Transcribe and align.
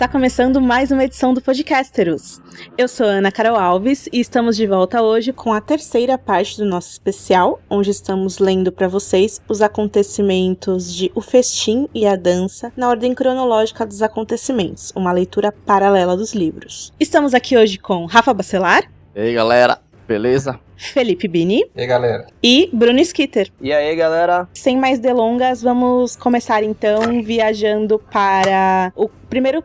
Está 0.00 0.08
começando 0.08 0.62
mais 0.62 0.90
uma 0.90 1.04
edição 1.04 1.34
do 1.34 1.42
Podcasteros. 1.42 2.40
Eu 2.78 2.88
sou 2.88 3.04
Ana 3.04 3.30
Carol 3.30 3.54
Alves 3.54 4.08
e 4.10 4.18
estamos 4.18 4.56
de 4.56 4.66
volta 4.66 5.02
hoje 5.02 5.30
com 5.30 5.52
a 5.52 5.60
terceira 5.60 6.16
parte 6.16 6.56
do 6.56 6.64
nosso 6.64 6.88
especial, 6.88 7.60
onde 7.68 7.90
estamos 7.90 8.38
lendo 8.38 8.72
para 8.72 8.88
vocês 8.88 9.42
os 9.46 9.60
acontecimentos 9.60 10.94
de 10.94 11.12
O 11.14 11.20
Festim 11.20 11.86
e 11.94 12.06
a 12.06 12.16
Dança 12.16 12.72
na 12.74 12.88
ordem 12.88 13.14
cronológica 13.14 13.84
dos 13.84 14.00
acontecimentos, 14.00 14.90
uma 14.96 15.12
leitura 15.12 15.52
paralela 15.52 16.16
dos 16.16 16.32
livros. 16.32 16.94
Estamos 16.98 17.34
aqui 17.34 17.58
hoje 17.58 17.76
com 17.76 18.06
Rafa 18.06 18.32
Bacelar. 18.32 18.90
E 19.14 19.20
aí, 19.20 19.34
galera, 19.34 19.82
beleza? 20.08 20.58
Felipe 20.78 21.28
Bini. 21.28 21.70
E 21.76 21.80
aí, 21.82 21.86
galera? 21.86 22.26
E 22.42 22.70
Bruno 22.72 23.00
Skitter. 23.00 23.52
E 23.60 23.70
aí, 23.70 23.94
galera? 23.94 24.48
Sem 24.54 24.78
mais 24.78 24.98
delongas, 24.98 25.60
vamos 25.60 26.16
começar 26.16 26.62
então 26.62 27.22
viajando 27.22 27.98
para 27.98 28.94
o 28.96 29.06
primeiro. 29.28 29.62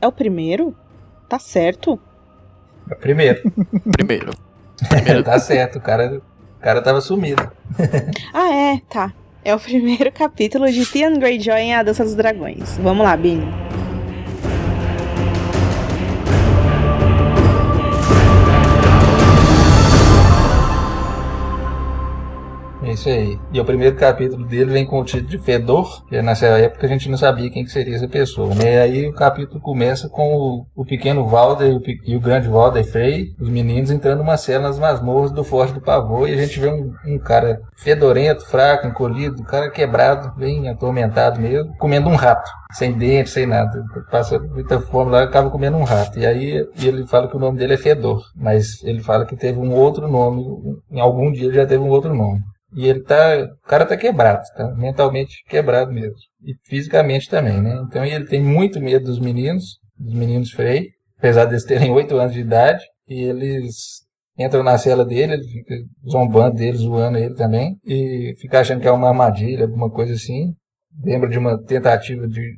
É 0.00 0.06
o 0.06 0.12
primeiro? 0.12 0.74
Tá 1.28 1.38
certo? 1.38 2.00
É 2.88 2.94
o 2.94 2.96
primeiro. 2.96 3.40
Primeiro. 3.92 4.32
primeiro. 4.88 5.22
tá 5.22 5.38
certo, 5.38 5.76
o 5.76 5.80
cara, 5.80 6.20
o 6.58 6.62
cara 6.62 6.80
tava 6.82 7.00
sumido. 7.00 7.50
ah, 8.32 8.52
é, 8.52 8.80
tá. 8.88 9.12
É 9.44 9.54
o 9.54 9.60
primeiro 9.60 10.12
capítulo 10.12 10.70
de 10.70 10.84
Theon 10.84 11.18
Greyjoy 11.18 11.60
em 11.60 11.74
A 11.74 11.82
Dança 11.82 12.04
dos 12.04 12.14
Dragões. 12.14 12.76
Vamos 12.78 13.04
lá, 13.04 13.16
Bini. 13.16 13.46
Isso 22.92 23.08
aí. 23.08 23.38
E 23.52 23.60
o 23.60 23.64
primeiro 23.64 23.96
capítulo 23.96 24.46
dele 24.46 24.72
vem 24.72 24.86
com 24.86 25.00
o 25.00 25.04
título 25.04 25.28
de 25.28 25.38
Fedor, 25.38 26.04
que 26.06 26.20
nessa 26.22 26.46
época 26.46 26.86
a 26.86 26.88
gente 26.88 27.08
não 27.08 27.16
sabia 27.16 27.50
quem 27.50 27.64
que 27.64 27.70
seria 27.70 27.96
essa 27.96 28.08
pessoa. 28.08 28.54
Né? 28.54 28.74
E 28.74 28.78
aí 28.78 29.08
o 29.08 29.14
capítulo 29.14 29.60
começa 29.60 30.08
com 30.08 30.34
o, 30.34 30.66
o 30.74 30.84
pequeno 30.84 31.26
Valder 31.26 31.68
e 31.68 31.74
o, 31.74 31.82
e 32.06 32.16
o, 32.16 32.20
grande 32.20 32.48
Valder 32.48 32.84
Frey, 32.84 33.34
os 33.40 33.48
meninos 33.48 33.90
entrando 33.90 34.18
numa 34.18 34.36
cela 34.36 34.68
nas 34.68 34.78
masmorras 34.78 35.30
do 35.30 35.44
Forte 35.44 35.74
do 35.74 35.80
Pavor, 35.80 36.28
e 36.28 36.34
a 36.34 36.36
gente 36.36 36.58
vê 36.58 36.68
um, 36.68 36.92
um 37.06 37.18
cara 37.18 37.60
fedorento, 37.76 38.46
fraco, 38.46 38.86
encolhido, 38.86 39.40
um 39.40 39.44
cara 39.44 39.70
quebrado, 39.70 40.32
bem 40.36 40.68
atormentado 40.68 41.40
mesmo, 41.40 41.74
comendo 41.76 42.08
um 42.08 42.16
rato 42.16 42.50
sem 42.72 42.92
dente, 42.92 43.30
sem 43.30 43.46
nada. 43.46 43.84
Passa 44.10 44.38
muita 44.38 44.80
fome 44.80 45.10
lá 45.10 45.22
acaba 45.22 45.50
comendo 45.50 45.76
um 45.76 45.84
rato. 45.84 46.18
E 46.18 46.26
aí 46.26 46.66
ele 46.76 47.06
fala 47.06 47.28
que 47.28 47.36
o 47.36 47.40
nome 47.40 47.58
dele 47.58 47.74
é 47.74 47.76
Fedor, 47.76 48.22
mas 48.34 48.82
ele 48.84 49.00
fala 49.00 49.26
que 49.26 49.36
teve 49.36 49.58
um 49.58 49.72
outro 49.72 50.08
nome, 50.08 50.44
em 50.90 51.00
algum 51.00 51.32
dia 51.32 51.52
já 51.52 51.66
teve 51.66 51.82
um 51.82 51.88
outro 51.88 52.14
nome. 52.14 52.40
E 52.74 52.86
ele 52.86 53.02
tá. 53.02 53.48
O 53.64 53.68
cara 53.68 53.84
tá 53.84 53.96
quebrado, 53.96 54.42
tá 54.56 54.72
mentalmente 54.74 55.42
quebrado 55.48 55.92
mesmo. 55.92 56.14
E 56.44 56.54
fisicamente 56.64 57.28
também, 57.28 57.60
né? 57.60 57.82
Então 57.86 58.04
ele 58.04 58.26
tem 58.26 58.40
muito 58.40 58.80
medo 58.80 59.06
dos 59.06 59.18
meninos, 59.18 59.78
dos 59.98 60.14
meninos 60.14 60.50
Frey, 60.52 60.88
apesar 61.18 61.46
deles 61.46 61.64
terem 61.64 61.90
8 61.90 62.16
anos 62.16 62.32
de 62.32 62.40
idade, 62.40 62.82
e 63.08 63.22
eles 63.22 64.04
entram 64.38 64.62
na 64.62 64.78
cela 64.78 65.04
dele, 65.04 65.34
ele 65.34 65.44
fica 65.44 65.74
zombando 66.10 66.56
dele, 66.56 66.78
zoando 66.78 67.18
ele 67.18 67.34
também, 67.34 67.76
e 67.84 68.34
fica 68.40 68.60
achando 68.60 68.80
que 68.80 68.88
é 68.88 68.92
uma 68.92 69.08
armadilha, 69.08 69.64
alguma 69.64 69.90
coisa 69.90 70.14
assim. 70.14 70.54
Lembra 71.04 71.28
de 71.28 71.38
uma 71.38 71.62
tentativa 71.62 72.26
de 72.26 72.56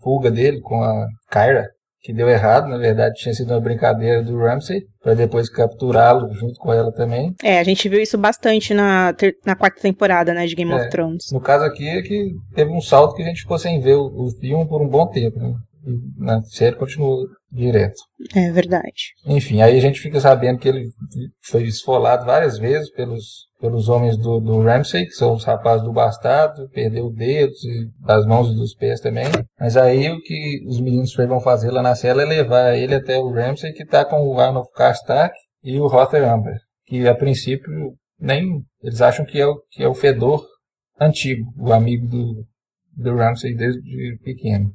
fuga 0.00 0.30
dele 0.30 0.60
com 0.60 0.82
a 0.82 1.06
Kyra, 1.30 1.68
que 2.00 2.12
deu 2.12 2.28
errado, 2.28 2.68
na 2.68 2.78
verdade 2.78 3.16
tinha 3.16 3.34
sido 3.34 3.52
uma 3.52 3.60
brincadeira 3.60 4.22
do 4.22 4.38
Ramsey, 4.38 4.82
para 5.02 5.14
depois 5.14 5.48
capturá-lo 5.48 6.32
junto 6.34 6.54
com 6.58 6.72
ela 6.72 6.92
também. 6.92 7.34
É, 7.42 7.58
a 7.58 7.64
gente 7.64 7.88
viu 7.88 8.00
isso 8.00 8.16
bastante 8.16 8.72
na, 8.72 9.12
ter, 9.12 9.34
na 9.44 9.56
quarta 9.56 9.80
temporada, 9.80 10.32
né, 10.32 10.46
de 10.46 10.54
Game 10.54 10.70
é, 10.70 10.76
of 10.76 10.90
Thrones. 10.90 11.24
No 11.32 11.40
caso 11.40 11.64
aqui 11.64 11.88
é 11.88 12.02
que 12.02 12.30
teve 12.54 12.70
um 12.70 12.80
salto 12.80 13.14
que 13.14 13.22
a 13.22 13.26
gente 13.26 13.42
ficou 13.42 13.58
sem 13.58 13.80
ver 13.80 13.94
o, 13.94 14.06
o 14.06 14.30
filme 14.40 14.66
por 14.68 14.80
um 14.80 14.88
bom 14.88 15.06
tempo, 15.08 15.38
né? 15.38 15.54
E 15.88 16.22
na 16.22 16.42
série 16.42 16.76
continuou 16.76 17.26
direto. 17.50 17.96
É 18.34 18.50
verdade. 18.52 19.14
Enfim, 19.26 19.62
aí 19.62 19.76
a 19.76 19.80
gente 19.80 20.00
fica 20.00 20.20
sabendo 20.20 20.58
que 20.58 20.68
ele 20.68 20.88
foi 21.46 21.64
esfolado 21.64 22.26
várias 22.26 22.58
vezes 22.58 22.90
pelos 22.90 23.48
pelos 23.60 23.88
homens 23.88 24.16
do, 24.16 24.40
do 24.40 24.62
Ramsey, 24.62 25.06
que 25.06 25.12
são 25.12 25.34
os 25.34 25.44
rapazes 25.44 25.84
do 25.84 25.92
bastardo, 25.92 26.68
perdeu 26.70 27.10
dedos 27.10 27.62
e 27.64 27.90
das 28.04 28.24
mãos 28.24 28.52
e 28.52 28.54
dos 28.54 28.74
pés 28.74 29.00
também. 29.00 29.26
Mas 29.58 29.76
aí 29.76 30.10
o 30.10 30.20
que 30.20 30.64
os 30.66 30.80
meninos 30.80 31.14
vão 31.14 31.40
fazer 31.40 31.70
lá 31.70 31.82
na 31.82 31.94
cela 31.94 32.22
é 32.22 32.26
levar 32.26 32.76
ele 32.76 32.94
até 32.94 33.18
o 33.18 33.32
Ramsey, 33.32 33.72
que 33.72 33.82
está 33.82 34.04
com 34.04 34.26
o 34.28 34.38
Arnold 34.38 34.68
Karstark 34.74 35.34
e 35.62 35.78
o 35.80 35.86
Rother 35.86 36.22
Amber, 36.22 36.56
que 36.86 37.06
a 37.08 37.14
princípio 37.14 37.94
nem 38.18 38.62
eles 38.82 39.00
acham 39.00 39.24
que 39.24 39.40
é 39.40 39.46
o, 39.46 39.60
que 39.70 39.82
é 39.82 39.88
o 39.88 39.94
Fedor 39.94 40.44
antigo, 41.00 41.52
o 41.58 41.72
amigo 41.72 42.06
do, 42.06 42.44
do 42.96 43.16
Ramsey 43.16 43.54
desde 43.54 44.18
pequeno. 44.22 44.72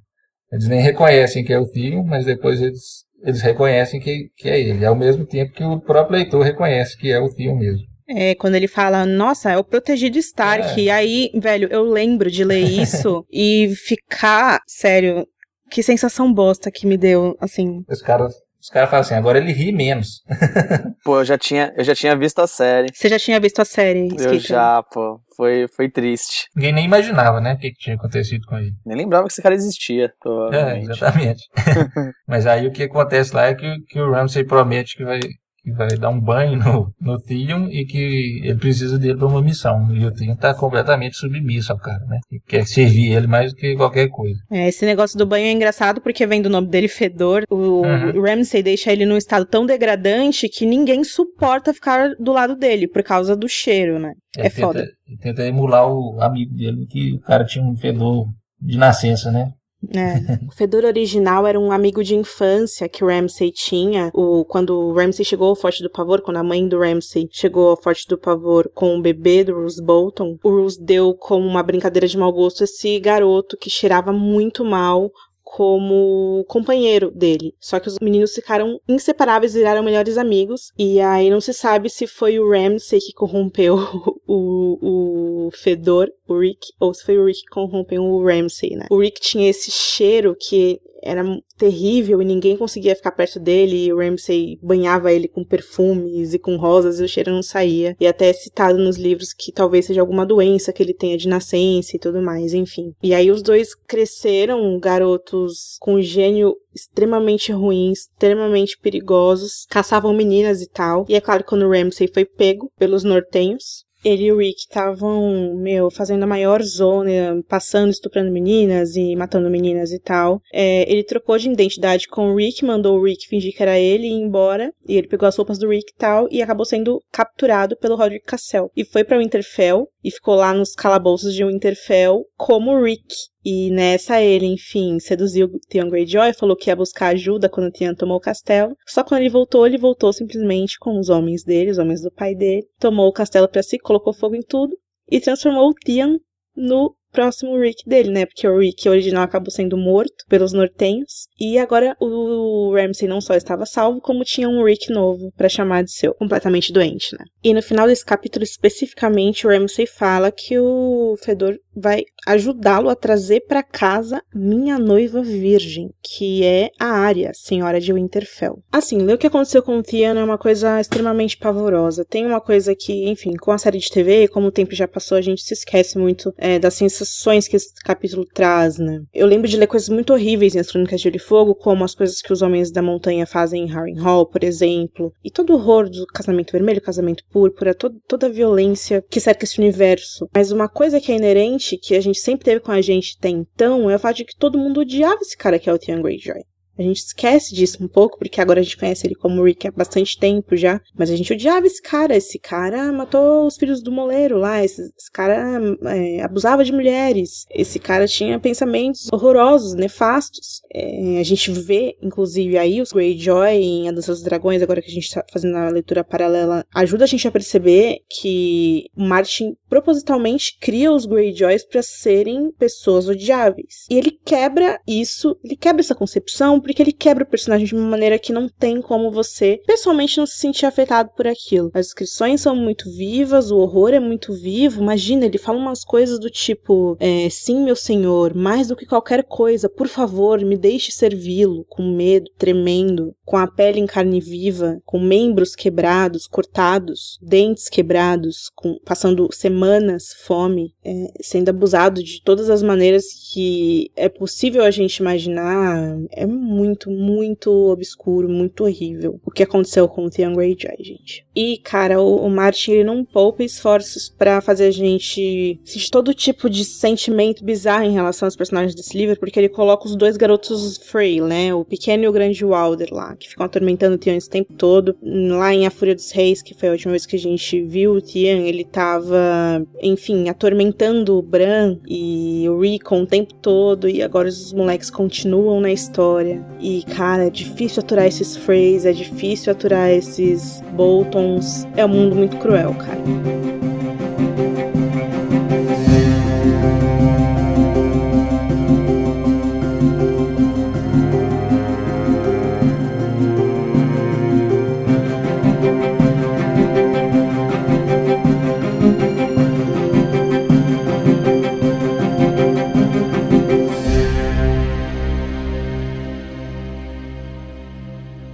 Eles 0.54 0.68
nem 0.68 0.82
reconhecem 0.82 1.44
que 1.44 1.52
é 1.52 1.60
o 1.60 1.68
Theon, 1.68 2.04
mas 2.04 2.26
depois 2.26 2.62
eles, 2.62 3.06
eles 3.24 3.42
reconhecem 3.42 4.00
que, 4.00 4.30
que 4.38 4.48
é 4.48 4.62
ele, 4.62 4.86
ao 4.86 4.96
mesmo 4.96 5.26
tempo 5.26 5.52
que 5.52 5.64
o 5.64 5.82
próprio 5.82 6.18
leitor 6.18 6.44
reconhece 6.44 6.96
que 6.96 7.12
é 7.12 7.20
o 7.20 7.28
Theon 7.28 7.58
mesmo. 7.58 7.82
É, 8.08 8.36
quando 8.36 8.54
ele 8.54 8.68
fala, 8.68 9.04
nossa, 9.04 9.50
é 9.50 9.58
o 9.58 9.64
protegido 9.64 10.20
Stark. 10.20 10.80
É. 10.80 10.84
E 10.84 10.90
aí, 10.92 11.32
velho, 11.34 11.68
eu 11.72 11.82
lembro 11.84 12.30
de 12.30 12.44
ler 12.44 12.62
isso 12.70 13.26
e 13.32 13.74
ficar, 13.76 14.60
sério, 14.68 15.26
que 15.72 15.82
sensação 15.82 16.32
bosta 16.32 16.70
que 16.70 16.86
me 16.86 16.98
deu, 16.98 17.36
assim. 17.42 17.84
Os 17.90 18.04
caras 18.04 18.36
os 18.64 18.70
caras 18.70 18.90
falam 18.90 19.02
assim, 19.02 19.16
agora 19.16 19.38
ele 19.38 19.52
ri 19.52 19.74
menos. 19.74 20.24
pô, 21.04 21.20
eu 21.20 21.26
já 21.26 21.38
tinha, 21.38 21.74
eu 21.76 21.84
já 21.84 21.94
tinha 21.94 22.16
visto 22.16 22.40
a 22.40 22.48
série. 22.48 22.88
Você 22.94 23.10
já 23.10 23.20
tinha 23.20 23.38
visto 23.38 23.60
a 23.62 23.66
série? 23.66 24.08
Eu 24.18 24.40
já, 24.40 24.82
pô. 24.84 25.20
Foi, 25.36 25.68
foi 25.76 25.90
triste. 25.90 26.48
Ninguém 26.56 26.72
nem 26.72 26.86
imaginava, 26.86 27.42
né, 27.42 27.56
o 27.56 27.58
que, 27.58 27.72
que 27.72 27.78
tinha 27.78 27.98
acontecido 27.98 28.46
com 28.48 28.58
ele. 28.58 28.72
Nem 28.86 29.00
lembrava 29.00 29.28
que 29.28 29.34
esse 29.34 29.42
cara 29.42 29.54
existia, 29.54 30.14
É, 30.54 30.80
exatamente. 30.80 31.42
Mas 32.26 32.48
aí 32.48 32.66
o 32.66 32.72
que 32.72 32.84
acontece 32.84 33.36
lá 33.36 33.48
é 33.48 33.54
que, 33.54 33.82
que 33.90 34.00
o 34.00 34.12
Ramsey 34.12 34.46
promete 34.46 34.96
que 34.96 35.04
vai 35.04 35.20
que 35.64 35.72
vai 35.72 35.98
dar 35.98 36.10
um 36.10 36.20
banho 36.20 36.58
no, 36.60 36.94
no 37.00 37.20
Theon 37.22 37.70
e 37.70 37.86
que 37.86 38.42
ele 38.44 38.60
precisa 38.60 39.00
dele 39.00 39.18
para 39.18 39.28
uma 39.28 39.42
missão. 39.42 39.96
E 39.96 40.06
o 40.06 40.12
Theon 40.12 40.36
tá 40.36 40.54
completamente 40.54 41.16
submisso 41.16 41.72
ao 41.72 41.78
cara, 41.78 42.06
né? 42.06 42.20
E 42.30 42.40
quer 42.40 42.68
servir 42.68 43.14
ele 43.14 43.28
mais 43.28 43.54
do 43.54 43.58
que 43.58 43.76
qualquer 43.76 44.10
coisa. 44.10 44.38
É, 44.52 44.68
esse 44.68 44.86
negócio 44.86 45.18
do 45.18 45.26
banho 45.26 45.46
é 45.46 45.52
engraçado 45.52 46.02
porque 46.02 46.28
vem 46.28 46.42
do 46.42 46.50
nome 46.50 46.68
dele 46.68 46.90
Fedor. 46.90 47.44
O 47.50 47.82
uhum. 47.82 48.22
Ramsay 48.22 48.62
deixa 48.62 48.92
ele 48.92 49.06
num 49.06 49.18
estado 49.18 49.46
tão 49.46 49.66
degradante 49.66 50.50
que 50.50 50.66
ninguém 50.66 51.04
suporta 51.04 51.74
ficar 51.74 52.10
do 52.20 52.34
lado 52.34 52.56
dele 52.56 52.88
por 52.88 53.02
causa 53.02 53.36
do 53.36 53.48
cheiro, 53.48 54.00
né? 54.00 54.14
É, 54.38 54.48
é 54.48 54.50
tenta, 54.50 54.62
foda. 54.62 54.88
Ele 55.08 55.18
tenta 55.18 55.46
emular 55.46 55.88
o 55.88 56.22
amigo 56.22 56.54
dele, 56.54 56.86
que 56.88 57.14
o 57.14 57.22
cara 57.22 57.46
tinha 57.46 57.64
um 57.64 57.76
fedor 57.76 58.28
de 58.60 58.78
nascença, 58.78 59.32
né? 59.32 59.54
É. 59.92 60.38
o 60.48 60.52
Fedor 60.52 60.86
original 60.86 61.46
era 61.46 61.60
um 61.60 61.72
amigo 61.72 62.04
de 62.04 62.16
infância 62.16 62.88
que 62.88 63.04
o 63.04 63.08
Ramsay 63.08 63.52
tinha. 63.52 64.12
O, 64.14 64.46
quando 64.46 64.78
o 64.78 64.94
Ramsay 64.94 65.26
chegou 65.26 65.50
ao 65.50 65.56
Forte 65.56 65.84
do 65.84 65.90
Pavor, 65.90 66.22
quando 66.22 66.38
a 66.38 66.44
mãe 66.44 66.68
do 66.68 66.80
Ramsay 66.80 67.28
chegou 67.32 67.70
ao 67.70 67.82
Forte 67.82 68.08
do 68.08 68.18
Pavor 68.18 68.70
com 68.74 68.98
o 68.98 69.02
bebê 69.02 69.44
do 69.44 69.54
Roose 69.54 69.84
Bolton, 69.84 70.38
o 70.44 70.50
Roose 70.50 70.82
deu 70.82 71.14
como 71.14 71.46
uma 71.46 71.64
brincadeira 71.64 72.08
de 72.08 72.18
mau 72.18 72.32
gosto 72.32 72.64
esse 72.64 73.00
garoto 73.00 73.58
que 73.58 73.70
cheirava 73.70 74.12
muito 74.12 74.64
mal 74.64 75.12
como 75.56 76.44
companheiro 76.48 77.12
dele. 77.12 77.54
Só 77.60 77.80
que 77.80 77.88
os 77.88 78.00
meninos 78.02 78.34
ficaram 78.34 78.80
inseparáveis, 78.90 79.54
viraram 79.54 79.84
melhores 79.84 80.18
amigos. 80.18 80.72
E 80.76 81.00
aí 81.00 81.30
não 81.30 81.40
se 81.40 81.54
sabe 81.54 81.92
se 81.92 82.08
foi 82.08 82.40
o 82.40 82.50
Ramsay 82.50 83.00
que 83.00 83.14
corrompeu 83.14 83.76
o, 84.28 85.46
o 85.48 85.52
Fedor, 85.52 86.10
o 86.28 86.40
Rick, 86.40 86.74
ou 86.80 86.92
se 86.92 87.06
foi 87.06 87.20
o 87.20 87.26
Rick 87.26 87.42
que 87.42 87.52
corrompeu 87.52 88.02
o 88.02 88.26
Ramsay, 88.26 88.72
né? 88.72 88.88
O 88.90 89.00
Rick 89.00 89.22
tinha 89.22 89.48
esse 89.48 89.70
cheiro 89.70 90.36
que 90.36 90.82
era 91.04 91.24
terrível 91.58 92.22
e 92.22 92.26
ninguém 92.26 92.58
conseguia 92.58 92.96
ficar 92.96 93.12
perto 93.12 93.40
dele. 93.40 93.86
E 93.86 93.94
o 93.94 93.98
Ramsay 93.98 94.58
banhava 94.62 95.12
ele 95.12 95.28
com 95.28 95.44
perfumes 95.44 96.34
e 96.34 96.40
com 96.40 96.56
rosas 96.56 97.00
e 97.00 97.04
o 97.04 97.08
cheiro 97.08 97.32
não 97.32 97.44
saía. 97.44 97.96
E 98.00 98.08
até 98.08 98.30
é 98.30 98.34
citado 98.34 98.78
nos 98.78 98.98
livros 98.98 99.34
que 99.34 99.52
talvez 99.52 99.86
seja 99.86 100.02
alguma 100.02 100.26
doença 100.26 100.74
que 100.74 100.82
ele 100.82 100.94
tenha 100.94 101.18
de 101.18 101.28
nascença 101.28 101.96
e 101.96 102.00
tudo 102.00 102.22
mais, 102.22 102.54
enfim. 102.54 102.94
E 103.02 103.14
aí 103.14 103.30
os 103.30 103.42
dois 103.42 103.76
cresceram 103.76 104.80
garotos 104.80 105.78
com 105.80 106.02
gênio 106.02 106.56
extremamente 106.76 107.52
ruins, 107.52 108.00
extremamente 108.00 108.78
perigosos, 108.80 109.66
caçavam 109.70 110.14
meninas 110.14 110.62
e 110.62 110.68
tal. 110.68 111.06
E 111.08 111.16
é 111.16 111.22
claro 111.22 111.44
que 111.44 111.50
quando 111.50 111.66
o 111.66 111.72
Ramsay 111.72 112.08
foi 112.12 112.26
pego 112.26 112.72
pelos 112.78 113.04
nortenhos, 113.04 113.83
ele 114.04 114.26
e 114.26 114.32
o 114.32 114.38
Rick 114.38 114.60
estavam, 114.60 115.56
meu, 115.56 115.90
fazendo 115.90 116.24
a 116.24 116.28
maior 116.28 116.62
zona, 116.62 117.42
passando, 117.48 117.90
estuprando 117.90 118.32
meninas 118.32 118.96
e 118.96 119.16
matando 119.16 119.50
meninas 119.50 119.92
e 119.92 120.00
tal. 120.00 120.42
É, 120.54 120.90
ele 120.92 121.04
trocou 121.04 121.38
de 121.38 121.50
identidade 121.50 122.08
com 122.08 122.32
o 122.32 122.36
Rick, 122.36 122.66
mandou 122.66 123.00
o 123.00 123.04
Rick 123.04 123.28
fingir 123.28 123.56
que 123.56 123.64
era 123.64 123.80
ele 123.80 124.08
e 124.08 124.12
ir 124.12 124.22
embora. 124.22 124.72
E 124.88 124.98
ele 124.98 125.08
pegou 125.08 125.28
as 125.28 125.36
roupas 125.36 125.58
do 125.58 125.70
Rick 125.70 125.92
e 125.92 125.98
tal, 125.98 126.28
e 126.32 126.42
acabou 126.42 126.66
sendo 126.66 127.02
capturado 127.12 127.78
pelo 127.78 127.96
Roderick 127.96 128.26
Cassell. 128.26 128.70
E 128.76 128.84
foi 128.84 129.04
para 129.04 129.18
Winterfell, 129.18 129.88
e 130.04 130.12
ficou 130.12 130.36
lá 130.36 130.54
nos 130.54 130.76
calabouços 130.76 131.34
de 131.34 131.46
Winterfell 131.46 132.26
como 132.36 132.82
Rick. 132.84 133.16
E 133.46 133.72
nessa 133.72 134.22
ele, 134.22 134.46
enfim, 134.46 135.00
seduziu 135.00 135.50
Theon 135.70 135.90
Greyjoy, 135.90 136.34
falou 136.34 136.56
que 136.56 136.70
ia 136.70 136.76
buscar 136.76 137.08
ajuda 137.08 137.50
quando 137.50 137.72
Theon 137.72 137.94
tomou 137.94 138.18
o 138.18 138.22
castelo. 138.22 138.76
Só 138.88 139.04
quando 139.04 139.22
ele 139.22 139.30
voltou, 139.30 139.66
ele 139.66 139.78
voltou 139.78 140.12
simplesmente 140.14 140.78
com 140.80 141.00
os 141.00 141.10
homens 141.10 141.44
dele, 141.44 141.72
os 141.72 141.78
homens 141.78 142.02
do 142.02 142.12
pai 142.12 142.36
dele. 142.36 142.66
Tomou 142.80 143.08
o 143.08 143.14
castelo 143.14 143.48
para 143.48 143.64
si, 143.64 143.78
colocou 143.78 144.14
fogo 144.14 144.36
em 144.36 144.42
tudo 144.42 144.78
e 145.10 145.20
transformou 145.20 145.70
o 145.70 145.74
Theon 145.74 146.18
no 146.56 146.96
próximo 147.14 147.58
Rick 147.58 147.88
dele, 147.88 148.10
né? 148.10 148.26
Porque 148.26 148.48
o 148.48 148.60
Rick 148.60 148.90
original 148.90 149.24
acabou 149.24 149.52
sendo 149.52 149.78
morto 149.78 150.26
pelos 150.28 150.52
nortenhos. 150.52 151.28
E 151.40 151.58
agora 151.58 151.96
o 152.02 152.74
Ramsey 152.74 153.08
não 153.08 153.22
só 153.22 153.36
estava 153.36 153.66
salvo, 153.66 154.02
como 154.02 154.24
tinha 154.24 154.50
um 154.50 154.64
Rick 154.66 154.92
novo 154.92 155.32
para 155.38 155.48
chamar 155.48 155.84
de 155.84 155.92
seu, 155.92 156.14
completamente 156.16 156.74
doente, 156.74 157.16
né? 157.18 157.24
E 157.44 157.54
no 157.54 157.62
final 157.62 157.88
desse 157.88 158.04
capítulo 158.04 158.44
especificamente, 158.44 159.46
o 159.46 159.50
Ramsey 159.50 159.86
fala 159.86 160.32
que 160.32 160.58
o 160.58 161.16
Fedor 161.24 161.58
vai 161.76 162.04
ajudá-lo 162.26 162.90
a 162.90 162.96
trazer 162.96 163.42
para 163.42 163.64
casa 163.64 164.22
minha 164.34 164.78
noiva 164.80 165.22
virgem, 165.22 165.92
que 166.02 166.44
é 166.44 166.70
a 166.80 166.88
Arya, 166.88 167.32
senhora 167.34 167.80
de 167.80 167.94
Winterfell. 167.94 168.60
Assim, 168.72 168.98
ler 169.00 169.14
o 169.14 169.18
que 169.18 169.28
aconteceu 169.28 169.62
com 169.62 169.78
o 169.78 169.84
Theon 169.84 170.18
é 170.18 170.24
uma 170.24 170.38
coisa 170.38 170.80
extremamente 170.80 171.38
pavorosa. 171.38 172.06
Tem 172.06 172.26
uma 172.26 172.42
coisa 172.42 172.76
que, 172.76 173.10
enfim, 173.10 173.34
com 173.36 173.52
a 173.52 173.58
série 173.58 173.80
de 173.80 173.90
TV, 173.90 174.28
como 174.28 174.48
o 174.48 174.52
tempo 174.52 174.76
já 174.76 174.88
passou, 174.88 175.18
a 175.18 175.22
gente 175.22 175.42
se 175.42 175.54
esquece 175.54 175.98
muito 175.98 176.34
é, 176.38 176.60
das 176.60 176.74
sensações 176.74 177.48
que 177.48 177.56
esse 177.56 177.74
capítulo 177.84 178.26
traz, 178.26 178.78
né? 178.78 179.02
Eu 179.14 179.28
lembro 179.28 179.48
de 179.48 179.58
ler 179.58 179.68
coisas 179.68 179.90
muito 179.90 180.14
horríveis 180.14 180.56
em 180.56 180.60
As 180.60 180.72
Crônicas 180.72 181.00
de 181.00 181.04
Gelo 181.04 181.16
e 181.16 181.20
Fogo, 181.20 181.56
como 181.56 181.84
as 181.84 181.96
coisas 181.96 182.22
que 182.22 182.32
os 182.32 182.42
homens 182.42 182.72
da 182.72 182.82
montanha 182.82 183.26
fazem 183.26 183.64
em 183.64 183.68
Harrenhal, 183.68 184.26
por 184.26 184.44
exemplo, 184.44 185.14
e 185.24 185.30
todo 185.30 185.52
o 185.52 185.56
horror 185.56 185.90
do 185.90 186.06
casamento 186.08 186.52
vermelho, 186.52 186.82
casamento 186.82 187.24
púrpura, 187.32 187.74
toda 187.74 188.28
a 188.28 188.30
violência 188.30 189.04
que 189.10 189.20
cerca 189.20 189.46
esse 189.46 189.60
universo. 189.60 190.28
Mas 190.34 190.52
uma 190.52 190.68
coisa 190.68 191.00
que 191.00 191.12
é 191.12 191.16
inerente, 191.16 191.63
que 191.82 191.96
a 191.96 192.02
gente 192.02 192.20
sempre 192.20 192.46
teve 192.46 192.60
com 192.60 192.72
a 192.72 192.82
gente 192.82 193.16
até 193.18 193.30
então, 193.30 193.90
é 193.90 193.96
o 193.96 194.00
fato 194.00 194.18
de 194.18 194.26
que 194.26 194.36
todo 194.36 194.58
mundo 194.58 194.82
odiava 194.82 195.22
esse 195.22 195.38
cara 195.38 195.60
que 195.60 195.70
é 195.70 195.74
o 195.74 195.80
Theon 195.80 196.02
Greyjoy. 196.02 196.44
A 196.78 196.82
gente 196.82 196.98
esquece 196.98 197.54
disso 197.54 197.84
um 197.84 197.88
pouco, 197.88 198.18
porque 198.18 198.42
agora 198.42 198.60
a 198.60 198.64
gente 198.64 198.78
conhece 198.78 199.06
ele 199.06 199.16
como 199.16 199.44
Rick 199.44 199.68
há 199.68 199.72
bastante 199.72 200.18
tempo 200.18 200.56
já. 200.56 200.82
Mas 200.98 201.12
a 201.12 201.16
gente 201.16 201.32
odiava 201.32 201.68
esse 201.68 201.82
cara. 201.82 202.16
Esse 202.16 202.40
cara 202.40 202.92
matou 202.92 203.46
os 203.46 203.58
filhos 203.58 203.82
do 203.82 203.92
moleiro 203.92 204.38
lá. 204.38 204.64
Esse, 204.64 204.82
esse 204.98 205.12
cara 205.12 205.60
é, 205.86 206.22
abusava 206.22 206.64
de 206.64 206.72
mulheres. 206.72 207.46
Esse 207.52 207.80
cara 207.80 208.08
tinha 208.08 208.40
pensamentos 208.40 209.08
horrorosos, 209.12 209.76
nefastos. 209.76 210.62
É, 210.74 211.20
a 211.20 211.24
gente 211.24 211.52
vê, 211.52 211.96
inclusive, 212.02 212.58
aí 212.58 212.82
os 212.82 212.92
Greyjoy 212.92 213.56
em 213.56 213.90
A 213.90 213.92
Dança 213.92 214.12
dos 214.12 214.24
Dragões, 214.24 214.62
agora 214.62 214.82
que 214.82 214.90
a 214.90 214.94
gente 214.94 215.14
tá 215.14 215.24
fazendo 215.32 215.56
a 215.58 215.70
leitura 215.70 216.04
paralela, 216.04 216.66
ajuda 216.74 217.04
a 217.04 217.08
gente 217.08 217.28
a 217.28 217.32
perceber 217.32 218.00
que 218.10 218.86
Martin 218.96 219.56
propositalmente 219.70 220.58
cria 220.60 220.92
os 220.92 221.06
Greyjoys 221.06 221.66
para 221.66 221.82
serem 221.84 222.52
pessoas 222.52 223.08
odiáveis. 223.08 223.86
E 223.90 223.98
ele 223.98 224.12
quebra 224.12 224.80
isso, 224.88 225.38
ele 225.44 225.56
quebra 225.56 225.82
essa 225.82 225.96
concepção 225.96 226.60
porque 226.64 226.82
ele 226.82 226.92
quebra 226.92 227.24
o 227.24 227.28
personagem 227.28 227.68
de 227.68 227.76
uma 227.76 227.88
maneira 227.88 228.18
que 228.18 228.34
não 228.34 228.48
tem 228.50 228.82
como 228.82 229.12
você 229.12 229.62
pessoalmente 229.66 230.18
não 230.18 230.26
se 230.26 230.38
sentir 230.38 230.66
afetado 230.66 231.12
por 231.16 231.28
aquilo. 231.28 231.70
As 231.74 231.88
descrições 231.88 232.42
são 232.42 232.56
muito 232.56 232.90
vivas, 232.90 233.52
o 233.52 233.58
horror 233.58 233.94
é 233.94 234.00
muito 234.00 234.34
vivo. 234.34 234.82
Imagina, 234.82 235.26
ele 235.26 235.38
fala 235.38 235.58
umas 235.58 235.84
coisas 235.84 236.20
do 236.20 236.30
tipo: 236.30 236.98
é, 237.00 237.30
Sim, 237.30 237.64
meu 237.64 237.76
senhor, 237.76 238.34
mais 238.34 238.68
do 238.68 238.76
que 238.76 238.86
qualquer 238.86 239.24
coisa, 239.24 239.70
por 239.70 239.88
favor, 239.88 240.40
me 240.44 240.58
deixe 240.58 240.92
servi-lo, 240.92 241.66
com 241.68 241.84
medo, 241.84 242.30
tremendo, 242.38 243.14
com 243.26 243.38
a 243.38 243.48
pele 243.48 243.80
em 243.80 243.86
carne 243.86 244.20
viva, 244.20 244.80
com 244.86 245.00
membros 245.00 245.56
quebrados, 245.56 246.28
cortados, 246.28 247.18
dentes 247.22 247.70
quebrados, 247.70 248.50
com, 248.56 248.80
passando 248.86 249.28
semanas 249.32 250.14
fome, 250.26 250.74
é, 250.84 251.12
sendo 251.22 251.50
abusado 251.50 252.04
de 252.04 252.22
todas 252.22 252.50
as 252.50 252.64
maneiras 252.64 253.06
que 253.34 253.92
é 253.96 254.08
possível 254.08 254.64
a 254.64 254.72
gente 254.72 254.98
imaginar. 254.98 255.98
É 256.12 256.26
muito, 256.26 256.53
muito 256.90 257.52
obscuro, 257.70 258.30
muito 258.30 258.64
horrível 258.64 259.20
o 259.26 259.32
que 259.32 259.44
aconteceu 259.44 259.88
com 259.88 260.06
o 260.06 260.10
Theon 260.10 260.34
Greyjoy, 260.34 260.76
gente. 260.80 261.26
E, 261.36 261.58
cara, 261.58 262.02
o, 262.02 262.26
o 262.26 262.30
Martin 262.30 262.72
ele 262.72 262.84
não 262.84 263.04
poupa 263.04 263.44
esforços 263.44 264.10
para 264.10 264.42
fazer 264.42 264.66
a 264.66 264.72
gente 264.72 265.60
sentir 265.64 265.90
todo 265.90 266.14
tipo 266.14 266.50
de 266.50 266.64
sentimento 266.64 267.44
bizarro 267.44 267.86
em 267.86 267.94
relação 267.94 268.28
aos 268.28 268.36
personagens 268.36 268.76
desse 268.76 268.98
livro, 268.98 269.18
porque 269.20 269.40
ele 269.40 269.50
coloca 269.50 269.88
os 269.88 269.96
dois 269.96 270.18
garotos 270.18 270.78
Frey, 270.78 271.22
né? 271.22 271.54
O 271.54 271.66
pequeno 271.66 272.04
e 272.04 272.08
o 272.08 272.12
grande 272.12 272.44
Walder 272.44 272.90
lá, 272.92 273.16
que 273.16 273.30
ficam 273.30 273.46
atormentando 273.46 273.96
o 273.96 273.98
Theon 273.98 274.16
esse 274.16 274.30
tempo 274.30 274.54
todo. 274.54 274.96
Lá 275.02 275.54
em 275.54 275.66
A 275.66 275.72
Fúria 275.72 275.96
dos 275.96 276.12
Reis, 276.12 276.42
que 276.42 276.54
foi 276.54 276.70
a 276.70 276.72
última 276.74 276.92
vez 276.92 277.06
que 277.06 277.16
a 277.16 277.20
gente 277.20 277.62
viu 277.62 277.94
o 277.94 278.02
Theon, 278.02 278.46
ele 278.46 278.64
tava, 278.64 279.66
enfim, 279.82 280.30
atormentando 280.30 281.18
o 281.18 281.22
Bran 281.22 281.78
e 281.88 282.46
o 282.50 282.60
Rickon 282.60 283.04
o 283.04 283.08
tempo 283.08 283.34
todo, 283.36 283.90
e 283.90 284.02
agora 284.02 284.28
os 284.28 284.54
moleques 284.54 284.90
continuam 284.90 285.60
na 285.60 285.72
história. 285.72 286.43
E, 286.60 286.84
cara, 286.96 287.28
é 287.28 287.30
difícil 287.30 287.82
aturar 287.82 288.06
esses 288.06 288.38
Freys, 288.38 288.86
é 288.86 288.94
difícil 288.94 289.52
aturar 289.52 289.90
esses 289.90 290.64
Boltons. 290.74 291.68
É 291.76 291.86
um 291.86 291.90
mundo 291.90 292.16
muito 292.16 292.38
cruel, 292.38 292.74
cara. 292.76 293.73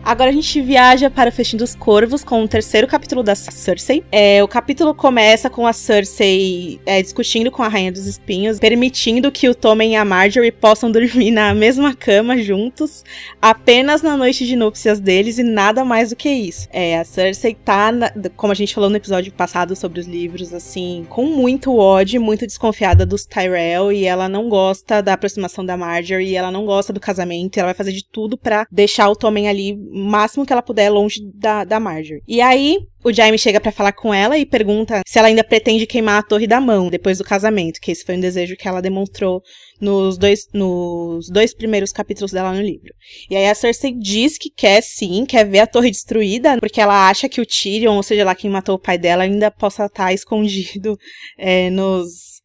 Agora 0.09 0.31
a 0.31 0.33
gente 0.33 0.59
viaja 0.59 1.07
para 1.07 1.29
o 1.29 1.31
Festim 1.31 1.55
dos 1.55 1.75
Corvos 1.75 2.23
com 2.23 2.43
o 2.43 2.47
terceiro 2.47 2.87
capítulo 2.87 3.21
da 3.21 3.35
Cersei. 3.35 4.03
É, 4.11 4.43
o 4.43 4.47
capítulo 4.47 4.91
começa 4.95 5.51
com 5.51 5.67
a 5.67 5.71
Cersei 5.71 6.79
é, 6.83 6.99
discutindo 6.99 7.51
com 7.51 7.61
a 7.61 7.67
Rainha 7.67 7.91
dos 7.91 8.07
Espinhos, 8.07 8.57
permitindo 8.57 9.31
que 9.31 9.47
o 9.47 9.53
Tommen 9.53 9.93
e 9.93 9.95
a 9.95 10.03
Marjorie 10.03 10.51
possam 10.51 10.89
dormir 10.91 11.29
na 11.29 11.53
mesma 11.53 11.93
cama 11.93 12.39
juntos, 12.39 13.03
apenas 13.39 14.01
na 14.01 14.17
noite 14.17 14.47
de 14.47 14.55
núpcias 14.55 14.99
deles 14.99 15.37
e 15.37 15.43
nada 15.43 15.85
mais 15.85 16.09
do 16.09 16.15
que 16.15 16.27
isso. 16.27 16.67
É, 16.73 16.97
a 16.97 17.05
Cersei 17.05 17.53
tá, 17.53 17.91
na, 17.91 18.11
como 18.35 18.51
a 18.51 18.55
gente 18.55 18.73
falou 18.73 18.89
no 18.89 18.97
episódio 18.97 19.31
passado 19.31 19.75
sobre 19.75 19.99
os 19.99 20.07
livros, 20.07 20.55
assim, 20.55 21.05
com 21.07 21.25
muito 21.27 21.77
ódio, 21.77 22.19
muito 22.19 22.47
desconfiada 22.47 23.05
dos 23.05 23.25
Tyrell 23.25 23.91
e 23.91 24.05
ela 24.05 24.27
não 24.27 24.49
gosta 24.49 25.03
da 25.03 25.13
aproximação 25.13 25.63
da 25.63 25.77
Marjorie, 25.77 26.29
e 26.29 26.35
ela 26.35 26.49
não 26.49 26.65
gosta 26.65 26.91
do 26.91 26.99
casamento, 26.99 27.57
e 27.57 27.59
ela 27.59 27.67
vai 27.67 27.75
fazer 27.75 27.91
de 27.91 28.03
tudo 28.03 28.35
para 28.35 28.65
deixar 28.71 29.07
o 29.07 29.15
Tommen 29.15 29.47
ali 29.47 29.77
máximo 29.99 30.45
que 30.45 30.53
ela 30.53 30.61
puder 30.61 30.89
longe 30.89 31.19
da, 31.33 31.63
da 31.63 31.79
Marjorie. 31.79 32.23
E 32.27 32.41
aí, 32.41 32.79
o 33.03 33.13
Jaime 33.13 33.37
chega 33.37 33.59
para 33.59 33.71
falar 33.71 33.93
com 33.93 34.13
ela 34.13 34.37
e 34.37 34.45
pergunta 34.45 35.01
se 35.07 35.17
ela 35.17 35.27
ainda 35.27 35.43
pretende 35.43 35.85
queimar 35.85 36.19
a 36.19 36.23
Torre 36.23 36.47
da 36.47 36.59
Mão 36.59 36.89
depois 36.89 37.17
do 37.17 37.23
casamento, 37.23 37.79
que 37.79 37.91
esse 37.91 38.03
foi 38.03 38.17
um 38.17 38.19
desejo 38.19 38.57
que 38.57 38.67
ela 38.67 38.81
demonstrou 38.81 39.41
nos 39.79 40.17
dois, 40.17 40.47
nos 40.53 41.29
dois 41.29 41.53
primeiros 41.53 41.91
capítulos 41.91 42.31
dela 42.31 42.53
no 42.53 42.61
livro. 42.61 42.93
E 43.29 43.35
aí 43.35 43.47
a 43.47 43.55
Cersei 43.55 43.93
diz 43.93 44.37
que 44.37 44.49
quer 44.49 44.81
sim, 44.81 45.25
quer 45.25 45.45
ver 45.45 45.59
a 45.59 45.67
torre 45.67 45.91
destruída, 45.91 46.57
porque 46.59 46.81
ela 46.81 47.09
acha 47.09 47.29
que 47.29 47.39
o 47.39 47.45
Tyrion, 47.45 47.95
ou 47.95 48.03
seja 48.03 48.25
lá 48.25 48.35
quem 48.35 48.49
matou 48.49 48.75
o 48.75 48.79
pai 48.79 48.97
dela, 48.97 49.23
ainda 49.23 49.49
possa 49.49 49.85
estar 49.85 50.13
escondido 50.13 50.97
é, 51.37 51.69
nos 51.69 52.38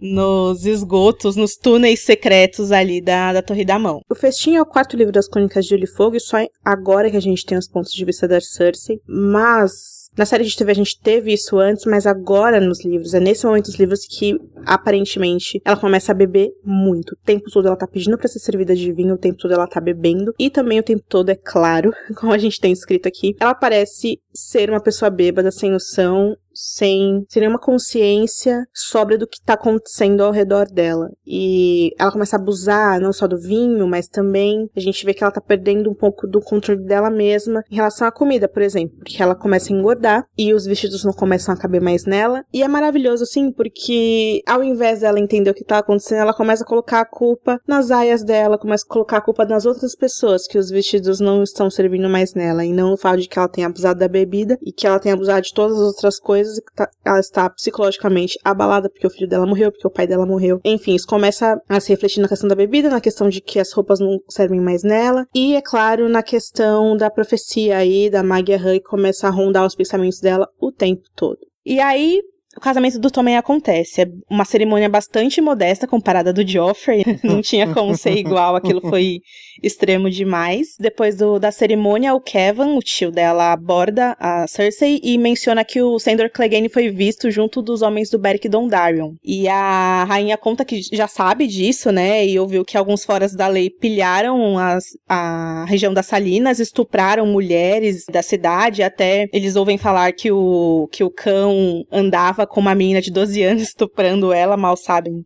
nos 0.00 0.64
esgotos, 0.64 1.36
nos 1.36 1.56
túneis 1.56 2.00
secretos 2.00 2.72
ali 2.72 3.00
da, 3.00 3.32
da 3.32 3.42
Torre 3.42 3.64
da 3.64 3.78
Mão. 3.78 4.00
O 4.08 4.14
Festim 4.14 4.56
é 4.56 4.62
o 4.62 4.66
quarto 4.66 4.96
livro 4.96 5.12
das 5.12 5.28
Crônicas 5.28 5.64
de 5.64 5.70
Gelo 5.70 5.84
e 5.84 5.86
Fogo, 5.86 6.16
e 6.16 6.20
só 6.20 6.38
agora 6.64 7.10
que 7.10 7.16
a 7.16 7.20
gente 7.20 7.44
tem 7.44 7.58
os 7.58 7.68
pontos 7.68 7.92
de 7.92 8.04
vista 8.04 8.26
da 8.26 8.40
Cersei, 8.40 9.00
mas 9.06 10.08
na 10.18 10.26
série 10.26 10.42
de 10.42 10.56
TV 10.56 10.72
a 10.72 10.74
gente 10.74 10.98
teve 11.00 11.32
isso 11.32 11.58
antes, 11.58 11.84
mas 11.84 12.04
agora 12.04 12.60
nos 12.60 12.84
livros, 12.84 13.14
é 13.14 13.20
nesse 13.20 13.46
momento 13.46 13.66
dos 13.66 13.78
livros 13.78 14.04
que 14.04 14.36
aparentemente 14.66 15.60
ela 15.64 15.76
começa 15.76 16.10
a 16.10 16.14
beber 16.14 16.50
muito. 16.64 17.12
O 17.12 17.16
tempo 17.24 17.48
todo 17.52 17.68
ela 17.68 17.76
tá 17.76 17.86
pedindo 17.86 18.18
para 18.18 18.26
ser 18.26 18.40
servida 18.40 18.74
de 18.74 18.92
vinho, 18.92 19.14
o 19.14 19.18
tempo 19.18 19.38
todo 19.38 19.54
ela 19.54 19.68
tá 19.68 19.80
bebendo, 19.80 20.34
e 20.36 20.50
também 20.50 20.80
o 20.80 20.82
tempo 20.82 21.04
todo, 21.08 21.30
é 21.30 21.36
claro, 21.36 21.92
como 22.16 22.32
a 22.32 22.38
gente 22.38 22.60
tem 22.60 22.72
escrito 22.72 23.06
aqui, 23.06 23.36
ela 23.38 23.54
parece 23.54 24.20
ser 24.34 24.70
uma 24.70 24.80
pessoa 24.80 25.08
bêbada, 25.08 25.52
sem 25.52 25.70
noção, 25.70 26.36
sem, 26.58 27.24
sem 27.28 27.40
nenhuma 27.40 27.60
consciência 27.60 28.66
sobre 28.74 29.16
do 29.16 29.28
que 29.28 29.40
tá 29.40 29.52
acontecendo 29.52 30.22
ao 30.22 30.32
redor 30.32 30.66
dela. 30.66 31.08
E 31.24 31.92
ela 31.96 32.10
começa 32.10 32.34
a 32.36 32.40
abusar 32.40 33.00
não 33.00 33.12
só 33.12 33.28
do 33.28 33.38
vinho, 33.38 33.86
mas 33.86 34.08
também 34.08 34.68
a 34.76 34.80
gente 34.80 35.06
vê 35.06 35.14
que 35.14 35.22
ela 35.22 35.32
tá 35.32 35.40
perdendo 35.40 35.88
um 35.88 35.94
pouco 35.94 36.26
do 36.26 36.40
controle 36.40 36.84
dela 36.84 37.10
mesma 37.10 37.62
em 37.70 37.76
relação 37.76 38.08
à 38.08 38.10
comida, 38.10 38.48
por 38.48 38.60
exemplo, 38.60 38.96
porque 38.98 39.22
ela 39.22 39.36
começa 39.36 39.72
a 39.72 39.76
engordar 39.76 40.26
e 40.36 40.52
os 40.52 40.66
vestidos 40.66 41.04
não 41.04 41.12
começam 41.12 41.54
a 41.54 41.56
caber 41.56 41.80
mais 41.80 42.04
nela. 42.04 42.44
E 42.52 42.62
é 42.62 42.68
maravilhoso, 42.68 43.22
assim, 43.22 43.52
porque 43.52 44.42
ao 44.44 44.64
invés 44.64 45.00
dela 45.00 45.20
entender 45.20 45.50
o 45.50 45.54
que 45.54 45.64
tá 45.64 45.78
acontecendo, 45.78 46.22
ela 46.22 46.34
começa 46.34 46.64
a 46.64 46.66
colocar 46.66 47.00
a 47.00 47.06
culpa 47.06 47.60
nas 47.68 47.92
aias 47.92 48.24
dela, 48.24 48.58
começa 48.58 48.84
a 48.84 48.92
colocar 48.92 49.18
a 49.18 49.22
culpa 49.22 49.44
nas 49.44 49.64
outras 49.64 49.94
pessoas 49.94 50.48
que 50.48 50.58
os 50.58 50.70
vestidos 50.70 51.20
não 51.20 51.44
estão 51.44 51.70
servindo 51.70 52.08
mais 52.08 52.34
nela, 52.34 52.64
e 52.64 52.72
não 52.72 52.94
o 52.94 52.96
fato 52.96 53.20
de 53.20 53.28
que 53.28 53.38
ela 53.38 53.48
tem 53.48 53.64
abusado 53.64 54.00
da 54.00 54.08
bebida 54.08 54.58
e 54.60 54.72
que 54.72 54.86
ela 54.86 54.98
tem 54.98 55.12
abusado 55.12 55.42
de 55.42 55.54
todas 55.54 55.78
as 55.78 55.86
outras 55.86 56.18
coisas 56.18 56.47
tá, 56.74 56.88
ela 57.04 57.20
está 57.20 57.48
psicologicamente 57.50 58.38
abalada 58.44 58.88
porque 58.88 59.06
o 59.06 59.10
filho 59.10 59.28
dela 59.28 59.46
morreu, 59.46 59.70
porque 59.70 59.86
o 59.86 59.90
pai 59.90 60.06
dela 60.06 60.26
morreu. 60.26 60.60
Enfim, 60.64 60.94
isso 60.94 61.06
começa 61.06 61.60
a 61.68 61.80
se 61.80 61.90
refletir 61.90 62.20
na 62.20 62.28
questão 62.28 62.48
da 62.48 62.54
bebida, 62.54 62.88
na 62.88 63.00
questão 63.00 63.28
de 63.28 63.40
que 63.40 63.58
as 63.58 63.72
roupas 63.72 64.00
não 64.00 64.18
servem 64.28 64.60
mais 64.60 64.82
nela, 64.82 65.26
e 65.34 65.54
é 65.54 65.62
claro, 65.62 66.08
na 66.08 66.22
questão 66.22 66.96
da 66.96 67.10
profecia 67.10 67.76
aí 67.78 68.10
da 68.10 68.22
Magia 68.22 68.56
Han 68.56 68.78
que 68.78 68.84
começa 68.84 69.26
a 69.26 69.30
rondar 69.30 69.66
os 69.66 69.74
pensamentos 69.74 70.20
dela 70.20 70.48
o 70.60 70.72
tempo 70.72 71.02
todo. 71.14 71.38
E 71.64 71.80
aí, 71.80 72.22
o 72.58 72.60
casamento 72.60 72.98
do 72.98 73.08
Tommen 73.10 73.36
acontece. 73.36 74.02
É 74.02 74.08
uma 74.28 74.44
cerimônia 74.44 74.88
bastante 74.88 75.40
modesta 75.40 75.86
comparada 75.86 76.32
do 76.32 76.46
Joffrey. 76.46 77.04
Não 77.22 77.40
tinha 77.40 77.72
como 77.72 77.96
ser 77.96 78.16
igual, 78.16 78.56
aquilo 78.56 78.80
foi 78.80 79.20
extremo 79.62 80.10
demais. 80.10 80.76
Depois 80.78 81.16
do, 81.16 81.38
da 81.38 81.52
cerimônia, 81.52 82.14
o 82.14 82.20
Kevin, 82.20 82.76
o 82.76 82.80
tio 82.80 83.12
dela, 83.12 83.52
aborda 83.52 84.16
a 84.18 84.46
Cersei 84.48 85.00
e 85.04 85.16
menciona 85.16 85.64
que 85.64 85.80
o 85.80 86.00
Sandor 86.00 86.30
Clegane 86.30 86.68
foi 86.68 86.90
visto 86.90 87.30
junto 87.30 87.62
dos 87.62 87.80
homens 87.80 88.10
do 88.10 88.18
Beric 88.18 88.48
Dondarrion. 88.48 89.12
E 89.24 89.46
a 89.48 90.04
rainha 90.04 90.36
conta 90.36 90.64
que 90.64 90.80
já 90.92 91.06
sabe 91.06 91.46
disso, 91.46 91.92
né? 91.92 92.26
E 92.26 92.40
ouviu 92.40 92.64
que 92.64 92.76
alguns 92.76 93.04
foras 93.04 93.36
da 93.36 93.46
lei 93.46 93.70
pilharam 93.70 94.58
as, 94.58 94.84
a 95.08 95.64
região 95.68 95.94
das 95.94 96.06
Salinas, 96.06 96.58
estupraram 96.58 97.24
mulheres 97.24 98.04
da 98.10 98.22
cidade, 98.22 98.82
até 98.82 99.28
eles 99.32 99.54
ouvem 99.54 99.78
falar 99.78 100.12
que 100.12 100.32
o, 100.32 100.88
que 100.90 101.04
o 101.04 101.10
cão 101.10 101.84
andava 101.92 102.47
com 102.48 102.60
uma 102.60 102.74
menina 102.74 103.00
de 103.00 103.10
12 103.10 103.42
anos 103.42 103.62
estuprando 103.62 104.32
ela, 104.32 104.56
mal 104.56 104.76
sabem 104.76 105.24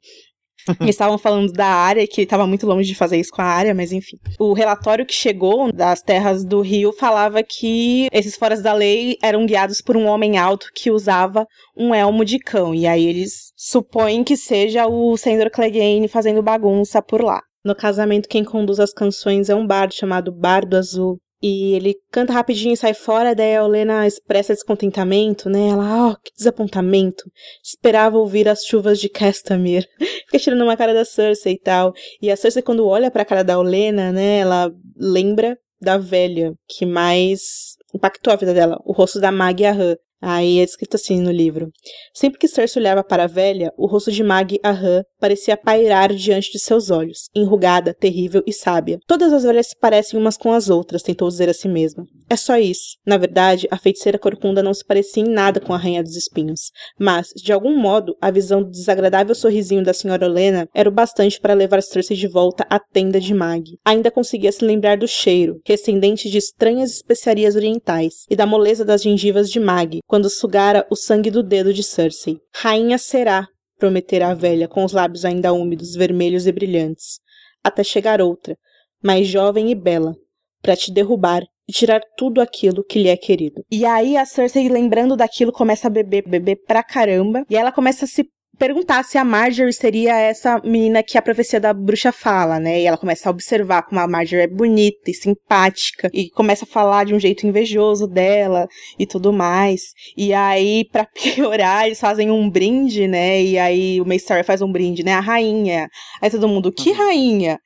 eles 0.80 0.94
estavam 0.94 1.18
falando 1.18 1.52
da 1.52 1.66
área, 1.66 2.06
que 2.06 2.22
estava 2.22 2.46
muito 2.46 2.66
longe 2.66 2.88
de 2.88 2.94
fazer 2.94 3.18
isso 3.18 3.30
com 3.32 3.42
a 3.42 3.46
área, 3.46 3.74
mas 3.74 3.92
enfim. 3.92 4.16
O 4.38 4.52
relatório 4.52 5.06
que 5.06 5.14
chegou 5.14 5.72
das 5.72 6.00
terras 6.00 6.44
do 6.44 6.60
Rio 6.60 6.92
falava 6.92 7.42
que 7.42 8.08
esses 8.12 8.36
foras 8.36 8.62
da 8.62 8.72
lei 8.72 9.16
eram 9.22 9.46
guiados 9.46 9.80
por 9.80 9.96
um 9.96 10.06
homem 10.06 10.38
alto 10.38 10.68
que 10.74 10.90
usava 10.90 11.46
um 11.76 11.94
elmo 11.94 12.24
de 12.24 12.38
cão. 12.38 12.74
E 12.74 12.86
aí 12.86 13.04
eles 13.04 13.52
supõem 13.56 14.22
que 14.24 14.36
seja 14.36 14.86
o 14.86 15.16
Sandor 15.16 15.50
Clegane 15.50 16.08
fazendo 16.08 16.42
bagunça 16.42 17.02
por 17.02 17.22
lá. 17.22 17.40
No 17.64 17.74
casamento, 17.74 18.28
quem 18.28 18.44
conduz 18.44 18.80
as 18.80 18.92
canções 18.92 19.48
é 19.48 19.54
um 19.54 19.66
bardo 19.66 19.94
chamado 19.94 20.32
Bardo 20.32 20.76
Azul. 20.76 21.18
E 21.42 21.74
ele 21.74 21.96
canta 22.10 22.32
rapidinho 22.32 22.72
e 22.72 22.76
sai 22.76 22.94
fora, 22.94 23.34
daí 23.34 23.56
a 23.56 23.64
Olena 23.64 24.06
expressa 24.06 24.54
descontentamento, 24.54 25.50
né? 25.50 25.68
Ela, 25.70 26.10
oh, 26.10 26.16
que 26.22 26.32
desapontamento. 26.36 27.24
Esperava 27.64 28.16
ouvir 28.16 28.48
as 28.48 28.64
chuvas 28.64 29.00
de 29.00 29.08
Castamere. 29.08 29.88
Fica 30.26 30.38
tirando 30.38 30.62
uma 30.62 30.76
cara 30.76 30.94
da 30.94 31.04
Cersei 31.04 31.54
e 31.54 31.58
tal. 31.58 31.92
E 32.20 32.30
a 32.30 32.36
Cersei, 32.36 32.62
quando 32.62 32.86
olha 32.86 33.10
pra 33.10 33.24
cara 33.24 33.42
da 33.42 33.58
Olena, 33.58 34.12
né? 34.12 34.38
Ela 34.38 34.72
lembra 34.96 35.58
da 35.80 35.98
velha 35.98 36.54
que 36.68 36.86
mais 36.86 37.76
impactou 37.92 38.32
a 38.32 38.36
vida 38.36 38.54
dela, 38.54 38.80
o 38.84 38.92
rosto 38.92 39.20
da 39.20 39.32
Mag 39.32 39.64
Aham. 39.64 39.96
Aí 40.22 40.60
é 40.60 40.62
escrito 40.62 40.94
assim 40.94 41.20
no 41.20 41.32
livro. 41.32 41.68
Sempre 42.14 42.38
que 42.38 42.46
Cersei 42.46 42.80
olhava 42.80 43.02
para 43.02 43.24
a 43.24 43.26
velha, 43.26 43.72
o 43.76 43.86
rosto 43.86 44.12
de 44.12 44.22
Mag 44.22 44.56
Aham 44.64 45.02
parecia 45.18 45.56
pairar 45.56 46.14
diante 46.14 46.52
de 46.52 46.60
seus 46.60 46.90
olhos, 46.90 47.28
enrugada, 47.34 47.92
terrível 47.92 48.42
e 48.46 48.52
sábia. 48.52 49.00
Todas 49.06 49.32
as 49.32 49.42
velhas 49.42 49.68
se 49.68 49.78
parecem 49.78 50.18
umas 50.18 50.36
com 50.36 50.52
as 50.52 50.70
outras, 50.70 51.02
tentou 51.02 51.28
dizer 51.28 51.48
a 51.48 51.54
si 51.54 51.68
mesma. 51.68 52.04
É 52.30 52.36
só 52.36 52.56
isso. 52.56 52.96
Na 53.04 53.18
verdade, 53.18 53.66
a 53.70 53.76
feiticeira 53.76 54.18
corcunda 54.18 54.62
não 54.62 54.72
se 54.72 54.84
parecia 54.84 55.22
em 55.22 55.28
nada 55.28 55.60
com 55.60 55.74
a 55.74 55.76
Rainha 55.76 56.02
dos 56.02 56.16
Espinhos. 56.16 56.70
Mas, 56.98 57.28
de 57.36 57.52
algum 57.52 57.76
modo, 57.76 58.16
a 58.20 58.30
visão 58.30 58.62
do 58.62 58.70
desagradável 58.70 59.34
sorrisinho 59.34 59.82
da 59.82 59.92
senhora 59.92 60.26
Olena 60.26 60.68
era 60.74 60.88
o 60.88 60.92
bastante 60.92 61.40
para 61.40 61.54
levar 61.54 61.82
Cersei 61.82 62.16
de 62.16 62.28
volta 62.28 62.64
à 62.70 62.78
tenda 62.78 63.20
de 63.20 63.34
Mag. 63.34 63.64
Ainda 63.84 64.10
conseguia 64.10 64.52
se 64.52 64.64
lembrar 64.64 64.96
do 64.96 65.08
cheiro, 65.08 65.60
recendente 65.66 66.30
de 66.30 66.38
estranhas 66.38 66.92
especiarias 66.92 67.56
orientais, 67.56 68.24
e 68.30 68.36
da 68.36 68.46
moleza 68.46 68.84
das 68.84 69.02
gengivas 69.02 69.50
de 69.50 69.60
Mag, 69.60 70.00
quando 70.12 70.28
sugara 70.28 70.86
o 70.90 70.94
sangue 70.94 71.30
do 71.30 71.42
dedo 71.42 71.72
de 71.72 71.82
Cersei. 71.82 72.36
Rainha 72.54 72.98
será, 72.98 73.48
prometera 73.78 74.28
a 74.28 74.34
velha, 74.34 74.68
com 74.68 74.84
os 74.84 74.92
lábios 74.92 75.24
ainda 75.24 75.54
úmidos, 75.54 75.94
vermelhos 75.94 76.46
e 76.46 76.52
brilhantes, 76.52 77.18
até 77.64 77.82
chegar 77.82 78.20
outra, 78.20 78.54
mais 79.02 79.26
jovem 79.26 79.70
e 79.70 79.74
bela, 79.74 80.14
para 80.60 80.76
te 80.76 80.92
derrubar 80.92 81.42
e 81.66 81.72
tirar 81.72 82.02
tudo 82.14 82.42
aquilo 82.42 82.84
que 82.84 83.02
lhe 83.02 83.08
é 83.08 83.16
querido. 83.16 83.64
E 83.70 83.86
aí 83.86 84.18
a 84.18 84.26
Cersei, 84.26 84.68
lembrando 84.68 85.16
daquilo, 85.16 85.50
começa 85.50 85.86
a 85.86 85.90
beber, 85.90 86.28
beber 86.28 86.56
pra 86.66 86.82
caramba, 86.82 87.46
e 87.48 87.56
ela 87.56 87.72
começa 87.72 88.04
a 88.04 88.08
se 88.08 88.28
perguntar 88.58 89.02
se 89.04 89.18
a 89.18 89.24
Marjorie 89.24 89.72
seria 89.72 90.16
essa 90.18 90.60
menina 90.64 91.02
que 91.02 91.18
a 91.18 91.22
profecia 91.22 91.58
da 91.58 91.72
bruxa 91.72 92.12
fala, 92.12 92.60
né? 92.60 92.80
E 92.80 92.86
ela 92.86 92.96
começa 92.96 93.28
a 93.28 93.30
observar 93.30 93.82
como 93.82 94.00
a 94.00 94.06
Marjorie 94.06 94.44
é 94.44 94.46
bonita 94.46 95.10
e 95.10 95.14
simpática 95.14 96.10
e 96.12 96.30
começa 96.30 96.64
a 96.64 96.68
falar 96.68 97.04
de 97.04 97.14
um 97.14 97.18
jeito 97.18 97.46
invejoso 97.46 98.06
dela 98.06 98.68
e 98.98 99.06
tudo 99.06 99.32
mais. 99.32 99.92
E 100.16 100.32
aí, 100.32 100.84
para 100.90 101.06
piorar, 101.14 101.86
eles 101.86 102.00
fazem 102.00 102.30
um 102.30 102.48
brinde, 102.48 103.08
né? 103.08 103.42
E 103.42 103.58
aí 103.58 104.00
o 104.00 104.06
Maystar 104.06 104.44
faz 104.44 104.62
um 104.62 104.70
brinde, 104.70 105.02
né? 105.02 105.14
A 105.14 105.20
rainha. 105.20 105.88
Aí 106.20 106.30
todo 106.30 106.48
mundo, 106.48 106.72
que 106.72 106.90
uhum. 106.90 106.96
rainha? 106.96 107.58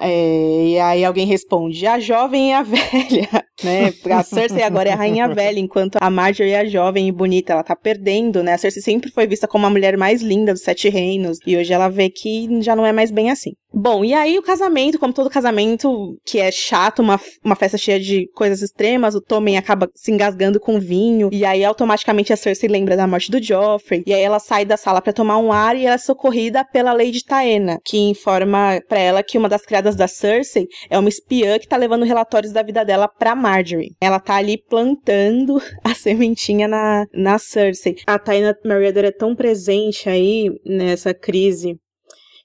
É, 0.00 0.64
e 0.66 0.78
aí 0.78 1.04
alguém 1.04 1.26
responde, 1.26 1.84
a 1.86 1.98
jovem 1.98 2.50
e 2.50 2.52
a 2.52 2.62
velha, 2.62 3.44
né? 3.62 3.92
A 4.10 4.22
Cersei 4.22 4.62
agora 4.62 4.88
é 4.88 4.92
a 4.92 4.96
rainha 4.96 5.28
velha, 5.34 5.58
enquanto 5.58 5.96
a 6.00 6.10
Marjorie 6.10 6.52
é 6.52 6.60
a 6.60 6.64
jovem 6.64 7.08
e 7.08 7.12
bonita, 7.12 7.52
ela 7.52 7.62
tá 7.62 7.76
perdendo, 7.76 8.42
né? 8.42 8.54
A 8.54 8.58
Cersei 8.58 8.82
sempre 8.82 9.10
foi 9.10 9.26
vista 9.26 9.48
como 9.48 9.66
a 9.66 9.70
mulher 9.70 9.96
mais 9.96 10.22
linda 10.22 10.52
dos 10.52 10.62
sete 10.62 10.88
reinos, 10.88 11.38
e 11.46 11.56
hoje 11.56 11.72
ela 11.72 11.88
vê 11.88 12.10
que 12.10 12.48
já 12.60 12.74
não 12.74 12.86
é 12.86 12.92
mais 12.92 13.10
bem 13.10 13.30
assim. 13.30 13.52
Bom, 13.72 14.02
e 14.02 14.14
aí 14.14 14.38
o 14.38 14.42
casamento, 14.42 14.98
como 14.98 15.12
todo 15.12 15.28
casamento 15.28 16.16
que 16.24 16.38
é 16.38 16.50
chato, 16.50 17.00
uma, 17.00 17.20
uma 17.44 17.54
festa 17.54 17.76
cheia 17.76 18.00
de 18.00 18.26
coisas 18.34 18.62
extremas, 18.62 19.14
o 19.14 19.20
Tommen 19.20 19.58
acaba 19.58 19.90
se 19.94 20.10
engasgando 20.10 20.58
com 20.58 20.80
vinho, 20.80 21.28
e 21.30 21.44
aí 21.44 21.62
automaticamente 21.62 22.32
a 22.32 22.36
Cersei 22.36 22.68
lembra 22.68 22.96
da 22.96 23.06
morte 23.06 23.30
do 23.30 23.42
Joffrey, 23.42 24.02
e 24.06 24.14
aí 24.14 24.22
ela 24.22 24.38
sai 24.38 24.64
da 24.64 24.78
sala 24.78 25.02
para 25.02 25.12
tomar 25.12 25.36
um 25.36 25.52
ar 25.52 25.76
e 25.76 25.84
ela 25.84 25.96
é 25.96 25.98
socorrida 25.98 26.64
pela 26.64 26.94
Lady 26.94 27.22
Taena, 27.22 27.78
que 27.84 27.98
informa 27.98 28.80
para 28.88 29.00
ela 29.00 29.22
que 29.22 29.36
uma 29.36 29.50
das 29.50 29.66
criadas 29.66 29.94
da 29.94 30.08
Cersei 30.08 30.66
é 30.88 30.98
uma 30.98 31.08
espiã 31.08 31.58
que 31.58 31.68
tá 31.68 31.76
levando 31.76 32.06
relatórios 32.06 32.52
da 32.52 32.62
vida 32.62 32.84
dela 32.84 33.06
pra 33.06 33.34
Marjorie. 33.48 33.96
Ela 34.00 34.20
tá 34.20 34.36
ali 34.36 34.58
plantando 34.58 35.60
a 35.82 35.94
sementinha 35.94 36.68
na, 36.68 37.06
na 37.14 37.38
Cersei. 37.38 37.96
A 38.06 38.18
Taena 38.18 38.56
Meriader 38.64 39.06
é 39.06 39.12
tão 39.12 39.34
presente 39.34 40.08
aí 40.08 40.50
nessa 40.64 41.14
crise 41.14 41.78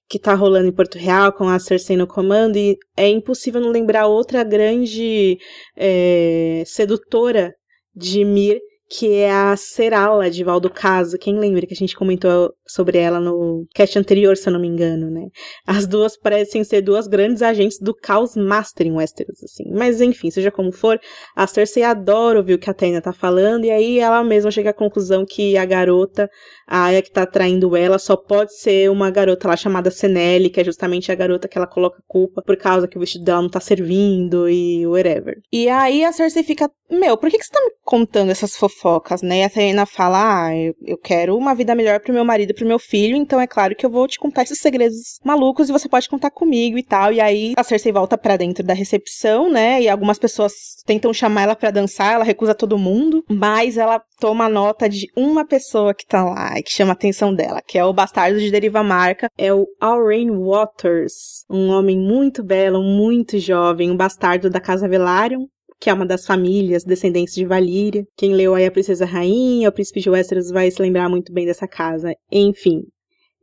que 0.10 0.20
tá 0.20 0.34
rolando 0.34 0.68
em 0.68 0.72
Porto 0.72 0.98
Real 0.98 1.34
com 1.34 1.48
a 1.50 1.60
Cersei 1.60 1.98
no 1.98 2.08
comando 2.08 2.58
e 2.58 2.78
é 2.96 3.10
impossível 3.10 3.60
não 3.60 3.70
lembrar 3.70 4.08
outra 4.08 4.44
grande 4.44 5.38
é, 5.76 6.64
sedutora 6.66 7.54
de 7.96 8.24
Mir 8.24 8.60
que 8.96 9.12
é 9.12 9.32
a 9.32 9.56
Serala 9.58 10.30
de 10.30 10.44
Valdo 10.44 10.70
Caso. 10.70 11.18
Quem 11.18 11.40
lembra 11.40 11.66
que 11.66 11.74
a 11.74 11.78
gente 11.78 11.96
comentou 11.96 12.54
sobre 12.68 12.98
ela 12.98 13.20
no 13.20 13.66
cast 13.74 13.98
anterior, 13.98 14.38
se 14.38 14.48
eu 14.48 14.54
não 14.54 14.60
me 14.60 14.68
engano, 14.68 15.10
né? 15.10 15.28
As 15.66 15.88
duas 15.88 16.18
parecem 16.18 16.64
ser 16.64 16.82
duas 16.82 17.08
grandes 17.08 17.42
agentes 17.42 17.80
do 17.80 17.94
caos 17.94 18.36
master 18.36 18.88
em 18.88 18.92
Westeros, 18.92 19.44
assim. 19.44 19.66
Mas 19.72 20.02
enfim, 20.02 20.30
seja 20.30 20.52
como 20.52 20.72
for, 20.72 21.00
a 21.36 21.48
Cersei 21.48 21.84
adora 21.84 22.40
ouvir 22.40 22.54
o 22.54 22.60
que 22.60 22.70
a 22.70 22.74
Taina 22.74 23.02
tá 23.02 23.14
falando, 23.14 23.66
e 23.66 23.72
aí 23.72 24.00
ela 24.00 24.24
mesma 24.24 24.52
chega 24.52 24.70
à 24.72 24.74
conclusão 24.74 25.26
que 25.26 25.58
a 25.58 25.66
garota, 25.66 26.30
a 26.68 26.86
Aya 26.86 27.02
que 27.02 27.12
tá 27.12 27.26
traindo 27.26 27.76
ela, 27.76 27.98
só 27.98 28.16
pode 28.16 28.54
ser 28.58 28.90
uma 28.92 29.10
garota 29.10 29.48
lá 29.48 29.56
chamada 29.56 29.90
Senelli, 29.90 30.50
que 30.50 30.60
é 30.60 30.64
justamente 30.64 31.12
a 31.12 31.16
garota 31.16 31.48
que 31.48 31.58
ela 31.58 31.68
coloca 31.68 32.02
culpa 32.08 32.42
por 32.42 32.58
causa 32.58 32.88
que 32.88 32.98
o 32.98 33.00
vestido 33.00 33.26
dela 33.26 33.42
não 33.42 33.50
tá 33.50 33.60
servindo 33.60 34.50
e 34.50 34.86
whatever. 34.86 35.38
E 35.52 35.70
aí 35.70 36.04
a 36.04 36.12
Cersei 36.12 36.44
fica, 36.44 36.70
meu, 36.90 37.18
por 37.18 37.30
que, 37.30 37.38
que 37.38 37.46
você 37.46 37.52
tá 37.52 37.62
me 37.62 37.72
contando 37.84 38.32
essas 38.32 38.56
fofocas? 38.56 39.14
né? 39.22 39.40
E 39.40 39.44
a 39.44 39.50
Taina 39.50 39.86
fala: 39.86 40.48
Ah, 40.48 40.56
eu, 40.56 40.76
eu 40.86 40.98
quero 40.98 41.38
uma 41.38 41.54
vida 41.54 41.74
melhor 41.76 42.00
pro 42.00 42.14
meu 42.14 42.26
marido 42.26 42.53
e 42.54 42.56
pro 42.56 42.68
meu 42.68 42.80
filho, 42.80 43.16
então 43.16 43.42
é 43.42 43.48
claro 43.48 43.76
que 43.76 43.86
eu 43.86 43.90
vou 43.90 44.08
te 44.08 44.20
contar 44.20 44.44
esses 44.44 44.60
segredos 44.60 45.20
malucos 45.24 45.68
e 45.68 45.72
você 45.72 45.90
pode 45.90 46.08
contar 46.08 46.32
comigo 46.32 46.78
e 46.78 46.84
tal. 46.84 47.12
E 47.12 47.20
aí 47.20 47.54
a 47.58 47.64
Cersei 47.64 47.92
volta 47.92 48.18
para 48.18 48.38
dentro 48.38 48.64
da 48.64 48.74
recepção, 48.74 49.52
né? 49.52 49.82
E 49.82 49.90
algumas 49.90 50.20
pessoas 50.20 50.54
tentam 50.86 51.14
chamar 51.14 51.44
ela 51.44 51.56
para 51.56 51.72
dançar, 51.72 52.14
ela 52.14 52.24
recusa 52.24 52.56
todo 52.56 52.78
mundo, 52.78 53.24
mas 53.30 53.78
ela 53.78 54.02
toma 54.20 54.48
nota 54.48 54.88
de 54.88 55.08
uma 55.18 55.46
pessoa 55.46 55.94
que 55.94 56.06
tá 56.06 56.24
lá 56.24 56.58
e 56.58 56.64
que 56.64 56.72
chama 56.72 56.92
a 56.92 56.94
atenção 56.94 57.34
dela, 57.34 57.62
que 57.62 57.78
é 57.78 57.84
o 57.84 57.94
bastardo 57.94 58.40
de 58.40 58.52
Deriva 58.52 58.84
Marca, 58.84 59.30
é 59.38 59.54
o 59.54 59.66
Aurain 59.82 60.30
Waters, 60.32 61.44
um 61.50 61.70
homem 61.70 61.98
muito 61.98 62.44
belo, 62.44 62.82
muito 62.82 63.38
jovem, 63.40 63.92
um 63.92 63.98
bastardo 63.98 64.50
da 64.50 64.62
casa 64.62 64.88
Velaryon, 64.88 65.46
que 65.84 65.90
é 65.90 65.94
uma 65.94 66.06
das 66.06 66.26
famílias 66.26 66.86
descendentes 66.86 67.36
de 67.36 67.46
Valíria. 67.46 68.08
Quem 68.16 68.34
leu 68.34 68.56
aí 68.56 68.66
a 68.66 68.72
Princesa 68.72 69.04
Rainha, 69.04 69.68
o 69.68 69.72
Príncipe 69.72 70.00
de 70.00 70.10
Westeros 70.10 70.50
vai 70.50 70.72
se 70.72 70.82
lembrar 70.82 71.10
muito 71.10 71.34
bem 71.34 71.46
dessa 71.46 71.68
casa. 71.68 72.16
Enfim, 72.32 72.84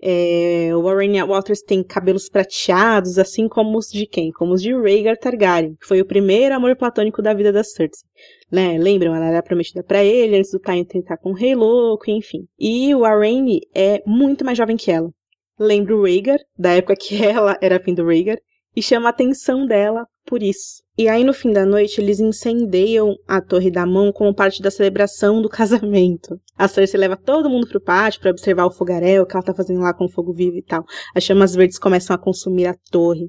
é, 0.02 0.70
o 0.75 0.80
Warren 0.80 1.23
Waters 1.23 1.61
tem 1.61 1.85
cabelos 1.85 2.30
prateados, 2.30 3.18
assim 3.18 3.47
como 3.47 3.76
os 3.76 3.88
de 3.88 4.06
quem? 4.06 4.30
Como 4.30 4.54
os 4.54 4.62
de 4.62 4.73
Rhaegar 4.73 5.18
Targaryen, 5.18 5.75
que 5.78 5.87
foi 5.87 6.00
o 6.00 6.06
primeiro 6.06 6.54
amor 6.54 6.75
platônico 6.76 7.20
da 7.20 7.35
vida 7.35 7.52
da 7.52 7.62
Cersei. 7.62 8.09
Né? 8.50 8.78
Lembram? 8.78 9.14
Ela 9.14 9.26
era 9.26 9.42
prometida 9.42 9.82
para 9.82 10.02
ele 10.02 10.38
antes 10.38 10.50
do 10.50 10.59
Tywin 10.59 10.85
tentar 10.85 11.18
com 11.18 11.32
o 11.32 11.35
Rei 11.35 11.54
Louco, 11.54 12.11
enfim. 12.11 12.47
E 12.59 12.94
o 12.94 13.00
Warren 13.00 13.61
é 13.75 14.02
muito 14.06 14.47
mais 14.47 14.56
jovem 14.56 14.78
que 14.78 14.90
ela. 14.90 15.11
Lembra 15.59 15.94
o 15.94 16.04
Rhaegar, 16.04 16.40
da 16.59 16.73
época 16.73 16.97
que 16.97 17.20
ela 17.23 17.59
era 17.61 17.78
fim 17.78 17.92
do 17.92 18.06
Rhaegar, 18.06 18.38
e 18.74 18.82
chama 18.82 19.08
a 19.08 19.10
atenção 19.10 19.66
dela 19.66 20.06
por 20.24 20.42
isso. 20.42 20.82
E 20.96 21.08
aí, 21.08 21.24
no 21.24 21.32
fim 21.32 21.52
da 21.52 21.64
noite, 21.64 22.00
eles 22.00 22.20
incendeiam 22.20 23.16
a 23.26 23.40
Torre 23.40 23.70
da 23.70 23.86
Mão 23.86 24.12
como 24.12 24.34
parte 24.34 24.62
da 24.62 24.70
celebração 24.70 25.40
do 25.40 25.48
casamento. 25.50 26.38
A 26.56 26.68
Cersei 26.68 27.00
leva 27.00 27.16
todo 27.16 27.50
mundo 27.50 27.66
pro 27.66 27.80
pátio 27.80 28.20
para 28.20 28.30
observar 28.30 28.66
o 28.66 28.70
fogaréu 28.70 29.26
que 29.26 29.34
ela 29.34 29.44
tá 29.44 29.54
fazendo 29.54 29.80
lá 29.80 29.94
com 29.94 30.04
o 30.04 30.10
fogo 30.10 30.32
vivo 30.32 30.56
e 30.56 30.62
tal. 30.62 30.84
As 31.14 31.24
chamas 31.24 31.54
verdes 31.54 31.78
começam 31.78 32.14
a 32.14 32.18
consumir 32.18 32.66
a 32.66 32.74
torre. 32.90 33.28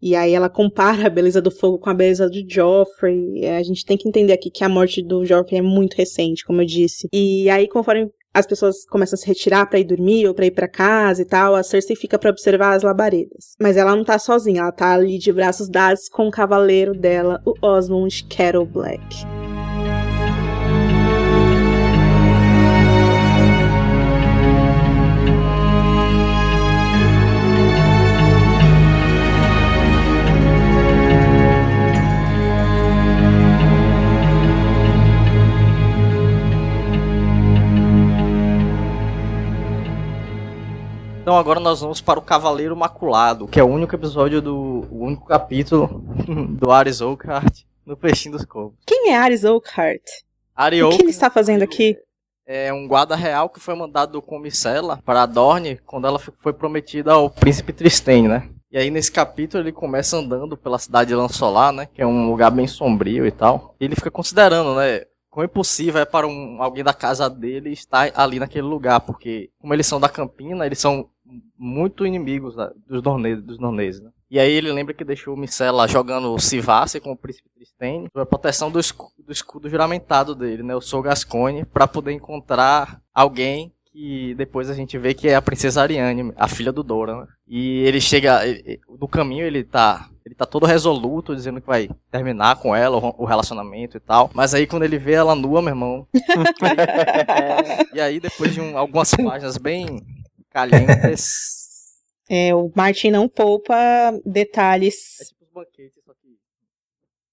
E 0.00 0.16
aí 0.16 0.32
ela 0.32 0.50
compara 0.50 1.06
a 1.06 1.10
beleza 1.10 1.40
do 1.40 1.50
fogo 1.50 1.78
com 1.78 1.88
a 1.88 1.94
beleza 1.94 2.28
do 2.28 2.42
Joffrey. 2.48 3.46
A 3.46 3.62
gente 3.62 3.84
tem 3.84 3.96
que 3.96 4.08
entender 4.08 4.32
aqui 4.32 4.50
que 4.50 4.64
a 4.64 4.68
morte 4.68 5.00
do 5.00 5.24
Joffrey 5.24 5.60
é 5.60 5.62
muito 5.62 5.94
recente, 5.94 6.44
como 6.44 6.60
eu 6.60 6.66
disse. 6.66 7.08
E 7.12 7.48
aí, 7.48 7.68
conforme 7.68 8.10
as 8.34 8.46
pessoas 8.46 8.84
começam 8.86 9.16
a 9.16 9.18
se 9.18 9.26
retirar 9.26 9.66
para 9.66 9.78
ir 9.78 9.84
dormir 9.84 10.26
ou 10.26 10.34
para 10.34 10.46
ir 10.46 10.50
para 10.50 10.68
casa 10.68 11.22
e 11.22 11.24
tal, 11.24 11.54
a 11.54 11.62
Cersei 11.62 11.96
fica 11.96 12.18
para 12.18 12.30
observar 12.30 12.74
as 12.74 12.82
labaredas. 12.82 13.54
Mas 13.60 13.76
ela 13.76 13.94
não 13.94 14.04
tá 14.04 14.18
sozinha, 14.18 14.62
ela 14.62 14.72
tá 14.72 14.94
ali 14.94 15.18
de 15.18 15.32
braços 15.32 15.68
dados 15.68 16.08
com 16.08 16.28
o 16.28 16.30
cavaleiro 16.30 16.94
dela, 16.94 17.40
o 17.44 17.54
Osmond 17.60 18.24
Kettle 18.24 18.66
Black. 18.66 19.02
Então 41.22 41.38
agora 41.38 41.60
nós 41.60 41.80
vamos 41.80 42.00
para 42.00 42.18
o 42.18 42.22
Cavaleiro 42.22 42.76
Maculado, 42.76 43.46
que 43.46 43.60
é 43.60 43.62
o 43.62 43.68
único 43.68 43.94
episódio 43.94 44.42
do. 44.42 44.86
o 44.90 45.04
único 45.04 45.24
capítulo 45.24 46.02
do 46.58 46.70
Ares 46.72 47.00
Oakhart 47.00 47.60
no 47.86 47.96
Peixinho 47.96 48.36
dos 48.36 48.44
Corvos. 48.44 48.74
Quem 48.84 49.10
é 49.12 49.16
Ares 49.16 49.44
Oakhart? 49.44 50.02
Ari 50.54 50.82
O 50.82 50.90
que 50.90 51.02
ele 51.02 51.10
está 51.10 51.30
fazendo 51.30 51.62
aqui? 51.62 51.96
é 52.44 52.72
um 52.72 52.88
guarda 52.88 53.14
real 53.14 53.48
que 53.48 53.60
foi 53.60 53.74
mandado 53.74 54.20
com 54.20 54.38
Micela 54.38 55.00
para 55.06 55.24
Dorne 55.26 55.78
quando 55.86 56.08
ela 56.08 56.18
foi 56.18 56.52
prometida 56.52 57.12
ao 57.12 57.30
príncipe 57.30 57.72
Tristane, 57.72 58.26
né? 58.26 58.50
E 58.70 58.76
aí 58.76 58.90
nesse 58.90 59.12
capítulo 59.12 59.62
ele 59.62 59.70
começa 59.72 60.16
andando 60.16 60.56
pela 60.56 60.78
cidade 60.78 61.08
de 61.08 61.14
Lansolar, 61.14 61.72
né? 61.72 61.86
Que 61.94 62.02
é 62.02 62.06
um 62.06 62.28
lugar 62.28 62.50
bem 62.50 62.66
sombrio 62.66 63.24
e 63.24 63.30
tal. 63.30 63.76
E 63.80 63.84
ele 63.84 63.94
fica 63.94 64.10
considerando, 64.10 64.74
né? 64.74 65.02
Quão 65.30 65.44
impossível 65.46 66.02
é 66.02 66.04
para 66.04 66.26
um, 66.26 66.62
alguém 66.62 66.84
da 66.84 66.92
casa 66.92 67.30
dele 67.30 67.70
estar 67.70 68.10
ali 68.14 68.38
naquele 68.38 68.66
lugar, 68.66 69.00
porque 69.00 69.48
como 69.58 69.72
eles 69.72 69.86
são 69.86 69.98
da 69.98 70.08
Campina, 70.08 70.66
eles 70.66 70.78
são 70.78 71.08
muito 71.58 72.04
inimigos 72.06 72.54
da- 72.56 72.72
dos 72.88 73.02
norneses, 73.02 73.44
dos 73.44 73.58
norneses, 73.58 74.00
né? 74.00 74.10
E 74.30 74.38
aí 74.38 74.50
ele 74.50 74.72
lembra 74.72 74.94
que 74.94 75.04
deixou 75.04 75.36
Micela 75.36 75.86
jogando 75.86 76.38
Civace 76.40 76.98
com 77.00 77.12
o 77.12 77.16
príncipe 77.16 77.48
Tristane, 77.54 78.08
sob 78.12 78.22
a 78.22 78.26
proteção 78.26 78.70
do, 78.70 78.80
escu- 78.80 79.12
do 79.24 79.30
escudo 79.32 79.68
juramentado 79.68 80.34
dele, 80.34 80.62
né? 80.62 80.74
O 80.74 80.80
Sol 80.80 81.02
Gascoigne, 81.02 81.64
para 81.66 81.86
poder 81.86 82.12
encontrar 82.12 83.00
alguém 83.14 83.72
que 83.92 84.34
depois 84.36 84.70
a 84.70 84.74
gente 84.74 84.96
vê 84.96 85.12
que 85.12 85.28
é 85.28 85.34
a 85.34 85.42
princesa 85.42 85.82
Ariane, 85.82 86.32
a 86.36 86.48
filha 86.48 86.72
do 86.72 86.82
Doran. 86.82 87.20
né? 87.22 87.26
E 87.46 87.80
ele 87.80 88.00
chega, 88.00 88.46
ele- 88.46 88.80
no 88.98 89.06
caminho 89.06 89.44
ele 89.44 89.62
tá, 89.62 90.08
ele 90.24 90.34
tá 90.34 90.46
todo 90.46 90.64
resoluto, 90.64 91.36
dizendo 91.36 91.60
que 91.60 91.66
vai 91.66 91.90
terminar 92.10 92.56
com 92.56 92.74
ela, 92.74 92.96
o, 92.96 93.22
o 93.22 93.26
relacionamento 93.26 93.98
e 93.98 94.00
tal. 94.00 94.30
Mas 94.32 94.54
aí 94.54 94.66
quando 94.66 94.84
ele 94.84 94.96
vê 94.96 95.12
ela 95.12 95.34
nua, 95.34 95.60
meu 95.60 95.72
irmão. 95.72 96.06
e 97.94 98.00
aí 98.00 98.18
depois 98.18 98.54
de 98.54 98.62
um- 98.62 98.78
algumas 98.78 99.14
páginas 99.14 99.58
bem 99.58 100.00
calientes, 100.52 101.50
É, 102.30 102.54
o 102.54 102.70
Martin 102.74 103.10
não 103.10 103.28
poupa 103.28 103.76
é 103.76 104.12
detalhes. 104.24 104.94
tipo 105.28 105.44
os 105.44 105.50
banquetes, 105.52 106.02
só 106.04 106.12
que 106.14 106.28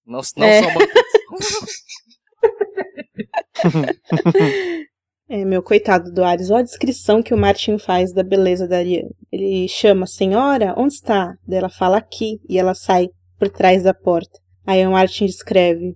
não, 0.06 0.20
não 0.36 0.46
É. 0.48 0.64
são 0.64 0.74
banquetes. 0.74 1.84
É, 5.32 5.46
meu 5.46 5.62
coitado 5.62 6.12
do 6.12 6.24
Ares, 6.24 6.50
olha 6.50 6.62
a 6.62 6.64
descrição 6.64 7.22
que 7.22 7.36
o 7.36 7.38
Martin 7.38 7.78
faz 7.78 8.12
da 8.12 8.24
beleza 8.24 8.68
da 8.68 8.78
Ariane. 8.78 9.12
Ele 9.32 9.68
chama, 9.68 10.08
senhora, 10.08 10.74
onde 10.76 10.96
está? 10.96 11.36
Daí 11.48 11.60
ela 11.60 11.70
fala 11.70 11.98
aqui, 11.98 12.40
e 12.50 12.58
ela 12.58 12.74
sai 12.74 13.10
por 13.38 13.48
trás 13.48 13.84
da 13.84 13.94
porta. 13.94 14.40
Aí 14.66 14.84
o 14.88 14.92
Martin 14.92 15.28
descreve. 15.28 15.96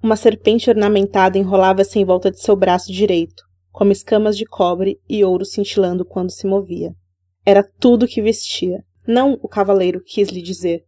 Uma 0.00 0.14
serpente 0.14 0.70
ornamentada 0.70 1.36
enrolava-se 1.36 1.98
em 1.98 2.04
volta 2.04 2.30
de 2.30 2.40
seu 2.40 2.54
braço 2.54 2.92
direito, 2.92 3.42
como 3.78 3.92
escamas 3.92 4.36
de 4.36 4.44
cobre 4.44 5.00
e 5.08 5.24
ouro 5.24 5.44
cintilando 5.44 6.04
quando 6.04 6.32
se 6.32 6.48
movia. 6.48 6.92
Era 7.46 7.62
tudo 7.62 8.08
que 8.08 8.20
vestia. 8.20 8.82
Não 9.06 9.38
o 9.40 9.46
cavaleiro 9.46 10.02
quis 10.04 10.30
lhe 10.30 10.42
dizer. 10.42 10.82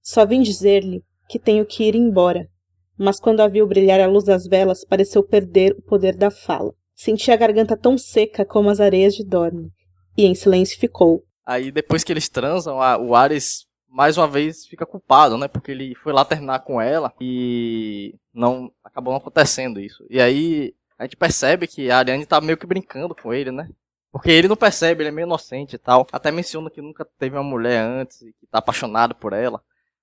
Só 0.00 0.24
vim 0.24 0.40
dizer-lhe 0.40 1.02
que 1.28 1.38
tenho 1.38 1.66
que 1.66 1.84
ir 1.84 1.94
embora. 1.94 2.48
Mas 2.96 3.20
quando 3.20 3.40
a 3.40 3.48
viu 3.48 3.66
brilhar 3.66 4.00
a 4.00 4.06
luz 4.06 4.24
das 4.24 4.46
velas, 4.46 4.82
pareceu 4.82 5.22
perder 5.22 5.72
o 5.72 5.82
poder 5.82 6.16
da 6.16 6.30
fala. 6.30 6.72
Sentia 6.94 7.34
a 7.34 7.36
garganta 7.36 7.76
tão 7.76 7.98
seca 7.98 8.46
como 8.46 8.70
as 8.70 8.80
areias 8.80 9.14
de 9.14 9.26
Dorne. 9.26 9.68
E 10.16 10.24
em 10.24 10.34
silêncio 10.34 10.80
ficou. 10.80 11.22
Aí 11.44 11.70
depois 11.70 12.02
que 12.02 12.14
eles 12.14 12.30
transam, 12.30 12.78
o 12.78 13.14
Ares 13.14 13.66
mais 13.86 14.16
uma 14.16 14.26
vez 14.26 14.64
fica 14.64 14.86
culpado, 14.86 15.36
né? 15.36 15.48
Porque 15.48 15.70
ele 15.70 15.94
foi 15.96 16.14
lá 16.14 16.24
terminar 16.24 16.60
com 16.60 16.80
ela 16.80 17.12
e 17.20 18.14
não 18.32 18.72
acabou 18.82 19.12
não 19.12 19.18
acontecendo 19.18 19.78
isso. 19.78 20.02
E 20.08 20.18
aí 20.18 20.72
a 21.02 21.04
gente 21.04 21.16
percebe 21.16 21.66
que 21.66 21.90
a 21.90 21.98
Ariane 21.98 22.24
tá 22.26 22.40
meio 22.40 22.56
que 22.56 22.66
brincando 22.66 23.14
com 23.14 23.34
ele, 23.34 23.50
né? 23.50 23.68
Porque 24.10 24.30
ele 24.30 24.46
não 24.48 24.56
percebe, 24.56 25.02
ele 25.02 25.08
é 25.08 25.12
meio 25.12 25.26
inocente 25.26 25.74
e 25.74 25.78
tal. 25.78 26.06
Até 26.12 26.30
menciona 26.30 26.70
que 26.70 26.80
nunca 26.82 27.04
teve 27.18 27.36
uma 27.36 27.42
mulher 27.42 27.80
antes 27.82 28.20
e 28.22 28.26
que 28.32 28.46
tá 28.50 28.58
apaixonado 28.58 29.14
por 29.14 29.32
ela. 29.32 29.60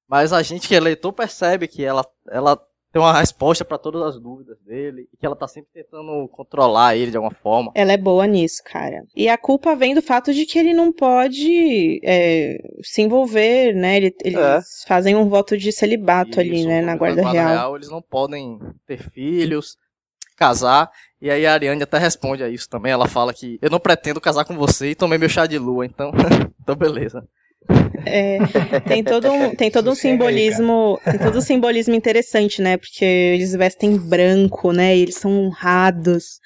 Mas 0.07 0.33
a 0.33 0.41
gente 0.41 0.67
que 0.67 0.75
é 0.75 0.79
leitor 0.79 1.13
percebe 1.13 1.67
que 1.67 1.85
ela, 1.85 2.03
ela 2.31 2.59
tem 2.91 2.99
uma 2.99 3.13
resposta 3.19 3.63
pra 3.63 3.77
todas 3.77 4.01
as 4.01 4.19
dúvidas 4.19 4.57
dele 4.61 5.07
e 5.13 5.17
que 5.17 5.23
ela 5.23 5.35
tá 5.35 5.47
sempre 5.47 5.69
tentando 5.71 6.27
controlar 6.29 6.95
ele 6.95 7.11
de 7.11 7.17
alguma 7.17 7.35
forma. 7.35 7.71
Ela 7.75 7.93
é 7.93 7.97
boa 7.97 8.25
nisso, 8.25 8.63
cara. 8.65 9.03
E 9.15 9.29
a 9.29 9.37
culpa 9.37 9.75
vem 9.75 9.93
do 9.93 10.01
fato 10.01 10.33
de 10.33 10.43
que 10.47 10.57
ele 10.57 10.73
não 10.73 10.91
pode 10.91 12.01
é, 12.03 12.57
se 12.81 13.03
envolver, 13.03 13.75
né? 13.75 13.97
Ele- 13.97 14.15
eles 14.23 14.39
É. 14.39 14.59
fazem 14.87 15.15
um 15.15 15.29
voto 15.29 15.55
de 15.55 15.71
celibato 15.71 16.39
ali, 16.39 16.61
Isso, 16.61 16.67
né? 16.67 16.81
Na 16.81 16.93
no 16.93 16.97
Guarda 16.97 17.29
Real. 17.29 17.75
Eles 17.75 17.89
não 17.91 18.01
podem 18.01 18.59
ter 18.87 18.97
filhos, 19.11 19.77
casar. 20.39 20.89
E 21.21 21.29
aí 21.29 21.45
a 21.45 21.53
Ariane 21.53 21.83
até 21.83 21.97
responde 21.97 22.43
a 22.43 22.49
isso 22.49 22.69
também. 22.69 22.91
Ela 22.91 23.07
fala 23.07 23.33
que 23.33 23.59
eu 23.61 23.69
não 23.69 23.79
pretendo 23.79 24.21
casar 24.21 24.45
com 24.45 24.55
você 24.55 24.91
e 24.91 24.95
tomei 24.95 25.17
meu 25.17 25.27
chá 25.27 25.45
de 25.45 25.57
lua, 25.57 25.85
então, 25.85 26.11
então 26.61 26.75
beleza. 26.75 27.23
É, 28.05 28.39
tem 28.87 29.03
todo 29.03 29.29
um, 29.29 29.53
tem 29.53 29.69
todo 29.69 29.87
um 29.87 29.91
aí, 29.91 29.95
simbolismo, 29.95 30.99
tem 31.03 31.19
todo 31.19 31.37
um 31.37 31.41
simbolismo 31.41 31.93
interessante, 31.93 32.61
né? 32.61 32.77
Porque 32.77 33.03
eles 33.03 33.53
vestem 33.53 33.97
branco, 33.97 34.71
né? 34.71 34.95
E 34.95 35.01
eles 35.01 35.15
são 35.15 35.45
honrados. 35.45 36.39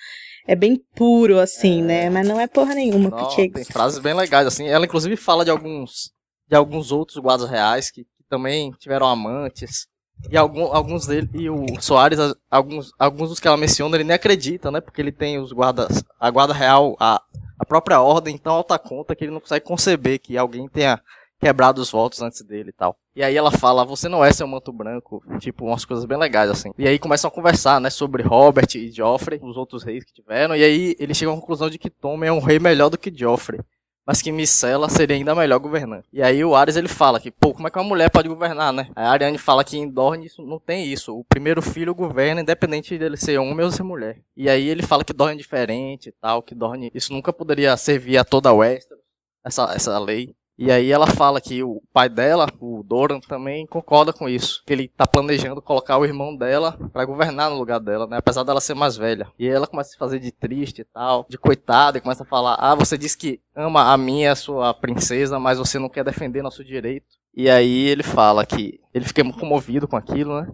É 0.46 0.56
bem 0.56 0.82
puro, 0.96 1.40
assim, 1.40 1.82
né? 1.82 2.10
Mas 2.10 2.28
não 2.28 2.42
é 2.42 2.48
porra 2.48 2.74
nenhuma, 2.74 3.10
Não, 3.10 3.18
porque 3.18 3.50
Tem 3.50 3.64
frases 3.64 4.00
bem 4.00 4.14
legais, 4.14 4.48
assim. 4.48 4.68
Ela 4.68 4.86
inclusive 4.86 5.16
fala 5.16 5.46
de 5.46 5.52
alguns 5.52 6.12
de 6.50 6.56
alguns 6.56 6.92
outros 6.92 7.18
guardas 7.18 7.50
reais 7.50 7.90
que, 7.90 8.04
que 8.04 8.24
também 8.30 8.72
tiveram 8.72 9.08
amantes. 9.08 9.88
E 10.30 10.38
algum, 10.38 10.66
alguns 10.74 11.06
dele, 11.06 11.30
e 11.34 11.50
o 11.50 11.66
Soares, 11.80 12.18
alguns, 12.50 12.92
alguns 12.98 13.30
dos 13.30 13.40
que 13.40 13.48
ela 13.48 13.58
menciona, 13.58 13.96
ele 13.96 14.04
nem 14.04 14.16
acredita, 14.16 14.72
né? 14.72 14.80
Porque 14.82 15.02
ele 15.02 15.12
tem 15.12 15.38
os 15.38 15.52
guardas, 15.52 16.04
a 16.20 16.30
guarda 16.32 16.54
real, 16.54 16.96
a, 17.00 17.22
a 17.60 17.66
própria 17.66 18.02
ordem 18.02 18.38
tão 18.38 18.54
alta 18.54 18.80
conta 18.80 19.16
que 19.16 19.26
ele 19.26 19.32
não 19.32 19.40
consegue 19.40 19.66
conceber 19.66 20.20
que 20.20 20.38
alguém 20.38 20.68
tenha 20.68 21.00
quebrado 21.44 21.82
os 21.82 21.92
votos 21.92 22.22
antes 22.22 22.42
dele 22.42 22.70
e 22.70 22.74
tal. 22.74 22.96
E 23.16 23.22
aí 23.22 23.36
ela 23.36 23.52
fala, 23.52 23.84
você 23.84 24.08
não 24.08 24.24
é 24.24 24.32
seu 24.32 24.48
manto 24.48 24.72
branco, 24.72 25.22
tipo, 25.40 25.66
umas 25.66 25.84
coisas 25.84 26.06
bem 26.06 26.18
legais, 26.18 26.50
assim. 26.50 26.72
E 26.78 26.88
aí 26.88 26.98
começam 26.98 27.28
a 27.28 27.32
conversar, 27.32 27.82
né, 27.82 27.90
sobre 27.90 28.24
Robert 28.24 28.68
e 28.76 28.90
Joffrey, 28.92 29.40
os 29.44 29.58
outros 29.58 29.84
reis 29.84 30.04
que 30.06 30.14
tiveram, 30.14 30.56
e 30.56 30.64
aí 30.64 30.96
ele 30.98 31.14
chega 31.14 31.32
à 31.32 31.36
conclusão 31.36 31.70
de 31.70 31.78
que 31.78 31.90
Tommen 31.90 32.30
é 32.30 32.32
um 32.32 32.40
rei 32.40 32.60
melhor 32.60 32.90
do 32.90 32.98
que 32.98 33.14
Joffrey. 33.14 33.60
Mas 34.06 34.22
que 34.22 34.32
Micela 34.32 34.90
seria 34.90 35.16
ainda 35.16 35.34
melhor 35.34 35.60
governante. 35.60 36.08
E 36.12 36.22
aí 36.22 36.44
o 36.44 36.56
Ares 36.56 36.76
ele 36.76 36.90
fala 36.90 37.20
que, 37.22 37.32
pô, 37.32 37.54
como 37.54 37.68
é 37.68 37.72
que 37.72 37.78
uma 37.78 37.88
mulher 37.88 38.10
pode 38.10 38.28
governar, 38.28 38.74
né? 38.74 38.90
A 38.96 39.10
Ariane 39.10 39.38
fala 39.38 39.64
que 39.64 39.78
em 39.78 39.90
Dorne 39.90 40.26
isso 40.26 40.42
não 40.42 40.60
tem 40.60 40.86
isso. 40.92 41.18
O 41.18 41.24
primeiro 41.24 41.62
filho 41.62 41.96
governa, 41.96 42.42
independente 42.42 42.98
dele 42.98 43.16
ser 43.16 43.38
homem 43.38 43.66
ou 43.66 43.72
ser 43.72 43.84
mulher. 43.84 44.20
E 44.36 44.50
aí 44.50 44.68
ele 44.68 44.84
fala 44.84 45.06
que 45.06 45.14
Dorne 45.14 45.36
é 45.36 45.38
diferente 45.38 46.10
e 46.10 46.12
tal, 46.12 46.44
que 46.44 46.54
Dorne. 46.54 46.92
Isso 46.94 47.14
nunca 47.14 47.32
poderia 47.32 47.78
servir 47.78 48.18
a 48.18 48.26
toda 48.26 48.50
a 48.50 48.54
Westeros, 48.54 49.04
essa, 49.44 49.74
essa 49.74 49.98
lei. 50.00 50.36
E 50.64 50.72
aí 50.72 50.94
ela 50.94 51.06
fala 51.06 51.42
que 51.42 51.62
o 51.62 51.84
pai 51.92 52.08
dela, 52.08 52.48
o 52.58 52.82
Doran, 52.84 53.20
também 53.20 53.68
concorda 53.68 54.14
com 54.14 54.30
isso. 54.30 54.64
Que 54.66 54.72
ele 54.72 54.88
tá 54.88 55.06
planejando 55.06 55.62
colocar 55.62 55.98
o 55.98 56.06
irmão 56.06 56.34
dela 56.34 56.80
pra 56.94 57.04
governar 57.04 57.50
no 57.50 57.58
lugar 57.58 57.82
dela, 57.82 58.08
né? 58.08 58.16
Apesar 58.16 58.44
dela 58.44 58.62
ser 58.62 58.74
mais 58.74 58.96
velha. 58.96 59.28
E 59.38 59.46
ela 59.46 59.68
começa 59.68 59.90
a 59.90 59.92
se 59.92 59.98
fazer 59.98 60.20
de 60.20 60.32
triste 60.32 60.80
e 60.80 60.86
tal, 60.86 61.26
de 61.30 61.38
coitada, 61.38 61.98
e 61.98 62.02
começa 62.02 62.24
a 62.24 62.26
falar: 62.26 62.56
Ah, 62.58 62.76
você 62.76 62.98
disse 62.98 63.18
que 63.18 63.42
ama 63.54 63.92
a 63.92 63.98
minha, 63.98 64.32
a 64.32 64.38
sua 64.38 64.74
princesa, 64.74 65.38
mas 65.38 65.58
você 65.58 65.78
não 65.78 65.90
quer 65.90 66.06
defender 66.06 66.42
nosso 66.42 66.64
direito. 66.64 67.08
E 67.36 67.50
aí 67.50 67.88
ele 67.88 68.02
fala 68.02 68.46
que 68.46 68.80
ele 68.94 69.04
fica 69.04 69.22
comovido 69.34 69.86
com 69.86 69.98
aquilo, 69.98 70.40
né? 70.40 70.48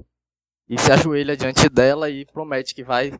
E 0.67 0.75
se 0.79 0.91
ajoelha 0.91 1.37
diante 1.37 1.69
dela 1.69 2.09
e 2.09 2.25
promete 2.25 2.73
que 2.73 2.83
vai 2.83 3.13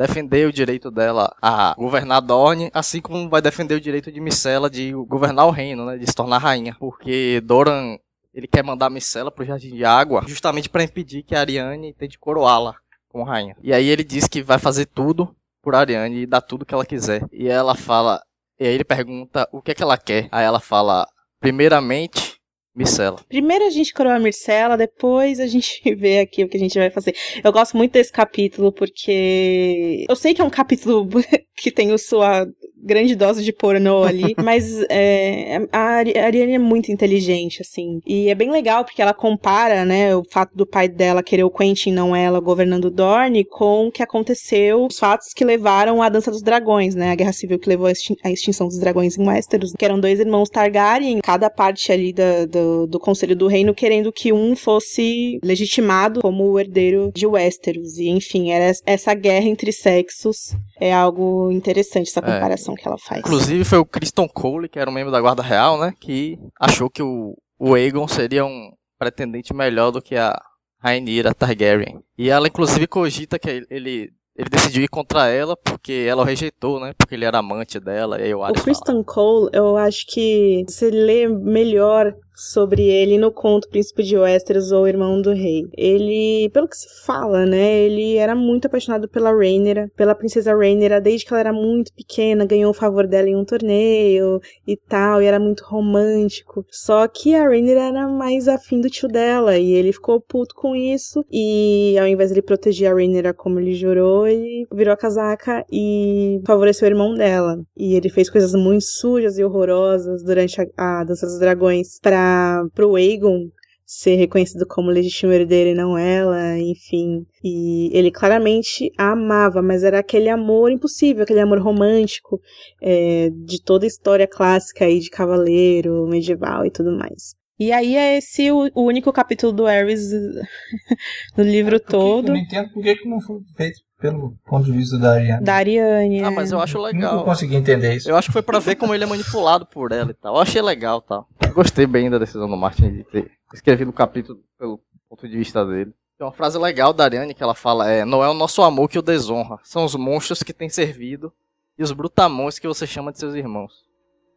defender 0.00 0.48
o 0.48 0.52
direito 0.52 0.90
dela 0.90 1.30
a 1.42 1.74
governar 1.76 2.22
Dorne, 2.22 2.70
assim 2.72 3.02
como 3.02 3.28
vai 3.28 3.42
defender 3.42 3.74
o 3.74 3.80
direito 3.80 4.10
de 4.10 4.18
Micela 4.18 4.70
de 4.70 4.92
governar 5.06 5.46
o 5.46 5.50
reino, 5.50 5.84
né, 5.84 5.98
de 5.98 6.06
se 6.06 6.14
tornar 6.14 6.38
rainha, 6.38 6.74
porque 6.80 7.38
Doran 7.44 7.98
ele 8.32 8.46
quer 8.46 8.64
mandar 8.64 8.88
Micela 8.88 9.30
pro 9.30 9.44
Jardim 9.44 9.74
de 9.74 9.84
Água 9.84 10.22
justamente 10.26 10.70
para 10.70 10.84
impedir 10.84 11.22
que 11.22 11.34
a 11.34 11.40
Ariane 11.40 11.92
tente 11.92 12.18
coroá-la 12.18 12.76
como 13.10 13.24
rainha. 13.24 13.54
E 13.62 13.74
aí 13.74 13.88
ele 13.88 14.02
diz 14.02 14.26
que 14.26 14.42
vai 14.42 14.58
fazer 14.58 14.86
tudo 14.86 15.36
por 15.60 15.74
Ariane 15.74 16.22
e 16.22 16.26
dar 16.26 16.40
tudo 16.40 16.64
que 16.64 16.72
ela 16.72 16.86
quiser. 16.86 17.22
E 17.30 17.46
ela 17.46 17.74
fala, 17.74 18.22
e 18.58 18.66
aí 18.66 18.72
ele 18.72 18.84
pergunta 18.84 19.46
o 19.52 19.60
que 19.60 19.72
é 19.72 19.74
que 19.74 19.82
ela 19.82 19.98
quer. 19.98 20.28
Aí 20.32 20.44
ela 20.44 20.60
fala, 20.60 21.06
primeiramente 21.40 22.29
Micela. 22.74 23.18
Primeiro 23.28 23.66
a 23.66 23.70
gente 23.70 23.92
coroa 23.92 24.14
a 24.14 24.18
Mircela, 24.18 24.76
depois 24.76 25.40
a 25.40 25.46
gente 25.46 25.82
vê 25.94 26.20
aqui 26.20 26.44
o 26.44 26.48
que 26.48 26.56
a 26.56 26.60
gente 26.60 26.78
vai 26.78 26.90
fazer. 26.90 27.14
Eu 27.42 27.52
gosto 27.52 27.76
muito 27.76 27.92
desse 27.92 28.12
capítulo 28.12 28.72
porque 28.72 30.06
eu 30.08 30.16
sei 30.16 30.34
que 30.34 30.40
é 30.40 30.44
um 30.44 30.50
capítulo 30.50 31.08
que 31.56 31.70
tem 31.70 31.92
o 31.92 31.98
sua 31.98 32.46
grande 32.82 33.14
dose 33.14 33.44
de 33.44 33.52
pornô 33.52 34.02
ali, 34.02 34.34
mas 34.42 34.82
é, 34.90 35.66
a 35.72 36.02
Ariane 36.24 36.54
é 36.54 36.58
muito 36.58 36.90
inteligente, 36.90 37.62
assim. 37.62 38.00
E 38.06 38.28
é 38.28 38.34
bem 38.34 38.50
legal 38.50 38.84
porque 38.84 39.02
ela 39.02 39.14
compara, 39.14 39.84
né, 39.84 40.14
o 40.14 40.22
fato 40.30 40.56
do 40.56 40.66
pai 40.66 40.88
dela 40.88 41.22
querer 41.22 41.44
o 41.44 41.50
Quentin, 41.50 41.92
não 41.92 42.14
ela, 42.14 42.40
governando 42.40 42.90
Dorne, 42.90 43.44
com 43.44 43.88
o 43.88 43.92
que 43.92 44.02
aconteceu, 44.02 44.86
os 44.86 44.98
fatos 44.98 45.32
que 45.34 45.44
levaram 45.44 46.02
à 46.02 46.08
Dança 46.08 46.30
dos 46.30 46.42
Dragões, 46.42 46.94
né, 46.94 47.10
a 47.10 47.14
guerra 47.14 47.32
civil 47.32 47.58
que 47.58 47.68
levou 47.68 47.86
à 47.86 48.30
extinção 48.30 48.68
dos 48.68 48.78
dragões 48.78 49.18
em 49.18 49.26
Westeros, 49.26 49.72
que 49.72 49.84
eram 49.84 50.00
dois 50.00 50.20
irmãos 50.20 50.48
Targaryen, 50.48 51.20
cada 51.22 51.50
parte 51.50 51.92
ali 51.92 52.12
da, 52.12 52.46
do, 52.46 52.86
do 52.86 52.98
Conselho 52.98 53.36
do 53.36 53.46
Reino 53.46 53.74
querendo 53.74 54.12
que 54.12 54.32
um 54.32 54.56
fosse 54.56 55.38
legitimado 55.42 56.20
como 56.20 56.44
o 56.44 56.58
herdeiro 56.58 57.10
de 57.14 57.26
Westeros. 57.26 57.98
E, 57.98 58.08
enfim, 58.08 58.50
era 58.50 58.72
essa 58.86 59.14
guerra 59.14 59.46
entre 59.46 59.72
sexos 59.72 60.56
é 60.80 60.92
algo 60.92 61.52
interessante, 61.52 62.08
essa 62.08 62.20
é. 62.20 62.22
comparação. 62.22 62.69
É 62.69 62.69
que 62.74 62.86
ela 62.86 62.98
faz. 62.98 63.20
Inclusive 63.20 63.64
foi 63.64 63.78
o 63.78 63.84
Criston 63.84 64.28
Cole, 64.28 64.68
que 64.68 64.78
era 64.78 64.90
um 64.90 64.92
membro 64.92 65.12
da 65.12 65.20
Guarda 65.20 65.42
Real, 65.42 65.78
né? 65.78 65.92
Que 66.00 66.38
achou 66.58 66.90
que 66.90 67.02
o, 67.02 67.36
o 67.58 67.74
Aegon 67.74 68.08
seria 68.08 68.44
um 68.44 68.70
pretendente 68.98 69.54
melhor 69.54 69.90
do 69.90 70.02
que 70.02 70.16
a 70.16 70.40
Rhaenyra 70.82 71.34
Targaryen. 71.34 72.00
E 72.16 72.30
ela 72.30 72.48
inclusive 72.48 72.86
cogita 72.86 73.38
que 73.38 73.66
ele 73.70 74.10
ele 74.36 74.48
decidiu 74.48 74.82
ir 74.82 74.88
contra 74.88 75.28
ela 75.28 75.54
porque 75.56 76.06
ela 76.08 76.22
o 76.22 76.24
rejeitou, 76.24 76.80
né? 76.80 76.92
Porque 76.96 77.14
ele 77.14 77.26
era 77.26 77.38
amante 77.38 77.78
dela. 77.78 78.18
E 78.18 78.24
aí 78.24 78.34
o, 78.34 78.42
o 78.42 78.52
Kristen 78.54 79.02
Cole, 79.02 79.50
eu 79.52 79.76
acho 79.76 80.06
que 80.06 80.64
você 80.66 80.90
lê 80.90 81.28
melhor 81.28 82.14
sobre 82.40 82.82
ele 82.82 83.18
no 83.18 83.30
conto 83.30 83.68
Príncipe 83.68 84.02
de 84.02 84.16
Westeros 84.16 84.72
ou 84.72 84.88
Irmão 84.88 85.20
do 85.20 85.32
Rei. 85.32 85.68
Ele, 85.76 86.48
pelo 86.54 86.66
que 86.66 86.76
se 86.76 87.04
fala, 87.04 87.44
né, 87.44 87.80
ele 87.80 88.16
era 88.16 88.34
muito 88.34 88.66
apaixonado 88.66 89.08
pela 89.08 89.30
Rhaenyra, 89.30 89.90
pela 89.94 90.14
princesa 90.14 90.54
Rhaenyra 90.54 91.00
desde 91.00 91.26
que 91.26 91.34
ela 91.34 91.40
era 91.40 91.52
muito 91.52 91.92
pequena, 91.92 92.46
ganhou 92.46 92.70
o 92.70 92.74
favor 92.74 93.06
dela 93.06 93.28
em 93.28 93.36
um 93.36 93.44
torneio 93.44 94.40
e 94.66 94.74
tal, 94.74 95.20
e 95.20 95.26
era 95.26 95.38
muito 95.38 95.64
romântico. 95.64 96.64
Só 96.70 97.06
que 97.06 97.34
a 97.34 97.46
Rhaenyra 97.46 97.88
era 97.88 98.08
mais 98.08 98.48
afim 98.48 98.80
do 98.80 98.88
tio 98.88 99.08
dela 99.08 99.58
e 99.58 99.72
ele 99.72 99.92
ficou 99.92 100.18
puto 100.20 100.54
com 100.54 100.74
isso 100.74 101.22
e 101.30 101.96
ao 101.98 102.06
invés 102.06 102.30
de 102.30 102.34
ele 102.34 102.42
proteger 102.42 102.90
a 102.90 102.94
Rhaenyra 102.94 103.34
como 103.34 103.60
ele 103.60 103.74
jurou, 103.74 104.26
ele 104.26 104.66
virou 104.72 104.94
a 104.94 104.96
casaca 104.96 105.64
e 105.70 106.40
favoreceu 106.46 106.88
o 106.88 106.90
irmão 106.90 107.14
dela. 107.14 107.60
E 107.76 107.94
ele 107.94 108.08
fez 108.08 108.30
coisas 108.30 108.54
muito 108.54 108.84
sujas 108.84 109.38
e 109.38 109.44
horrorosas 109.44 110.22
durante 110.22 110.60
a, 110.60 111.00
a 111.00 111.04
Dança 111.04 111.26
dos 111.26 111.38
Dragões 111.38 111.98
para 112.00 112.29
pro 112.74 112.96
Aegon 112.96 113.48
ser 113.90 114.14
reconhecido 114.14 114.64
como 114.64 114.88
legítimo 114.88 115.32
herdeiro 115.32 115.70
e 115.70 115.74
não 115.74 115.98
ela, 115.98 116.56
enfim. 116.56 117.26
E 117.42 117.90
ele 117.92 118.12
claramente 118.12 118.92
a 118.96 119.10
amava, 119.10 119.60
mas 119.60 119.82
era 119.82 119.98
aquele 119.98 120.28
amor 120.28 120.70
impossível, 120.70 121.24
aquele 121.24 121.40
amor 121.40 121.58
romântico 121.58 122.40
é, 122.80 123.30
de 123.30 123.60
toda 123.60 123.84
a 123.84 123.88
história 123.88 124.28
clássica 124.28 124.84
aí 124.84 125.00
de 125.00 125.10
cavaleiro, 125.10 126.06
medieval 126.06 126.64
e 126.64 126.70
tudo 126.70 126.96
mais. 126.96 127.34
E 127.58 127.72
aí 127.72 127.96
é 127.96 128.18
esse 128.18 128.48
o, 128.52 128.70
o 128.74 128.84
único 128.84 129.12
capítulo 129.12 129.52
do 129.52 129.66
Ares 129.66 130.12
no 131.36 131.42
livro 131.42 131.74
é, 131.74 131.80
todo. 131.80 132.28
Eu 132.28 132.34
não 132.34 132.40
entendo 132.40 132.72
por 132.72 132.84
que, 132.84 132.94
que 132.94 133.08
não 133.08 133.20
foi 133.20 133.40
feito 133.56 133.80
pelo 134.00 134.34
ponto 134.46 134.64
de 134.64 134.72
vista 134.72 134.98
da 134.98 135.12
Ariane. 135.12 135.44
Da 135.44 135.54
Ariane. 135.54 136.24
Ah, 136.24 136.28
é. 136.28 136.30
mas 136.30 136.50
eu 136.50 136.60
acho 136.60 136.80
legal. 136.80 137.16
Não 137.16 137.24
consegui 137.24 137.54
entender 137.54 137.94
isso. 137.94 138.10
Eu 138.10 138.16
acho 138.16 138.28
que 138.28 138.32
foi 138.32 138.42
pra 138.42 138.58
ver 138.58 138.74
como 138.76 138.94
ele 138.94 139.04
é 139.04 139.06
manipulado 139.06 139.66
por 139.66 139.92
ela 139.92 140.10
e 140.10 140.14
tal. 140.14 140.34
Eu 140.34 140.40
achei 140.40 140.62
legal 140.62 141.02
tal. 141.02 141.28
Eu 141.46 141.52
gostei 141.52 141.86
bem 141.86 142.10
da 142.10 142.18
decisão 142.18 142.48
do 142.48 142.56
Martin 142.56 142.90
de 142.90 143.04
ter 143.04 143.30
escrevido 143.52 143.90
o 143.90 143.94
capítulo 143.94 144.40
pelo 144.58 144.80
ponto 145.08 145.28
de 145.28 145.36
vista 145.36 145.64
dele. 145.64 145.92
Tem 146.16 146.26
uma 146.26 146.32
frase 146.32 146.58
legal 146.58 146.92
da 146.92 147.04
Ariane 147.04 147.34
que 147.34 147.42
ela 147.42 147.54
fala: 147.54 147.90
é, 147.90 148.04
Não 148.04 148.24
é 148.24 148.28
o 148.28 148.34
nosso 148.34 148.62
amor 148.62 148.88
que 148.88 148.98
o 148.98 149.02
desonra, 149.02 149.58
são 149.62 149.84
os 149.84 149.94
monstros 149.94 150.42
que 150.42 150.52
têm 150.52 150.68
servido 150.68 151.32
e 151.78 151.82
os 151.82 151.92
brutamões 151.92 152.58
que 152.58 152.66
você 152.66 152.86
chama 152.86 153.12
de 153.12 153.18
seus 153.18 153.34
irmãos. 153.34 153.89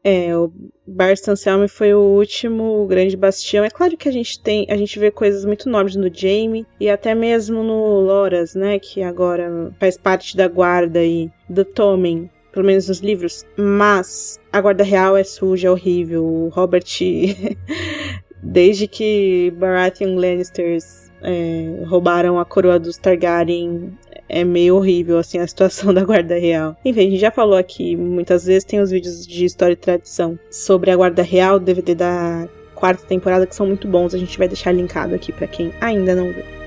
É, 0.03 0.35
o 0.35 0.51
Bar 0.85 1.13
Anselmo 1.27 1.67
foi 1.69 1.93
o 1.93 1.99
último 1.99 2.85
grande 2.87 3.15
bastião. 3.15 3.63
É 3.63 3.69
claro 3.69 3.95
que 3.95 4.09
a 4.09 4.11
gente 4.11 4.39
tem, 4.41 4.65
a 4.69 4.75
gente 4.75 4.99
vê 4.99 5.09
coisas 5.09 5.45
muito 5.45 5.69
nobres 5.69 5.95
no 5.95 6.13
Jaime 6.13 6.65
e 6.79 6.89
até 6.89 7.15
mesmo 7.15 7.63
no 7.63 8.01
Loras, 8.01 8.53
né, 8.53 8.77
que 8.79 9.01
agora 9.01 9.73
faz 9.79 9.97
parte 9.97 10.35
da 10.35 10.47
guarda 10.47 11.01
e 11.01 11.31
do 11.47 11.63
Tommen, 11.63 12.29
pelo 12.51 12.65
menos 12.65 12.89
nos 12.89 12.99
livros, 12.99 13.45
mas 13.57 14.39
a 14.51 14.59
guarda 14.59 14.83
real 14.83 15.15
é 15.15 15.23
suja, 15.23 15.69
é 15.69 15.71
horrível. 15.71 16.25
O 16.25 16.49
Robert 16.49 16.85
desde 18.43 18.87
que 18.87 19.53
Baratheon 19.57 20.15
Lannisters 20.15 21.11
é, 21.21 21.83
roubaram 21.85 22.39
a 22.39 22.45
coroa 22.45 22.77
dos 22.77 22.97
Targaryen 22.97 23.97
é 24.27 24.43
meio 24.43 24.75
horrível, 24.75 25.17
assim, 25.17 25.37
a 25.39 25.47
situação 25.47 25.93
da 25.95 26.03
Guarda 26.03 26.37
Real. 26.37 26.75
Enfim, 26.83 26.99
a 26.99 27.03
gente 27.03 27.17
já 27.17 27.31
falou 27.31 27.57
aqui 27.57 27.95
muitas 27.95 28.45
vezes, 28.45 28.63
tem 28.63 28.79
os 28.79 28.91
vídeos 28.91 29.25
de 29.25 29.45
História 29.45 29.73
e 29.73 29.77
Tradição 29.77 30.37
sobre 30.51 30.91
a 30.91 30.95
Guarda 30.95 31.21
Real, 31.21 31.59
DVD 31.59 31.95
da 31.95 32.47
quarta 32.75 33.05
temporada, 33.05 33.47
que 33.47 33.55
são 33.55 33.65
muito 33.65 33.87
bons. 33.87 34.13
A 34.13 34.17
gente 34.17 34.37
vai 34.37 34.47
deixar 34.47 34.71
linkado 34.71 35.15
aqui 35.15 35.31
para 35.31 35.47
quem 35.47 35.71
ainda 35.79 36.13
não 36.15 36.25
viu. 36.25 36.62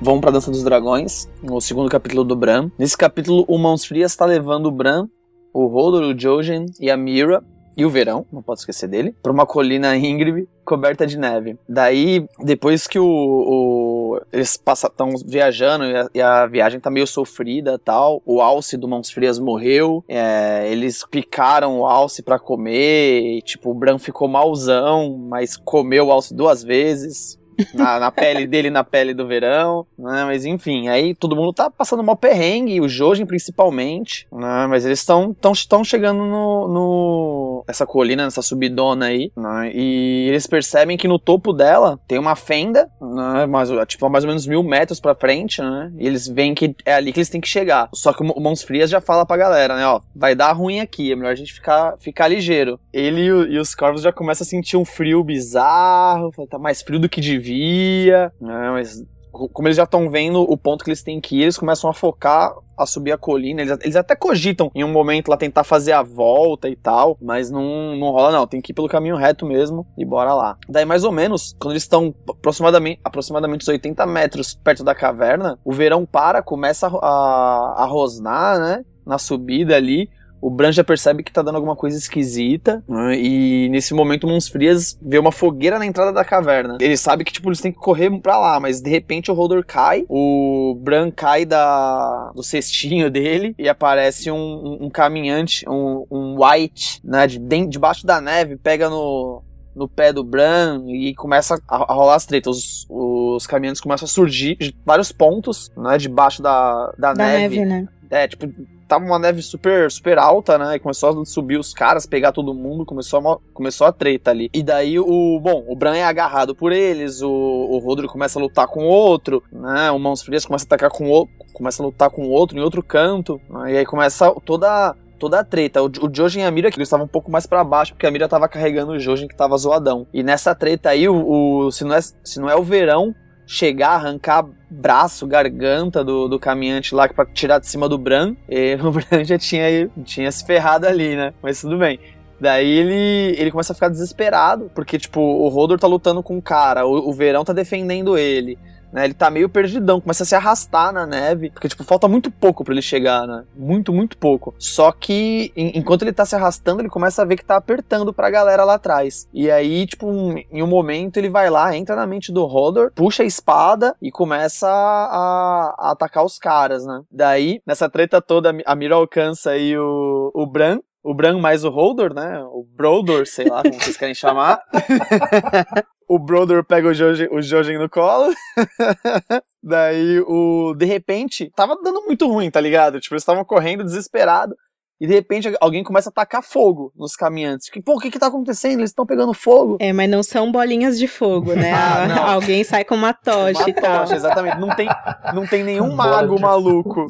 Vamos 0.00 0.20
pra 0.20 0.30
Dança 0.30 0.50
dos 0.50 0.64
Dragões, 0.64 1.28
no 1.42 1.60
segundo 1.60 1.90
capítulo 1.90 2.24
do 2.24 2.34
Bran. 2.34 2.70
Nesse 2.78 2.96
capítulo, 2.96 3.44
o 3.46 3.58
Mãos 3.58 3.84
Frias 3.84 4.12
está 4.12 4.24
levando 4.24 4.66
o 4.66 4.70
Bran, 4.70 5.06
o 5.52 5.66
Rodor, 5.66 6.02
o 6.02 6.18
Jojen 6.18 6.66
e 6.80 6.90
a 6.90 6.96
Mira 6.96 7.42
e 7.76 7.84
o 7.84 7.90
Verão, 7.90 8.26
não 8.32 8.42
posso 8.42 8.62
esquecer 8.62 8.88
dele, 8.88 9.14
para 9.22 9.32
uma 9.32 9.46
colina 9.46 9.96
íngreme 9.96 10.48
coberta 10.64 11.06
de 11.06 11.16
neve. 11.16 11.58
Daí, 11.68 12.26
depois 12.40 12.86
que 12.86 12.98
o, 12.98 13.06
o 13.06 14.20
eles 14.32 14.60
estão 14.68 15.10
viajando 15.24 15.84
e 15.84 15.96
a, 15.96 16.08
e 16.14 16.20
a, 16.20 16.46
viagem 16.46 16.80
tá 16.80 16.90
meio 16.90 17.06
sofrida 17.06 17.78
tal, 17.78 18.20
o 18.26 18.40
Alce 18.40 18.76
do 18.76 18.88
Mãos 18.88 19.10
Frias 19.10 19.38
morreu, 19.38 20.04
é, 20.08 20.70
eles 20.70 21.04
picaram 21.10 21.78
o 21.78 21.86
Alce 21.86 22.22
para 22.22 22.38
comer, 22.38 23.22
e, 23.22 23.42
tipo, 23.42 23.70
o 23.70 23.74
Bran 23.74 23.98
ficou 23.98 24.28
malzão, 24.28 25.16
mas 25.28 25.56
comeu 25.56 26.08
o 26.08 26.12
Alce 26.12 26.34
duas 26.34 26.62
vezes 26.62 27.39
na, 27.74 27.98
na 27.98 28.10
pele 28.10 28.46
dele 28.46 28.70
na 28.70 28.84
pele 28.84 29.14
do 29.14 29.26
verão, 29.26 29.86
né? 29.98 30.24
Mas 30.24 30.44
enfim, 30.44 30.88
aí 30.88 31.14
todo 31.14 31.36
mundo 31.36 31.52
tá 31.52 31.70
passando 31.70 32.02
mal 32.02 32.16
perrengue, 32.16 32.80
o 32.80 32.88
Jojen 32.88 33.26
principalmente, 33.26 34.26
né? 34.32 34.66
Mas 34.68 34.84
eles 34.84 35.00
estão 35.00 35.32
tão, 35.32 35.52
tão 35.68 35.84
chegando 35.84 36.24
no, 36.24 36.68
no 36.68 37.64
essa 37.68 37.86
colina, 37.86 38.24
nessa 38.24 38.42
subidona 38.42 39.06
aí, 39.06 39.32
né? 39.36 39.70
E 39.74 40.28
eles 40.28 40.46
percebem 40.46 40.96
que 40.96 41.08
no 41.08 41.18
topo 41.18 41.52
dela 41.52 41.98
tem 42.06 42.18
uma 42.18 42.36
fenda, 42.36 42.88
né? 43.00 43.46
Mais, 43.46 43.68
tipo, 43.86 44.08
mais 44.08 44.24
ou 44.24 44.28
menos 44.28 44.46
mil 44.46 44.62
metros 44.62 45.00
pra 45.00 45.14
frente, 45.14 45.60
né? 45.60 45.92
E 45.98 46.06
eles 46.06 46.26
veem 46.26 46.54
que 46.54 46.74
é 46.84 46.94
ali 46.94 47.12
que 47.12 47.20
eles 47.20 47.30
têm 47.30 47.40
que 47.40 47.48
chegar. 47.48 47.88
Só 47.94 48.12
que 48.12 48.22
o 48.22 48.40
Mãos 48.40 48.62
Frias 48.62 48.90
já 48.90 49.00
fala 49.00 49.24
pra 49.24 49.36
galera, 49.36 49.76
né? 49.76 49.86
Ó, 49.86 50.00
vai 50.14 50.34
dar 50.34 50.52
ruim 50.52 50.80
aqui, 50.80 51.12
é 51.12 51.16
melhor 51.16 51.32
a 51.32 51.36
gente 51.36 51.52
ficar, 51.52 51.96
ficar 51.98 52.28
ligeiro. 52.28 52.78
Ele 52.92 53.20
e, 53.20 53.54
e 53.54 53.58
os 53.58 53.74
corvos 53.74 54.02
já 54.02 54.12
começam 54.12 54.44
a 54.44 54.48
sentir 54.48 54.76
um 54.76 54.84
frio 54.84 55.22
bizarro, 55.22 56.32
tá 56.48 56.58
mais 56.58 56.82
frio 56.82 56.98
do 56.98 57.08
que 57.08 57.20
devia 57.20 57.49
via, 57.50 58.32
né? 58.40 58.70
Mas 58.70 59.04
como 59.30 59.68
eles 59.68 59.76
já 59.76 59.84
estão 59.84 60.10
vendo 60.10 60.40
o 60.40 60.56
ponto 60.56 60.84
que 60.84 60.90
eles 60.90 61.02
têm 61.02 61.20
que 61.20 61.36
ir, 61.36 61.42
eles 61.42 61.56
começam 61.56 61.88
a 61.88 61.94
focar 61.94 62.52
a 62.76 62.86
subir 62.86 63.12
a 63.12 63.18
colina. 63.18 63.60
Eles, 63.60 63.78
eles 63.82 63.96
até 63.96 64.16
cogitam 64.16 64.70
em 64.74 64.82
um 64.82 64.90
momento 64.90 65.28
lá 65.28 65.36
tentar 65.36 65.64
fazer 65.64 65.92
a 65.92 66.02
volta 66.02 66.68
e 66.68 66.74
tal, 66.74 67.16
mas 67.20 67.50
não, 67.50 67.94
não 67.96 68.10
rola 68.10 68.32
não. 68.32 68.46
Tem 68.46 68.60
que 68.60 68.72
ir 68.72 68.74
pelo 68.74 68.88
caminho 68.88 69.16
reto 69.16 69.44
mesmo 69.46 69.86
e 69.96 70.04
bora 70.04 70.34
lá. 70.34 70.56
Daí, 70.68 70.84
mais 70.84 71.04
ou 71.04 71.12
menos, 71.12 71.54
quando 71.60 71.72
eles 71.72 71.82
estão 71.82 72.14
aproximadamente, 72.28 73.00
aproximadamente 73.04 73.62
uns 73.62 73.68
80 73.68 74.06
metros 74.06 74.54
perto 74.54 74.82
da 74.82 74.94
caverna, 74.94 75.58
o 75.64 75.72
verão 75.72 76.06
para, 76.06 76.42
começa 76.42 76.88
a, 76.88 76.90
a, 76.90 77.82
a 77.82 77.86
rosnar, 77.86 78.58
né? 78.58 78.84
Na 79.06 79.18
subida 79.18 79.76
ali 79.76 80.08
o 80.40 80.50
Bran 80.50 80.72
já 80.72 80.82
percebe 80.82 81.22
que 81.22 81.32
tá 81.32 81.42
dando 81.42 81.56
alguma 81.56 81.76
coisa 81.76 81.96
esquisita, 81.96 82.82
né? 82.88 83.16
e 83.16 83.68
nesse 83.68 83.92
momento 83.92 84.26
Mãos 84.26 84.48
Frias 84.48 84.98
vê 85.00 85.18
uma 85.18 85.32
fogueira 85.32 85.78
na 85.78 85.86
entrada 85.86 86.12
da 86.12 86.24
caverna. 86.24 86.78
Ele 86.80 86.96
sabe 86.96 87.24
que, 87.24 87.32
tipo, 87.32 87.48
eles 87.48 87.60
têm 87.60 87.72
que 87.72 87.78
correr 87.78 88.10
pra 88.20 88.38
lá, 88.38 88.58
mas 88.58 88.80
de 88.80 88.90
repente 88.90 89.30
o 89.30 89.38
Hodor 89.38 89.64
cai, 89.64 90.04
o 90.08 90.76
Bran 90.80 91.10
cai 91.10 91.44
da, 91.44 92.32
do 92.34 92.42
cestinho 92.42 93.10
dele, 93.10 93.54
e 93.58 93.68
aparece 93.68 94.30
um, 94.30 94.36
um, 94.36 94.86
um 94.86 94.90
caminhante, 94.90 95.68
um, 95.68 96.06
um 96.10 96.36
White, 96.42 97.00
né, 97.04 97.26
de, 97.26 97.38
de, 97.38 97.66
debaixo 97.66 98.06
da 98.06 98.20
neve, 98.20 98.56
pega 98.56 98.88
no, 98.88 99.42
no 99.74 99.88
pé 99.88 100.12
do 100.12 100.24
Bran 100.24 100.84
e 100.86 101.14
começa 101.14 101.60
a, 101.68 101.76
a 101.76 101.94
rolar 101.94 102.14
as 102.14 102.26
tretas. 102.26 102.56
Os, 102.56 102.86
os 102.88 103.46
caminhantes 103.46 103.80
começam 103.80 104.06
a 104.06 104.08
surgir 104.08 104.56
de 104.56 104.74
vários 104.84 105.12
pontos, 105.12 105.70
né, 105.76 105.98
debaixo 105.98 106.42
da, 106.42 106.92
da, 106.98 107.12
da 107.12 107.24
neve. 107.26 107.58
neve 107.58 107.70
né? 107.70 107.88
É, 108.10 108.26
tipo, 108.26 108.46
tava 108.90 109.04
uma 109.04 109.20
neve 109.20 109.40
super, 109.40 109.88
super 109.88 110.18
alta, 110.18 110.58
né? 110.58 110.74
E 110.74 110.80
começou 110.80 111.22
a 111.22 111.24
subir 111.24 111.58
os 111.58 111.72
caras, 111.72 112.06
pegar 112.06 112.32
todo 112.32 112.52
mundo, 112.52 112.84
começou 112.84 113.20
a, 113.20 113.38
começou 113.54 113.86
a 113.86 113.92
treta 113.92 114.32
ali. 114.32 114.50
E 114.52 114.64
daí 114.64 114.98
o, 114.98 115.40
bom, 115.40 115.64
o 115.68 115.76
Bran 115.76 115.94
é 115.94 116.04
agarrado 116.04 116.56
por 116.56 116.72
eles, 116.72 117.22
o, 117.22 117.30
o 117.30 117.78
Rodrigo 117.78 118.12
começa 118.12 118.38
a 118.38 118.42
lutar 118.42 118.66
com 118.66 118.84
outro, 118.84 119.42
né? 119.52 119.92
O 119.92 119.98
Mãos 119.98 120.22
Frias 120.22 120.44
começa 120.44 120.64
a 120.64 120.66
atacar 120.66 120.90
com 120.90 121.08
o 121.08 121.28
começa 121.52 121.82
a 121.82 121.86
lutar 121.86 122.10
com 122.10 122.26
outro 122.28 122.58
em 122.58 122.60
outro 122.60 122.82
canto, 122.82 123.40
né, 123.50 123.74
e 123.74 123.76
aí 123.78 123.86
começa 123.86 124.32
toda 124.44 124.96
toda 125.18 125.38
a 125.38 125.44
treta. 125.44 125.82
O, 125.82 125.90
Jojen 126.10 126.42
e 126.42 126.46
a 126.46 126.50
Mira, 126.50 126.70
que 126.70 126.78
eles 126.78 126.88
estavam 126.88 127.04
um 127.04 127.08
pouco 127.08 127.30
mais 127.30 127.46
para 127.46 127.62
baixo, 127.62 127.92
porque 127.92 128.06
a 128.06 128.10
Mira 128.10 128.26
tava 128.26 128.48
carregando 128.48 128.92
o 128.92 128.98
Jojen 128.98 129.28
que 129.28 129.36
tava 129.36 129.56
zoadão. 129.58 130.06
E 130.14 130.22
nessa 130.22 130.54
treta 130.54 130.88
aí, 130.88 131.06
o, 131.06 131.66
o, 131.66 131.70
se, 131.70 131.84
não 131.84 131.94
é, 131.94 132.00
se 132.00 132.40
não 132.40 132.48
é 132.48 132.56
o 132.56 132.62
verão, 132.62 133.14
chegar, 133.50 133.96
arrancar 133.96 134.46
braço, 134.70 135.26
garganta 135.26 136.04
do, 136.04 136.28
do 136.28 136.38
caminhante 136.38 136.94
lá 136.94 137.08
para 137.08 137.26
tirar 137.26 137.58
de 137.58 137.66
cima 137.66 137.88
do 137.88 137.98
Bran, 137.98 138.36
e 138.48 138.76
o 138.80 138.92
Bran 138.92 139.24
já 139.24 139.36
tinha, 139.36 139.90
tinha 140.04 140.30
se 140.30 140.46
ferrado 140.46 140.86
ali, 140.86 141.16
né? 141.16 141.34
Mas 141.42 141.60
tudo 141.60 141.76
bem. 141.76 141.98
Daí 142.40 142.70
ele, 142.70 143.34
ele 143.36 143.50
começa 143.50 143.72
a 143.72 143.74
ficar 143.74 143.88
desesperado, 143.88 144.70
porque, 144.72 144.98
tipo, 144.98 145.20
o 145.20 145.48
Rodor 145.48 145.80
tá 145.80 145.88
lutando 145.88 146.22
com 146.22 146.38
o 146.38 146.42
cara, 146.42 146.86
o, 146.86 147.10
o 147.10 147.12
Verão 147.12 147.44
tá 147.44 147.52
defendendo 147.52 148.16
ele. 148.16 148.56
Né, 148.92 149.04
ele 149.04 149.14
tá 149.14 149.30
meio 149.30 149.48
perdidão, 149.48 150.00
começa 150.00 150.24
a 150.24 150.26
se 150.26 150.34
arrastar 150.34 150.92
na 150.92 151.06
neve, 151.06 151.50
porque, 151.50 151.68
tipo, 151.68 151.84
falta 151.84 152.08
muito 152.08 152.30
pouco 152.30 152.64
para 152.64 152.74
ele 152.74 152.82
chegar, 152.82 153.26
né? 153.26 153.44
Muito, 153.56 153.92
muito 153.92 154.16
pouco. 154.18 154.54
Só 154.58 154.90
que, 154.90 155.52
em, 155.56 155.78
enquanto 155.78 156.02
ele 156.02 156.12
tá 156.12 156.24
se 156.24 156.34
arrastando, 156.34 156.82
ele 156.82 156.88
começa 156.88 157.22
a 157.22 157.24
ver 157.24 157.36
que 157.36 157.44
tá 157.44 157.56
apertando 157.56 158.12
pra 158.12 158.30
galera 158.30 158.64
lá 158.64 158.74
atrás. 158.74 159.28
E 159.32 159.50
aí, 159.50 159.86
tipo, 159.86 160.06
um, 160.06 160.36
em 160.50 160.62
um 160.62 160.66
momento 160.66 161.16
ele 161.16 161.30
vai 161.30 161.48
lá, 161.48 161.76
entra 161.76 161.94
na 161.94 162.06
mente 162.06 162.32
do 162.32 162.44
Hodor, 162.44 162.90
puxa 162.94 163.22
a 163.22 163.26
espada 163.26 163.94
e 164.02 164.10
começa 164.10 164.68
a, 164.68 165.74
a 165.78 165.90
atacar 165.92 166.24
os 166.24 166.38
caras, 166.38 166.84
né? 166.84 167.02
Daí, 167.10 167.60
nessa 167.66 167.88
treta 167.88 168.20
toda, 168.20 168.52
a 168.66 168.74
Mira 168.74 168.94
alcança 168.94 169.50
aí 169.50 169.76
o, 169.76 170.32
o 170.34 170.46
Bran, 170.46 170.80
o 171.02 171.14
Bran 171.14 171.38
mais 171.38 171.64
o 171.64 171.70
Holdor, 171.70 172.12
né? 172.12 172.42
O 172.44 172.64
Brodor, 172.64 173.26
sei 173.26 173.48
lá 173.48 173.62
como 173.62 173.74
vocês 173.74 173.96
querem 173.96 174.14
chamar. 174.14 174.60
o 176.10 176.18
Brodor 176.18 176.64
pega 176.64 176.88
o 176.88 176.92
Jojen, 176.92 177.28
o 177.30 177.40
Jojen 177.40 177.78
no 177.78 177.88
colo. 177.88 178.34
Daí 179.62 180.18
o. 180.26 180.74
De 180.76 180.84
repente, 180.84 181.52
tava 181.54 181.76
dando 181.80 182.02
muito 182.02 182.26
ruim, 182.26 182.50
tá 182.50 182.60
ligado? 182.60 182.98
Tipo, 182.98 183.14
eles 183.14 183.22
estavam 183.22 183.44
correndo 183.44 183.84
desesperado. 183.84 184.56
E 185.00 185.06
de 185.06 185.14
repente 185.14 185.56
alguém 185.60 185.84
começa 185.84 186.10
a 186.10 186.12
tacar 186.12 186.42
fogo 186.42 186.92
nos 186.96 187.14
caminhantes. 187.14 187.70
Que, 187.70 187.80
pô, 187.80 187.94
o 187.94 187.98
que 188.00 188.10
que 188.10 188.18
tá 188.18 188.26
acontecendo? 188.26 188.80
Eles 188.80 188.90
estão 188.90 189.06
pegando 189.06 189.32
fogo. 189.32 189.78
É, 189.78 189.92
mas 189.92 190.10
não 190.10 190.22
são 190.22 190.50
bolinhas 190.50 190.98
de 190.98 191.06
fogo, 191.06 191.54
né? 191.54 191.70
ah, 191.72 192.32
alguém 192.34 192.64
sai 192.64 192.84
com 192.84 192.96
uma 192.96 193.14
tocha 193.14 193.60
uma 193.60 193.70
e 193.70 193.72
tal. 193.72 194.00
Tocha, 194.00 194.16
exatamente. 194.16 194.58
Não 194.58 194.74
tem, 194.74 194.88
não 195.32 195.46
tem 195.46 195.62
nenhum 195.62 195.94
mago 195.94 196.40
maluco 196.40 197.06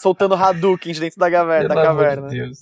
soltando 0.00 0.34
Hadouken 0.34 0.94
dentro 0.94 1.20
da 1.20 1.30
caverna. 1.30 1.68
da 1.68 1.82
caverna. 1.82 2.28
De 2.28 2.36
Deus. 2.38 2.58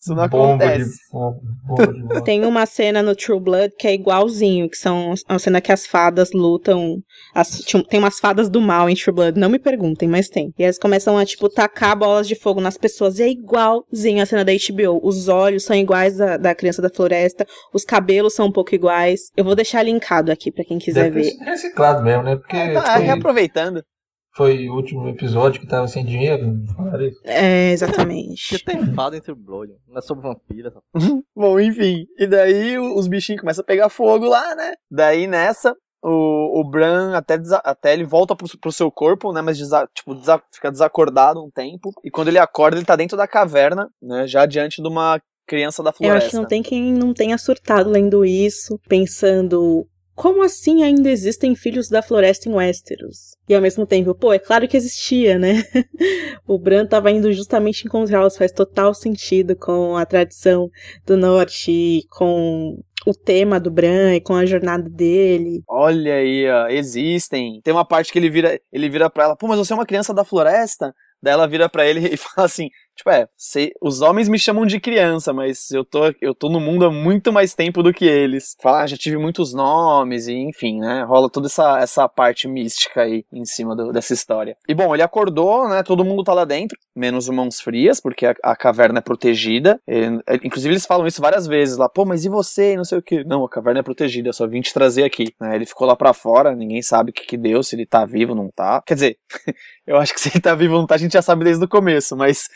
Isso 0.00 0.14
não 0.14 0.28
Bomba 0.28 0.64
acontece. 0.64 0.90
De 0.90 0.96
fogo, 1.10 1.40
de 2.14 2.24
Tem 2.24 2.44
uma 2.44 2.66
cena 2.66 3.02
no 3.02 3.14
True 3.14 3.40
Blood 3.40 3.74
que 3.78 3.88
é 3.88 3.94
igualzinho, 3.94 4.68
que 4.68 4.76
são 4.76 5.14
a 5.28 5.38
cena 5.38 5.60
que 5.60 5.72
as 5.72 5.86
fadas 5.86 6.32
lutam. 6.32 6.98
As, 7.34 7.62
tem 7.88 7.98
umas 7.98 8.18
fadas 8.18 8.48
do 8.48 8.60
mal 8.60 8.88
em 8.88 8.94
True 8.94 9.14
Blood, 9.14 9.38
não 9.38 9.48
me 9.48 9.58
perguntem, 9.58 10.08
mas 10.08 10.28
tem. 10.28 10.52
E 10.58 10.62
elas 10.62 10.78
começam 10.78 11.16
a, 11.18 11.24
tipo, 11.24 11.48
tacar 11.48 11.96
bolas 11.96 12.28
de 12.28 12.34
fogo 12.34 12.60
nas 12.60 12.76
pessoas. 12.76 13.18
E 13.18 13.22
é 13.22 13.30
igualzinho 13.30 14.22
a 14.22 14.26
cena 14.26 14.44
da 14.44 14.52
HBO. 14.52 15.00
Os 15.02 15.28
olhos 15.28 15.64
são 15.64 15.74
iguais 15.76 16.16
da, 16.16 16.36
da 16.36 16.54
criança 16.54 16.82
da 16.82 16.90
floresta, 16.90 17.46
os 17.72 17.84
cabelos 17.84 18.34
são 18.34 18.46
um 18.46 18.52
pouco 18.52 18.74
iguais. 18.74 19.30
Eu 19.36 19.44
vou 19.44 19.54
deixar 19.54 19.82
linkado 19.82 20.30
aqui 20.30 20.52
para 20.52 20.64
quem 20.64 20.78
quiser 20.78 21.10
Deve 21.10 21.22
ver. 21.22 21.44
Reciclado 21.44 22.02
mesmo, 22.02 22.22
né? 22.22 22.36
Porque. 22.36 22.56
É, 22.56 22.74
tá 22.74 22.96
foi... 22.96 23.02
reaproveitando 23.02 23.82
foi 24.36 24.68
o 24.68 24.74
último 24.74 25.08
episódio 25.08 25.60
que 25.60 25.66
tava 25.66 25.88
sem 25.88 26.04
dinheiro, 26.04 26.62
É, 27.24 27.72
exatamente. 27.72 28.50
Porque 28.50 28.64
tem 28.64 28.94
fada 28.94 29.16
entre 29.16 29.32
o 29.32 29.36
Blood, 29.36 29.72
não 29.88 29.96
é 29.96 30.02
sobre 30.02 30.28
vampira. 30.28 30.72
Bom, 31.34 31.58
enfim. 31.58 32.06
E 32.18 32.26
daí 32.26 32.78
os 32.78 33.08
bichinhos 33.08 33.40
começam 33.40 33.62
a 33.62 33.66
pegar 33.66 33.88
fogo 33.88 34.26
lá, 34.26 34.54
né? 34.54 34.74
Daí 34.90 35.26
nessa, 35.26 35.74
o, 36.04 36.60
o 36.60 36.64
Bran 36.68 37.16
até, 37.16 37.40
até 37.64 37.94
ele 37.94 38.04
volta 38.04 38.36
pro, 38.36 38.46
pro 38.60 38.70
seu 38.70 38.90
corpo, 38.90 39.32
né? 39.32 39.40
Mas 39.40 39.56
desa, 39.56 39.88
tipo, 39.94 40.14
desa, 40.14 40.40
fica 40.52 40.70
desacordado 40.70 41.42
um 41.42 41.50
tempo. 41.50 41.90
E 42.04 42.10
quando 42.10 42.28
ele 42.28 42.38
acorda, 42.38 42.76
ele 42.76 42.84
tá 42.84 42.94
dentro 42.94 43.16
da 43.16 43.26
caverna, 43.26 43.88
né? 44.02 44.26
Já 44.26 44.44
diante 44.44 44.82
de 44.82 44.88
uma 44.88 45.18
criança 45.46 45.82
da 45.82 45.92
floresta. 45.92 46.14
Eu 46.14 46.18
acho 46.18 46.30
que 46.30 46.36
não 46.36 46.44
tem 46.44 46.62
quem 46.62 46.92
não 46.92 47.14
tenha 47.14 47.38
surtado 47.38 47.88
lendo 47.88 48.22
isso, 48.22 48.78
pensando 48.86 49.88
como 50.16 50.42
assim 50.42 50.82
ainda 50.82 51.10
existem 51.10 51.54
filhos 51.54 51.90
da 51.90 52.00
floresta 52.00 52.48
em 52.48 52.54
Westeros? 52.54 53.36
E 53.46 53.54
ao 53.54 53.60
mesmo 53.60 53.86
tempo, 53.86 54.14
pô, 54.14 54.32
é 54.32 54.38
claro 54.38 54.66
que 54.66 54.76
existia, 54.76 55.38
né? 55.38 55.62
o 56.48 56.58
Bran 56.58 56.86
tava 56.86 57.10
indo 57.10 57.30
justamente 57.34 57.86
encontrá-los, 57.86 58.36
faz 58.36 58.50
total 58.50 58.94
sentido 58.94 59.54
com 59.54 59.94
a 59.94 60.06
tradição 60.06 60.70
do 61.04 61.18
norte, 61.18 62.06
com 62.10 62.82
o 63.06 63.12
tema 63.12 63.60
do 63.60 63.70
Bran 63.70 64.14
e 64.14 64.20
com 64.20 64.34
a 64.34 64.46
jornada 64.46 64.88
dele. 64.88 65.62
Olha 65.68 66.14
aí, 66.14 66.48
ó, 66.48 66.68
existem. 66.68 67.60
Tem 67.62 67.74
uma 67.74 67.84
parte 67.84 68.10
que 68.10 68.18
ele 68.18 68.30
vira, 68.30 68.58
ele 68.72 68.88
vira 68.88 69.10
pra 69.10 69.24
ela, 69.24 69.36
pô, 69.36 69.46
mas 69.46 69.58
você 69.58 69.74
é 69.74 69.76
uma 69.76 69.86
criança 69.86 70.14
da 70.14 70.24
floresta? 70.24 70.94
Daí 71.22 71.34
ela 71.34 71.46
vira 71.46 71.68
para 71.68 71.86
ele 71.86 72.00
e 72.12 72.16
fala 72.16 72.46
assim: 72.46 72.70
Tipo, 72.96 73.10
é, 73.10 73.28
sei, 73.36 73.72
os 73.80 74.00
homens 74.00 74.26
me 74.26 74.38
chamam 74.38 74.64
de 74.64 74.80
criança, 74.80 75.30
mas 75.32 75.70
eu 75.70 75.84
tô, 75.84 76.00
eu 76.20 76.34
tô 76.34 76.48
no 76.48 76.58
mundo 76.58 76.86
há 76.86 76.90
muito 76.90 77.30
mais 77.30 77.54
tempo 77.54 77.82
do 77.82 77.92
que 77.92 78.06
eles. 78.06 78.56
Fala, 78.60 78.82
ah, 78.82 78.86
já 78.86 78.96
tive 78.96 79.18
muitos 79.18 79.52
nomes, 79.52 80.26
e 80.26 80.34
enfim, 80.34 80.80
né? 80.80 81.04
Rola 81.04 81.28
toda 81.28 81.46
essa, 81.46 81.78
essa 81.78 82.08
parte 82.08 82.48
mística 82.48 83.02
aí 83.02 83.24
em 83.30 83.44
cima 83.44 83.76
do, 83.76 83.92
dessa 83.92 84.14
história. 84.14 84.56
E 84.66 84.74
bom, 84.74 84.94
ele 84.94 85.02
acordou, 85.02 85.68
né? 85.68 85.82
Todo 85.82 86.04
mundo 86.04 86.24
tá 86.24 86.32
lá 86.32 86.46
dentro, 86.46 86.78
menos 86.94 87.28
o 87.28 87.34
Mãos 87.34 87.60
Frias, 87.60 88.00
porque 88.00 88.24
a, 88.24 88.34
a 88.42 88.56
caverna 88.56 88.98
é 89.00 89.02
protegida. 89.02 89.78
E, 89.86 90.06
inclusive, 90.42 90.72
eles 90.72 90.86
falam 90.86 91.06
isso 91.06 91.20
várias 91.20 91.46
vezes 91.46 91.76
lá, 91.76 91.90
pô, 91.90 92.06
mas 92.06 92.24
e 92.24 92.30
você? 92.30 92.76
Não 92.76 92.84
sei 92.84 92.96
o 92.96 93.02
que. 93.02 93.24
Não, 93.24 93.44
a 93.44 93.50
caverna 93.50 93.80
é 93.80 93.82
protegida, 93.82 94.30
eu 94.30 94.32
só 94.32 94.46
vim 94.46 94.62
te 94.62 94.72
trazer 94.72 95.04
aqui. 95.04 95.34
Né? 95.38 95.54
Ele 95.54 95.66
ficou 95.66 95.86
lá 95.86 95.94
pra 95.94 96.14
fora, 96.14 96.56
ninguém 96.56 96.80
sabe 96.80 97.10
o 97.10 97.12
que, 97.12 97.26
que 97.26 97.36
deu, 97.36 97.62
se 97.62 97.76
ele 97.76 97.84
tá 97.84 98.06
vivo 98.06 98.32
ou 98.32 98.36
não 98.36 98.50
tá. 98.50 98.82
Quer 98.86 98.94
dizer, 98.94 99.18
eu 99.86 99.98
acho 99.98 100.14
que 100.14 100.20
se 100.20 100.30
ele 100.30 100.40
tá 100.40 100.54
vivo 100.54 100.74
ou 100.74 100.80
não 100.80 100.86
tá, 100.86 100.94
a 100.94 100.98
gente 100.98 101.12
já 101.12 101.22
sabe 101.22 101.44
desde 101.44 101.62
o 101.62 101.68
começo, 101.68 102.16
mas 102.16 102.48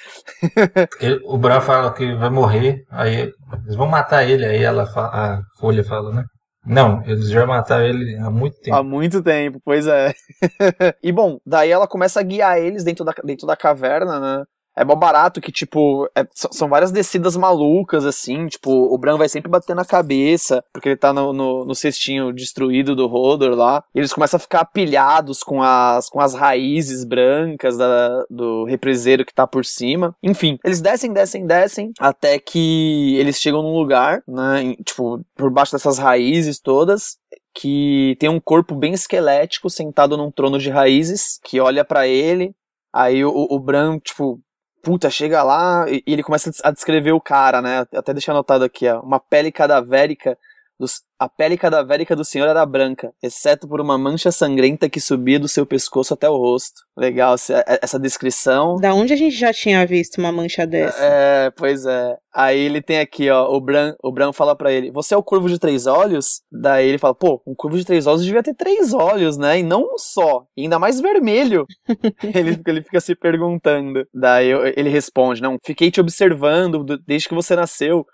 o 1.24 1.38
Bran 1.38 1.60
fala 1.60 1.92
que 1.92 2.14
vai 2.14 2.30
morrer, 2.30 2.84
aí 2.90 3.32
eles 3.64 3.76
vão 3.76 3.86
matar 3.86 4.28
ele, 4.28 4.44
aí 4.44 4.62
ela 4.62 4.86
fala, 4.86 5.08
a 5.08 5.40
Folha 5.58 5.84
fala, 5.84 6.12
né? 6.12 6.24
Não, 6.64 7.02
eles 7.06 7.30
já 7.30 7.46
mataram 7.46 7.84
ele 7.84 8.16
há 8.16 8.30
muito 8.30 8.58
tempo. 8.60 8.76
Há 8.76 8.82
muito 8.82 9.22
tempo, 9.22 9.58
pois 9.64 9.86
é. 9.86 10.12
e 11.02 11.10
bom, 11.10 11.38
daí 11.44 11.70
ela 11.70 11.88
começa 11.88 12.20
a 12.20 12.22
guiar 12.22 12.58
eles 12.58 12.84
dentro 12.84 13.04
da, 13.04 13.12
dentro 13.24 13.46
da 13.46 13.56
caverna, 13.56 14.20
né? 14.20 14.44
É 14.80 14.84
mó 14.84 14.94
barato 14.94 15.42
que, 15.42 15.52
tipo, 15.52 16.10
é, 16.16 16.26
são 16.34 16.66
várias 16.66 16.90
descidas 16.90 17.36
malucas, 17.36 18.06
assim, 18.06 18.46
tipo, 18.46 18.70
o 18.70 18.96
Bran 18.96 19.18
vai 19.18 19.28
sempre 19.28 19.50
bater 19.50 19.76
na 19.76 19.84
cabeça, 19.84 20.64
porque 20.72 20.88
ele 20.88 20.96
tá 20.96 21.12
no, 21.12 21.34
no, 21.34 21.66
no 21.66 21.74
cestinho 21.74 22.32
destruído 22.32 22.96
do 22.96 23.06
Hodor 23.06 23.54
lá, 23.54 23.84
e 23.94 23.98
eles 23.98 24.10
começam 24.10 24.38
a 24.38 24.40
ficar 24.40 24.64
pilhados 24.64 25.42
com 25.42 25.62
as, 25.62 26.08
com 26.08 26.18
as 26.18 26.34
raízes 26.34 27.04
brancas 27.04 27.76
da, 27.76 28.24
do 28.30 28.64
represeiro 28.64 29.24
que 29.26 29.34
tá 29.34 29.46
por 29.46 29.66
cima. 29.66 30.16
Enfim, 30.22 30.58
eles 30.64 30.80
descem, 30.80 31.12
descem, 31.12 31.46
descem, 31.46 31.92
até 31.98 32.38
que 32.38 33.16
eles 33.18 33.38
chegam 33.38 33.62
num 33.62 33.76
lugar, 33.76 34.22
né, 34.26 34.74
tipo, 34.82 35.20
por 35.36 35.50
baixo 35.50 35.72
dessas 35.72 35.98
raízes 35.98 36.58
todas, 36.58 37.18
que 37.54 38.16
tem 38.18 38.30
um 38.30 38.40
corpo 38.40 38.74
bem 38.74 38.94
esquelético 38.94 39.68
sentado 39.68 40.16
num 40.16 40.30
trono 40.30 40.58
de 40.58 40.70
raízes, 40.70 41.38
que 41.44 41.60
olha 41.60 41.84
para 41.84 42.06
ele, 42.06 42.54
Aí 42.92 43.24
o, 43.24 43.46
o 43.48 43.58
Bran, 43.58 43.98
tipo, 43.98 44.40
puta, 44.82 45.10
chega 45.10 45.42
lá 45.42 45.86
e, 45.88 46.02
ele 46.06 46.22
começa 46.22 46.50
a 46.64 46.70
descrever 46.70 47.12
o 47.12 47.20
cara, 47.20 47.60
né? 47.62 47.86
Até 47.94 48.12
deixar 48.12 48.32
anotado 48.32 48.64
aqui, 48.64 48.88
ó. 48.88 49.00
Uma 49.00 49.20
pele 49.20 49.52
cadavérica 49.52 50.36
dos, 50.80 51.02
a 51.18 51.28
pele 51.28 51.58
cadavérica 51.58 52.16
do 52.16 52.24
senhor 52.24 52.48
era 52.48 52.64
branca, 52.64 53.12
exceto 53.22 53.68
por 53.68 53.82
uma 53.82 53.98
mancha 53.98 54.32
sangrenta 54.32 54.88
que 54.88 54.98
subia 54.98 55.38
do 55.38 55.46
seu 55.46 55.66
pescoço 55.66 56.14
até 56.14 56.26
o 56.26 56.38
rosto. 56.38 56.80
Legal 56.96 57.34
é, 57.34 57.78
essa 57.82 57.98
descrição. 57.98 58.76
Da 58.76 58.94
onde 58.94 59.12
a 59.12 59.16
gente 59.16 59.36
já 59.36 59.52
tinha 59.52 59.86
visto 59.86 60.16
uma 60.16 60.32
mancha 60.32 60.66
dessa? 60.66 60.98
É, 60.98 61.50
pois 61.50 61.84
é. 61.84 62.16
Aí 62.34 62.58
ele 62.58 62.80
tem 62.80 62.98
aqui, 62.98 63.28
ó, 63.28 63.54
o 63.54 63.60
Bran, 63.60 63.94
o 64.02 64.10
Bran 64.10 64.32
fala 64.32 64.56
para 64.56 64.72
ele: 64.72 64.90
Você 64.90 65.12
é 65.12 65.16
o 65.16 65.22
curvo 65.22 65.50
de 65.50 65.58
três 65.58 65.86
olhos? 65.86 66.40
Daí 66.50 66.88
ele 66.88 66.98
fala: 66.98 67.14
Pô, 67.14 67.42
um 67.46 67.54
curvo 67.54 67.76
de 67.76 67.84
três 67.84 68.06
olhos 68.06 68.24
devia 68.24 68.42
ter 68.42 68.54
três 68.54 68.94
olhos, 68.94 69.36
né? 69.36 69.58
E 69.58 69.62
não 69.62 69.82
um 69.82 69.98
só. 69.98 70.46
E 70.56 70.62
ainda 70.62 70.78
mais 70.78 70.98
vermelho. 70.98 71.66
ele, 72.34 72.58
ele 72.66 72.82
fica 72.82 73.00
se 73.00 73.14
perguntando. 73.14 74.06
Daí 74.14 74.48
ele 74.74 74.88
responde: 74.88 75.42
Não, 75.42 75.58
fiquei 75.62 75.90
te 75.90 76.00
observando 76.00 76.84
desde 77.06 77.28
que 77.28 77.34
você 77.34 77.54
nasceu. 77.54 78.06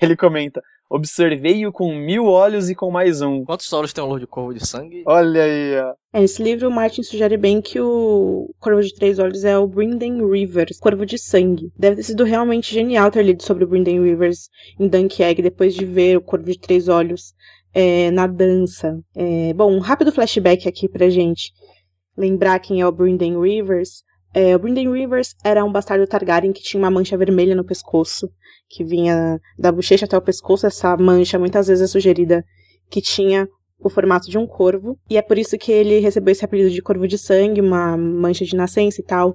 Ele 0.00 0.16
comenta: 0.16 0.62
Observei-o 0.88 1.72
com 1.72 1.94
mil 1.94 2.26
olhos 2.26 2.68
e 2.68 2.74
com 2.74 2.90
mais 2.90 3.20
um. 3.20 3.44
Quantos 3.44 3.72
olhos 3.72 3.92
tem 3.92 4.04
o 4.04 4.06
Lord 4.06 4.26
Corvo 4.26 4.54
de 4.54 4.64
Sangue? 4.64 5.02
Olha 5.06 5.42
aí, 5.42 5.80
ó. 5.80 5.94
É, 6.12 6.20
nesse 6.20 6.42
livro, 6.42 6.68
o 6.68 6.70
Martin 6.70 7.02
sugere 7.02 7.36
bem 7.36 7.60
que 7.60 7.80
o 7.80 8.54
Corvo 8.60 8.80
de 8.80 8.94
Três 8.94 9.18
Olhos 9.18 9.44
é 9.44 9.58
o 9.58 9.66
Brynden 9.66 10.24
Rivers, 10.30 10.78
Corvo 10.78 11.04
de 11.04 11.18
Sangue. 11.18 11.72
Deve 11.76 11.96
ter 11.96 12.02
sido 12.04 12.22
realmente 12.22 12.72
genial 12.72 13.10
ter 13.10 13.24
lido 13.24 13.42
sobre 13.42 13.64
o 13.64 13.66
Brynden 13.66 14.02
Rivers 14.02 14.48
em 14.78 14.88
Egg 15.24 15.42
depois 15.42 15.74
de 15.74 15.84
ver 15.84 16.18
o 16.18 16.22
Corvo 16.22 16.46
de 16.46 16.60
Três 16.60 16.86
Olhos 16.86 17.34
é, 17.72 18.10
na 18.10 18.26
dança. 18.26 18.96
É, 19.16 19.52
bom, 19.54 19.72
um 19.72 19.80
rápido 19.80 20.12
flashback 20.12 20.68
aqui 20.68 20.88
pra 20.88 21.08
gente 21.08 21.50
lembrar 22.16 22.60
quem 22.60 22.80
é 22.80 22.86
o 22.86 22.92
Brynden 22.92 23.40
Rivers. 23.40 24.04
É, 24.34 24.56
o 24.56 24.58
Brynden 24.58 24.92
Rivers 24.92 25.36
era 25.44 25.64
um 25.64 25.70
bastardo 25.70 26.06
Targaryen 26.08 26.52
que 26.52 26.62
tinha 26.62 26.82
uma 26.82 26.90
mancha 26.90 27.16
vermelha 27.16 27.54
no 27.54 27.64
pescoço, 27.64 28.28
que 28.68 28.82
vinha 28.82 29.40
da 29.56 29.70
bochecha 29.70 30.06
até 30.06 30.18
o 30.18 30.22
pescoço. 30.22 30.66
Essa 30.66 30.96
mancha 30.96 31.38
muitas 31.38 31.68
vezes 31.68 31.84
é 31.84 31.86
sugerida 31.86 32.44
que 32.90 33.00
tinha 33.00 33.48
o 33.78 33.88
formato 33.88 34.30
de 34.30 34.38
um 34.38 34.46
corvo, 34.46 34.98
e 35.10 35.16
é 35.16 35.22
por 35.22 35.38
isso 35.38 35.58
que 35.58 35.70
ele 35.70 35.98
recebeu 36.00 36.32
esse 36.32 36.44
apelido 36.44 36.70
de 36.70 36.80
corvo 36.80 37.06
de 37.06 37.18
sangue, 37.18 37.60
uma 37.60 37.96
mancha 37.96 38.44
de 38.44 38.56
nascença 38.56 39.00
e 39.00 39.04
tal. 39.04 39.34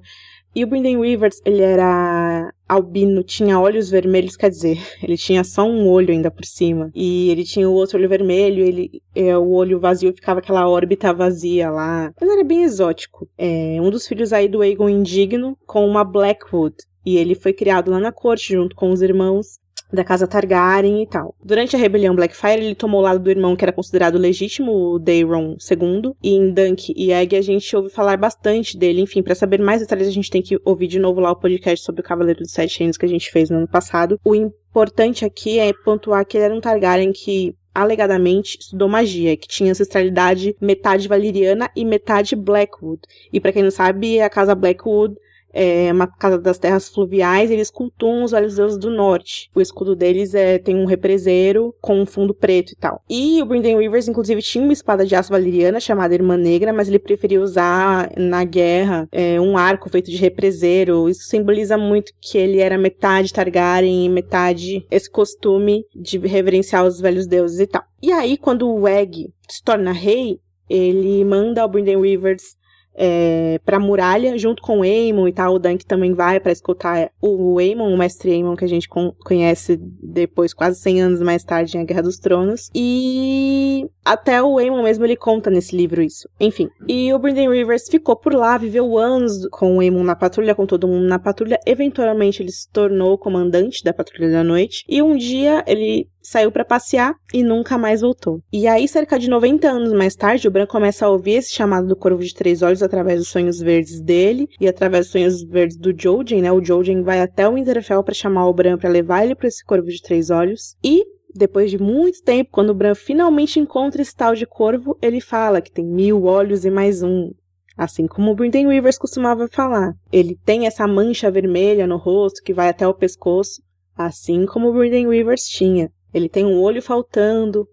E 0.54 0.64
o 0.64 0.66
Brynden 0.66 1.00
Rivers, 1.00 1.40
ele 1.44 1.62
era 1.62 2.52
albino, 2.68 3.22
tinha 3.22 3.58
olhos 3.58 3.88
vermelhos, 3.88 4.36
quer 4.36 4.50
dizer, 4.50 4.78
ele 5.02 5.16
tinha 5.16 5.44
só 5.44 5.64
um 5.64 5.88
olho 5.88 6.10
ainda 6.10 6.30
por 6.30 6.44
cima. 6.44 6.90
E 6.94 7.30
ele 7.30 7.44
tinha 7.44 7.68
o 7.68 7.72
outro 7.72 7.98
olho 7.98 8.08
vermelho, 8.08 8.64
ele, 8.64 9.02
é, 9.14 9.36
o 9.36 9.50
olho 9.50 9.78
vazio 9.78 10.12
ficava 10.12 10.40
aquela 10.40 10.68
órbita 10.68 11.12
vazia 11.12 11.70
lá. 11.70 12.12
Ele 12.20 12.32
era 12.32 12.44
bem 12.44 12.64
exótico. 12.64 13.28
É 13.38 13.78
um 13.80 13.90
dos 13.90 14.06
filhos 14.06 14.32
aí 14.32 14.48
do 14.48 14.62
Aegon 14.62 14.88
Indigno 14.88 15.56
com 15.66 15.86
uma 15.86 16.04
Blackwood. 16.04 16.76
E 17.04 17.16
ele 17.16 17.34
foi 17.34 17.52
criado 17.52 17.90
lá 17.90 17.98
na 17.98 18.12
corte 18.12 18.52
junto 18.52 18.76
com 18.76 18.90
os 18.90 19.00
irmãos 19.00 19.58
da 19.92 20.04
casa 20.04 20.26
Targaryen 20.26 21.02
e 21.02 21.06
tal. 21.06 21.34
Durante 21.42 21.76
a 21.76 21.78
rebelião 21.78 22.14
Blackfire, 22.14 22.64
ele 22.64 22.74
tomou 22.74 23.00
o 23.00 23.04
lado 23.04 23.20
do 23.20 23.30
irmão 23.30 23.56
que 23.56 23.64
era 23.64 23.72
considerado 23.72 24.18
legítimo, 24.18 24.72
o 24.72 24.98
Daeron 24.98 25.56
II, 25.70 26.12
e 26.22 26.34
em 26.34 26.52
Dunk 26.52 26.92
e 26.96 27.12
Egg 27.12 27.36
a 27.36 27.42
gente 27.42 27.74
ouve 27.76 27.90
falar 27.90 28.16
bastante 28.16 28.76
dele. 28.76 29.00
Enfim, 29.00 29.22
para 29.22 29.34
saber 29.34 29.60
mais 29.60 29.80
detalhes 29.80 30.08
a 30.08 30.12
gente 30.12 30.30
tem 30.30 30.42
que 30.42 30.58
ouvir 30.64 30.86
de 30.86 30.98
novo 30.98 31.20
lá 31.20 31.30
o 31.30 31.36
podcast 31.36 31.84
sobre 31.84 32.00
o 32.00 32.04
Cavaleiro 32.04 32.40
dos 32.40 32.52
Sete 32.52 32.78
Reinos 32.78 32.96
que 32.96 33.06
a 33.06 33.08
gente 33.08 33.30
fez 33.30 33.50
no 33.50 33.58
ano 33.58 33.68
passado. 33.68 34.18
O 34.24 34.34
importante 34.34 35.24
aqui 35.24 35.58
é 35.58 35.72
pontuar 35.72 36.24
que 36.24 36.36
ele 36.36 36.44
era 36.44 36.54
um 36.54 36.60
Targaryen 36.60 37.12
que 37.12 37.54
alegadamente 37.74 38.58
estudou 38.60 38.88
magia, 38.88 39.36
que 39.36 39.46
tinha 39.46 39.70
ancestralidade 39.70 40.56
metade 40.60 41.08
valeriana 41.08 41.70
e 41.76 41.84
metade 41.84 42.34
Blackwood. 42.34 43.00
E 43.32 43.40
para 43.40 43.52
quem 43.52 43.62
não 43.62 43.70
sabe, 43.70 44.20
a 44.20 44.28
casa 44.28 44.54
Blackwood 44.54 45.14
é 45.52 45.92
uma 45.92 46.06
casa 46.06 46.38
das 46.38 46.58
terras 46.58 46.88
fluviais, 46.88 47.50
eles 47.50 47.70
cultuam 47.70 48.24
os 48.24 48.30
velhos 48.30 48.56
deuses 48.56 48.78
do 48.78 48.90
norte. 48.90 49.50
O 49.54 49.60
escudo 49.60 49.94
deles 49.96 50.34
é, 50.34 50.58
tem 50.58 50.76
um 50.76 50.84
represeiro 50.84 51.74
com 51.80 52.00
um 52.00 52.06
fundo 52.06 52.34
preto 52.34 52.72
e 52.72 52.76
tal. 52.76 53.02
E 53.08 53.42
o 53.42 53.46
Brynden 53.46 53.78
Rivers, 53.78 54.08
inclusive, 54.08 54.42
tinha 54.42 54.62
uma 54.62 54.72
espada 54.72 55.04
de 55.06 55.14
aço 55.14 55.30
valeriana 55.30 55.80
chamada 55.80 56.14
Irmã 56.14 56.36
Negra, 56.36 56.72
mas 56.72 56.88
ele 56.88 56.98
preferia 56.98 57.40
usar 57.40 58.10
na 58.16 58.44
guerra 58.44 59.08
é, 59.12 59.40
um 59.40 59.56
arco 59.56 59.90
feito 59.90 60.10
de 60.10 60.16
represeiro. 60.16 61.08
Isso 61.08 61.24
simboliza 61.24 61.76
muito 61.76 62.12
que 62.20 62.38
ele 62.38 62.58
era 62.58 62.78
metade 62.78 63.32
Targaryen 63.32 64.06
e 64.06 64.08
metade 64.08 64.86
esse 64.90 65.10
costume 65.10 65.84
de 65.94 66.18
reverenciar 66.18 66.84
os 66.84 67.00
velhos 67.00 67.26
deuses 67.26 67.60
e 67.60 67.66
tal. 67.66 67.82
E 68.02 68.12
aí, 68.12 68.36
quando 68.36 68.70
o 68.70 68.88
Egg 68.88 69.28
se 69.48 69.62
torna 69.62 69.92
rei, 69.92 70.38
ele 70.68 71.24
manda 71.24 71.62
ao 71.62 71.68
Brynden 71.68 72.00
Rivers 72.00 72.56
é, 72.94 73.60
pra 73.64 73.78
muralha, 73.78 74.36
junto 74.38 74.62
com 74.62 74.80
o 74.80 74.82
Aemon 74.82 75.28
e 75.28 75.32
tal. 75.32 75.54
O 75.54 75.58
Dunk 75.58 75.84
também 75.86 76.12
vai 76.12 76.40
para 76.40 76.52
escutar 76.52 77.10
o 77.20 77.58
Aemon, 77.58 77.92
o 77.92 77.98
mestre 77.98 78.32
Aemon 78.32 78.56
que 78.56 78.64
a 78.64 78.68
gente 78.68 78.88
conhece 78.88 79.78
depois, 80.02 80.52
quase 80.52 80.80
100 80.80 81.02
anos 81.02 81.22
mais 81.22 81.44
tarde, 81.44 81.76
em 81.76 81.80
A 81.80 81.84
Guerra 81.84 82.02
dos 82.02 82.18
Tronos. 82.18 82.70
E 82.74 83.88
até 84.04 84.42
o 84.42 84.58
Aemon 84.58 84.82
mesmo 84.82 85.04
ele 85.04 85.16
conta 85.16 85.50
nesse 85.50 85.76
livro 85.76 86.02
isso. 86.02 86.28
Enfim. 86.38 86.68
E 86.88 87.12
o 87.12 87.18
Brynden 87.18 87.50
Rivers 87.50 87.88
ficou 87.88 88.16
por 88.16 88.34
lá, 88.34 88.58
viveu 88.58 88.98
anos 88.98 89.46
com 89.50 89.76
o 89.76 89.80
Aemon 89.80 90.02
na 90.02 90.16
patrulha, 90.16 90.54
com 90.54 90.66
todo 90.66 90.88
mundo 90.88 91.06
na 91.06 91.18
patrulha. 91.18 91.58
Eventualmente 91.66 92.42
ele 92.42 92.52
se 92.52 92.68
tornou 92.70 93.16
comandante 93.16 93.82
da 93.84 93.92
Patrulha 93.92 94.30
da 94.30 94.44
Noite. 94.44 94.84
E 94.88 95.02
um 95.02 95.16
dia 95.16 95.64
ele 95.66 96.08
saiu 96.22 96.50
para 96.52 96.64
passear 96.64 97.14
e 97.32 97.42
nunca 97.42 97.78
mais 97.78 98.00
voltou. 98.00 98.40
E 98.52 98.66
aí, 98.66 98.86
cerca 98.86 99.18
de 99.18 99.28
90 99.28 99.68
anos 99.68 99.92
mais 99.92 100.14
tarde, 100.14 100.46
o 100.46 100.50
Bran 100.50 100.66
começa 100.66 101.06
a 101.06 101.10
ouvir 101.10 101.32
esse 101.32 101.52
chamado 101.52 101.86
do 101.86 101.96
Corvo 101.96 102.22
de 102.22 102.34
Três 102.34 102.62
Olhos 102.62 102.82
através 102.82 103.18
dos 103.18 103.28
sonhos 103.28 103.58
verdes 103.58 104.00
dele 104.00 104.48
e 104.60 104.68
através 104.68 105.06
dos 105.06 105.12
sonhos 105.12 105.42
verdes 105.42 105.76
do 105.76 105.92
Jojen, 105.96 106.42
né? 106.42 106.52
O 106.52 106.64
Jojen 106.64 107.02
vai 107.02 107.20
até 107.20 107.48
o 107.48 107.54
Winterfell 107.54 108.02
para 108.02 108.14
chamar 108.14 108.46
o 108.46 108.54
Bran 108.54 108.76
para 108.76 108.90
levar 108.90 109.24
ele 109.24 109.34
para 109.34 109.48
esse 109.48 109.64
Corvo 109.64 109.88
de 109.88 110.02
Três 110.02 110.30
Olhos 110.30 110.76
e 110.82 111.04
depois 111.34 111.70
de 111.70 111.78
muito 111.78 112.22
tempo, 112.22 112.50
quando 112.50 112.70
o 112.70 112.74
Bran 112.74 112.94
finalmente 112.94 113.60
encontra 113.60 114.02
esse 114.02 114.14
tal 114.14 114.34
de 114.34 114.46
corvo, 114.46 114.98
ele 115.00 115.20
fala 115.20 115.60
que 115.60 115.70
tem 115.70 115.84
mil 115.84 116.24
olhos 116.24 116.64
e 116.64 116.70
mais 116.70 117.02
um. 117.02 117.30
Assim 117.76 118.06
como 118.06 118.32
o 118.32 118.34
Brynden 118.34 118.68
Rivers 118.68 118.98
costumava 118.98 119.48
falar. 119.48 119.94
Ele 120.12 120.36
tem 120.44 120.66
essa 120.66 120.86
mancha 120.86 121.30
vermelha 121.30 121.86
no 121.86 121.96
rosto 121.96 122.42
que 122.42 122.52
vai 122.52 122.68
até 122.68 122.86
o 122.86 122.92
pescoço, 122.92 123.62
assim 123.96 124.44
como 124.44 124.68
o 124.68 124.72
Brynden 124.72 125.08
Rivers 125.08 125.44
tinha. 125.44 125.90
Ele 126.12 126.28
tem 126.28 126.44
um 126.44 126.60
olho 126.60 126.82
faltando, 126.82 127.66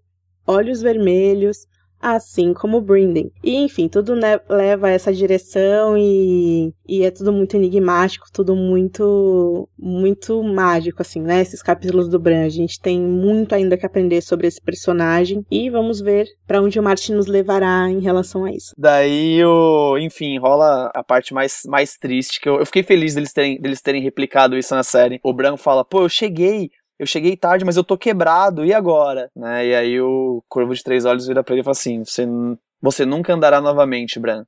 olhos 0.46 0.82
vermelhos, 0.82 1.68
assim 2.00 2.54
como 2.54 2.78
o 2.78 2.82
Brynden. 2.82 3.32
E 3.44 3.56
enfim, 3.56 3.88
tudo 3.88 4.14
leva 4.50 4.88
a 4.88 4.92
essa 4.92 5.14
direção 5.14 5.98
e, 5.98 6.74
e 6.88 7.04
é 7.04 7.12
tudo 7.12 7.34
muito 7.34 7.56
enigmático, 7.56 8.28
tudo 8.32 8.56
muito 8.56 9.68
muito 9.78 10.42
mágico 10.44 11.02
assim, 11.02 11.22
né? 11.22 11.42
Esses 11.42 11.62
capítulos 11.62 12.10
do 12.10 12.20
Bran, 12.20 12.46
a 12.46 12.50
gente 12.50 12.80
tem 12.80 13.02
muito 13.02 13.54
ainda 13.54 13.78
que 13.78 13.86
aprender 13.86 14.22
sobre 14.22 14.48
esse 14.48 14.62
personagem 14.62 15.46
e 15.50 15.70
vamos 15.70 16.00
ver 16.00 16.28
para 16.46 16.62
onde 16.62 16.80
o 16.80 16.84
Martin 16.84 17.14
nos 17.14 17.28
levará 17.28 17.90
em 17.90 18.00
relação 18.00 18.46
a 18.46 18.52
isso. 18.52 18.74
Daí, 18.78 19.44
o, 19.44 19.98
enfim, 19.98 20.38
rola 20.38 20.92
a 20.94 21.04
parte 21.04 21.34
mais, 21.34 21.62
mais 21.66 21.98
triste 21.98 22.40
que 22.40 22.48
eu, 22.48 22.60
eu 22.60 22.66
fiquei 22.66 22.84
feliz 22.84 23.16
deles 23.16 23.34
terem, 23.34 23.60
deles 23.60 23.82
terem 23.82 24.02
replicado 24.02 24.58
isso 24.58 24.74
na 24.74 24.84
série. 24.84 25.20
O 25.24 25.34
Bran 25.34 25.58
fala: 25.58 25.84
"Pô, 25.84 26.04
eu 26.04 26.10
cheguei 26.10 26.70
eu 27.00 27.06
cheguei 27.06 27.38
tarde, 27.38 27.66
mas 27.66 27.78
eu 27.78 27.84
tô 27.84 27.98
quebrado, 27.98 28.66
e 28.66 28.74
agora? 28.74 29.30
Né? 29.36 29.68
E 29.68 29.76
aí 29.76 30.02
o 30.02 30.44
Corvo 30.48 30.74
de 30.74 30.84
Três 30.84 31.06
Olhos 31.06 31.28
vira 31.28 31.44
pra 31.44 31.54
ele 31.54 31.62
e 31.62 31.64
fala 31.64 31.74
assim, 31.74 32.04
você, 32.04 32.26
você 32.82 33.06
nunca 33.06 33.34
andará 33.34 33.62
novamente, 33.62 34.20
Bran. 34.20 34.44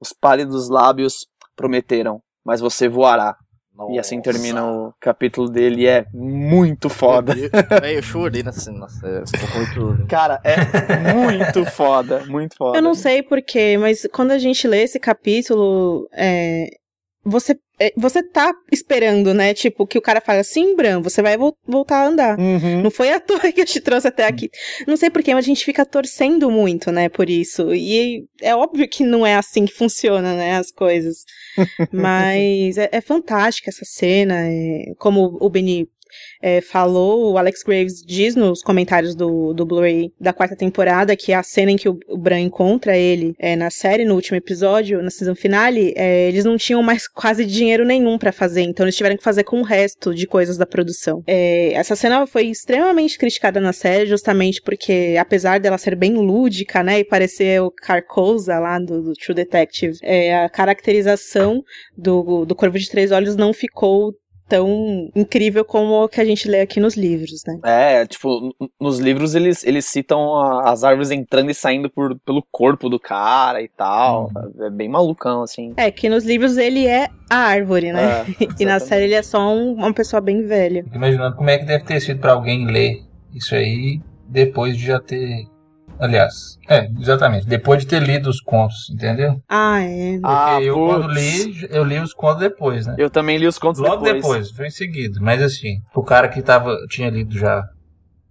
Os 0.00 0.12
pálidos 0.12 0.68
lábios 0.68 1.26
prometeram, 1.56 2.20
mas 2.44 2.60
você 2.60 2.88
voará. 2.88 3.36
Nossa. 3.74 3.92
E 3.92 3.98
assim 3.98 4.20
termina 4.20 4.66
o 4.66 4.92
capítulo 5.00 5.48
dele 5.48 5.82
e 5.82 5.86
é 5.86 6.04
muito 6.12 6.88
foda. 6.88 7.32
eu 7.94 8.02
chorei 8.02 8.42
nessa 8.42 8.72
nossa, 8.72 9.22
muito... 9.54 10.06
Cara, 10.10 10.40
é 10.42 11.14
muito 11.14 11.64
foda, 11.70 12.24
muito 12.26 12.56
foda. 12.56 12.76
Eu 12.76 12.82
não 12.82 12.94
sei 12.94 13.22
porquê, 13.22 13.78
mas 13.78 14.04
quando 14.12 14.32
a 14.32 14.38
gente 14.38 14.66
lê 14.66 14.82
esse 14.82 14.98
capítulo, 14.98 16.08
é, 16.12 16.66
você 17.24 17.56
você 17.96 18.22
tá 18.22 18.52
esperando, 18.72 19.32
né? 19.32 19.54
Tipo, 19.54 19.86
que 19.86 19.98
o 19.98 20.02
cara 20.02 20.20
fala 20.20 20.40
assim, 20.40 20.74
Bran, 20.74 21.00
você 21.00 21.22
vai 21.22 21.36
vo 21.36 21.56
voltar 21.66 22.02
a 22.02 22.06
andar. 22.08 22.38
Uhum. 22.38 22.82
Não 22.82 22.90
foi 22.90 23.10
a 23.12 23.20
toa 23.20 23.52
que 23.52 23.60
eu 23.60 23.64
te 23.64 23.80
trouxe 23.80 24.08
até 24.08 24.26
aqui. 24.26 24.50
Não 24.86 24.96
sei 24.96 25.10
porquê, 25.10 25.34
mas 25.34 25.44
a 25.44 25.48
gente 25.48 25.64
fica 25.64 25.84
torcendo 25.86 26.50
muito, 26.50 26.90
né, 26.90 27.08
por 27.08 27.30
isso. 27.30 27.74
E 27.74 28.24
é 28.40 28.54
óbvio 28.54 28.88
que 28.88 29.04
não 29.04 29.26
é 29.26 29.34
assim 29.34 29.64
que 29.64 29.72
funciona, 29.74 30.34
né, 30.34 30.56
as 30.56 30.70
coisas. 30.70 31.18
mas 31.92 32.78
é, 32.78 32.88
é 32.92 33.00
fantástica 33.00 33.70
essa 33.70 33.84
cena. 33.84 34.34
É, 34.48 34.92
como 34.98 35.38
o 35.40 35.48
Benny 35.48 35.88
é, 36.42 36.60
falou, 36.60 37.32
o 37.32 37.38
Alex 37.38 37.62
Graves 37.62 38.02
diz 38.04 38.34
nos 38.34 38.62
comentários 38.62 39.14
do, 39.14 39.52
do 39.52 39.66
Blu-ray 39.66 40.12
da 40.20 40.32
quarta 40.32 40.56
temporada 40.56 41.16
que 41.16 41.32
a 41.32 41.42
cena 41.42 41.72
em 41.72 41.76
que 41.76 41.88
o, 41.88 41.98
o 42.08 42.18
Bran 42.18 42.40
encontra 42.40 42.96
ele 42.96 43.34
é, 43.38 43.56
na 43.56 43.70
série, 43.70 44.04
no 44.04 44.14
último 44.14 44.36
episódio, 44.36 45.02
na 45.02 45.10
season 45.10 45.34
finale, 45.34 45.92
é, 45.96 46.28
eles 46.28 46.44
não 46.44 46.56
tinham 46.56 46.82
mais 46.82 47.08
quase 47.08 47.44
dinheiro 47.44 47.84
nenhum 47.84 48.18
para 48.18 48.32
fazer, 48.32 48.62
então 48.62 48.84
eles 48.84 48.96
tiveram 48.96 49.16
que 49.16 49.22
fazer 49.22 49.44
com 49.44 49.60
o 49.60 49.64
resto 49.64 50.14
de 50.14 50.26
coisas 50.26 50.56
da 50.56 50.66
produção. 50.66 51.22
É, 51.26 51.72
essa 51.72 51.96
cena 51.96 52.26
foi 52.26 52.46
extremamente 52.46 53.18
criticada 53.18 53.60
na 53.60 53.72
série, 53.72 54.06
justamente 54.06 54.60
porque, 54.62 55.16
apesar 55.18 55.60
dela 55.60 55.78
ser 55.78 55.94
bem 55.94 56.14
lúdica, 56.14 56.82
né, 56.82 57.00
e 57.00 57.04
parecer 57.04 57.60
o 57.62 57.70
Carcosa 57.70 58.58
lá 58.58 58.78
do, 58.78 59.02
do 59.02 59.12
True 59.14 59.34
Detective, 59.34 59.98
é, 60.02 60.44
a 60.44 60.48
caracterização 60.48 61.62
do, 61.96 62.44
do 62.44 62.54
Corvo 62.54 62.78
de 62.78 62.88
Três 62.88 63.12
Olhos 63.12 63.36
não 63.36 63.52
ficou 63.52 64.12
tão 64.48 65.10
incrível 65.14 65.64
como 65.64 66.04
o 66.04 66.08
que 66.08 66.20
a 66.20 66.24
gente 66.24 66.48
lê 66.48 66.60
aqui 66.60 66.80
nos 66.80 66.96
livros, 66.96 67.42
né? 67.46 67.58
É, 67.64 68.06
tipo, 68.06 68.54
nos 68.80 68.98
livros 68.98 69.34
eles, 69.34 69.64
eles 69.64 69.84
citam 69.84 70.38
as 70.60 70.82
árvores 70.82 71.10
entrando 71.10 71.50
e 71.50 71.54
saindo 71.54 71.90
por, 71.90 72.18
pelo 72.20 72.42
corpo 72.50 72.88
do 72.88 72.98
cara 72.98 73.62
e 73.62 73.68
tal. 73.68 74.30
Hum. 74.34 74.64
É 74.64 74.70
bem 74.70 74.88
malucão, 74.88 75.42
assim. 75.42 75.74
É, 75.76 75.90
que 75.90 76.08
nos 76.08 76.24
livros 76.24 76.56
ele 76.56 76.86
é 76.86 77.08
a 77.28 77.36
árvore, 77.36 77.92
né? 77.92 78.20
É, 78.20 78.26
e 78.58 78.64
na 78.64 78.80
série 78.80 79.04
ele 79.04 79.14
é 79.14 79.22
só 79.22 79.54
um, 79.54 79.74
uma 79.74 79.92
pessoa 79.92 80.20
bem 80.20 80.46
velha. 80.46 80.82
Fico 80.84 80.96
imaginando 80.96 81.36
como 81.36 81.50
é 81.50 81.58
que 81.58 81.64
deve 81.64 81.84
ter 81.84 82.00
sido 82.00 82.20
para 82.20 82.32
alguém 82.32 82.66
ler 82.66 83.02
isso 83.34 83.54
aí 83.54 84.00
depois 84.26 84.76
de 84.76 84.86
já 84.86 85.00
ter 85.00 85.46
Aliás, 86.00 86.58
é, 86.68 86.88
exatamente. 86.98 87.46
Depois 87.46 87.80
de 87.80 87.86
ter 87.86 88.02
lido 88.02 88.28
os 88.30 88.40
contos, 88.40 88.88
entendeu? 88.90 89.42
Ah, 89.48 89.80
é. 89.80 90.18
Porque 90.20 90.24
ah, 90.24 90.62
eu 90.62 90.74
putz. 90.74 90.92
quando 90.92 91.12
li, 91.12 91.68
eu 91.70 91.84
li 91.84 91.98
os 91.98 92.14
contos 92.14 92.40
depois, 92.40 92.86
né? 92.86 92.94
Eu 92.98 93.10
também 93.10 93.36
li 93.36 93.46
os 93.46 93.58
contos 93.58 93.80
Logo 93.80 94.02
depois. 94.02 94.22
Logo 94.22 94.34
depois, 94.34 94.50
foi 94.50 94.66
em 94.66 94.70
seguida. 94.70 95.18
Mas 95.20 95.42
assim, 95.42 95.80
o 95.94 96.02
cara 96.02 96.28
que 96.28 96.40
tava, 96.40 96.76
tinha 96.88 97.10
lido 97.10 97.36
já 97.36 97.64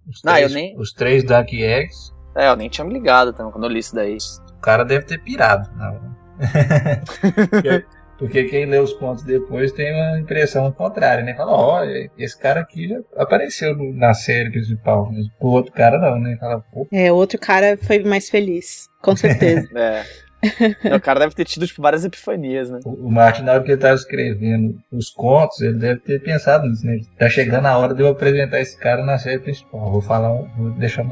os 0.08 0.22
Não, 0.22 0.32
três, 0.32 0.50
eu 0.50 0.54
nem... 0.54 0.78
os 0.78 0.92
três 0.92 1.24
Dark 1.24 1.52
Eggs. 1.52 2.12
É, 2.34 2.48
eu 2.48 2.56
nem 2.56 2.68
tinha 2.68 2.84
me 2.84 2.92
ligado 2.92 3.32
também 3.32 3.52
quando 3.52 3.64
eu 3.64 3.70
li 3.70 3.80
isso 3.80 3.94
daí. 3.94 4.16
O 4.56 4.60
cara 4.60 4.84
deve 4.84 5.04
ter 5.04 5.18
pirado. 5.18 5.68
Não. 5.76 6.16
Porque 8.18 8.44
quem 8.44 8.66
lê 8.66 8.78
os 8.78 8.92
contos 8.92 9.22
depois 9.22 9.70
tem 9.70 9.94
uma 9.94 10.18
impressão 10.18 10.70
contrária, 10.72 11.22
né? 11.22 11.34
Fala, 11.34 11.52
olha, 11.52 12.10
esse 12.18 12.36
cara 12.36 12.60
aqui 12.60 12.88
já 12.88 12.98
apareceu 13.16 13.76
na 13.94 14.12
série 14.12 14.50
principal. 14.50 15.10
Mas 15.12 15.26
o 15.40 15.48
outro 15.48 15.72
cara 15.72 15.98
não, 15.98 16.18
né? 16.18 16.36
Fala, 16.38 16.60
Pô. 16.72 16.86
É, 16.92 17.12
o 17.12 17.14
outro 17.14 17.38
cara 17.38 17.78
foi 17.80 18.00
mais 18.00 18.28
feliz, 18.28 18.88
com 19.00 19.14
certeza. 19.14 19.68
é. 19.78 20.94
o 20.94 21.00
cara 21.00 21.20
deve 21.20 21.34
ter 21.34 21.44
tido 21.44 21.66
tipo, 21.66 21.80
várias 21.80 22.04
epifanias, 22.04 22.70
né? 22.70 22.80
O, 22.84 23.06
o 23.06 23.10
Martin, 23.10 23.42
na 23.42 23.52
hora 23.52 23.62
que 23.62 23.70
ele 23.70 23.76
estava 23.76 23.94
escrevendo 23.94 24.76
os 24.90 25.10
contos, 25.10 25.60
ele 25.60 25.78
deve 25.78 26.00
ter 26.00 26.20
pensado 26.20 26.66
nisso, 26.68 26.84
né? 26.84 26.98
Tá 27.16 27.28
chegando 27.28 27.66
a 27.66 27.78
hora 27.78 27.94
de 27.94 28.02
eu 28.02 28.08
apresentar 28.08 28.60
esse 28.60 28.76
cara 28.76 29.04
na 29.04 29.16
série 29.16 29.38
principal. 29.38 29.92
Vou 29.92 30.02
falar, 30.02 30.32
um, 30.32 30.48
vou 30.56 30.70
deixar, 30.72 31.04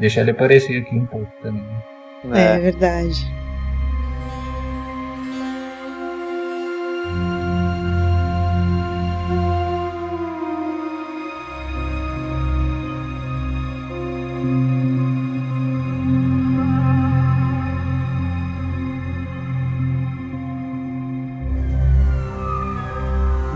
deixar 0.00 0.22
ele 0.22 0.32
aparecer 0.32 0.82
aqui 0.82 0.96
um 0.96 1.06
pouco 1.06 1.30
também. 1.42 1.62
Né? 2.24 2.54
É, 2.54 2.56
é 2.56 2.58
verdade. 2.58 3.47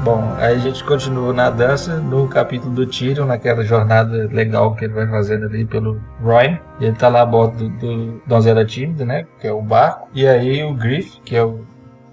Bom, 0.04 0.34
aí 0.36 0.56
a 0.56 0.58
gente 0.58 0.82
continua 0.82 1.32
na 1.32 1.48
dança 1.48 1.98
no 2.00 2.26
capítulo 2.26 2.74
do 2.74 2.84
Tyrion, 2.84 3.24
naquela 3.24 3.62
jornada 3.62 4.28
legal 4.32 4.74
que 4.74 4.84
ele 4.84 4.94
vai 4.94 5.06
fazendo 5.06 5.46
ali 5.46 5.64
pelo 5.64 6.00
Roy. 6.20 6.58
Ele 6.80 6.92
tá 6.96 7.08
lá 7.08 7.22
a 7.22 7.26
bordo 7.26 7.68
do, 7.68 7.78
do 7.78 8.22
Donzela 8.26 8.64
Tímida, 8.64 9.04
né? 9.04 9.24
Que 9.40 9.46
é 9.46 9.52
o 9.52 9.62
barco. 9.62 10.08
E 10.12 10.26
aí 10.26 10.64
o 10.64 10.74
Griff, 10.74 11.20
que 11.24 11.36
é 11.36 11.44
o 11.44 11.64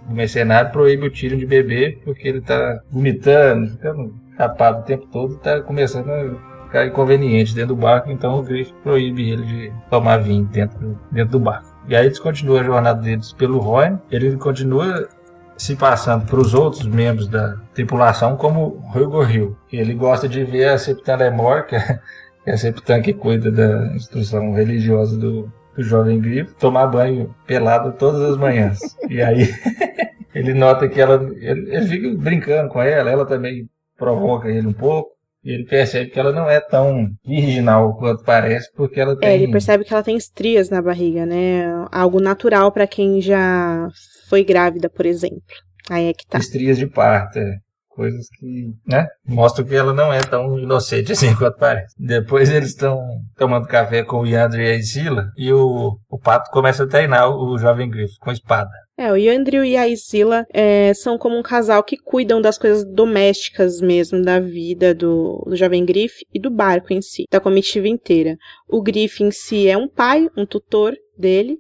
mercenário, 0.08 0.72
proíbe 0.72 1.08
o 1.08 1.12
Tyrion 1.12 1.40
de 1.40 1.48
beber 1.48 2.00
porque 2.06 2.28
ele 2.28 2.42
tá 2.42 2.80
vomitando, 2.92 3.72
ficando 3.72 4.14
chapado 4.38 4.82
o 4.82 4.84
tempo 4.84 5.08
todo, 5.08 5.38
tá 5.38 5.60
começando 5.62 6.12
a 6.12 6.49
ficar 6.70 6.86
inconveniente 6.86 7.54
dentro 7.54 7.76
do 7.76 7.82
barco. 7.82 8.12
Então 8.12 8.40
o 8.40 8.44
Griff 8.44 8.74
proíbe 8.84 9.30
ele 9.30 9.46
de 9.46 9.74
tomar 9.90 10.18
vinho 10.18 10.46
dentro, 10.46 10.98
dentro 11.12 11.32
do 11.32 11.40
barco. 11.40 11.68
E 11.88 11.96
aí 11.96 12.06
eles 12.06 12.20
continuam 12.20 12.62
a 12.62 12.64
jornada 12.64 13.02
deles 13.02 13.34
pelo 13.34 13.58
Roy. 13.58 13.98
Ele 14.12 14.38
continua 14.38 15.10
se 15.58 15.76
passando 15.76 16.26
para 16.26 16.40
os 16.40 16.54
outros 16.54 16.86
membros 16.86 17.28
da 17.28 17.58
tripulação 17.74 18.38
como 18.38 18.82
Hugo 18.96 19.24
Hill. 19.24 19.58
Ele 19.74 19.94
gosta 19.94 20.30
de 20.30 20.44
ver 20.44 20.70
a 20.70 20.78
Septan 20.78 21.18
Lemore, 21.18 21.66
que 21.66 21.76
é, 21.76 22.00
que 22.44 22.50
é 22.50 22.54
a 22.54 22.58
Septan 22.58 23.02
que 23.02 23.14
cuida 23.14 23.52
da 23.52 23.88
instrução 23.96 24.54
religiosa 24.54 25.18
do, 25.18 25.52
do 25.76 25.84
jovem 25.84 26.22
grifo, 26.22 26.56
tomar 26.56 26.88
banho 26.88 27.36
pelado 27.46 27.92
todas 27.94 28.22
as 28.22 28.38
manhãs. 28.38 28.80
e 29.10 29.22
aí 29.22 29.54
ele 30.34 30.54
nota 30.54 30.88
que 30.88 31.02
ela, 31.02 31.16
ele, 31.36 31.76
ele 31.76 31.88
fica 31.88 32.10
brincando 32.16 32.70
com 32.70 32.82
ela, 32.82 33.10
ela 33.10 33.26
também 33.26 33.68
provoca 33.98 34.48
ele 34.48 34.68
um 34.68 34.74
pouco. 34.74 35.19
Ele 35.44 35.66
percebe 35.66 36.10
que 36.10 36.20
ela 36.20 36.34
não 36.34 36.50
é 36.50 36.60
tão 36.60 37.08
virginal 37.26 37.96
quanto 37.98 38.24
parece, 38.24 38.70
porque 38.74 39.00
ela 39.00 39.18
tem. 39.18 39.30
É, 39.30 39.36
ele 39.36 39.52
percebe 39.52 39.86
que 39.86 39.94
ela 39.94 40.04
tem 40.04 40.18
estrias 40.18 40.70
na 40.70 40.82
barriga, 40.82 41.26
né? 41.26 41.64
Algo 41.92 42.20
natural 42.20 42.72
para 42.72 42.86
quem 42.86 43.22
já 43.22 43.88
foi 44.28 44.44
grávida, 44.44 44.90
por 44.90 45.06
exemplo. 45.06 45.42
Aí 45.90 46.08
é 46.08 46.14
que 46.14 46.28
tá. 46.28 46.38
Estrias 46.38 46.78
de 46.78 46.88
parto, 46.88 47.40
é. 47.40 47.58
Coisas 48.00 48.30
que, 48.30 48.72
né? 48.88 49.08
Mostram 49.28 49.66
que 49.66 49.76
ela 49.76 49.92
não 49.92 50.14
é 50.14 50.22
tão 50.22 50.58
inocente 50.58 51.12
assim 51.12 51.36
quanto 51.36 51.58
parece. 51.58 51.94
Depois 52.00 52.50
eles 52.50 52.70
estão 52.70 52.98
tomando 53.36 53.68
café 53.68 54.04
com 54.04 54.22
o 54.22 54.26
Yandri 54.26 54.64
e 54.64 54.72
a 54.72 54.76
Isila 54.76 55.26
e 55.36 55.52
o, 55.52 55.98
o 56.10 56.18
Pato 56.18 56.50
começa 56.50 56.86
a 56.86 56.88
treinar 56.88 57.30
o 57.30 57.58
jovem 57.58 57.90
Griff 57.90 58.14
com 58.22 58.32
espada. 58.32 58.70
É, 58.98 59.12
o 59.12 59.18
Yandrio 59.18 59.66
e 59.66 59.76
a 59.76 59.86
Isila 59.86 60.46
é, 60.54 60.94
são 60.94 61.18
como 61.18 61.38
um 61.38 61.44
casal 61.44 61.84
que 61.84 61.98
cuidam 61.98 62.42
das 62.42 62.58
coisas 62.58 62.86
domésticas 62.86 63.82
mesmo, 63.82 64.22
da 64.22 64.40
vida 64.40 64.96
do, 64.96 65.44
do 65.46 65.58
jovem 65.58 65.86
Griff 65.86 66.26
e 66.34 66.40
do 66.40 66.50
barco 66.50 66.94
em 66.94 67.02
si, 67.02 67.26
da 67.30 67.42
comitiva 67.42 67.90
inteira. 67.90 68.38
O 68.66 68.82
Griff 68.82 69.22
em 69.22 69.32
si 69.32 69.68
é 69.68 69.78
um 69.78 69.90
pai, 69.90 70.30
um 70.38 70.46
tutor 70.46 70.96
dele, 71.18 71.60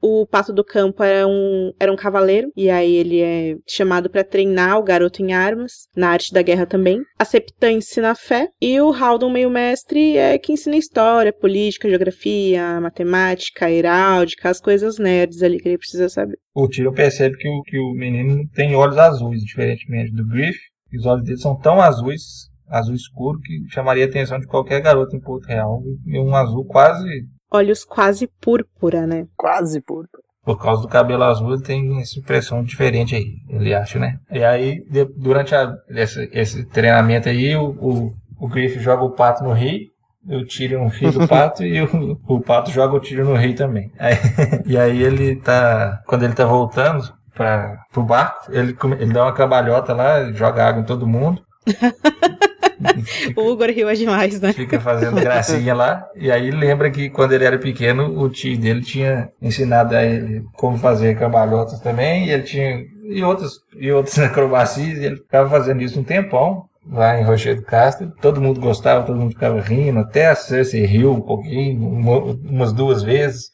o 0.00 0.26
Pato 0.26 0.52
do 0.52 0.64
Campo 0.64 1.02
era 1.02 1.26
um, 1.26 1.72
era 1.78 1.92
um 1.92 1.96
cavaleiro, 1.96 2.50
e 2.56 2.70
aí 2.70 2.94
ele 2.94 3.20
é 3.20 3.56
chamado 3.66 4.10
para 4.10 4.24
treinar 4.24 4.78
o 4.78 4.82
garoto 4.82 5.22
em 5.22 5.32
armas, 5.32 5.88
na 5.96 6.10
arte 6.10 6.32
da 6.32 6.42
guerra 6.42 6.66
também. 6.66 7.02
A 7.18 7.24
Septã 7.24 7.70
ensina 7.70 8.10
a 8.10 8.14
fé, 8.14 8.48
e 8.60 8.80
o 8.80 8.92
Haldon, 8.92 9.30
meio 9.30 9.50
mestre, 9.50 10.16
é 10.16 10.38
que 10.38 10.52
ensina 10.52 10.76
história, 10.76 11.32
política, 11.32 11.88
geografia, 11.88 12.80
matemática, 12.80 13.70
heráldica, 13.70 14.50
as 14.50 14.60
coisas 14.60 14.98
nerds 14.98 15.42
ali 15.42 15.58
que 15.58 15.68
ele 15.68 15.78
precisa 15.78 16.08
saber. 16.08 16.38
O 16.54 16.68
Tiro 16.68 16.92
percebe 16.92 17.36
que 17.36 17.48
o, 17.48 17.62
que 17.62 17.78
o 17.78 17.92
menino 17.92 18.48
tem 18.54 18.74
olhos 18.74 18.98
azuis, 18.98 19.42
diferentemente 19.42 20.12
do 20.12 20.26
Griff. 20.26 20.58
Os 20.94 21.04
olhos 21.04 21.24
dele 21.24 21.38
são 21.38 21.58
tão 21.58 21.80
azuis 21.80 22.48
azul 22.68 22.94
escuro 22.94 23.38
que 23.40 23.64
chamaria 23.68 24.04
a 24.04 24.08
atenção 24.08 24.38
de 24.38 24.46
qualquer 24.46 24.80
garoto 24.80 25.14
em 25.14 25.20
Porto 25.20 25.46
Real. 25.46 25.82
E 26.06 26.18
um 26.18 26.34
azul 26.34 26.64
quase 26.64 27.26
olhos 27.50 27.84
quase 27.84 28.28
púrpura, 28.40 29.06
né? 29.06 29.26
Quase 29.36 29.80
púrpura. 29.80 30.22
Por 30.44 30.62
causa 30.62 30.82
do 30.82 30.88
cabelo 30.88 31.24
azul, 31.24 31.54
ele 31.54 31.62
tem 31.62 32.00
essa 32.00 32.20
impressão 32.20 32.62
diferente 32.62 33.16
aí, 33.16 33.34
ele 33.48 33.74
acha, 33.74 33.98
né? 33.98 34.18
E 34.30 34.44
aí, 34.44 34.80
de, 34.88 35.04
durante 35.04 35.54
a, 35.54 35.74
esse, 35.90 36.30
esse, 36.32 36.64
treinamento 36.66 37.28
aí, 37.28 37.56
o, 37.56 37.70
o, 37.70 38.14
o 38.38 38.48
Griff 38.48 38.78
joga 38.78 39.02
o 39.02 39.10
pato 39.10 39.42
no 39.42 39.52
rio, 39.52 39.88
eu 40.28 40.46
tiro 40.46 40.80
um 40.80 40.88
fio 40.88 41.10
do 41.10 41.26
pato 41.26 41.64
e 41.64 41.82
o, 41.82 42.20
o 42.28 42.40
pato 42.40 42.70
joga 42.70 42.94
o 42.94 43.00
tiro 43.00 43.24
no 43.24 43.34
rio 43.34 43.56
também. 43.56 43.90
Aí, 43.98 44.14
e 44.66 44.78
aí 44.78 45.02
ele 45.02 45.34
tá, 45.34 46.00
quando 46.06 46.24
ele 46.24 46.34
tá 46.34 46.44
voltando 46.44 47.12
para 47.34 47.84
pro 47.92 48.04
barco, 48.04 48.50
ele, 48.52 48.76
ele 49.00 49.12
dá 49.12 49.24
uma 49.24 49.34
cambalhota 49.34 49.92
lá, 49.94 50.30
joga 50.32 50.64
água 50.64 50.80
em 50.80 50.86
todo 50.86 51.08
mundo. 51.08 51.42
o 53.36 53.50
Hugo 53.50 53.64
riu 53.66 53.92
demais, 53.94 54.40
né? 54.40 54.52
Fica 54.52 54.80
fazendo 54.80 55.20
gracinha 55.20 55.74
lá. 55.74 56.06
E 56.14 56.30
aí 56.30 56.50
lembra 56.50 56.90
que 56.90 57.10
quando 57.10 57.32
ele 57.32 57.44
era 57.44 57.58
pequeno, 57.58 58.18
o 58.20 58.28
tio 58.28 58.58
dele 58.58 58.82
tinha 58.82 59.28
ensinado 59.40 59.94
a 59.94 60.04
ele 60.04 60.44
como 60.54 60.76
fazer 60.76 61.18
cambalhotas 61.18 61.80
também. 61.80 62.26
E 62.26 62.30
ele 62.30 62.42
tinha. 62.42 62.84
E 63.08 63.22
outras, 63.22 63.52
e 63.78 63.92
outras 63.92 64.18
acrobacias. 64.24 64.98
E 64.98 65.04
ele 65.04 65.16
ficava 65.16 65.48
fazendo 65.48 65.82
isso 65.82 66.00
um 66.00 66.04
tempão 66.04 66.64
lá 66.90 67.18
em 67.18 67.24
Rochedo 67.24 67.62
Castro. 67.62 68.12
Todo 68.20 68.40
mundo 68.40 68.60
gostava, 68.60 69.04
todo 69.04 69.18
mundo 69.18 69.32
ficava 69.32 69.60
rindo. 69.60 69.98
Até 70.00 70.28
a 70.28 70.34
Cersei 70.34 70.84
riu 70.84 71.12
um 71.12 71.20
pouquinho, 71.20 71.86
uma, 71.86 72.18
umas 72.18 72.72
duas 72.72 73.02
vezes. 73.02 73.50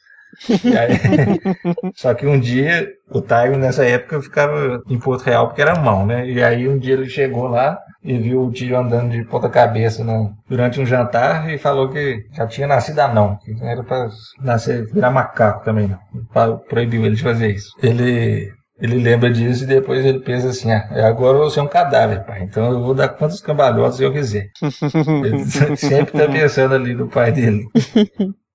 Aí, 0.49 1.39
só 1.95 2.13
que 2.13 2.25
um 2.25 2.39
dia, 2.39 2.87
o 3.09 3.21
Tyron 3.21 3.57
nessa 3.57 3.85
época 3.85 4.21
ficava 4.21 4.81
em 4.89 4.99
Porto 4.99 5.23
Real 5.23 5.47
porque 5.47 5.61
era 5.61 5.79
mão, 5.79 6.05
né? 6.05 6.27
E 6.27 6.43
aí 6.43 6.67
um 6.67 6.77
dia 6.77 6.93
ele 6.93 7.09
chegou 7.09 7.47
lá 7.47 7.79
e 8.03 8.17
viu 8.17 8.43
o 8.43 8.51
tio 8.51 8.77
andando 8.77 9.11
de 9.11 9.23
ponta 9.23 9.49
cabeça 9.49 10.03
no, 10.03 10.33
durante 10.49 10.79
um 10.79 10.85
jantar 10.85 11.49
e 11.49 11.57
falou 11.57 11.89
que 11.89 12.25
já 12.33 12.45
tinha 12.47 12.67
nascido 12.67 12.99
anão, 12.99 13.37
que 13.43 13.53
não 13.53 13.67
era 13.67 13.83
para 13.83 14.09
nascer, 14.41 14.85
virar 14.91 15.11
macaco 15.11 15.63
também 15.63 15.87
não. 15.87 16.57
Proibiu 16.69 17.05
ele 17.05 17.15
de 17.15 17.23
fazer 17.23 17.51
isso. 17.51 17.69
Ele 17.81 18.51
ele 18.83 18.97
lembra 18.97 19.31
disso 19.31 19.63
e 19.63 19.67
depois 19.67 20.03
ele 20.03 20.19
pensa 20.19 20.49
assim: 20.49 20.71
ah, 20.71 21.07
agora 21.07 21.37
eu 21.37 21.41
vou 21.41 21.49
ser 21.49 21.61
um 21.61 21.67
cadáver, 21.67 22.25
pai. 22.25 22.43
Então 22.43 22.71
eu 22.71 22.81
vou 22.81 22.93
dar 22.93 23.07
quantos 23.07 23.39
cambalhotas 23.39 23.99
eu 23.99 24.11
quiser. 24.11 24.49
ele 25.23 25.45
sempre 25.77 26.11
tá 26.11 26.27
pensando 26.27 26.75
ali 26.75 26.93
no 26.93 27.07
pai 27.07 27.31
dele. 27.31 27.65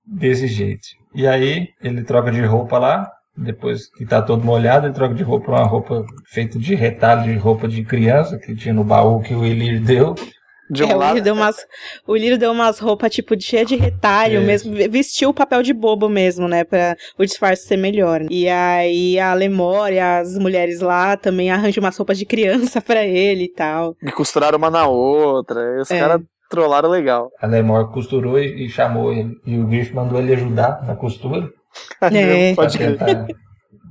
Desse 0.04 0.46
jeito. 0.46 0.86
E 1.14 1.26
aí 1.26 1.68
ele 1.82 2.02
troca 2.04 2.30
de 2.30 2.40
roupa 2.42 2.78
lá, 2.78 3.10
depois 3.36 3.90
que 3.92 4.04
tá 4.04 4.20
todo 4.20 4.44
molhado, 4.44 4.86
ele 4.86 4.94
troca 4.94 5.14
de 5.14 5.22
roupa 5.22 5.46
para 5.46 5.60
uma 5.60 5.68
roupa 5.68 6.04
feita 6.26 6.58
de 6.58 6.74
retalho 6.74 7.24
de 7.24 7.38
roupa 7.38 7.68
de 7.68 7.84
criança 7.84 8.38
que 8.38 8.54
tinha 8.54 8.74
no 8.74 8.84
baú 8.84 9.20
que 9.20 9.34
o 9.34 9.44
Elir 9.44 9.80
deu. 9.80 10.14
De 10.70 10.84
um 10.84 10.90
é, 10.90 10.94
lado, 10.94 11.12
o, 11.12 11.14
Lírio 11.14 11.24
deu 11.24 11.34
umas, 11.34 11.56
o 12.06 12.16
Lírio 12.16 12.38
deu 12.38 12.52
umas 12.52 12.78
roupas, 12.78 13.10
tipo, 13.10 13.40
cheia 13.40 13.64
de 13.64 13.74
retalho 13.74 14.38
é. 14.38 14.40
mesmo. 14.40 14.74
Vestiu 14.90 15.30
o 15.30 15.34
papel 15.34 15.62
de 15.62 15.72
bobo 15.72 16.08
mesmo, 16.10 16.46
né? 16.46 16.62
Pra 16.62 16.94
o 17.16 17.24
disfarce 17.24 17.66
ser 17.66 17.78
melhor. 17.78 18.22
E 18.30 18.48
aí 18.48 19.18
a 19.18 19.32
Lemore 19.32 19.94
e 19.94 20.00
as 20.00 20.36
mulheres 20.36 20.80
lá 20.80 21.16
também 21.16 21.50
arranjam 21.50 21.82
umas 21.82 21.96
roupas 21.96 22.18
de 22.18 22.26
criança 22.26 22.80
pra 22.82 23.02
ele 23.06 23.44
e 23.44 23.52
tal. 23.52 23.96
E 24.02 24.12
costuraram 24.12 24.58
uma 24.58 24.70
na 24.70 24.86
outra. 24.86 25.60
E 25.76 25.80
os 25.80 25.90
é. 25.90 25.98
caras 25.98 26.20
trollaram 26.48 26.88
legal. 26.88 27.30
A 27.40 27.46
Lemore 27.46 27.92
costurou 27.92 28.38
e, 28.38 28.66
e 28.66 28.68
chamou 28.68 29.12
ele. 29.12 29.36
E 29.44 29.58
o 29.58 29.66
Griff 29.66 29.94
mandou 29.94 30.18
ele 30.18 30.34
ajudar 30.34 30.84
na 30.86 30.94
costura. 30.94 31.48
É. 32.00 32.54
Pode 32.54 32.76
tentar, 32.76 33.26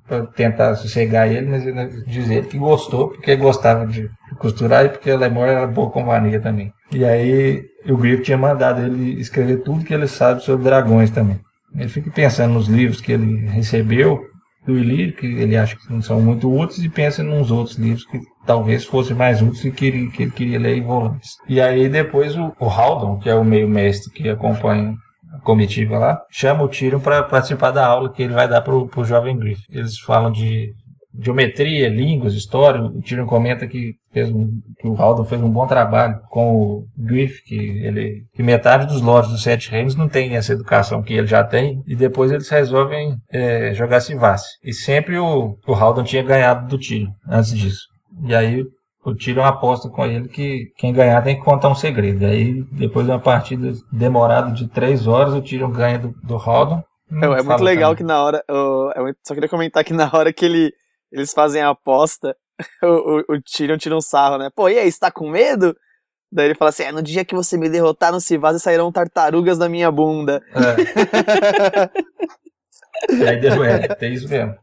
pra 0.07 0.25
tentar 0.25 0.75
sossegar 0.75 1.31
ele, 1.31 1.47
mas 1.47 1.65
ele 1.65 2.03
dizer 2.05 2.45
que 2.47 2.57
gostou, 2.57 3.09
porque 3.09 3.35
gostava 3.35 3.85
de 3.85 4.09
costurar 4.39 4.85
e 4.85 4.89
porque 4.89 5.11
a 5.11 5.17
Lemore 5.17 5.51
era 5.51 5.67
boa 5.67 5.89
companhia 5.89 6.41
também. 6.41 6.73
E 6.91 7.05
aí 7.05 7.63
o 7.87 7.95
Griff 7.95 8.23
tinha 8.23 8.37
mandado 8.37 8.81
ele 8.81 9.21
escrever 9.21 9.57
tudo 9.63 9.85
que 9.85 9.93
ele 9.93 10.07
sabe 10.07 10.41
sobre 10.43 10.65
dragões 10.65 11.11
também. 11.11 11.39
Ele 11.75 11.87
fica 11.87 12.09
pensando 12.09 12.55
nos 12.55 12.67
livros 12.67 12.99
que 12.99 13.11
ele 13.11 13.45
recebeu 13.47 14.25
do 14.65 14.77
Ilírio, 14.77 15.15
que 15.15 15.25
ele 15.25 15.55
acha 15.55 15.75
que 15.75 15.91
não 15.91 16.01
são 16.01 16.19
muito 16.19 16.51
úteis, 16.53 16.83
e 16.83 16.89
pensa 16.89 17.23
nos 17.23 17.51
outros 17.51 17.77
livros 17.77 18.05
que 18.05 18.19
talvez 18.47 18.85
fossem 18.85 19.15
mais 19.15 19.41
úteis 19.41 19.65
e 19.65 19.71
que 19.71 19.85
ele, 19.85 20.09
que 20.09 20.23
ele 20.23 20.31
queria 20.31 20.59
ler 20.59 20.77
em 20.77 20.83
volumes. 20.83 21.35
E 21.47 21.61
aí 21.61 21.89
depois 21.89 22.35
o, 22.35 22.53
o 22.59 22.65
Haldon, 22.65 23.19
que 23.19 23.29
é 23.29 23.35
o 23.35 23.43
meio 23.43 23.67
mestre 23.67 24.11
que 24.11 24.29
acompanha 24.29 24.95
comitiva 25.43 25.99
lá, 25.99 26.21
chama 26.31 26.63
o 26.63 26.69
Tyrion 26.69 26.99
para 26.99 27.21
participar 27.23 27.71
da 27.71 27.85
aula 27.85 28.11
que 28.11 28.23
ele 28.23 28.33
vai 28.33 28.47
dar 28.47 28.61
pro, 28.61 28.87
pro 28.87 29.05
jovem 29.05 29.37
Griff. 29.37 29.61
Eles 29.69 29.99
falam 29.99 30.31
de 30.31 30.73
geometria, 31.19 31.89
línguas, 31.89 32.33
história. 32.33 32.81
O 32.81 33.01
Tyrion 33.01 33.25
comenta 33.25 33.67
que, 33.67 33.95
fez 34.11 34.29
um, 34.29 34.49
que 34.79 34.87
o 34.87 34.95
Haldon 34.95 35.25
fez 35.25 35.41
um 35.41 35.49
bom 35.49 35.67
trabalho 35.67 36.19
com 36.29 36.55
o 36.55 36.85
Griff, 36.97 37.43
que, 37.43 37.55
ele, 37.55 38.23
que 38.33 38.43
metade 38.43 38.87
dos 38.87 39.01
lords 39.01 39.31
dos 39.31 39.43
Sete 39.43 39.71
Reinos 39.71 39.95
não 39.95 40.07
tem 40.07 40.35
essa 40.35 40.53
educação 40.53 41.01
que 41.01 41.13
ele 41.13 41.27
já 41.27 41.43
tem, 41.43 41.81
e 41.87 41.95
depois 41.95 42.31
eles 42.31 42.49
resolvem 42.49 43.15
é, 43.31 43.73
jogar 43.73 43.99
Civasse. 43.99 44.57
E 44.63 44.73
sempre 44.73 45.17
o, 45.17 45.57
o 45.67 45.73
Haldon 45.73 46.03
tinha 46.03 46.23
ganhado 46.23 46.67
do 46.67 46.79
Tyrion 46.79 47.11
antes 47.27 47.53
disso. 47.53 47.96
E 48.23 48.35
aí 48.35 48.65
o 49.07 49.15
Tyrion 49.15 49.45
aposta 49.45 49.89
com 49.89 50.05
ele 50.05 50.27
que 50.27 50.71
quem 50.75 50.91
ganhar 50.91 51.21
tem 51.21 51.37
que 51.37 51.43
contar 51.43 51.69
um 51.69 51.75
segredo. 51.75 52.23
E 52.23 52.25
aí, 52.25 52.63
depois 52.71 53.05
de 53.05 53.11
uma 53.11 53.19
partida 53.19 53.71
demorada 53.91 54.51
de 54.51 54.67
três 54.67 55.07
horas, 55.07 55.33
o 55.33 55.41
Tyrion 55.41 55.71
ganha 55.71 55.97
do, 55.97 56.13
do 56.23 56.35
Haldon. 56.35 56.83
é 57.09 57.41
muito 57.41 57.63
legal 57.63 57.91
também. 57.91 57.97
que 57.97 58.03
na 58.03 58.21
hora. 58.21 58.43
Eu, 58.47 58.91
só 59.25 59.33
queria 59.33 59.47
comentar 59.47 59.83
que 59.83 59.93
na 59.93 60.09
hora 60.11 60.33
que 60.33 60.43
ele, 60.43 60.73
eles 61.09 61.31
fazem 61.31 61.61
a 61.61 61.69
aposta, 61.69 62.35
o, 62.83 62.87
o, 62.87 63.35
o 63.35 63.41
Tyrion 63.41 63.77
tira 63.77 63.95
um 63.95 64.01
sarro, 64.01 64.37
né? 64.37 64.49
Pô, 64.53 64.67
e 64.67 64.77
aí, 64.77 64.91
você 64.91 64.99
tá 64.99 65.09
com 65.09 65.29
medo? 65.29 65.73
Daí 66.29 66.47
ele 66.47 66.55
fala 66.55 66.69
assim: 66.69 66.83
é, 66.83 66.91
no 66.91 67.01
dia 67.01 67.23
que 67.23 67.33
você 67.33 67.57
me 67.57 67.69
derrotar 67.69 68.11
no 68.11 68.19
Civase 68.19 68.59
sairão 68.59 68.91
tartarugas 68.91 69.57
da 69.57 69.69
minha 69.69 69.89
bunda. 69.89 70.43
É. 70.53 71.93
e 73.15 73.25
aí 73.25 73.39
deu, 73.39 73.63
é, 73.63 73.87
tem 73.95 74.13
isso 74.13 74.27
mesmo. 74.27 74.53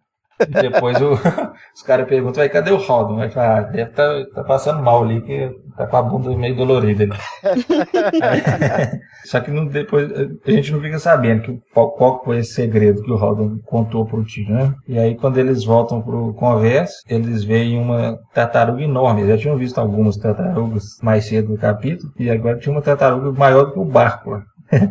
E 0.41 0.47
depois 0.47 1.01
o, 1.01 1.13
os 1.75 1.83
caras 1.83 2.09
perguntam, 2.09 2.41
vai, 2.43 2.49
cadê 2.49 2.71
o 2.71 2.77
Rodon? 2.77 3.17
Vai 3.17 3.31
falar, 3.31 3.59
ah, 3.59 3.63
deve 3.63 3.91
tá, 3.93 4.25
tá 4.35 4.43
passando 4.45 4.83
mal 4.83 5.05
ali, 5.05 5.21
que 5.23 5.51
tá 5.77 5.87
com 5.87 5.97
a 5.97 6.03
bunda 6.03 6.37
meio 6.37 6.57
dolorida. 6.57 7.09
Só 9.25 9.41
que 9.41 9.51
não, 9.51 9.67
depois 9.67 10.11
a 10.13 10.51
gente 10.51 10.73
não 10.73 10.81
fica 10.81 10.99
sabendo 10.99 11.43
que, 11.43 11.61
qual, 11.73 11.93
qual 11.93 12.25
foi 12.25 12.39
esse 12.39 12.55
segredo 12.55 13.03
que 13.03 13.11
o 13.11 13.17
Rodon 13.17 13.59
contou 13.65 14.05
pro 14.07 14.25
tio, 14.25 14.49
né? 14.51 14.75
E 14.89 14.99
aí 14.99 15.15
quando 15.15 15.39
eles 15.39 15.65
voltam 15.65 16.03
pro 16.03 16.35
conversa, 16.35 16.95
eles 17.09 17.45
veem 17.45 17.79
uma 17.79 18.19
tartaruga 18.33 18.83
enorme. 18.83 19.23
Eles 19.23 19.37
já 19.37 19.39
tinham 19.43 19.57
visto 19.57 19.79
algumas 19.79 20.17
tartarugas 20.17 20.85
mais 21.03 21.27
cedo 21.27 21.53
no 21.53 21.59
capítulo, 21.59 22.13
e 22.19 22.29
agora 22.29 22.59
tinha 22.59 22.75
uma 22.75 22.83
tartaruga 22.83 23.33
maior 23.33 23.67
do 23.67 23.73
que 23.73 23.79
o 23.79 23.85
barco 23.85 24.31
lá. 24.31 24.43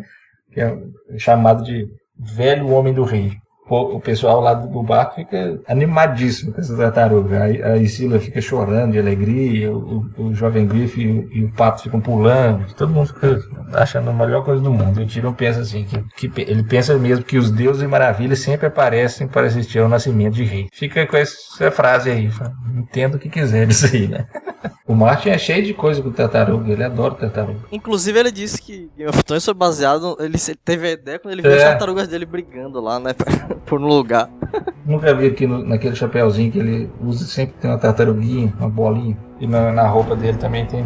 que 0.51 0.61
é 0.61 0.77
chamado 1.17 1.63
de 1.63 1.87
Velho 2.17 2.69
Homem 2.69 2.93
do 2.93 3.03
Rei 3.03 3.42
o 3.69 3.99
pessoal 3.99 4.41
lá 4.41 4.53
do 4.53 4.83
barco 4.83 5.15
fica 5.15 5.59
animadíssimo 5.67 6.51
com 6.51 6.59
essa 6.59 6.75
tartaruga. 6.75 7.39
A, 7.39 7.73
a 7.73 7.77
Isila 7.77 8.19
fica 8.19 8.41
chorando 8.41 8.91
de 8.91 8.99
alegria, 8.99 9.71
o, 9.71 10.05
o 10.17 10.33
jovem 10.33 10.67
Griff 10.67 10.99
e 10.99 11.07
o, 11.07 11.29
e 11.31 11.45
o, 11.45 11.51
pato 11.53 11.83
ficam 11.83 12.01
pulando, 12.01 12.73
todo 12.73 12.91
mundo 12.91 13.07
fica 13.07 13.39
achando 13.73 14.09
a 14.09 14.13
melhor 14.13 14.43
coisa 14.43 14.61
do 14.61 14.71
mundo. 14.71 14.99
E 14.99 15.03
o 15.03 15.07
Tyrion 15.07 15.33
pensa 15.33 15.61
assim, 15.61 15.85
que, 15.85 16.27
que, 16.27 16.41
ele 16.41 16.63
pensa 16.63 16.97
mesmo 16.97 17.23
que 17.23 17.37
os 17.37 17.51
deuses 17.51 17.81
e 17.81 17.87
maravilhas 17.87 18.39
sempre 18.39 18.67
aparecem 18.67 19.27
para 19.27 19.47
assistir 19.47 19.79
ao 19.79 19.87
nascimento 19.87 20.33
de 20.33 20.43
rei. 20.43 20.67
Fica 20.71 21.07
com 21.07 21.15
essa 21.15 21.71
frase 21.71 22.09
aí, 22.09 22.29
entenda 22.75 23.15
o 23.15 23.19
que 23.19 23.29
quiser 23.29 23.65
disso 23.65 23.85
aí, 23.85 24.07
né? 24.07 24.27
O 24.85 24.93
Martin 24.93 25.29
é 25.29 25.37
cheio 25.37 25.63
de 25.63 25.73
coisa 25.73 26.01
com 26.01 26.11
tartaruga, 26.11 26.71
ele 26.71 26.83
adora 26.83 27.15
tartaruga. 27.15 27.61
Inclusive 27.71 28.19
ele 28.19 28.31
disse 28.31 28.61
que 28.61 28.89
Game 28.97 29.09
of 29.09 29.23
Thrones 29.23 29.45
foi 29.45 29.53
baseado, 29.53 30.17
ele 30.19 30.37
teve 30.63 30.87
a 30.87 30.91
ideia 30.91 31.19
quando 31.19 31.31
ele 31.31 31.41
viu 31.41 31.51
é. 31.51 31.55
as 31.55 31.63
tartarugas 31.63 32.07
dele 32.07 32.25
brigando 32.25 32.81
lá, 32.81 32.99
né? 32.99 33.11
por 33.65 33.81
lugar. 33.81 34.29
Nunca 34.85 35.13
vi 35.13 35.27
aqui 35.27 35.47
no, 35.47 35.63
naquele 35.63 35.95
chapéuzinho 35.95 36.51
que 36.51 36.59
ele 36.59 36.89
usa, 37.01 37.25
sempre 37.25 37.55
tem 37.59 37.71
uma 37.71 37.77
tartaruguinha, 37.77 38.53
uma 38.59 38.69
bolinha. 38.69 39.17
E 39.39 39.47
na, 39.47 39.71
na 39.71 39.87
roupa 39.87 40.15
dele 40.15 40.37
também 40.37 40.65
tem. 40.65 40.85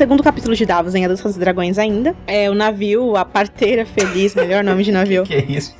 Segundo 0.00 0.22
capítulo 0.22 0.56
de 0.56 0.64
Davos 0.64 0.94
em 0.94 1.04
A 1.04 1.08
Dança 1.08 1.28
dos 1.28 1.36
Dragões 1.36 1.76
ainda. 1.76 2.16
É 2.26 2.48
o 2.48 2.54
navio, 2.54 3.18
a 3.18 3.22
parteira 3.22 3.84
feliz, 3.84 4.34
melhor 4.34 4.64
nome 4.64 4.82
de 4.82 4.90
navio. 4.92 5.24
que 5.24 5.36
isso? 5.36 5.76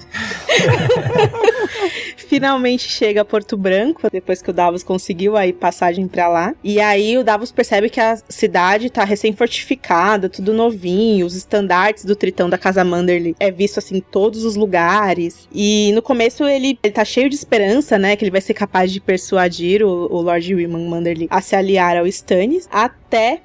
Finalmente 2.28 2.86
chega 2.86 3.22
a 3.22 3.24
Porto 3.24 3.56
Branco, 3.56 4.10
depois 4.12 4.42
que 4.42 4.50
o 4.50 4.52
Davos 4.52 4.82
conseguiu 4.82 5.38
aí 5.38 5.54
passagem 5.54 6.06
para 6.06 6.28
lá. 6.28 6.54
E 6.62 6.78
aí 6.82 7.16
o 7.16 7.24
Davos 7.24 7.50
percebe 7.50 7.88
que 7.88 7.98
a 7.98 8.18
cidade 8.28 8.90
tá 8.90 9.04
recém-fortificada, 9.04 10.28
tudo 10.28 10.52
novinho, 10.52 11.24
os 11.24 11.34
estandartes 11.34 12.04
do 12.04 12.14
Tritão 12.14 12.50
da 12.50 12.58
Casa 12.58 12.84
Manderly 12.84 13.34
é 13.40 13.50
visto 13.50 13.78
assim 13.78 13.96
em 13.96 14.00
todos 14.00 14.44
os 14.44 14.54
lugares. 14.54 15.48
E 15.50 15.92
no 15.94 16.02
começo 16.02 16.44
ele, 16.44 16.78
ele 16.82 16.92
tá 16.92 17.06
cheio 17.06 17.30
de 17.30 17.36
esperança, 17.36 17.98
né, 17.98 18.14
que 18.16 18.22
ele 18.22 18.30
vai 18.30 18.42
ser 18.42 18.52
capaz 18.52 18.92
de 18.92 19.00
persuadir 19.00 19.82
o, 19.82 20.12
o 20.12 20.20
Lord 20.20 20.54
Wilman 20.54 20.86
Manderly 20.86 21.26
a 21.30 21.40
se 21.40 21.56
aliar 21.56 21.96
ao 21.96 22.06
Stannis, 22.06 22.68
até 22.70 23.40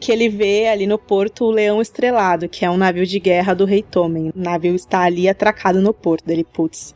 que 0.00 0.10
ele 0.10 0.28
vê 0.28 0.66
ali 0.66 0.86
no 0.86 0.98
porto 0.98 1.44
o 1.44 1.50
Leão 1.50 1.80
Estrelado, 1.80 2.48
que 2.48 2.64
é 2.64 2.70
um 2.70 2.76
navio 2.76 3.06
de 3.06 3.20
guerra 3.20 3.54
do 3.54 3.64
Rei 3.64 3.82
Tommen. 3.82 4.30
O 4.30 4.32
navio 4.34 4.74
está 4.74 5.02
ali 5.02 5.28
atracado 5.28 5.80
no 5.80 5.94
porto 5.94 6.24
dele, 6.24 6.44
putz 6.44 6.94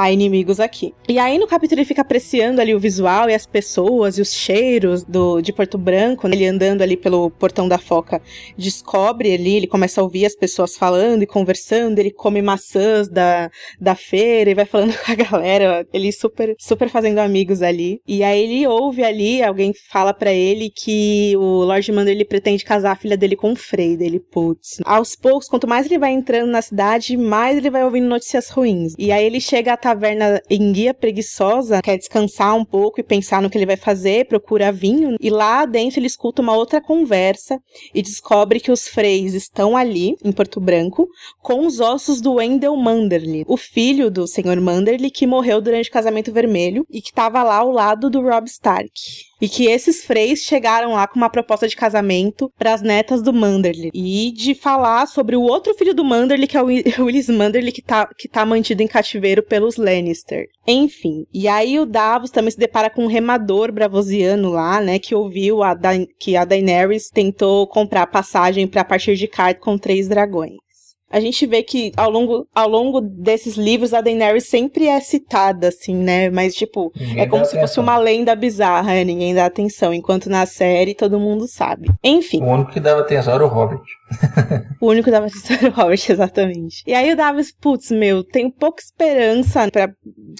há 0.00 0.10
inimigos 0.10 0.60
aqui. 0.60 0.94
E 1.08 1.18
aí 1.18 1.38
no 1.38 1.46
capítulo 1.46 1.80
ele 1.80 1.86
fica 1.86 2.02
apreciando 2.02 2.60
ali 2.60 2.74
o 2.74 2.80
visual 2.80 3.28
e 3.28 3.34
as 3.34 3.46
pessoas 3.46 4.16
e 4.16 4.22
os 4.22 4.32
cheiros 4.32 5.04
do, 5.04 5.40
de 5.40 5.52
Porto 5.52 5.76
Branco, 5.76 6.26
né? 6.26 6.34
ele 6.34 6.46
andando 6.46 6.82
ali 6.82 6.96
pelo 6.96 7.30
portão 7.30 7.68
da 7.68 7.78
foca, 7.78 8.22
descobre 8.56 9.34
ali, 9.34 9.56
ele 9.56 9.66
começa 9.66 10.00
a 10.00 10.04
ouvir 10.04 10.24
as 10.24 10.34
pessoas 10.34 10.76
falando 10.76 11.22
e 11.22 11.26
conversando, 11.26 11.98
ele 11.98 12.10
come 12.10 12.40
maçãs 12.40 13.08
da, 13.08 13.50
da 13.80 13.94
feira 13.94 14.50
e 14.50 14.54
vai 14.54 14.64
falando 14.64 14.94
com 15.04 15.12
a 15.12 15.14
galera, 15.14 15.86
ele 15.92 16.10
super, 16.12 16.54
super 16.58 16.88
fazendo 16.88 17.18
amigos 17.18 17.62
ali. 17.62 18.00
E 18.06 18.22
aí 18.22 18.42
ele 18.42 18.66
ouve 18.66 19.04
ali, 19.04 19.42
alguém 19.42 19.72
fala 19.90 20.14
para 20.14 20.32
ele 20.32 20.70
que 20.70 21.34
o 21.36 21.64
Lord 21.64 21.90
Mando 21.92 22.10
ele 22.10 22.24
pretende 22.40 22.64
casar 22.64 22.92
a 22.92 22.96
filha 22.96 23.16
dele 23.16 23.36
com 23.36 23.52
o 23.52 23.56
Frey, 23.56 23.96
dele, 23.96 24.18
putz. 24.18 24.78
Aos 24.84 25.14
poucos, 25.14 25.46
quanto 25.46 25.68
mais 25.68 25.86
ele 25.86 25.98
vai 25.98 26.12
entrando 26.12 26.50
na 26.50 26.62
cidade, 26.62 27.16
mais 27.16 27.58
ele 27.58 27.68
vai 27.68 27.84
ouvindo 27.84 28.08
notícias 28.08 28.48
ruins. 28.48 28.94
E 28.98 29.12
aí 29.12 29.24
ele 29.24 29.40
chega 29.40 29.74
a 29.74 29.76
taverna 29.76 30.40
em 30.48 30.72
guia 30.72 30.94
preguiçosa, 30.94 31.82
quer 31.82 31.98
descansar 31.98 32.56
um 32.56 32.64
pouco 32.64 32.98
e 32.98 33.02
pensar 33.02 33.42
no 33.42 33.50
que 33.50 33.58
ele 33.58 33.66
vai 33.66 33.76
fazer, 33.76 34.26
procura 34.26 34.72
vinho, 34.72 35.16
e 35.20 35.28
lá 35.28 35.66
dentro 35.66 36.00
ele 36.00 36.06
escuta 36.06 36.40
uma 36.40 36.56
outra 36.56 36.80
conversa 36.80 37.60
e 37.94 38.00
descobre 38.00 38.58
que 38.58 38.72
os 38.72 38.88
freis 38.88 39.34
estão 39.34 39.76
ali, 39.76 40.16
em 40.24 40.32
Porto 40.32 40.60
Branco, 40.60 41.06
com 41.42 41.66
os 41.66 41.78
ossos 41.78 42.20
do 42.20 42.34
Wendell 42.34 42.76
Manderly, 42.76 43.44
o 43.46 43.56
filho 43.56 44.10
do 44.10 44.26
Sr. 44.26 44.60
Manderly 44.60 45.10
que 45.10 45.26
morreu 45.26 45.60
durante 45.60 45.90
o 45.90 45.92
casamento 45.92 46.32
vermelho 46.32 46.86
e 46.90 47.02
que 47.02 47.10
estava 47.10 47.42
lá 47.42 47.56
ao 47.56 47.70
lado 47.70 48.08
do 48.08 48.22
Rob 48.22 48.46
Stark 48.48 49.29
e 49.40 49.48
que 49.48 49.66
esses 49.66 50.04
freis 50.04 50.40
chegaram 50.40 50.92
lá 50.92 51.06
com 51.06 51.16
uma 51.16 51.30
proposta 51.30 51.66
de 51.66 51.76
casamento 51.76 52.52
para 52.58 52.74
as 52.74 52.82
netas 52.82 53.22
do 53.22 53.32
Manderly 53.32 53.90
e 53.94 54.32
de 54.32 54.54
falar 54.54 55.06
sobre 55.06 55.36
o 55.36 55.42
outro 55.42 55.74
filho 55.74 55.94
do 55.94 56.04
Manderly, 56.04 56.46
que 56.46 56.56
é 56.56 56.62
o 57.00 57.04
Willis 57.04 57.28
Manderly, 57.28 57.72
que 57.72 57.82
tá, 57.82 58.08
que 58.16 58.28
tá 58.28 58.44
mantido 58.44 58.82
em 58.82 58.88
cativeiro 58.88 59.42
pelos 59.42 59.76
Lannister. 59.76 60.46
Enfim, 60.66 61.26
e 61.32 61.48
aí 61.48 61.78
o 61.78 61.86
Davos 61.86 62.30
também 62.30 62.50
se 62.50 62.58
depara 62.58 62.90
com 62.90 63.04
um 63.04 63.08
remador 63.08 63.72
bravosiano 63.72 64.50
lá, 64.50 64.80
né, 64.80 64.98
que 64.98 65.14
ouviu 65.14 65.62
a 65.62 65.74
da 65.74 65.90
que 66.18 66.36
a 66.36 66.44
Daenerys 66.44 67.08
tentou 67.08 67.66
comprar 67.66 68.06
passagem 68.06 68.66
para 68.66 68.84
partir 68.84 69.16
de 69.16 69.26
Card 69.26 69.58
com 69.60 69.76
três 69.76 70.08
dragões 70.08 70.69
a 71.10 71.18
gente 71.18 71.44
vê 71.44 71.62
que 71.62 71.92
ao 71.96 72.08
longo, 72.08 72.46
ao 72.54 72.68
longo 72.68 73.00
desses 73.00 73.56
livros 73.56 73.92
a 73.92 74.00
Daenerys 74.00 74.48
sempre 74.48 74.86
é 74.86 75.00
citada, 75.00 75.68
assim, 75.68 75.94
né? 75.94 76.30
Mas, 76.30 76.54
tipo, 76.54 76.92
ninguém 76.96 77.20
é 77.20 77.26
como 77.26 77.44
se 77.44 77.50
atenção. 77.50 77.68
fosse 77.68 77.80
uma 77.80 77.98
lenda 77.98 78.34
bizarra, 78.36 78.92
né? 78.92 79.02
ninguém 79.02 79.34
dá 79.34 79.46
atenção. 79.46 79.92
Enquanto 79.92 80.30
na 80.30 80.46
série 80.46 80.94
todo 80.94 81.18
mundo 81.18 81.48
sabe. 81.48 81.88
Enfim. 82.04 82.40
O 82.42 82.46
único 82.46 82.70
que 82.70 82.78
dava 82.78 83.00
atenção 83.00 83.34
era 83.34 83.44
o 83.44 83.48
Hobbit. 83.48 83.82
o 84.80 84.86
único 84.86 85.06
que 85.06 85.10
dava 85.10 85.26
atenção 85.26 85.56
era 85.56 85.68
o 85.68 85.72
Hobbit, 85.72 86.12
exatamente. 86.12 86.82
E 86.86 86.94
aí 86.94 87.12
o 87.12 87.16
Davis, 87.16 87.52
putz, 87.52 87.90
meu, 87.90 88.22
tenho 88.22 88.50
pouca 88.52 88.80
esperança 88.80 89.68
para 89.68 89.92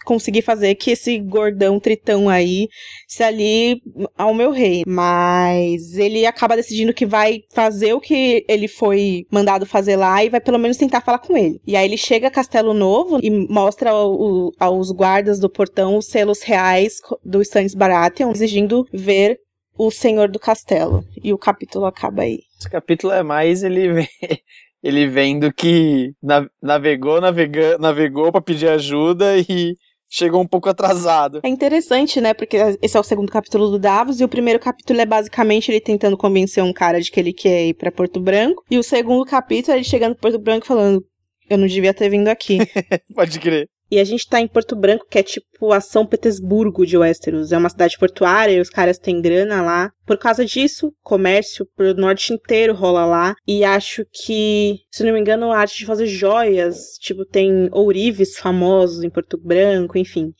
conseguir 0.05 0.43
fazer 0.43 0.77
que 0.77 0.93
esse 0.93 1.19
gordão 1.19 1.81
tritão 1.81 2.29
aí 2.29 2.69
se 3.09 3.25
ali 3.25 3.83
ao 4.17 4.33
meu 4.33 4.53
rei. 4.53 4.85
Mas 4.87 5.97
ele 5.97 6.25
acaba 6.27 6.55
decidindo 6.55 6.95
que 6.95 7.05
vai 7.05 7.41
fazer 7.53 7.93
o 7.93 8.01
que 8.01 8.45
ele 8.49 8.69
foi 8.69 9.25
mandado 9.33 9.67
fazer 9.67 9.97
lá 9.97 10.23
e 10.25 10.31
vai 10.31 10.41
pelo 10.41 10.60
menos 10.61 10.77
tentar 10.77 11.01
falar 11.01 11.19
com 11.19 11.37
ele. 11.37 11.61
E 11.67 11.77
aí 11.77 11.87
ele 11.87 11.97
chega 11.97 12.29
a 12.29 12.31
Castelo 12.31 12.75
Novo 12.75 13.19
e 13.23 13.31
mostra 13.31 13.91
ao, 13.91 14.53
aos 14.59 14.91
guardas 14.91 15.39
do 15.39 15.49
portão 15.49 15.97
os 15.97 16.07
selos 16.07 16.43
reais 16.43 17.01
do 17.25 17.43
Stannis 17.43 17.75
Baratheon, 17.75 18.31
exigindo 18.31 18.87
ver 18.93 19.39
o 19.77 19.91
senhor 19.91 20.29
do 20.29 20.39
castelo. 20.39 21.05
E 21.23 21.33
o 21.33 21.39
capítulo 21.39 21.87
acaba 21.87 22.23
aí. 22.23 22.41
Esse 22.59 22.69
capítulo 22.69 23.13
é 23.13 23.23
mais 23.23 23.63
ele 23.63 23.93
vem, 23.93 24.09
ele 24.83 25.07
vendo 25.07 25.53
que 25.53 26.13
navegou, 26.63 27.21
navegou, 27.21 27.79
navegou 27.79 28.31
para 28.31 28.43
pedir 28.43 28.69
ajuda 28.69 29.39
e 29.39 29.75
chegou 30.11 30.43
um 30.43 30.47
pouco 30.47 30.69
atrasado. 30.69 31.41
É 31.45 31.49
interessante, 31.49 32.21
né? 32.21 32.35
Porque 32.35 32.57
esse 32.83 32.97
é 32.97 33.01
o 33.01 33.05
segundo 33.05 33.31
capítulo 33.31 33.71
do 33.71 33.79
Davos 33.79 34.21
e 34.21 34.25
o 34.25 34.29
primeiro 34.29 34.59
capítulo 34.59 35.01
é 35.01 35.07
basicamente 35.07 35.71
ele 35.71 35.81
tentando 35.81 36.17
convencer 36.17 36.63
um 36.65 36.73
cara 36.73 37.01
de 37.01 37.11
que 37.11 37.21
ele 37.21 37.33
quer 37.33 37.69
ir 37.69 37.75
para 37.75 37.93
Porto 37.93 38.21
Branco 38.21 38.65
e 38.69 38.77
o 38.77 38.83
segundo 38.83 39.25
capítulo 39.25 39.75
é 39.75 39.77
ele 39.77 39.85
chegando 39.85 40.13
em 40.13 40.21
Porto 40.21 40.39
Branco 40.39 40.67
falando 40.67 41.05
Eu 41.49 41.57
não 41.57 41.67
devia 41.67 41.95
ter 41.95 42.11
vindo 42.11 42.29
aqui. 42.29 42.59
Pode 43.15 43.39
crer. 43.39 43.69
E 43.91 43.99
a 43.99 44.05
gente 44.05 44.29
tá 44.29 44.41
em 44.41 44.47
Porto 44.47 44.77
Branco, 44.77 45.07
que 45.11 45.19
é 45.19 45.23
tipo 45.23 45.73
a 45.73 45.81
São 45.81 46.07
Petersburgo 46.07 46.87
de 46.87 46.97
Westeros. 46.97 47.51
É 47.51 47.59
uma 47.59 47.69
cidade 47.69 47.99
portuária 47.99 48.53
e 48.53 48.61
os 48.61 48.71
caras 48.71 48.99
têm 48.99 49.21
grana 49.21 49.63
lá. 49.63 49.91
Por 50.07 50.17
causa 50.17 50.45
disso, 50.45 50.93
comércio 51.03 51.67
pro 51.77 51.95
norte 51.95 52.33
inteiro 52.33 52.73
rola 52.73 53.05
lá. 53.05 53.35
E 53.47 53.65
acho 53.65 54.05
que, 54.13 54.79
se 54.93 55.03
não 55.03 55.13
me 55.13 55.21
engano, 55.21 55.51
a 55.51 55.59
arte 55.59 55.79
de 55.79 55.87
fazer 55.87 56.07
joias, 56.07 56.97
tipo, 57.01 57.25
tem 57.25 57.69
ourives 57.73 58.39
famosos 58.39 59.03
em 59.03 59.11
Porto 59.11 59.37
Branco, 59.37 59.99
enfim. 59.99 60.33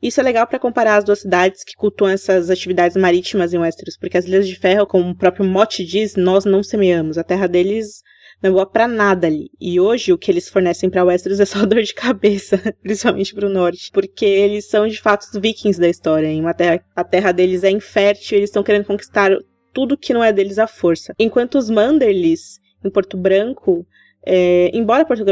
Isso 0.00 0.20
é 0.20 0.22
legal 0.22 0.46
para 0.46 0.58
comparar 0.58 0.96
as 0.96 1.04
duas 1.04 1.20
cidades 1.20 1.64
que 1.64 1.74
cultuam 1.74 2.10
essas 2.10 2.48
atividades 2.48 2.96
marítimas 2.96 3.52
em 3.52 3.58
Westeros, 3.58 3.96
porque 3.98 4.16
as 4.16 4.26
Ilhas 4.26 4.46
de 4.46 4.54
Ferro, 4.54 4.86
como 4.86 5.10
o 5.10 5.16
próprio 5.16 5.44
mote 5.44 5.84
diz, 5.84 6.16
nós 6.16 6.44
não 6.44 6.62
semeamos. 6.62 7.18
A 7.18 7.24
terra 7.24 7.46
deles 7.46 8.02
não 8.42 8.50
é 8.50 8.52
boa 8.52 8.66
pra 8.66 8.86
nada 8.86 9.26
ali. 9.26 9.50
E 9.60 9.80
hoje 9.80 10.12
o 10.12 10.18
que 10.18 10.30
eles 10.30 10.48
fornecem 10.48 10.90
para 10.90 11.04
Westeros 11.04 11.40
é 11.40 11.44
só 11.44 11.64
dor 11.66 11.82
de 11.82 11.94
cabeça, 11.94 12.60
principalmente 12.82 13.34
pro 13.34 13.48
norte, 13.48 13.90
porque 13.92 14.24
eles 14.24 14.68
são 14.68 14.86
de 14.86 15.00
fato 15.00 15.22
os 15.22 15.40
vikings 15.40 15.80
da 15.80 15.88
história. 15.88 16.28
Terra, 16.54 16.84
a 16.94 17.04
terra 17.04 17.32
deles 17.32 17.64
é 17.64 17.70
infértil, 17.70 18.38
eles 18.38 18.50
estão 18.50 18.62
querendo 18.62 18.84
conquistar 18.84 19.30
tudo 19.72 19.96
que 19.96 20.14
não 20.14 20.24
é 20.24 20.32
deles 20.32 20.58
à 20.58 20.66
força. 20.66 21.14
Enquanto 21.18 21.56
os 21.58 21.68
Manderlys 21.68 22.58
em 22.84 22.90
Porto 22.90 23.16
Branco, 23.16 23.86
é, 24.24 24.70
embora 24.72 25.04
Porto 25.04 25.24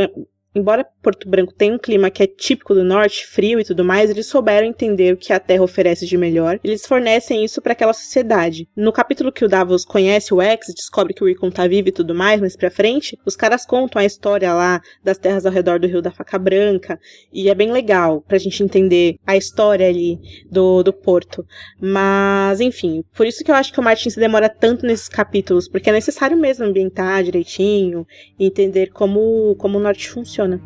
Embora 0.54 0.86
Porto 1.02 1.28
Branco 1.28 1.52
tenha 1.52 1.74
um 1.74 1.78
clima 1.78 2.10
que 2.10 2.22
é 2.22 2.26
típico 2.28 2.74
do 2.74 2.84
norte, 2.84 3.26
frio 3.26 3.58
e 3.58 3.64
tudo 3.64 3.84
mais, 3.84 4.08
eles 4.08 4.26
souberam 4.26 4.66
entender 4.66 5.12
o 5.12 5.16
que 5.16 5.32
a 5.32 5.40
Terra 5.40 5.64
oferece 5.64 6.06
de 6.06 6.16
melhor. 6.16 6.60
Eles 6.62 6.86
fornecem 6.86 7.44
isso 7.44 7.60
para 7.60 7.72
aquela 7.72 7.92
sociedade. 7.92 8.68
No 8.76 8.92
capítulo 8.92 9.32
que 9.32 9.44
o 9.44 9.48
Davos 9.48 9.84
conhece 9.84 10.32
o 10.32 10.40
X, 10.40 10.72
descobre 10.72 11.12
que 11.12 11.24
o 11.24 11.26
Rickon 11.26 11.50
tá 11.50 11.66
vivo 11.66 11.88
e 11.88 11.92
tudo 11.92 12.14
mais, 12.14 12.40
mais 12.40 12.56
pra 12.56 12.70
frente, 12.70 13.18
os 13.26 13.34
caras 13.34 13.66
contam 13.66 14.00
a 14.00 14.04
história 14.04 14.52
lá 14.52 14.80
das 15.02 15.18
terras 15.18 15.44
ao 15.44 15.52
redor 15.52 15.80
do 15.80 15.88
Rio 15.88 16.00
da 16.00 16.12
Faca 16.12 16.38
Branca, 16.38 17.00
e 17.32 17.50
é 17.50 17.54
bem 17.54 17.72
legal 17.72 18.20
pra 18.20 18.38
gente 18.38 18.62
entender 18.62 19.16
a 19.26 19.36
história 19.36 19.88
ali 19.88 20.20
do, 20.48 20.84
do 20.84 20.92
Porto. 20.92 21.44
Mas, 21.80 22.60
enfim, 22.60 23.02
por 23.12 23.26
isso 23.26 23.42
que 23.42 23.50
eu 23.50 23.56
acho 23.56 23.72
que 23.72 23.80
o 23.80 23.82
Martin 23.82 24.08
se 24.08 24.20
demora 24.20 24.48
tanto 24.48 24.86
nesses 24.86 25.08
capítulos, 25.08 25.68
porque 25.68 25.90
é 25.90 25.92
necessário 25.92 26.36
mesmo 26.36 26.64
ambientar 26.64 27.24
direitinho 27.24 28.06
e 28.38 28.46
entender 28.46 28.90
como, 28.92 29.56
como 29.56 29.78
o 29.78 29.80
norte 29.80 30.08
funciona 30.08 30.43
funciona. 30.44 30.60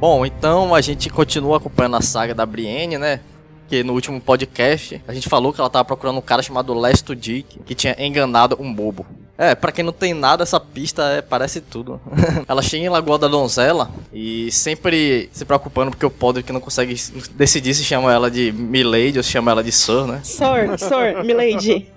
Bom, 0.00 0.26
então 0.26 0.74
a 0.74 0.82
gente 0.82 1.08
continua 1.08 1.56
acompanhando 1.56 1.96
a 1.96 2.02
saga 2.02 2.34
da 2.34 2.44
Brienne, 2.44 2.98
né? 2.98 3.20
que 3.68 3.82
no 3.82 3.94
último 3.94 4.20
podcast 4.20 5.02
a 5.08 5.14
gente 5.14 5.28
falou 5.28 5.52
que 5.52 5.60
ela 5.60 5.70
tava 5.70 5.84
procurando 5.84 6.18
um 6.18 6.22
cara 6.22 6.42
chamado 6.42 6.74
Lesto 6.74 7.16
Dick, 7.16 7.58
que 7.60 7.74
tinha 7.74 7.96
enganado 7.98 8.56
um 8.60 8.72
bobo. 8.72 9.06
É, 9.36 9.54
pra 9.54 9.72
quem 9.72 9.84
não 9.84 9.92
tem 9.92 10.14
nada, 10.14 10.44
essa 10.44 10.60
pista 10.60 11.02
é, 11.04 11.20
parece 11.20 11.60
tudo. 11.60 12.00
ela 12.46 12.62
chega 12.62 12.84
em 12.84 12.88
Lagoa 12.88 13.18
da 13.18 13.26
Donzela 13.26 13.90
e 14.12 14.50
sempre 14.52 15.28
se 15.32 15.44
preocupando 15.44 15.90
porque 15.90 16.06
o 16.06 16.10
Podrick 16.10 16.52
não 16.52 16.60
consegue 16.60 16.94
decidir 17.32 17.74
se 17.74 17.82
chama 17.82 18.12
ela 18.12 18.30
de 18.30 18.52
Milady 18.52 19.18
ou 19.18 19.24
se 19.24 19.30
chama 19.30 19.50
ela 19.50 19.64
de 19.64 19.72
Sir, 19.72 20.06
né? 20.06 20.20
Sir, 20.22 20.78
Sir, 20.78 21.24
Milady. 21.24 21.88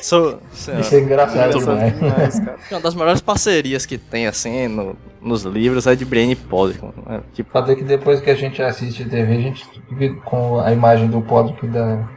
Sir, 0.00 0.38
Isso 0.52 0.94
é 0.94 1.00
engraçado 1.00 1.58
demais. 1.58 2.40
Uma 2.70 2.80
das 2.80 2.94
melhores 2.94 3.20
parcerias 3.20 3.84
que 3.84 3.98
tem, 3.98 4.26
assim, 4.28 4.68
no, 4.68 4.96
nos 5.20 5.42
livros 5.42 5.86
é 5.86 5.96
de 5.96 6.04
Brienne 6.04 6.34
e 6.34 6.36
Podrick. 6.36 6.84
Né? 7.06 7.20
Tipo... 7.34 7.50
Fato 7.50 7.74
que 7.74 7.82
depois 7.82 8.20
que 8.20 8.30
a 8.30 8.34
gente 8.34 8.62
assiste 8.62 9.04
TV, 9.04 9.32
a 9.32 9.40
gente 9.40 9.66
fica 9.88 10.14
com 10.24 10.60
a 10.60 10.72
imagem 10.72 11.08
do 11.08 11.20
Podrick 11.20 11.66
da 11.66 12.08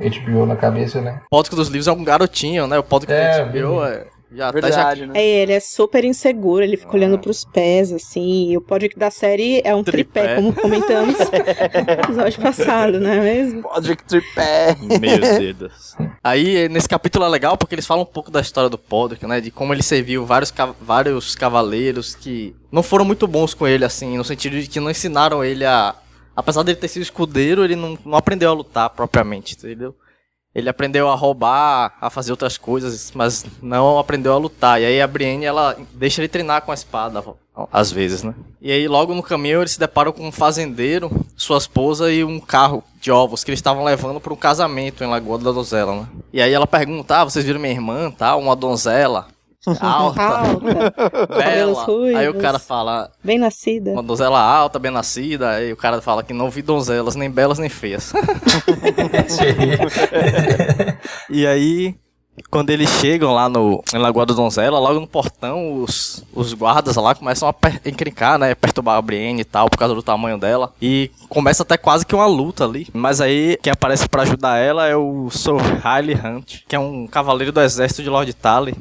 HBO 0.00 0.46
na 0.46 0.56
cabeça, 0.56 1.00
né? 1.00 1.20
O 1.26 1.36
Podrick 1.36 1.56
dos 1.56 1.68
livros 1.68 1.88
é 1.88 1.92
um 1.92 2.02
garotinho, 2.02 2.66
né? 2.66 2.78
O 2.78 2.82
Podrick 2.82 3.12
é, 3.12 3.44
da 3.44 3.44
HBO 3.44 3.84
é... 3.84 4.06
Já 4.32 4.50
Verdade, 4.52 4.74
tá, 4.74 4.94
já... 4.94 5.06
né? 5.06 5.12
É, 5.16 5.42
ele 5.42 5.52
é 5.52 5.58
super 5.58 6.04
inseguro, 6.04 6.62
ele 6.62 6.76
fica 6.76 6.92
ah. 6.92 6.94
olhando 6.94 7.18
pros 7.18 7.44
pés, 7.44 7.92
assim. 7.92 8.50
E 8.50 8.56
o 8.56 8.60
Podrick 8.60 8.96
da 8.96 9.10
série 9.10 9.60
é 9.64 9.74
um 9.74 9.82
tripé, 9.82 10.20
tripé 10.20 10.34
como 10.36 10.52
comentamos 10.52 11.16
no 11.18 11.92
episódio 11.92 12.40
passado, 12.40 13.00
não 13.00 13.10
é 13.10 13.20
mesmo? 13.20 13.62
Podrick 13.62 14.04
tripé. 14.04 14.76
Meu 14.78 15.54
Deus. 15.54 15.96
Aí, 16.22 16.68
nesse 16.68 16.88
capítulo 16.88 17.24
é 17.24 17.28
legal 17.28 17.56
porque 17.56 17.74
eles 17.74 17.86
falam 17.86 18.04
um 18.04 18.06
pouco 18.06 18.30
da 18.30 18.40
história 18.40 18.70
do 18.70 18.78
Podrick, 18.78 19.26
né? 19.26 19.40
De 19.40 19.50
como 19.50 19.74
ele 19.74 19.82
serviu 19.82 20.24
vários, 20.24 20.54
vários 20.80 21.34
cavaleiros 21.34 22.14
que 22.14 22.54
não 22.70 22.84
foram 22.84 23.04
muito 23.04 23.26
bons 23.26 23.52
com 23.52 23.66
ele, 23.66 23.84
assim, 23.84 24.16
no 24.16 24.24
sentido 24.24 24.60
de 24.60 24.68
que 24.68 24.78
não 24.78 24.90
ensinaram 24.90 25.42
ele 25.42 25.64
a. 25.64 25.94
Apesar 26.40 26.62
dele 26.62 26.78
ter 26.78 26.88
sido 26.88 27.02
escudeiro, 27.02 27.62
ele 27.62 27.76
não, 27.76 27.98
não 28.04 28.16
aprendeu 28.16 28.50
a 28.50 28.54
lutar 28.54 28.88
propriamente, 28.88 29.54
entendeu? 29.54 29.94
Ele 30.54 30.68
aprendeu 30.68 31.08
a 31.08 31.14
roubar, 31.14 31.96
a 32.00 32.08
fazer 32.08 32.32
outras 32.32 32.56
coisas, 32.56 33.12
mas 33.14 33.44
não 33.62 33.98
aprendeu 33.98 34.32
a 34.32 34.38
lutar. 34.38 34.80
E 34.80 34.86
aí 34.86 35.00
a 35.00 35.06
Brienne, 35.06 35.44
ela 35.44 35.76
deixa 35.92 36.20
ele 36.20 36.28
treinar 36.28 36.62
com 36.62 36.72
a 36.72 36.74
espada, 36.74 37.22
às 37.70 37.92
vezes, 37.92 38.22
né? 38.22 38.34
E 38.60 38.72
aí 38.72 38.88
logo 38.88 39.14
no 39.14 39.22
caminho 39.22 39.60
eles 39.60 39.72
se 39.72 39.78
deparam 39.78 40.12
com 40.12 40.26
um 40.26 40.32
fazendeiro, 40.32 41.10
sua 41.36 41.58
esposa 41.58 42.10
e 42.10 42.24
um 42.24 42.40
carro 42.40 42.82
de 43.00 43.12
ovos 43.12 43.44
que 43.44 43.50
eles 43.50 43.58
estavam 43.58 43.84
levando 43.84 44.18
para 44.18 44.32
um 44.32 44.36
casamento 44.36 45.04
em 45.04 45.06
Lagoa 45.06 45.38
da 45.38 45.52
Donzela, 45.52 45.94
né? 45.94 46.08
E 46.32 46.40
aí 46.40 46.52
ela 46.52 46.66
pergunta, 46.66 47.20
ah, 47.20 47.24
vocês 47.24 47.44
viram 47.44 47.60
minha 47.60 47.72
irmã, 47.72 48.10
tá? 48.10 48.34
Uma 48.34 48.56
donzela. 48.56 49.28
Alta, 49.66 50.22
alta 50.22 51.26
bela. 51.36 51.86
Aí 52.16 52.28
o 52.28 52.38
cara 52.38 52.58
fala. 52.58 53.10
Bem 53.22 53.38
nascida. 53.38 53.90
Uma 53.90 54.02
donzela 54.02 54.40
alta, 54.40 54.78
bem 54.78 54.90
nascida. 54.90 55.50
Aí 55.50 55.70
o 55.70 55.76
cara 55.76 56.00
fala 56.00 56.22
que 56.22 56.32
não 56.32 56.48
vi 56.48 56.62
donzelas, 56.62 57.14
nem 57.14 57.30
belas 57.30 57.58
nem 57.58 57.68
feias. 57.68 58.10
e 61.28 61.46
aí, 61.46 61.94
quando 62.48 62.70
eles 62.70 62.88
chegam 62.88 63.34
lá 63.34 63.50
no 63.50 63.84
em 63.92 63.98
Lagoa 63.98 64.24
da 64.24 64.32
Donzela, 64.32 64.78
logo 64.78 64.98
no 64.98 65.06
portão, 65.06 65.82
os, 65.82 66.24
os 66.32 66.54
guardas 66.54 66.96
lá 66.96 67.14
começam 67.14 67.46
a 67.46 67.54
encrencar, 67.86 68.38
né? 68.38 68.54
Perturbar 68.54 68.96
a 68.96 69.02
Brienne 69.02 69.42
e 69.42 69.44
tal, 69.44 69.68
por 69.68 69.76
causa 69.76 69.94
do 69.94 70.02
tamanho 70.02 70.38
dela. 70.38 70.72
E 70.80 71.10
começa 71.28 71.64
até 71.64 71.76
quase 71.76 72.06
que 72.06 72.14
uma 72.14 72.26
luta 72.26 72.64
ali. 72.64 72.88
Mas 72.94 73.20
aí, 73.20 73.58
quem 73.62 73.70
aparece 73.70 74.08
para 74.08 74.22
ajudar 74.22 74.56
ela 74.56 74.86
é 74.86 74.96
o 74.96 75.28
Sir 75.28 75.52
Riley 75.84 76.16
Hunt, 76.16 76.60
que 76.66 76.74
é 76.74 76.78
um 76.78 77.06
cavaleiro 77.06 77.52
do 77.52 77.60
exército 77.60 78.02
de 78.02 78.08
Lord 78.08 78.32
Tally 78.32 78.74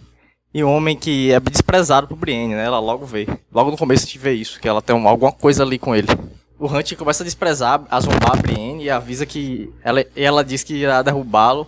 e 0.53 0.63
um 0.63 0.71
homem 0.71 0.95
que 0.95 1.31
é 1.31 1.39
desprezado 1.39 2.07
por 2.07 2.17
Brienne, 2.17 2.55
né? 2.55 2.65
Ela 2.65 2.79
logo 2.79 3.05
vê. 3.05 3.27
Logo 3.51 3.71
no 3.71 3.77
começo 3.77 4.03
a 4.03 4.05
gente 4.05 4.19
vê 4.19 4.33
isso, 4.33 4.59
que 4.59 4.67
ela 4.67 4.81
tem 4.81 4.95
alguma 4.95 5.31
coisa 5.31 5.63
ali 5.63 5.77
com 5.77 5.95
ele. 5.95 6.07
O 6.57 6.67
Hunt 6.67 6.93
começa 6.95 7.23
a 7.23 7.25
desprezar, 7.25 7.83
a 7.89 7.99
zombar 8.01 8.33
a 8.33 8.35
Brienne 8.35 8.83
e 8.83 8.89
avisa 8.89 9.25
que 9.25 9.71
ela, 9.83 10.05
ela 10.15 10.43
diz 10.43 10.63
que 10.63 10.73
irá 10.73 11.01
derrubá-lo 11.01 11.67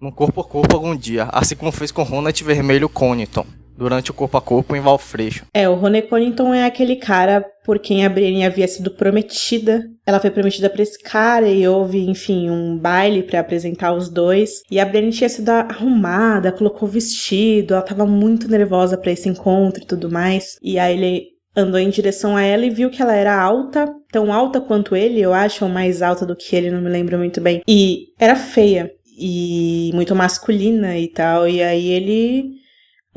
no 0.00 0.12
corpo 0.12 0.40
a 0.40 0.44
corpo 0.44 0.76
algum 0.76 0.94
dia, 0.94 1.28
assim 1.32 1.56
como 1.56 1.72
fez 1.72 1.90
com 1.90 2.02
Ronald 2.02 2.44
Vermelho 2.44 2.88
Coniton 2.88 3.46
durante 3.78 4.10
o 4.10 4.14
corpo 4.14 4.36
a 4.36 4.40
corpo 4.40 4.74
em 4.74 4.80
Valfreixo. 4.80 5.46
É, 5.54 5.68
o 5.68 5.74
Rony 5.74 6.02
Connington 6.02 6.52
é 6.52 6.64
aquele 6.64 6.96
cara 6.96 7.44
por 7.64 7.78
quem 7.78 8.04
a 8.04 8.08
Brienne 8.08 8.44
havia 8.44 8.66
sido 8.66 8.90
prometida. 8.90 9.84
Ela 10.04 10.18
foi 10.18 10.30
prometida 10.30 10.68
para 10.68 10.82
esse 10.82 10.98
cara 10.98 11.48
e 11.48 11.66
houve, 11.66 12.00
enfim, 12.10 12.50
um 12.50 12.76
baile 12.76 13.22
para 13.22 13.38
apresentar 13.38 13.94
os 13.94 14.08
dois. 14.08 14.62
E 14.68 14.80
a 14.80 14.84
Brienne 14.84 15.12
tinha 15.12 15.28
sido 15.28 15.50
arrumada, 15.50 16.50
colocou 16.50 16.88
vestido, 16.88 17.74
ela 17.74 17.82
tava 17.82 18.04
muito 18.04 18.48
nervosa 18.48 18.98
para 18.98 19.12
esse 19.12 19.28
encontro 19.28 19.82
e 19.82 19.86
tudo 19.86 20.10
mais. 20.10 20.58
E 20.60 20.76
aí 20.76 20.96
ele 20.96 21.26
andou 21.54 21.78
em 21.78 21.88
direção 21.88 22.36
a 22.36 22.42
ela 22.42 22.66
e 22.66 22.70
viu 22.70 22.90
que 22.90 23.00
ela 23.00 23.14
era 23.14 23.40
alta, 23.40 23.88
tão 24.10 24.32
alta 24.32 24.60
quanto 24.60 24.96
ele, 24.96 25.20
eu 25.20 25.32
acho, 25.32 25.64
ou 25.64 25.70
mais 25.70 26.02
alta 26.02 26.26
do 26.26 26.36
que 26.36 26.54
ele, 26.54 26.70
não 26.70 26.80
me 26.80 26.90
lembro 26.90 27.16
muito 27.16 27.40
bem. 27.40 27.62
E 27.68 28.06
era 28.18 28.34
feia 28.34 28.90
e 29.16 29.90
muito 29.94 30.16
masculina 30.16 30.98
e 30.98 31.08
tal. 31.08 31.48
E 31.48 31.62
aí 31.62 31.88
ele 31.90 32.58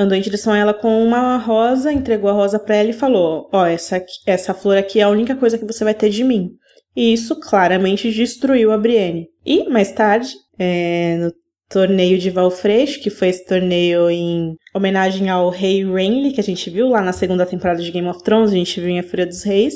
andou 0.02 0.18
em 0.18 0.22
direção 0.22 0.54
a 0.54 0.58
ela 0.58 0.74
com 0.74 1.04
uma 1.04 1.38
rosa, 1.38 1.92
entregou 1.92 2.30
a 2.30 2.34
rosa 2.34 2.60
para 2.60 2.76
ela 2.76 2.90
e 2.90 2.94
falou: 2.94 3.50
Ó, 3.52 3.62
oh, 3.62 3.66
essa, 3.66 4.04
essa 4.26 4.54
flor 4.54 4.78
aqui 4.78 5.00
é 5.00 5.04
a 5.04 5.10
única 5.10 5.36
coisa 5.36 5.58
que 5.58 5.66
você 5.66 5.84
vai 5.84 5.94
ter 5.94 6.10
de 6.10 6.24
mim. 6.24 6.52
E 6.96 7.14
isso 7.14 7.40
claramente 7.40 8.12
destruiu 8.12 8.72
a 8.72 8.78
Brienne. 8.78 9.28
E 9.46 9.70
mais 9.70 9.92
tarde, 9.92 10.34
é, 10.60 11.18
no 11.18 11.32
torneio 11.70 12.18
de 12.18 12.30
Valfreixo, 12.30 13.00
que 13.00 13.10
foi 13.10 13.30
esse 13.30 13.46
torneio 13.46 14.10
em 14.10 14.56
homenagem 14.76 15.30
ao 15.30 15.50
rei 15.50 15.86
Renly, 15.86 16.34
que 16.34 16.42
a 16.42 16.44
gente 16.44 16.70
viu 16.70 16.90
lá 16.90 17.02
na 17.02 17.14
segunda 17.14 17.46
temporada 17.46 17.82
de 17.82 17.92
Game 17.92 18.08
of 18.08 18.22
Thrones, 18.24 18.52
a 18.52 18.56
gente 18.56 18.80
viu 18.80 18.90
em 18.90 19.00
A 19.00 19.04
Fúria 19.04 19.26
dos 19.26 19.44
Reis. 19.44 19.76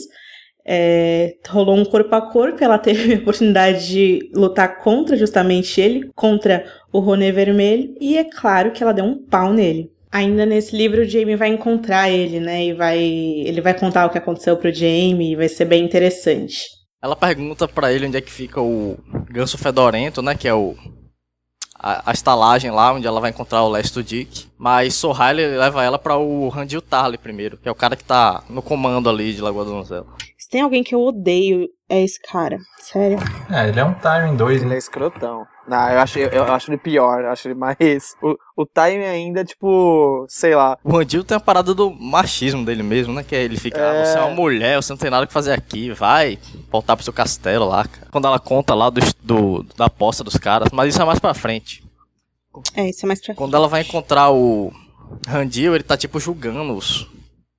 É, 0.67 1.35
rolou 1.47 1.75
um 1.75 1.85
corpo 1.85 2.13
a 2.15 2.21
corpo, 2.21 2.61
ela 2.63 2.77
teve 2.79 3.13
a 3.13 3.17
oportunidade 3.17 3.87
de 3.87 4.29
lutar 4.33 4.79
contra 4.79 5.15
justamente 5.15 5.79
ele, 5.79 6.09
contra 6.15 6.65
o 6.91 6.99
Rony 6.99 7.31
Vermelho, 7.31 7.95
e 8.01 8.17
é 8.17 8.23
claro 8.23 8.71
que 8.71 8.83
ela 8.83 8.93
deu 8.93 9.05
um 9.05 9.23
pau 9.25 9.53
nele. 9.53 9.91
Ainda 10.15 10.45
nesse 10.45 10.73
livro, 10.73 11.01
o 11.01 11.05
Jamie 11.05 11.35
vai 11.35 11.49
encontrar 11.49 12.09
ele, 12.09 12.39
né? 12.39 12.67
E 12.67 12.73
vai. 12.73 12.97
Ele 12.97 13.59
vai 13.59 13.77
contar 13.77 14.05
o 14.05 14.09
que 14.09 14.17
aconteceu 14.17 14.55
pro 14.55 14.73
Jamie 14.73 15.33
e 15.33 15.35
vai 15.35 15.49
ser 15.49 15.65
bem 15.65 15.83
interessante. 15.83 16.61
Ela 17.03 17.17
pergunta 17.17 17.67
para 17.67 17.91
ele 17.91 18.07
onde 18.07 18.15
é 18.15 18.21
que 18.21 18.31
fica 18.31 18.61
o 18.61 18.97
ganso 19.29 19.57
fedorento, 19.57 20.21
né? 20.21 20.33
Que 20.33 20.47
é 20.47 20.53
o. 20.53 20.73
a, 21.77 22.11
a 22.11 22.13
estalagem 22.13 22.71
lá, 22.71 22.93
onde 22.93 23.05
ela 23.05 23.19
vai 23.19 23.31
encontrar 23.31 23.63
o 23.63 23.67
Last 23.67 24.01
Dick. 24.01 24.47
Mas 24.57 24.93
Sohaile 24.93 25.45
leva 25.57 25.83
ela 25.83 25.99
para 25.99 26.15
o 26.15 26.47
Randil 26.47 26.81
Tarly 26.81 27.17
primeiro, 27.17 27.57
que 27.57 27.67
é 27.67 27.71
o 27.71 27.75
cara 27.75 27.97
que 27.97 28.03
tá 28.05 28.41
no 28.49 28.61
comando 28.61 29.09
ali 29.09 29.33
de 29.33 29.41
Lagoa 29.41 29.65
da 29.65 29.71
Donzela. 29.71 30.07
Se 30.37 30.49
tem 30.49 30.61
alguém 30.61 30.81
que 30.81 30.95
eu 30.95 31.01
odeio, 31.01 31.67
é 31.89 32.01
esse 32.01 32.21
cara. 32.21 32.57
Sério. 32.79 33.17
É, 33.51 33.67
ele 33.67 33.81
é 33.81 33.83
um 33.83 33.93
timing 33.95 34.37
2, 34.37 34.61
Ele 34.61 34.69
né? 34.69 34.75
é 34.75 34.77
escrotão. 34.77 35.45
Não, 35.67 35.89
eu 35.89 35.99
acho, 35.99 36.19
eu, 36.19 36.29
eu 36.29 36.43
acho 36.53 36.69
ele 36.71 36.77
pior, 36.77 37.23
eu 37.23 37.29
acho 37.31 37.47
ele 37.47 37.55
mais. 37.55 37.75
O, 38.21 38.35
o 38.61 38.65
time 38.65 39.03
ainda, 39.03 39.43
tipo, 39.43 40.25
sei 40.29 40.55
lá. 40.55 40.77
O 40.83 40.95
Randil 40.97 41.23
tem 41.23 41.35
a 41.35 41.39
parada 41.39 41.73
do 41.73 41.89
machismo 41.91 42.63
dele 42.63 42.83
mesmo, 42.83 43.13
né? 43.13 43.23
Que 43.23 43.33
ele 43.35 43.57
fica, 43.57 43.79
É. 43.79 44.01
ah, 44.01 44.05
você 44.05 44.17
é 44.17 44.21
uma 44.21 44.35
mulher, 44.35 44.75
você 44.81 44.93
não 44.93 44.97
tem 44.97 45.09
nada 45.09 45.25
que 45.25 45.33
fazer 45.33 45.53
aqui, 45.53 45.91
vai 45.91 46.37
voltar 46.71 46.95
pro 46.95 47.03
seu 47.03 47.11
castelo 47.13 47.65
lá, 47.67 47.83
cara. 47.87 48.07
Quando 48.11 48.27
ela 48.27 48.39
conta 48.39 48.75
lá 48.75 48.89
do, 48.91 49.01
do- 49.23 49.63
da 49.75 49.85
aposta 49.85 50.23
dos 50.23 50.37
caras, 50.37 50.69
mas 50.71 50.89
isso 50.89 51.01
é 51.01 51.05
mais 51.05 51.19
pra 51.19 51.33
frente. 51.33 51.83
É, 52.75 52.89
isso 52.89 53.05
é 53.05 53.07
mais 53.07 53.19
pra 53.19 53.33
Quando 53.35 53.55
ela 53.57 53.67
vai 53.67 53.81
encontrar 53.81 54.29
o 54.31 54.71
Randil, 55.25 55.73
ele 55.73 55.83
tá 55.83 55.97
tipo 55.97 56.19
julgando 56.19 56.73
os, 56.75 57.09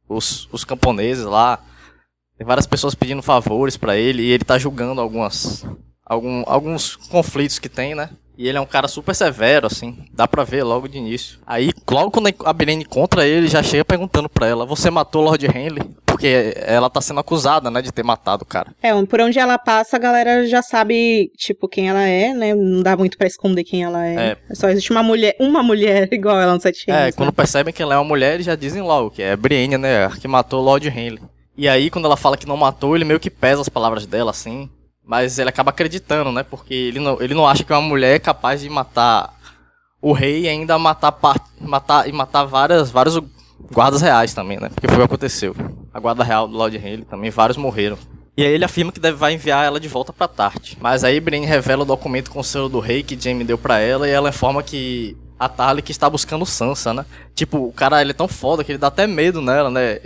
os, 0.08 0.48
os 0.52 0.64
camponeses 0.64 1.24
lá. 1.24 1.58
Tem 2.38 2.46
várias 2.46 2.66
pessoas 2.66 2.94
pedindo 2.94 3.22
favores 3.22 3.76
pra 3.76 3.96
ele 3.96 4.22
e 4.22 4.30
ele 4.30 4.44
tá 4.44 4.56
julgando 4.58 5.00
algumas 5.00 5.66
algum, 6.06 6.42
alguns 6.46 6.96
conflitos 6.96 7.58
que 7.58 7.68
tem, 7.68 7.94
né? 7.94 8.10
E 8.38 8.46
ele 8.46 8.58
é 8.58 8.60
um 8.60 8.66
cara 8.66 8.86
super 8.86 9.14
severo, 9.14 9.66
assim, 9.66 9.96
dá 10.12 10.28
pra 10.28 10.44
ver 10.44 10.62
logo 10.62 10.86
de 10.86 10.98
início. 10.98 11.38
Aí, 11.46 11.70
logo 11.90 12.10
quando 12.10 12.28
a 12.44 12.52
Brienne 12.52 12.82
encontra 12.82 13.26
ele, 13.26 13.48
já 13.48 13.62
chega 13.62 13.82
perguntando 13.82 14.28
pra 14.28 14.46
ela: 14.46 14.66
Você 14.66 14.90
matou 14.90 15.22
Lord 15.22 15.46
Henley? 15.46 15.82
Porque 16.04 16.54
ela 16.56 16.88
tá 16.90 17.00
sendo 17.00 17.20
acusada, 17.20 17.70
né, 17.70 17.80
de 17.82 17.90
ter 17.92 18.02
matado 18.02 18.42
o 18.42 18.46
cara. 18.46 18.74
É, 18.82 18.90
por 19.04 19.20
onde 19.22 19.38
ela 19.38 19.58
passa, 19.58 19.96
a 19.96 19.98
galera 19.98 20.46
já 20.46 20.62
sabe, 20.62 21.30
tipo, 21.36 21.66
quem 21.68 21.88
ela 21.88 22.02
é, 22.06 22.32
né? 22.34 22.54
Não 22.54 22.82
dá 22.82 22.94
muito 22.96 23.16
pra 23.18 23.26
esconder 23.26 23.64
quem 23.64 23.84
ela 23.84 24.06
é. 24.06 24.14
É. 24.48 24.54
Só 24.54 24.68
existe 24.68 24.90
uma 24.90 25.02
mulher, 25.02 25.34
uma 25.40 25.62
mulher 25.62 26.08
igual 26.12 26.38
ela 26.38 26.54
no 26.54 26.60
Sete 26.60 26.90
É, 26.90 26.94
Reinos, 26.94 27.16
quando 27.16 27.28
né? 27.28 27.34
percebem 27.34 27.72
que 27.72 27.82
ela 27.82 27.94
é 27.94 27.98
uma 27.98 28.04
mulher, 28.04 28.34
eles 28.34 28.46
já 28.46 28.54
dizem 28.54 28.82
logo 28.82 29.10
que 29.10 29.22
é 29.22 29.34
Brienne, 29.34 29.78
né? 29.78 30.04
a 30.06 30.10
Que 30.10 30.28
matou 30.28 30.62
Lord 30.62 30.86
Henley. 30.88 31.20
E 31.56 31.66
aí, 31.68 31.88
quando 31.88 32.04
ela 32.04 32.18
fala 32.18 32.36
que 32.36 32.46
não 32.46 32.56
matou, 32.56 32.94
ele 32.94 33.04
meio 33.04 33.18
que 33.20 33.30
pesa 33.30 33.62
as 33.62 33.68
palavras 33.68 34.04
dela, 34.04 34.30
assim. 34.30 34.68
Mas 35.06 35.38
ele 35.38 35.48
acaba 35.48 35.70
acreditando, 35.70 36.32
né? 36.32 36.42
Porque 36.42 36.74
ele 36.74 36.98
não, 36.98 37.22
ele 37.22 37.32
não 37.32 37.46
acha 37.46 37.62
que 37.62 37.72
uma 37.72 37.80
mulher 37.80 38.16
é 38.16 38.18
capaz 38.18 38.60
de 38.60 38.68
matar 38.68 39.32
o 40.02 40.12
rei 40.12 40.42
e 40.42 40.48
ainda 40.48 40.78
matar, 40.78 41.16
matar 41.60 42.08
e 42.08 42.12
matar 42.12 42.44
várias, 42.44 42.90
vários 42.90 43.18
guardas 43.72 44.02
reais 44.02 44.34
também, 44.34 44.58
né? 44.58 44.68
Porque 44.68 44.88
foi 44.88 44.96
o 44.96 45.00
que 45.00 45.04
aconteceu. 45.04 45.54
A 45.94 46.00
guarda 46.00 46.24
real 46.24 46.48
do 46.48 46.56
Lord 46.56 46.76
Henley 46.76 47.04
também, 47.04 47.30
vários 47.30 47.56
morreram. 47.56 47.96
E 48.36 48.42
aí 48.42 48.52
ele 48.52 48.64
afirma 48.64 48.92
que 48.92 49.00
deve 49.00 49.16
vai 49.16 49.32
enviar 49.32 49.64
ela 49.64 49.80
de 49.80 49.88
volta 49.88 50.12
pra 50.12 50.28
Tarte. 50.28 50.76
Mas 50.80 51.04
aí 51.04 51.20
Brienne 51.20 51.46
revela 51.46 51.82
o 51.82 51.86
documento 51.86 52.30
com 52.30 52.40
o 52.40 52.44
selo 52.44 52.68
do 52.68 52.80
rei 52.80 53.02
que 53.02 53.18
Jaime 53.18 53.44
deu 53.44 53.56
pra 53.56 53.78
ela 53.78 54.06
e 54.06 54.10
ela 54.10 54.28
informa 54.28 54.62
que 54.62 55.16
a 55.38 55.48
Tarly 55.48 55.82
que 55.82 55.92
está 55.92 56.10
buscando 56.10 56.44
Sansa, 56.44 56.92
né? 56.92 57.06
Tipo, 57.34 57.66
o 57.66 57.72
cara 57.72 58.00
ele 58.00 58.10
é 58.10 58.14
tão 58.14 58.28
foda 58.28 58.62
que 58.62 58.72
ele 58.72 58.78
dá 58.78 58.88
até 58.88 59.06
medo 59.06 59.40
nela, 59.40 59.70
né? 59.70 59.98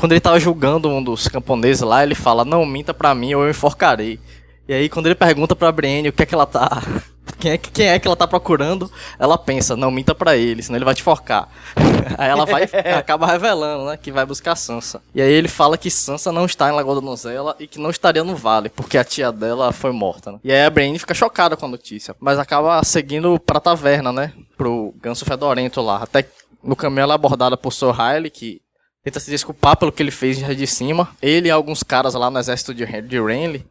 Quando 0.00 0.12
ele 0.12 0.20
tava 0.20 0.40
julgando 0.40 0.88
um 0.88 1.02
dos 1.02 1.28
camponeses 1.28 1.82
lá, 1.82 2.02
ele 2.02 2.14
fala: 2.14 2.42
"Não 2.42 2.64
minta 2.64 2.94
pra 2.94 3.14
mim 3.14 3.34
ou 3.34 3.44
eu 3.44 3.50
enforcarei". 3.50 4.18
E 4.66 4.72
aí 4.72 4.88
quando 4.88 5.06
ele 5.06 5.14
pergunta 5.14 5.54
pra 5.54 5.70
Brienne 5.70 6.08
o 6.08 6.12
que 6.12 6.22
é 6.22 6.26
que 6.26 6.34
ela 6.34 6.46
tá 6.46 6.80
quem 7.38 7.50
é, 7.52 7.58
que- 7.58 7.70
quem 7.70 7.86
é 7.88 7.98
que 7.98 8.06
ela 8.06 8.16
tá 8.16 8.26
procurando? 8.26 8.90
Ela 9.18 9.36
pensa, 9.36 9.76
não, 9.76 9.90
minta 9.90 10.14
pra 10.14 10.36
ele, 10.36 10.62
senão 10.62 10.76
ele 10.78 10.84
vai 10.86 10.94
te 10.94 11.02
forcar. 11.02 11.48
aí 12.16 12.30
ela 12.30 12.46
vai 12.46 12.62
acaba 12.96 13.26
revelando, 13.26 13.84
né, 13.86 13.96
que 13.98 14.10
vai 14.10 14.24
buscar 14.24 14.56
Sansa. 14.56 15.02
E 15.14 15.20
aí 15.20 15.30
ele 15.30 15.48
fala 15.48 15.76
que 15.76 15.90
Sansa 15.90 16.32
não 16.32 16.46
está 16.46 16.68
em 16.68 16.72
Lagoa 16.72 16.94
da 16.94 17.00
Donzela 17.02 17.54
e 17.58 17.66
que 17.66 17.78
não 17.78 17.90
estaria 17.90 18.24
no 18.24 18.34
vale, 18.34 18.68
porque 18.70 18.96
a 18.96 19.04
tia 19.04 19.30
dela 19.30 19.70
foi 19.72 19.92
morta, 19.92 20.32
né? 20.32 20.38
E 20.42 20.50
aí 20.52 20.64
a 20.64 20.70
Brienne 20.70 20.98
fica 20.98 21.12
chocada 21.14 21.56
com 21.58 21.66
a 21.66 21.68
notícia, 21.68 22.16
mas 22.18 22.38
acaba 22.38 22.82
seguindo 22.84 23.38
pra 23.38 23.60
taverna, 23.60 24.12
né, 24.12 24.32
pro 24.56 24.94
Ganso 25.02 25.24
Fedorento 25.26 25.80
lá. 25.82 25.98
Até 26.02 26.26
no 26.64 26.74
caminho 26.76 27.02
ela 27.02 27.14
é 27.14 27.16
abordada 27.16 27.56
por 27.56 27.72
Sir 27.72 27.90
Riley, 27.90 28.30
que 28.30 28.60
tenta 29.02 29.20
se 29.20 29.30
desculpar 29.30 29.76
pelo 29.76 29.92
que 29.92 30.02
ele 30.02 30.10
fez 30.10 30.38
de 30.38 30.66
cima. 30.66 31.14
Ele 31.20 31.48
e 31.48 31.50
alguns 31.50 31.82
caras 31.82 32.14
lá 32.14 32.30
no 32.30 32.38
exército 32.38 32.74
de, 32.74 32.84
de 33.02 33.20
Renly, 33.20 33.66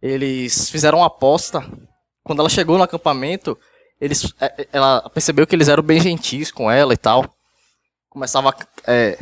eles 0.00 0.70
fizeram 0.70 0.98
uma 0.98 1.06
aposta. 1.06 1.64
Quando 2.24 2.40
ela 2.40 2.48
chegou 2.48 2.76
no 2.76 2.84
acampamento, 2.84 3.58
eles, 4.00 4.32
é, 4.40 4.62
é, 4.62 4.68
ela 4.72 5.08
percebeu 5.10 5.46
que 5.46 5.54
eles 5.54 5.68
eram 5.68 5.82
bem 5.82 6.00
gentis 6.00 6.50
com 6.50 6.70
ela 6.70 6.94
e 6.94 6.96
tal. 6.96 7.28
Começava 8.08 8.50
a 8.50 8.54
é, 8.86 9.18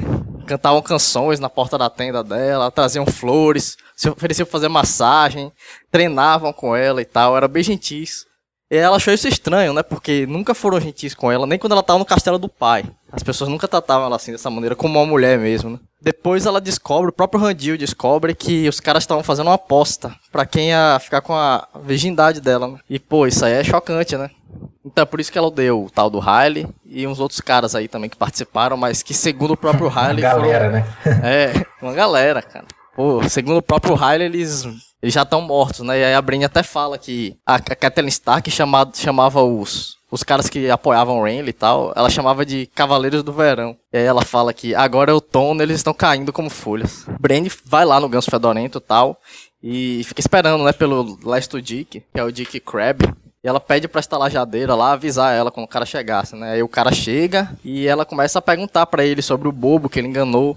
cantavam 0.48 0.80
canções 0.80 1.38
na 1.38 1.50
porta 1.50 1.76
da 1.76 1.90
tenda 1.90 2.24
dela, 2.24 2.70
traziam 2.70 3.04
flores, 3.04 3.76
se 3.94 4.08
ofereciam 4.08 4.46
fazer 4.46 4.68
massagem, 4.68 5.52
treinavam 5.90 6.52
com 6.54 6.74
ela 6.74 7.02
e 7.02 7.04
tal, 7.04 7.36
era 7.36 7.46
bem 7.46 7.62
gentis. 7.62 8.26
E 8.70 8.76
ela 8.76 8.96
achou 8.96 9.14
isso 9.14 9.26
estranho, 9.26 9.72
né? 9.72 9.82
Porque 9.82 10.26
nunca 10.26 10.54
foram 10.54 10.78
gentis 10.78 11.14
com 11.14 11.32
ela, 11.32 11.46
nem 11.46 11.58
quando 11.58 11.72
ela 11.72 11.82
tava 11.82 11.98
no 11.98 12.04
castelo 12.04 12.38
do 12.38 12.48
pai. 12.48 12.84
As 13.10 13.22
pessoas 13.22 13.48
nunca 13.48 13.66
tratavam 13.66 14.06
ela 14.06 14.16
assim, 14.16 14.32
dessa 14.32 14.50
maneira, 14.50 14.76
como 14.76 14.98
uma 14.98 15.06
mulher 15.06 15.38
mesmo, 15.38 15.70
né? 15.70 15.78
Depois 16.00 16.44
ela 16.44 16.60
descobre, 16.60 17.08
o 17.08 17.12
próprio 17.12 17.40
Randil 17.40 17.78
descobre 17.78 18.34
que 18.34 18.68
os 18.68 18.78
caras 18.78 19.02
estavam 19.02 19.24
fazendo 19.24 19.46
uma 19.46 19.54
aposta 19.54 20.14
pra 20.30 20.44
quem 20.44 20.68
ia 20.68 20.98
ficar 21.00 21.22
com 21.22 21.34
a 21.34 21.66
virgindade 21.82 22.40
dela, 22.40 22.68
né? 22.68 22.78
E, 22.90 22.98
pô, 22.98 23.26
isso 23.26 23.44
aí 23.44 23.54
é 23.54 23.64
chocante, 23.64 24.16
né? 24.16 24.30
Então 24.84 25.02
é 25.02 25.06
por 25.06 25.18
isso 25.18 25.32
que 25.32 25.38
ela 25.38 25.50
deu 25.50 25.84
o 25.84 25.90
tal 25.90 26.08
do 26.08 26.20
Riley 26.20 26.66
e 26.86 27.06
uns 27.06 27.20
outros 27.20 27.40
caras 27.40 27.74
aí 27.74 27.88
também 27.88 28.08
que 28.08 28.16
participaram, 28.16 28.76
mas 28.76 29.02
que 29.02 29.12
segundo 29.12 29.52
o 29.52 29.56
próprio 29.56 29.88
Riley 29.90 30.22
Galera, 30.22 30.64
foram... 30.64 30.72
né? 30.72 30.86
É, 31.24 31.66
uma 31.82 31.94
galera, 31.94 32.42
cara. 32.42 32.66
Pô, 32.94 33.26
segundo 33.28 33.58
o 33.58 33.62
próprio 33.62 33.94
Riley, 33.94 34.26
eles, 34.26 34.66
eles 35.02 35.14
já 35.14 35.22
estão 35.22 35.40
mortos, 35.40 35.80
né? 35.80 35.98
E 35.98 36.04
aí 36.04 36.14
a 36.14 36.22
Brienne 36.22 36.44
até 36.44 36.62
fala 36.62 36.98
que 36.98 37.36
a, 37.46 37.60
Catelyn 37.60 38.08
Stark 38.08 38.50
chamava, 38.50 38.90
chamava 38.94 39.42
os, 39.42 39.96
os 40.10 40.22
caras 40.22 40.48
que 40.48 40.70
apoiavam 40.70 41.18
o 41.18 41.24
Renly 41.24 41.50
e 41.50 41.52
tal, 41.52 41.92
ela 41.94 42.10
chamava 42.10 42.44
de 42.44 42.66
Cavaleiros 42.74 43.22
do 43.22 43.32
Verão. 43.32 43.76
E 43.92 43.98
aí 43.98 44.04
ela 44.04 44.22
fala 44.22 44.52
que 44.52 44.74
agora 44.74 45.10
é 45.10 45.14
outono, 45.14 45.62
eles 45.62 45.76
estão 45.76 45.94
caindo 45.94 46.32
como 46.32 46.50
folhas. 46.50 47.06
Brienne 47.20 47.50
vai 47.64 47.84
lá 47.84 48.00
no 48.00 48.08
Ganso 48.08 48.30
Fedorento 48.30 48.78
e 48.78 48.80
tal, 48.80 49.20
e 49.62 50.02
fica 50.04 50.20
esperando, 50.20 50.64
né, 50.64 50.72
pelo 50.72 51.18
Last 51.22 51.60
Dick, 51.60 52.00
que 52.00 52.20
é 52.20 52.24
o 52.24 52.32
Dick 52.32 52.58
Crab. 52.60 53.02
E 53.42 53.46
ela 53.46 53.60
pede 53.60 53.86
pra 53.86 54.00
estalajadeira 54.00 54.74
lá 54.74 54.92
avisar 54.92 55.32
ela 55.32 55.50
quando 55.50 55.66
o 55.66 55.68
cara 55.68 55.86
chegasse, 55.86 56.34
né? 56.34 56.54
Aí 56.54 56.62
o 56.62 56.68
cara 56.68 56.90
chega 56.92 57.56
e 57.64 57.86
ela 57.86 58.04
começa 58.04 58.40
a 58.40 58.42
perguntar 58.42 58.84
pra 58.86 59.04
ele 59.04 59.22
sobre 59.22 59.46
o 59.46 59.52
bobo 59.52 59.88
que 59.88 60.00
ele 60.00 60.08
enganou 60.08 60.56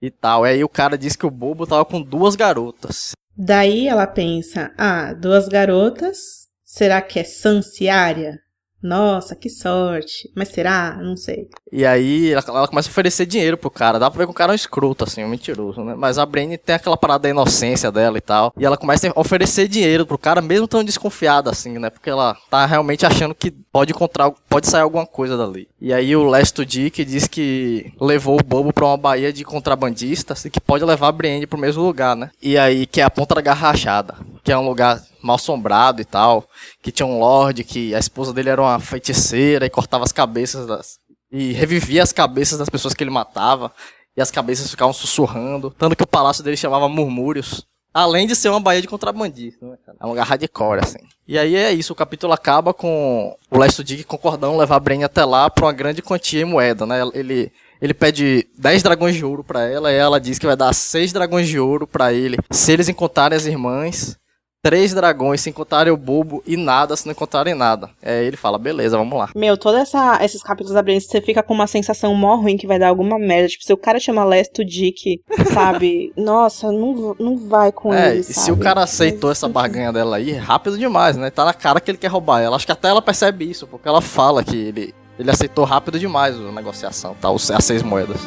e 0.00 0.10
tal. 0.10 0.42
Aí 0.42 0.64
o 0.64 0.68
cara 0.68 0.96
diz 0.96 1.16
que 1.16 1.26
o 1.26 1.30
bobo 1.30 1.66
tava 1.66 1.84
com 1.84 2.00
duas 2.00 2.34
garotas. 2.34 3.12
Daí 3.36 3.88
ela 3.88 4.06
pensa, 4.06 4.72
ah, 4.78 5.12
duas 5.12 5.48
garotas, 5.48 6.48
será 6.62 7.02
que 7.02 7.18
é 7.18 7.24
Sanciária? 7.24 8.43
Nossa, 8.84 9.34
que 9.34 9.48
sorte. 9.48 10.30
Mas 10.36 10.50
será? 10.50 10.98
Não 11.02 11.16
sei. 11.16 11.48
E 11.72 11.86
aí 11.86 12.30
ela, 12.30 12.44
ela 12.46 12.68
começa 12.68 12.90
a 12.90 12.92
oferecer 12.92 13.24
dinheiro 13.24 13.56
pro 13.56 13.70
cara. 13.70 13.98
Dá 13.98 14.10
pra 14.10 14.18
ver 14.18 14.26
que 14.26 14.30
o 14.30 14.34
cara 14.34 14.52
é 14.52 14.54
um 14.54 14.56
escroto, 14.56 15.04
assim, 15.04 15.24
um 15.24 15.28
mentiroso, 15.28 15.82
né? 15.82 15.94
Mas 15.96 16.18
a 16.18 16.26
Brienne 16.26 16.58
tem 16.58 16.74
aquela 16.74 16.96
parada 16.96 17.20
da 17.20 17.30
inocência 17.30 17.90
dela 17.90 18.18
e 18.18 18.20
tal. 18.20 18.52
E 18.58 18.64
ela 18.64 18.76
começa 18.76 19.08
a 19.08 19.18
oferecer 19.18 19.68
dinheiro 19.68 20.04
pro 20.04 20.18
cara, 20.18 20.42
mesmo 20.42 20.68
tão 20.68 20.84
desconfiada, 20.84 21.50
assim, 21.50 21.78
né? 21.78 21.88
Porque 21.88 22.10
ela 22.10 22.36
tá 22.50 22.66
realmente 22.66 23.06
achando 23.06 23.34
que 23.34 23.50
pode 23.50 23.92
encontrar, 23.92 24.30
pode 24.50 24.68
sair 24.68 24.82
alguma 24.82 25.06
coisa 25.06 25.34
dali. 25.34 25.66
E 25.80 25.90
aí 25.90 26.14
o 26.14 26.28
Lesto 26.28 26.64
Dick 26.64 27.06
diz 27.06 27.26
que 27.26 27.90
levou 27.98 28.38
o 28.38 28.44
bobo 28.44 28.70
pra 28.70 28.84
uma 28.84 28.98
baía 28.98 29.32
de 29.32 29.44
contrabandistas 29.44 30.44
e 30.44 30.50
que 30.50 30.60
pode 30.60 30.84
levar 30.84 31.08
a 31.08 31.12
Brienne 31.12 31.46
pro 31.46 31.58
mesmo 31.58 31.82
lugar, 31.82 32.14
né? 32.14 32.30
E 32.42 32.58
aí, 32.58 32.84
que 32.84 33.00
é 33.00 33.04
a 33.04 33.10
Ponta 33.10 33.34
da 33.34 33.40
Garra 33.40 33.68
Rachada, 33.68 34.14
que 34.44 34.52
é 34.52 34.58
um 34.58 34.68
lugar 34.68 35.02
mal 35.22 35.36
assombrado 35.36 36.02
e 36.02 36.04
tal, 36.04 36.46
que 36.82 36.92
tinha 36.92 37.06
um 37.06 37.18
lord, 37.18 37.64
que 37.64 37.94
a 37.94 37.98
esposa 37.98 38.30
dele 38.32 38.50
era 38.50 38.60
uma 38.60 38.78
feiticeira 38.78 39.64
e 39.64 39.70
cortava 39.70 40.04
as 40.04 40.12
cabeças 40.12 40.66
das, 40.66 40.98
e 41.32 41.52
revivia 41.52 42.02
as 42.02 42.12
cabeças 42.12 42.58
das 42.58 42.68
pessoas 42.68 42.92
que 42.92 43.02
ele 43.02 43.10
matava, 43.10 43.72
e 44.14 44.20
as 44.20 44.30
cabeças 44.30 44.70
ficavam 44.70 44.92
sussurrando, 44.92 45.74
tanto 45.76 45.96
que 45.96 46.02
o 46.02 46.06
palácio 46.06 46.44
dele 46.44 46.58
chamava 46.58 46.88
Murmúrios. 46.88 47.66
Além 47.92 48.26
de 48.26 48.34
ser 48.34 48.48
uma 48.48 48.60
baía 48.60 48.82
de 48.82 48.88
contrabandistas, 48.88 49.68
né? 49.68 49.76
É 50.00 50.04
um 50.04 50.08
lugar 50.08 50.26
hardcore, 50.26 50.80
assim. 50.80 50.98
E 51.28 51.38
aí 51.38 51.54
é 51.54 51.72
isso, 51.72 51.92
o 51.92 51.96
capítulo 51.96 52.32
acaba 52.32 52.74
com 52.74 53.36
o 53.48 53.58
Lester 53.58 53.84
Dick 53.84 54.02
concordando 54.02 54.58
levar 54.58 54.76
a 54.76 54.80
Brienne 54.80 55.04
até 55.04 55.24
lá 55.24 55.48
pra 55.48 55.66
uma 55.66 55.72
grande 55.72 56.02
quantia 56.02 56.42
em 56.42 56.44
moeda, 56.44 56.84
né? 56.84 57.00
Ele, 57.14 57.52
ele 57.80 57.94
pede 57.94 58.48
10 58.58 58.82
dragões 58.82 59.14
de 59.14 59.24
ouro 59.24 59.44
pra 59.44 59.62
ela, 59.62 59.92
e 59.92 59.94
ela 59.94 60.20
diz 60.20 60.40
que 60.40 60.46
vai 60.46 60.56
dar 60.56 60.74
6 60.74 61.12
dragões 61.12 61.48
de 61.48 61.58
ouro 61.58 61.86
pra 61.86 62.12
ele 62.12 62.36
se 62.50 62.72
eles 62.72 62.88
encontrarem 62.88 63.36
as 63.36 63.46
irmãs, 63.46 64.18
três 64.64 64.94
dragões 64.94 65.42
se 65.42 65.50
encontrarem 65.50 65.92
o 65.92 65.96
bobo 65.96 66.42
e 66.46 66.56
nada 66.56 66.96
se 66.96 67.04
não 67.04 67.12
encontrarem 67.12 67.54
nada. 67.54 67.90
Aí 68.02 68.24
ele 68.24 68.36
fala, 68.36 68.58
beleza, 68.58 68.96
vamos 68.96 69.18
lá. 69.18 69.28
Meu, 69.36 69.58
todos 69.58 69.92
esses 70.22 70.42
capítulos 70.42 70.72
da 70.72 70.80
Brienne, 70.80 71.02
você 71.02 71.20
fica 71.20 71.42
com 71.42 71.52
uma 71.52 71.66
sensação 71.66 72.14
mó 72.14 72.34
ruim 72.36 72.56
que 72.56 72.66
vai 72.66 72.78
dar 72.78 72.88
alguma 72.88 73.18
merda. 73.18 73.48
Tipo, 73.48 73.62
se 73.62 73.74
o 73.74 73.76
cara 73.76 74.00
chama 74.00 74.24
Lesto 74.24 74.64
Dick, 74.64 75.20
sabe? 75.52 76.12
Nossa, 76.16 76.72
não, 76.72 77.14
não 77.20 77.36
vai 77.36 77.70
com 77.70 77.92
É, 77.92 78.12
ele, 78.12 78.20
e 78.20 78.24
se 78.24 78.32
sabe? 78.32 78.52
o 78.52 78.56
cara 78.56 78.82
aceitou 78.82 79.30
essa 79.30 79.46
barganha 79.46 79.92
dela 79.92 80.16
aí, 80.16 80.30
é 80.30 80.38
rápido 80.38 80.78
demais, 80.78 81.14
né? 81.14 81.30
Tá 81.30 81.44
na 81.44 81.52
cara 81.52 81.78
que 81.78 81.90
ele 81.90 81.98
quer 81.98 82.08
roubar 82.08 82.40
ela. 82.40 82.56
Acho 82.56 82.64
que 82.64 82.72
até 82.72 82.88
ela 82.88 83.02
percebe 83.02 83.48
isso, 83.48 83.66
porque 83.66 83.86
ela 83.86 84.00
fala 84.00 84.42
que 84.42 84.56
ele, 84.56 84.94
ele 85.18 85.30
aceitou 85.30 85.66
rápido 85.66 85.98
demais 85.98 86.40
a 86.40 86.52
negociação, 86.52 87.14
tá? 87.20 87.28
As 87.30 87.64
seis 87.64 87.82
moedas. 87.82 88.18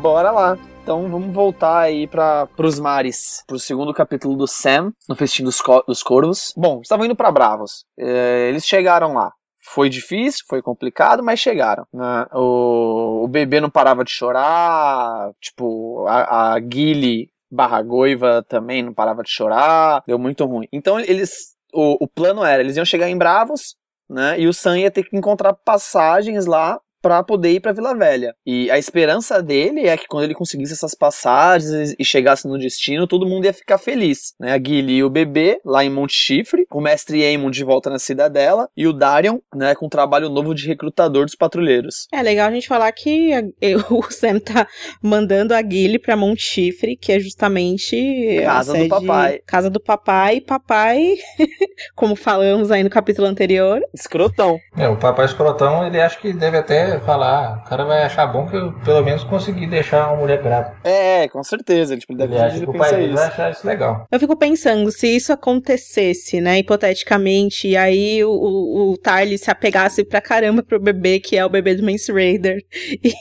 Bora 0.00 0.30
lá. 0.30 0.56
Então 0.82 1.08
vamos 1.08 1.34
voltar 1.34 1.80
aí 1.80 2.06
para 2.06 2.46
pros 2.46 2.78
mares, 2.78 3.42
pro 3.46 3.58
segundo 3.58 3.92
capítulo 3.92 4.36
do 4.36 4.46
Sam, 4.46 4.92
no 5.08 5.16
Festim 5.16 5.42
dos, 5.42 5.60
Co 5.60 5.82
dos 5.86 6.02
Corvos. 6.02 6.54
Bom, 6.56 6.80
estavam 6.80 7.04
indo 7.04 7.16
para 7.16 7.32
Bravos. 7.32 7.84
É, 7.98 8.48
eles 8.48 8.64
chegaram 8.64 9.12
lá. 9.12 9.32
Foi 9.74 9.90
difícil, 9.90 10.44
foi 10.48 10.62
complicado, 10.62 11.22
mas 11.22 11.40
chegaram. 11.40 11.84
Né? 11.92 12.26
O, 12.32 13.24
o 13.24 13.28
bebê 13.28 13.60
não 13.60 13.68
parava 13.68 14.04
de 14.04 14.10
chorar, 14.10 15.30
tipo, 15.40 16.06
a, 16.06 16.54
a 16.54 16.60
Gilly 16.60 17.28
barra 17.50 17.82
Goiva 17.82 18.44
também 18.48 18.82
não 18.82 18.94
parava 18.94 19.22
de 19.22 19.30
chorar, 19.30 20.02
deu 20.06 20.18
muito 20.18 20.44
ruim. 20.44 20.68
Então 20.72 20.98
eles. 21.00 21.56
O, 21.74 22.04
o 22.04 22.08
plano 22.08 22.44
era, 22.44 22.62
eles 22.62 22.76
iam 22.76 22.84
chegar 22.84 23.10
em 23.10 23.18
Bravos, 23.18 23.76
né? 24.08 24.40
E 24.40 24.46
o 24.46 24.54
Sam 24.54 24.78
ia 24.78 24.90
ter 24.90 25.02
que 25.02 25.16
encontrar 25.16 25.52
passagens 25.52 26.46
lá 26.46 26.80
para 27.00 27.22
poder 27.22 27.52
ir 27.52 27.60
para 27.60 27.72
Vila 27.72 27.94
Velha. 27.94 28.34
E 28.46 28.70
a 28.70 28.78
esperança 28.78 29.42
dele 29.42 29.86
é 29.86 29.96
que 29.96 30.06
quando 30.06 30.24
ele 30.24 30.34
conseguisse 30.34 30.72
essas 30.72 30.94
passagens 30.94 31.94
e 31.98 32.04
chegasse 32.04 32.46
no 32.46 32.58
destino, 32.58 33.06
todo 33.06 33.26
mundo 33.26 33.44
ia 33.44 33.52
ficar 33.52 33.78
feliz, 33.78 34.34
né? 34.38 34.52
A 34.52 34.58
Gilly 34.58 34.96
e 34.96 35.04
o 35.04 35.10
bebê 35.10 35.60
lá 35.64 35.84
em 35.84 35.90
Monte 35.90 36.14
Chifre, 36.14 36.66
o 36.70 36.80
mestre 36.80 37.24
Aemon 37.24 37.50
de 37.50 37.64
volta 37.64 37.90
na 37.90 37.98
cidadela 37.98 38.68
e 38.76 38.86
o 38.86 38.92
Darion, 38.92 39.38
né, 39.54 39.74
com 39.74 39.86
um 39.86 39.88
trabalho 39.88 40.28
novo 40.28 40.54
de 40.54 40.66
recrutador 40.66 41.24
dos 41.24 41.34
patrulheiros. 41.34 42.06
É 42.12 42.22
legal 42.22 42.48
a 42.48 42.52
gente 42.52 42.68
falar 42.68 42.90
que 42.92 43.32
a, 43.32 43.42
o 43.90 44.02
Sam 44.10 44.40
tá 44.40 44.66
mandando 45.02 45.54
a 45.54 45.62
Gilly 45.62 45.98
para 45.98 46.16
Monte 46.16 46.42
Chifre, 46.42 46.96
que 46.96 47.12
é 47.12 47.20
justamente 47.20 48.40
casa 48.44 48.74
do 48.74 48.88
papai. 48.88 49.40
Casa 49.46 49.70
do 49.70 49.80
papai, 49.80 50.40
papai, 50.40 51.16
como 51.94 52.16
falamos 52.16 52.70
aí 52.70 52.82
no 52.82 52.90
capítulo 52.90 53.26
anterior, 53.26 53.80
escrotão. 53.94 54.58
É, 54.76 54.88
o 54.88 54.96
papai 54.96 55.26
escrotão, 55.26 55.86
ele 55.86 56.00
acha 56.00 56.18
que 56.18 56.32
deve 56.32 56.58
até 56.58 56.97
falar, 57.00 57.28
ah, 57.28 57.62
o 57.64 57.68
cara 57.68 57.84
vai 57.84 58.02
achar 58.02 58.26
bom 58.26 58.46
que 58.46 58.56
eu 58.56 58.72
pelo 58.80 59.02
menos 59.04 59.24
consegui 59.24 59.66
deixar 59.66 60.08
uma 60.08 60.16
mulher 60.16 60.42
grávida. 60.42 60.76
É, 60.84 61.28
com 61.28 61.42
certeza. 61.42 61.96
Tipo, 61.96 62.12
ele, 62.12 62.24
ele 62.24 62.38
acha 62.38 62.58
que 62.58 62.68
o 62.68 62.72
pai 62.72 62.94
dele 62.94 63.14
vai 63.14 63.26
achar 63.26 63.50
isso 63.50 63.66
legal. 63.66 64.06
Eu 64.10 64.20
fico 64.20 64.36
pensando, 64.36 64.90
se 64.90 65.06
isso 65.08 65.32
acontecesse, 65.32 66.40
né, 66.40 66.58
hipoteticamente, 66.58 67.68
e 67.68 67.76
aí 67.76 68.24
o, 68.24 68.30
o, 68.30 68.92
o 68.92 68.98
Tarly 68.98 69.38
se 69.38 69.50
apegasse 69.50 70.04
pra 70.04 70.20
caramba 70.20 70.62
pro 70.62 70.80
bebê, 70.80 71.20
que 71.20 71.36
é 71.36 71.44
o 71.44 71.50
bebê 71.50 71.74
do 71.74 71.84
Mance 71.84 72.12
Raider. 72.12 72.58
E, 73.02 73.14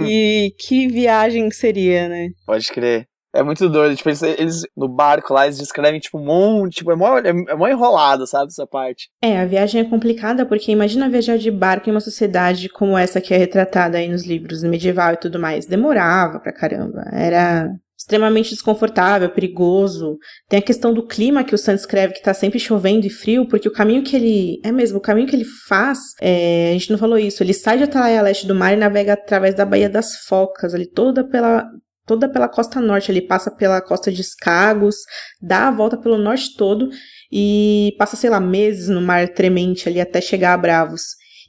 e 0.00 0.54
que 0.58 0.88
viagem 0.88 1.50
seria, 1.50 2.08
né? 2.08 2.28
Pode 2.46 2.68
crer. 2.68 3.06
É 3.36 3.42
muito 3.42 3.68
doido. 3.68 3.96
Tipo, 3.96 4.08
eles, 4.08 4.22
eles, 4.22 4.62
no 4.76 4.88
barco 4.88 5.34
lá, 5.34 5.46
eles 5.46 5.58
descrevem, 5.58 6.00
tipo, 6.00 6.18
um 6.18 6.24
monte. 6.24 6.76
Tipo, 6.76 6.92
é 6.92 6.96
mó, 6.96 7.18
é, 7.18 7.28
é 7.28 7.54
mó 7.54 7.68
enrolado, 7.68 8.26
sabe, 8.26 8.46
essa 8.46 8.66
parte. 8.66 9.08
É, 9.22 9.38
a 9.38 9.46
viagem 9.46 9.80
é 9.80 9.84
complicada 9.84 10.46
porque 10.46 10.72
imagina 10.72 11.08
viajar 11.08 11.38
de 11.38 11.50
barco 11.50 11.88
em 11.88 11.92
uma 11.92 12.00
sociedade 12.00 12.68
como 12.68 12.96
essa 12.96 13.20
que 13.20 13.34
é 13.34 13.36
retratada 13.36 13.98
aí 13.98 14.08
nos 14.08 14.26
livros 14.26 14.62
medieval 14.62 15.14
e 15.14 15.18
tudo 15.18 15.38
mais. 15.38 15.66
Demorava 15.66 16.40
pra 16.40 16.52
caramba. 16.52 17.02
Era 17.12 17.70
extremamente 17.98 18.50
desconfortável, 18.50 19.28
perigoso. 19.30 20.18
Tem 20.48 20.60
a 20.60 20.62
questão 20.62 20.94
do 20.94 21.06
clima 21.06 21.42
que 21.42 21.54
o 21.54 21.58
Sam 21.58 21.74
escreve, 21.74 22.14
que 22.14 22.22
tá 22.22 22.32
sempre 22.32 22.60
chovendo 22.60 23.06
e 23.06 23.10
frio, 23.10 23.48
porque 23.48 23.68
o 23.68 23.72
caminho 23.72 24.04
que 24.04 24.14
ele. 24.14 24.60
É 24.64 24.70
mesmo, 24.70 24.98
o 24.98 25.00
caminho 25.02 25.26
que 25.26 25.34
ele 25.34 25.46
faz. 25.68 25.98
É, 26.20 26.70
a 26.70 26.72
gente 26.72 26.90
não 26.90 26.98
falou 26.98 27.18
isso. 27.18 27.42
Ele 27.42 27.52
sai 27.52 27.78
de 27.78 27.84
Atalaia 27.84 28.22
Leste 28.22 28.46
do 28.46 28.54
mar 28.54 28.72
e 28.72 28.76
navega 28.76 29.14
através 29.14 29.54
da 29.54 29.64
Baía 29.64 29.90
das 29.90 30.16
Focas, 30.26 30.74
ali 30.74 30.86
toda 30.86 31.26
pela 31.26 31.66
toda 32.06 32.28
pela 32.28 32.48
costa 32.48 32.80
norte, 32.80 33.10
ele 33.10 33.20
passa 33.20 33.50
pela 33.50 33.82
costa 33.82 34.12
de 34.12 34.20
Escagos, 34.20 34.96
dá 35.42 35.68
a 35.68 35.70
volta 35.72 35.98
pelo 35.98 36.16
norte 36.16 36.56
todo 36.56 36.88
e 37.30 37.94
passa, 37.98 38.16
sei 38.16 38.30
lá, 38.30 38.38
meses 38.38 38.88
no 38.88 39.00
mar 39.00 39.28
tremente 39.28 39.88
ali 39.88 40.00
até 40.00 40.20
chegar 40.20 40.54
a 40.54 40.56
Bravos. 40.56 41.02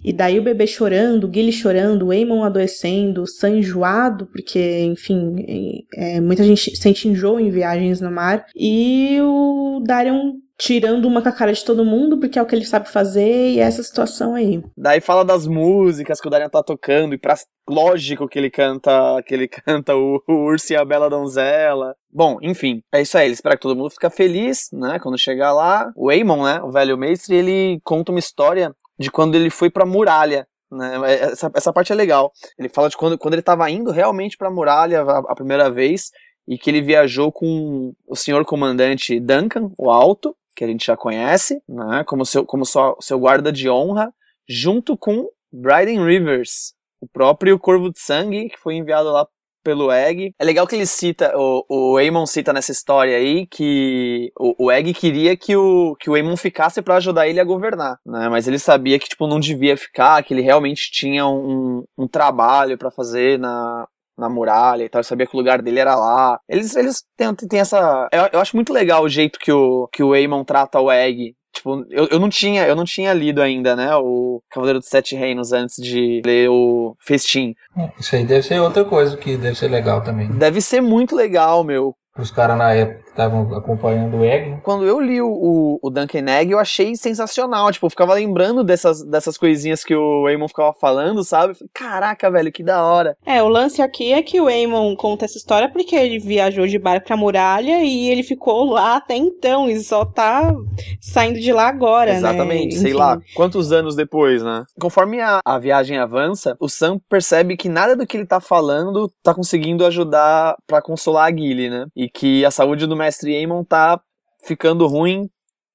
E 0.04 0.14
daí 0.14 0.40
o 0.40 0.44
bebê 0.44 0.68
chorando, 0.68 1.30
o 1.30 1.52
chorando, 1.52 2.08
o 2.08 2.14
Eamon 2.14 2.44
adoecendo, 2.44 3.24
o 3.24 3.28
Sam 3.28 3.58
enjoado, 3.58 4.28
porque, 4.28 4.82
enfim, 4.84 5.86
é, 5.96 6.20
muita 6.22 6.44
gente 6.44 6.76
sente 6.76 7.08
enjoo 7.08 7.40
em 7.40 7.50
viagens 7.50 8.02
no 8.02 8.12
mar. 8.12 8.46
E 8.56 9.18
o 9.22 9.82
Darion 9.86 10.34
tirando 10.58 11.06
uma 11.06 11.22
com 11.22 11.30
a 11.30 11.32
cara 11.32 11.54
de 11.54 11.64
todo 11.64 11.86
mundo, 11.86 12.20
porque 12.20 12.40
é 12.40 12.42
o 12.42 12.46
que 12.46 12.56
ele 12.56 12.66
sabe 12.66 12.90
fazer, 12.90 13.52
e 13.52 13.60
é 13.60 13.64
essa 13.64 13.84
situação 13.84 14.34
aí. 14.34 14.64
Daí 14.76 15.00
fala 15.00 15.24
das 15.24 15.46
músicas 15.46 16.20
que 16.20 16.28
o 16.28 16.32
Darian 16.32 16.50
tá 16.50 16.64
tocando, 16.64 17.14
e 17.14 17.18
pra 17.18 17.36
lógico 17.70 18.28
que 18.28 18.40
ele 18.40 18.50
canta, 18.50 19.22
que 19.24 19.34
ele 19.34 19.48
canta 19.66 19.96
o, 19.96 20.22
o 20.28 20.34
Urso 20.34 20.74
e 20.74 20.76
a 20.76 20.84
Bela 20.84 21.10
Donzela. 21.10 21.96
Bom, 22.12 22.38
enfim, 22.42 22.82
é 22.92 23.02
isso 23.02 23.18
aí, 23.18 23.28
ele 23.28 23.34
espera 23.34 23.56
que 23.56 23.62
todo 23.62 23.78
mundo 23.78 23.92
fique 23.92 24.10
feliz, 24.10 24.70
né, 24.74 24.98
quando 25.00 25.18
chegar 25.20 25.54
lá. 25.54 25.92
O 25.96 26.10
Aemon, 26.10 26.44
né, 26.44 26.60
o 26.64 26.72
velho 26.72 26.98
mestre, 26.98 27.36
ele 27.36 27.80
conta 27.84 28.12
uma 28.12 28.20
história 28.20 28.74
de 29.00 29.12
quando 29.12 29.36
ele 29.36 29.50
foi 29.50 29.70
pra 29.70 29.86
muralha, 29.86 30.48
né? 30.72 31.00
Essa, 31.22 31.52
essa 31.54 31.74
parte 31.74 31.92
é 31.92 31.96
legal. 31.96 32.32
Ele 32.58 32.70
fala 32.70 32.90
de 32.90 32.98
quando, 32.98 33.18
quando 33.18 33.34
ele 33.34 33.42
estava 33.42 33.70
indo 33.70 33.92
realmente 33.92 34.38
para 34.38 34.48
a 34.48 34.52
muralha 34.52 35.02
a, 35.02 35.20
a, 35.20 35.36
primeira 35.36 35.70
vez 35.70 36.12
e 36.48 36.58
que 36.58 36.70
ele 36.70 36.82
viajou 36.82 37.32
com 37.32 37.94
o 38.08 38.16
senhor 38.16 38.46
comandante 38.46 39.20
Duncan, 39.20 39.72
o 39.78 39.90
Alto, 39.90 40.36
que 40.56 40.64
a 40.64 40.68
gente 40.68 40.86
já 40.86 40.98
conhece, 40.98 41.62
né, 41.68 42.04
como 42.06 42.26
seu, 42.26 42.46
como 42.46 42.66
sua, 42.66 42.96
seu 43.00 43.20
guarda 43.20 43.52
de 43.52 43.70
honra, 43.70 44.12
junto 44.48 44.98
com 44.98 45.30
Bryden 45.52 46.04
Rivers, 46.04 46.74
o 47.00 47.08
próprio 47.08 47.60
Corvo 47.60 47.92
de 47.92 48.00
Sangue, 48.00 48.50
que 48.50 48.58
foi 48.58 48.76
enviado 48.76 49.12
lá 49.12 49.28
pelo 49.68 49.92
Egg. 49.92 50.34
É 50.40 50.46
legal 50.46 50.66
que 50.66 50.78
ele 50.78 50.86
cita, 50.86 51.34
o, 51.36 51.66
o 51.68 51.98
Aemon 51.98 52.26
cita 52.26 52.54
nessa 52.54 52.72
história 52.72 53.18
aí 53.18 53.46
que 53.46 54.32
o, 54.40 54.68
o 54.68 54.72
Egg 54.72 54.94
queria 54.94 55.36
que 55.36 55.58
o, 55.58 55.94
que 56.00 56.10
o 56.10 56.14
Aemon 56.14 56.38
ficasse 56.38 56.82
para 56.82 56.96
ajudar 56.96 57.28
ele 57.28 57.42
a 57.42 57.44
governar, 57.44 58.00
né? 58.06 58.30
Mas 58.30 58.48
ele 58.48 58.60
sabia 58.60 58.98
que, 58.98 59.10
tipo, 59.10 59.28
não 59.28 59.42
devia 59.42 59.76
ficar, 59.76 60.24
que 60.24 60.34
ele 60.34 60.42
realmente 60.42 60.90
tinha 60.90 61.28
um, 61.28 61.84
um 61.98 62.08
trabalho 62.08 62.78
para 62.78 62.90
fazer 62.90 63.38
na, 63.38 63.86
na 64.18 64.30
muralha 64.30 64.86
e 64.86 64.90
tal, 64.90 65.02
eu 65.02 65.04
sabia 65.04 65.28
que 65.28 65.36
o 65.36 65.38
lugar 65.38 65.62
dele 65.62 65.82
era 65.82 65.98
lá. 65.98 66.40
Eles, 66.48 66.74
eles 66.78 67.04
têm, 67.18 67.36
têm 67.36 67.60
essa. 67.60 68.08
Eu, 68.14 68.30
eu 68.32 68.40
acho 68.40 68.56
muito 68.56 68.72
legal 68.72 69.04
o 69.04 69.10
jeito 69.10 69.38
que 69.38 69.52
o, 69.52 69.90
que 69.92 70.02
o 70.02 70.14
Aemon 70.14 70.46
trata 70.46 70.80
o 70.80 70.90
Egg. 70.90 71.36
Tipo, 71.58 71.86
eu, 71.90 72.08
eu 72.12 72.20
não 72.20 72.30
tinha, 72.30 72.68
eu 72.68 72.76
não 72.76 72.86
tinha 72.86 73.12
lido 73.14 73.42
ainda, 73.42 73.76
né, 73.76 73.96
o 73.96 74.42
Cavaleiro 74.52 74.80
dos 74.80 74.88
Sete 74.88 75.16
Reinos 75.16 75.52
antes 75.52 75.82
de 75.84 76.22
ler 76.24 76.50
o 76.50 76.96
Festim. 77.00 77.56
Isso 78.00 78.16
aí 78.16 78.24
deve 78.24 78.44
ser 78.44 78.60
outra 78.60 78.86
coisa 78.86 79.18
que 79.18 79.36
deve 79.36 79.58
ser 79.58 79.68
legal 79.68 80.02
também. 80.04 80.28
Deve 80.30 80.62
ser 80.62 80.82
muito 80.82 81.16
legal, 81.16 81.64
meu. 81.64 81.96
Os 82.16 82.30
caras 82.30 82.58
na 82.58 82.74
época 82.74 83.07
estavam 83.18 83.56
acompanhando 83.56 84.18
o 84.18 84.24
Egg. 84.24 84.60
Quando 84.64 84.86
eu 84.86 85.00
li 85.00 85.20
o, 85.20 85.80
o, 85.82 85.90
Duncan 85.90 86.30
Egg, 86.30 86.52
eu 86.52 86.60
achei 86.60 86.96
sensacional. 86.96 87.72
Tipo, 87.72 87.88
eu 87.88 87.90
ficava 87.90 88.14
lembrando 88.14 88.64
dessas, 88.64 89.04
dessas 89.04 89.38
coisinhas 89.38 89.84
que 89.84 89.96
o 89.96 90.30
Eamon 90.30 90.48
ficava 90.48 90.72
falando, 90.74 91.24
sabe? 91.24 91.56
Caraca, 91.74 92.30
velho, 92.30 92.52
que 92.52 92.64
da 92.64 92.84
hora. 92.84 93.18
É, 93.26 93.42
o 93.42 93.50
lance 93.50 93.82
aqui 93.82 94.14
é 94.14 94.22
que 94.22 94.40
o 94.40 94.48
Eamon 94.50 94.96
conta 94.96 95.26
essa 95.26 95.38
história 95.38 95.70
porque 95.70 95.96
ele 95.96 96.20
viajou 96.20 96.68
de 96.68 96.78
barco 96.78 97.08
pra 97.08 97.18
muralha 97.18 97.84
e 97.84 98.10
ele 98.10 98.22
ficou 98.22 98.66
lá 98.66 98.98
até 98.98 99.16
então 99.16 99.68
e 99.68 99.80
só 99.80 100.06
tá 100.06 100.54
saindo 101.02 101.40
de 101.40 101.52
lá 101.52 101.68
agora, 101.68 102.14
Exatamente, 102.14 102.76
né? 102.76 102.82
sei 102.82 102.94
lá, 102.94 103.20
quantos 103.34 103.72
anos 103.72 103.96
depois, 103.96 104.44
né? 104.44 104.64
Conforme 104.80 105.20
a, 105.22 105.40
a 105.44 105.58
viagem 105.58 105.98
avança, 105.98 106.56
o 106.60 106.70
Sam 106.70 107.00
percebe 107.10 107.58
que 107.58 107.70
nada 107.70 107.96
do 107.96 108.06
que 108.06 108.18
ele 108.18 108.26
tá 108.26 108.40
falando 108.40 109.12
tá 109.24 109.34
conseguindo 109.34 109.86
ajudar 109.86 110.56
para 110.68 110.82
consolar 110.82 111.32
a 111.32 111.36
Gilly, 111.36 111.70
né? 111.70 111.86
E 111.96 112.10
que 112.10 112.46
a 112.46 112.52
saúde 112.52 112.86
do 112.86 112.96
mestre 113.08 113.36
Aemon 113.36 113.64
tá 113.64 114.00
ficando 114.46 114.86
ruim, 114.86 115.30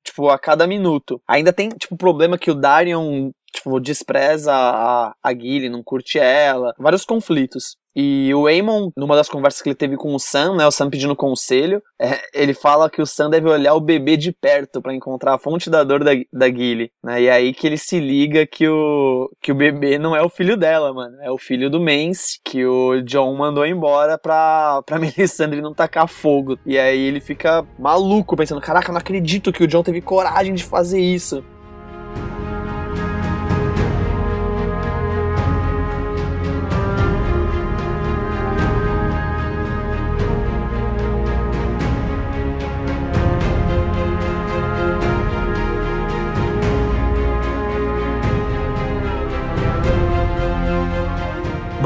tipo, 0.05 0.29
a 0.29 0.39
cada 0.39 0.67
minuto. 0.67 1.21
Ainda 1.27 1.53
tem, 1.53 1.71
tipo, 1.71 1.97
problema 1.97 2.39
que 2.39 2.51
o 2.51 2.55
Darion, 2.55 3.31
tipo, 3.53 3.81
despreza 3.81 4.53
a, 4.53 5.15
a 5.23 5.33
Gilly, 5.33 5.69
não 5.69 5.83
curte 5.83 6.19
ela. 6.19 6.75
Vários 6.79 7.05
conflitos. 7.05 7.77
E 7.95 8.33
o 8.35 8.47
Aemon, 8.47 8.91
numa 8.97 9.17
das 9.17 9.29
conversas 9.29 9.61
que 9.61 9.69
ele 9.69 9.77
teve 9.77 9.97
com 9.97 10.15
o 10.15 10.19
Sam, 10.19 10.57
né, 10.57 10.67
o 10.67 10.71
Sam 10.71 10.89
pedindo 10.89 11.15
conselho, 11.15 11.83
é, 12.01 12.19
ele 12.33 12.55
fala 12.55 12.89
que 12.89 13.03
o 13.03 13.07
Sam 13.07 13.31
deve 13.31 13.49
olhar 13.49 13.75
o 13.75 13.81
bebê 13.81 14.17
de 14.17 14.33
perto 14.33 14.81
para 14.81 14.95
encontrar 14.95 15.35
a 15.35 15.39
fonte 15.39 15.69
da 15.69 15.85
dor 15.85 16.03
da, 16.03 16.13
da 16.33 16.47
Gilly, 16.47 16.91
né, 17.03 17.23
e 17.23 17.31
aí 17.31 17.53
que 17.53 17.67
ele 17.67 17.77
se 17.77 18.01
liga 18.01 18.47
que 18.47 18.67
o, 18.67 19.31
que 19.41 19.53
o 19.53 19.55
bebê 19.55 19.99
não 19.99 20.17
é 20.17 20.23
o 20.23 20.31
filho 20.31 20.57
dela, 20.57 20.93
mano, 20.93 21.17
é 21.21 21.31
o 21.31 21.39
filho 21.39 21.69
do 21.69 21.81
Mance, 21.81 22.41
que 22.45 22.65
o 22.65 23.03
John 23.03 23.37
mandou 23.37 23.67
embora 23.67 24.17
pra, 24.17 24.83
pra 24.87 24.99
Melisandre 24.99 25.61
não 25.61 25.75
tacar 25.75 26.09
fogo. 26.09 26.59
E 26.65 26.79
aí 26.79 26.99
ele 26.99 27.21
fica 27.21 27.67
maluco, 27.79 28.37
pensando, 28.37 28.61
caraca, 28.61 28.93
não 28.93 28.99
acredito 28.99 29.53
que 29.53 29.65
o 29.65 29.67
John 29.67 29.83
teve 29.83 30.01
coragem 30.01 30.55
de 30.55 30.65
fazer 30.65 31.01
isso. 31.01 31.45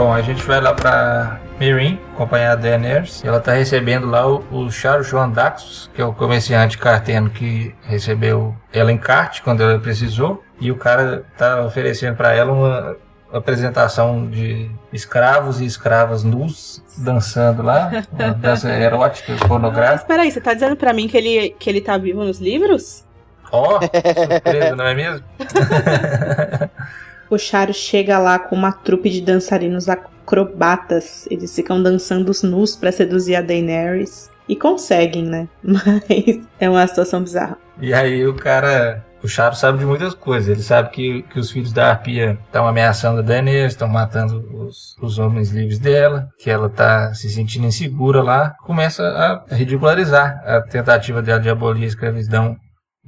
Bom, 0.07 0.13
a 0.13 0.23
gente 0.23 0.41
vai 0.45 0.61
lá 0.61 0.73
pra 0.73 1.41
Mirin, 1.59 1.99
acompanhar 2.15 2.53
a 2.53 2.55
Daenerys. 2.55 3.25
Ela 3.25 3.41
tá 3.41 3.55
recebendo 3.55 4.09
lá 4.09 4.25
o, 4.25 4.45
o 4.53 4.71
Joan 4.71 5.31
Daxos, 5.31 5.91
que 5.93 6.01
é 6.01 6.05
o 6.05 6.13
comerciante 6.13 6.79
carteno 6.79 7.29
que 7.29 7.75
recebeu 7.83 8.55
ela 8.73 8.93
em 8.93 8.97
carte 8.97 9.43
quando 9.43 9.65
ela 9.65 9.81
precisou. 9.81 10.45
E 10.61 10.71
o 10.71 10.77
cara 10.77 11.25
tá 11.37 11.61
oferecendo 11.63 12.15
para 12.15 12.33
ela 12.33 12.53
uma, 12.53 12.97
apresentação 13.33 14.31
de 14.31 14.71
escravos 14.93 15.61
e 15.61 15.65
escravas 15.65 16.23
nus 16.23 16.81
dançando 16.99 17.65
lá, 17.65 17.91
uma 18.13 18.31
dança 18.39 18.71
erótica, 18.71 19.35
pornográfica. 19.49 19.97
Mas 19.97 20.05
peraí, 20.05 20.31
você 20.31 20.41
tá 20.41 20.55
dizendo 20.55 20.77
pra 20.77 20.93
mim 20.93 21.09
que 21.09 21.17
ele, 21.17 21.51
que 21.59 21.69
ele 21.69 21.81
tá 21.81 21.99
vivo 21.99 22.23
nos 22.23 22.39
livros? 22.39 23.05
Ó, 23.51 23.81
surpresa, 23.81 24.77
não 24.77 24.87
é 24.87 24.95
mesmo? 24.95 25.27
O 27.31 27.39
Charo 27.39 27.75
chega 27.75 28.19
lá 28.19 28.39
com 28.39 28.55
uma 28.55 28.73
trupe 28.73 29.11
de 29.11 29.21
dançarinos 29.21 29.89
acrobatas. 29.89 31.27
Eles 31.31 31.55
ficam 31.55 31.83
dançando 31.83 32.31
os 32.31 32.43
nus 32.43 32.77
pra 32.77 32.93
seduzir 32.93 33.37
a 33.37 33.43
Daenerys. 33.43 34.31
E 34.49 34.55
conseguem, 34.55 35.25
né? 35.25 35.49
Mas 35.63 36.47
é 36.61 36.71
uma 36.71 36.87
situação 36.87 37.23
bizarra. 37.23 37.59
E 37.81 37.93
aí 37.93 38.25
o 38.27 38.35
cara, 38.35 39.05
o 39.23 39.27
Charo 39.27 39.57
sabe 39.57 39.79
de 39.79 39.85
muitas 39.85 40.15
coisas. 40.15 40.49
Ele 40.49 40.63
sabe 40.63 40.91
que, 40.91 41.23
que 41.25 41.41
os 41.41 41.51
filhos 41.51 41.73
da 41.73 41.91
Arpia 41.91 42.39
estão 42.47 42.67
ameaçando 42.69 43.19
a 43.19 43.23
Daenerys, 43.23 43.73
estão 43.73 43.89
matando 43.89 44.39
os, 44.55 44.97
os 45.03 45.19
homens 45.19 45.51
livres 45.51 45.81
dela, 45.81 46.29
que 46.39 46.49
ela 46.49 46.69
tá 46.69 47.13
se 47.13 47.29
sentindo 47.29 47.67
insegura 47.67 48.23
lá. 48.23 48.55
Começa 48.65 49.03
a 49.03 49.55
ridicularizar 49.55 50.41
a 50.47 50.63
tentativa 50.63 51.21
dela 51.21 51.41
de 51.41 51.51
abolir 51.51 51.85
a 51.85 51.89
escravidão 51.89 52.57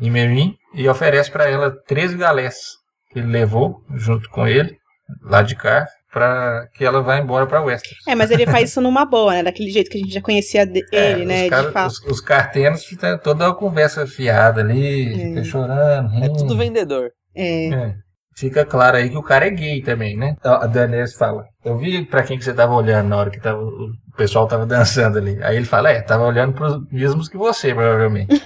em 0.00 0.10
Meereen 0.10 0.56
e 0.74 0.88
oferece 0.88 1.30
para 1.30 1.48
ela 1.48 1.72
três 1.86 2.12
galés 2.14 2.78
que 3.10 3.18
ele 3.18 3.28
levou 3.28 3.82
junto 3.94 4.28
com 4.30 4.46
ele 4.46 4.76
lá 5.22 5.42
de 5.42 5.54
cá 5.56 5.86
para 6.12 6.66
que 6.74 6.84
ela 6.84 7.02
vá 7.02 7.18
embora 7.18 7.46
para 7.46 7.62
Westeros. 7.62 7.98
É, 8.08 8.14
mas 8.14 8.30
ele 8.30 8.46
faz 8.46 8.70
isso 8.70 8.80
numa 8.80 9.04
boa, 9.04 9.32
né? 9.34 9.42
Daquele 9.42 9.70
jeito 9.70 9.90
que 9.90 9.98
a 9.98 10.00
gente 10.00 10.12
já 10.12 10.22
conhecia 10.22 10.66
de- 10.66 10.82
É, 10.92 11.12
ele, 11.12 11.24
né? 11.26 11.44
Os, 11.44 11.50
cara- 11.50 11.86
os, 11.86 11.98
os 12.04 12.20
cartenos 12.20 12.84
ficam 12.84 13.18
toda 13.18 13.46
uma 13.46 13.54
conversa 13.54 14.06
fiada 14.06 14.60
ali, 14.62 15.12
É. 15.12 15.28
fica 15.28 15.44
chorando, 15.44 16.14
É 16.14 16.20
rindo. 16.20 16.36
tudo 16.38 16.56
vendedor. 16.56 17.10
É. 17.34 17.68
É. 17.68 17.94
Fica 18.38 18.64
claro 18.64 18.96
aí 18.96 19.10
que 19.10 19.16
o 19.16 19.22
cara 19.22 19.46
é 19.46 19.50
gay 19.50 19.82
também, 19.82 20.16
né? 20.16 20.36
A 20.44 20.66
Daenerys 20.66 21.14
fala, 21.14 21.44
eu 21.64 21.76
vi 21.76 22.04
pra 22.04 22.22
quem 22.22 22.38
que 22.38 22.44
você 22.44 22.54
tava 22.54 22.72
olhando 22.72 23.08
na 23.08 23.16
hora 23.16 23.30
que 23.30 23.40
tava, 23.40 23.60
o 23.60 23.90
pessoal 24.16 24.46
tava 24.46 24.64
dançando 24.64 25.18
ali. 25.18 25.42
Aí 25.42 25.56
ele 25.56 25.64
fala, 25.66 25.90
é, 25.90 26.00
tava 26.00 26.24
olhando 26.24 26.52
pros 26.52 26.78
mesmos 26.92 27.28
que 27.28 27.36
você, 27.36 27.74
provavelmente. 27.74 28.28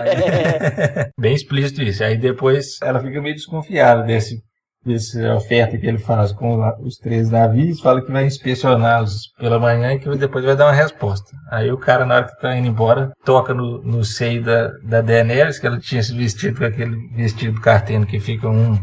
Aí- 0.00 1.10
bem 1.18 1.34
explícito 1.34 1.82
isso. 1.82 2.04
Aí 2.04 2.16
depois 2.16 2.78
ela 2.82 3.00
fica 3.00 3.20
meio 3.20 3.34
desconfiada 3.34 4.02
desse, 4.02 4.36
desse 4.84 5.20
oferta 5.26 5.76
que 5.76 5.86
ele 5.86 5.98
faz 5.98 6.30
com 6.32 6.60
os 6.80 6.96
três 6.96 7.30
navios, 7.30 7.80
fala 7.80 8.04
que 8.04 8.12
vai 8.12 8.26
inspecioná-los 8.26 9.32
pela 9.38 9.58
manhã 9.58 9.92
e 9.92 9.98
que 9.98 10.08
depois 10.16 10.44
vai 10.44 10.54
dar 10.56 10.66
uma 10.66 10.72
resposta. 10.72 11.30
Aí 11.50 11.70
o 11.72 11.78
cara, 11.78 12.04
na 12.06 12.14
hora 12.14 12.24
que 12.28 12.40
tá 12.40 12.56
indo 12.56 12.68
embora, 12.68 13.10
toca 13.24 13.52
no, 13.52 13.82
no 13.82 14.04
seio 14.04 14.42
da, 14.44 14.68
da 14.84 15.00
Daenerys, 15.00 15.58
que 15.58 15.66
ela 15.66 15.78
tinha 15.80 16.02
se 16.02 16.14
vestido 16.16 16.58
com 16.58 16.64
aquele 16.64 16.96
vestido 17.16 17.60
carteno 17.60 18.06
que 18.06 18.20
fica 18.20 18.48
um 18.48 18.78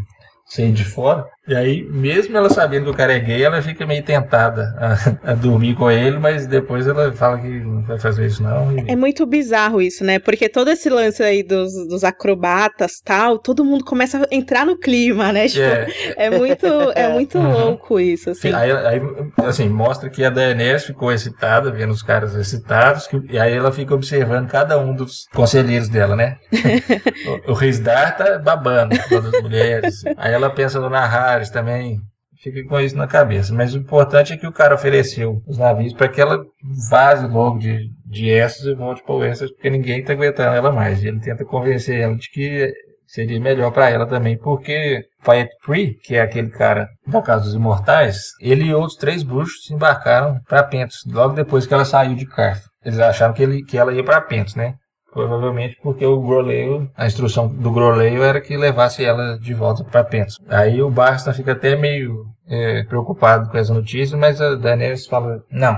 seio 0.48 0.74
de 0.74 0.84
fora. 0.84 1.30
E 1.48 1.56
aí, 1.56 1.88
mesmo 1.90 2.36
ela 2.36 2.50
sabendo 2.50 2.86
que 2.86 2.90
o 2.92 2.94
cara 2.94 3.14
é 3.14 3.20
gay, 3.20 3.42
ela 3.44 3.62
fica 3.62 3.86
meio 3.86 4.04
tentada 4.04 4.76
a, 5.24 5.32
a 5.32 5.34
dormir 5.34 5.76
com 5.76 5.90
ele, 5.90 6.20
mas 6.20 6.46
depois 6.46 6.86
ela 6.88 7.12
fala 7.14 7.38
que 7.40 7.48
não 7.48 7.82
vai 7.84 7.98
fazer 7.98 8.26
isso 8.26 8.44
não. 8.44 8.72
e- 8.78 8.92
É 8.92 8.96
muito 8.98 9.26
bizarro 9.26 9.82
isso, 9.82 10.04
né? 10.04 10.20
Porque 10.20 10.50
todo 10.50 10.70
esse 10.70 10.90
lance 10.90 11.24
aí 11.24 11.44
dos, 11.44 11.72
dos 11.88 12.04
acrobatas 12.04 13.00
tal, 13.04 13.40
todo 13.40 13.64
mundo 13.64 13.86
começa 13.86 14.18
a 14.24 14.28
entrar 14.36 14.66
no 14.66 14.78
clima, 14.78 15.32
né? 15.32 15.48
Tipo, 15.48 15.64
É, 15.64 15.88
é, 16.18 16.30
muito, 16.30 16.66
é 16.96 17.08
muito 17.14 17.38
Uhum. 17.38 17.52
louco 17.52 18.00
isso, 18.00 18.30
assim. 18.32 18.52
Aí, 18.54 18.72
aí, 18.72 19.02
assim, 19.46 19.70
mostra 19.70 20.10
que 20.10 20.24
a 20.26 20.30
Daenerys 20.30 20.84
ficou 20.86 21.12
excitada, 21.14 21.72
vendo 21.72 21.92
os 21.92 22.04
caras 22.04 22.34
excitados, 22.36 23.08
que- 23.08 23.22
e 23.30 23.40
aí 23.40 23.54
ela 23.54 23.72
fica 23.72 23.94
observando 23.96 24.48
cada 24.50 24.78
um 24.78 24.94
dos 24.94 25.28
conselheiros 25.34 25.88
dela, 25.88 26.16
né? 26.16 26.38
o, 27.48 27.52
o 27.52 27.54
Rizdar 27.54 28.18
tá 28.18 28.38
babando 28.38 28.98
todas 29.10 29.34
as 29.34 29.42
mulheres. 29.42 30.04
Aí 30.18 30.34
ela 30.34 30.50
pensa 30.50 30.80
no 30.80 30.90
Naharis 31.38 31.50
também. 31.50 32.00
Fica 32.42 32.64
com 32.68 32.80
isso 32.80 32.96
na 32.96 33.08
cabeça. 33.08 33.54
Mas 33.54 33.74
o 33.74 33.80
importante 33.80 34.34
é 34.34 34.38
que 34.38 34.46
o 34.46 34.52
cara 34.52 34.76
ofereceu 34.76 35.42
os 35.48 35.58
navios 35.58 35.94
para 35.94 36.08
que 36.08 36.22
ela 36.22 36.44
vaze 36.90 37.28
logo 37.28 37.58
de, 37.58 37.90
de 38.06 38.30
Essos 38.30 38.66
e 38.66 38.76
volte 38.76 39.04
para 39.04 39.28
Essos, 39.28 39.52
porque 39.52 39.70
ninguém 39.70 40.04
tá 40.04 40.14
aguentando 40.14 40.56
ela 40.56 40.72
mais. 40.72 41.04
E 41.04 41.08
ele 41.08 41.20
tenta 41.20 41.44
convencer 41.44 42.00
ela 42.00 42.16
de 42.16 42.30
que 42.30 42.72
seria 43.08 43.40
melhor 43.40 43.72
para 43.72 43.90
ela 43.90 44.06
também, 44.06 44.38
porque 44.38 45.02
Fiat 45.24 45.50
Free, 45.64 45.96
que 46.04 46.16
é 46.16 46.22
aquele 46.22 46.50
cara 46.50 46.88
da 47.08 47.22
Casa 47.22 47.46
dos 47.46 47.56
Imortais, 47.56 48.18
ele 48.40 48.66
e 48.66 48.74
outros 48.74 48.98
três 48.98 49.24
bruxos 49.24 49.72
embarcaram 49.72 50.40
para 50.48 50.64
Pentos, 50.64 51.04
logo 51.08 51.34
depois 51.34 51.66
que 51.66 51.74
ela 51.74 51.86
saiu 51.86 52.16
de 52.16 52.28
Carth. 52.28 52.64
Eles 52.84 53.00
acharam 53.00 53.34
que, 53.34 53.42
ele, 53.42 53.64
que 53.64 53.78
ela 53.78 53.94
ia 53.94 54.04
para 54.04 54.22
Pentos, 54.22 54.56
né? 54.56 54.76
Provavelmente 55.18 55.76
porque 55.82 56.06
o 56.06 56.22
Groleio, 56.22 56.92
a 56.96 57.08
instrução 57.08 57.48
do 57.48 57.72
Groleio 57.72 58.22
era 58.22 58.40
que 58.40 58.56
levasse 58.56 59.04
ela 59.04 59.36
de 59.40 59.52
volta 59.52 59.84
para 59.84 60.04
Pentos. 60.04 60.38
Aí 60.48 60.80
o 60.80 60.92
Barstan 60.92 61.34
fica 61.34 61.54
até 61.54 61.76
meio 61.76 62.26
é, 62.48 62.84
preocupado 62.84 63.50
com 63.50 63.58
essa 63.58 63.74
notícia, 63.74 64.16
mas 64.16 64.40
a 64.40 64.54
Daenerys 64.54 65.08
fala, 65.08 65.42
não, 65.50 65.76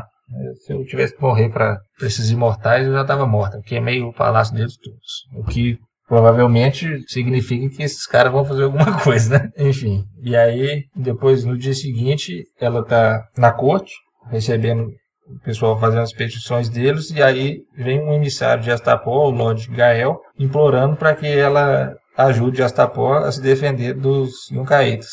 se 0.58 0.74
eu 0.74 0.84
tivesse 0.84 1.16
que 1.16 1.22
morrer 1.22 1.48
para 1.48 1.80
esses 2.02 2.30
imortais, 2.30 2.86
eu 2.86 2.92
já 2.92 3.04
estava 3.04 3.26
morta. 3.26 3.56
Eu 3.56 3.62
queimei 3.62 4.02
o 4.02 4.12
palácio 4.12 4.54
deles 4.54 4.76
todos. 4.76 5.26
O 5.34 5.46
que 5.46 5.78
provavelmente 6.06 7.02
significa 7.08 7.74
que 7.74 7.82
esses 7.82 8.06
caras 8.06 8.34
vão 8.34 8.44
fazer 8.44 8.64
alguma 8.64 8.92
coisa, 9.02 9.40
né? 9.40 9.50
Enfim. 9.58 10.04
E 10.22 10.36
aí, 10.36 10.84
depois, 10.94 11.46
no 11.46 11.58
dia 11.58 11.74
seguinte, 11.74 12.44
ela 12.60 12.84
tá 12.84 13.24
na 13.38 13.54
corte, 13.54 13.94
recebendo 14.30 14.92
o 15.36 15.40
pessoal 15.44 15.80
fazendo 15.80 16.02
as 16.02 16.14
petições 16.14 16.70
deles, 16.70 17.12
e 17.12 17.22
aí 17.22 17.60
vem 17.76 18.02
um 18.02 18.14
emissário 18.14 18.64
de 18.64 18.72
Astapó, 18.72 19.28
o 19.28 19.32
Lord 19.32 19.70
Gael, 19.70 20.20
implorando 20.38 20.96
para 20.96 21.16
que 21.16 21.28
ela 21.28 21.96
ajude 22.18 22.64
Astapó 22.64 23.18
a 23.18 23.32
se 23.32 23.42
defender 23.42 23.94
dos 23.94 24.50
Yuncaetas, 24.52 25.10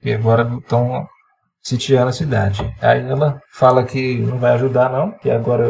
que 0.00 0.12
agora 0.12 0.48
estão 0.58 1.06
sitiando 1.62 2.08
a 2.08 2.12
cidade. 2.12 2.74
Aí 2.80 3.00
ela 3.00 3.40
fala 3.52 3.82
que 3.84 4.18
não 4.20 4.38
vai 4.38 4.52
ajudar 4.52 4.90
não, 4.90 5.10
que 5.10 5.30
agora 5.30 5.66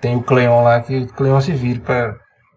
tem 0.00 0.16
o 0.16 0.22
Cleon 0.22 0.62
lá, 0.62 0.80
que 0.80 0.98
o 0.98 1.06
Cleon 1.08 1.40
se 1.40 1.52
vire 1.52 1.80
para 1.80 2.14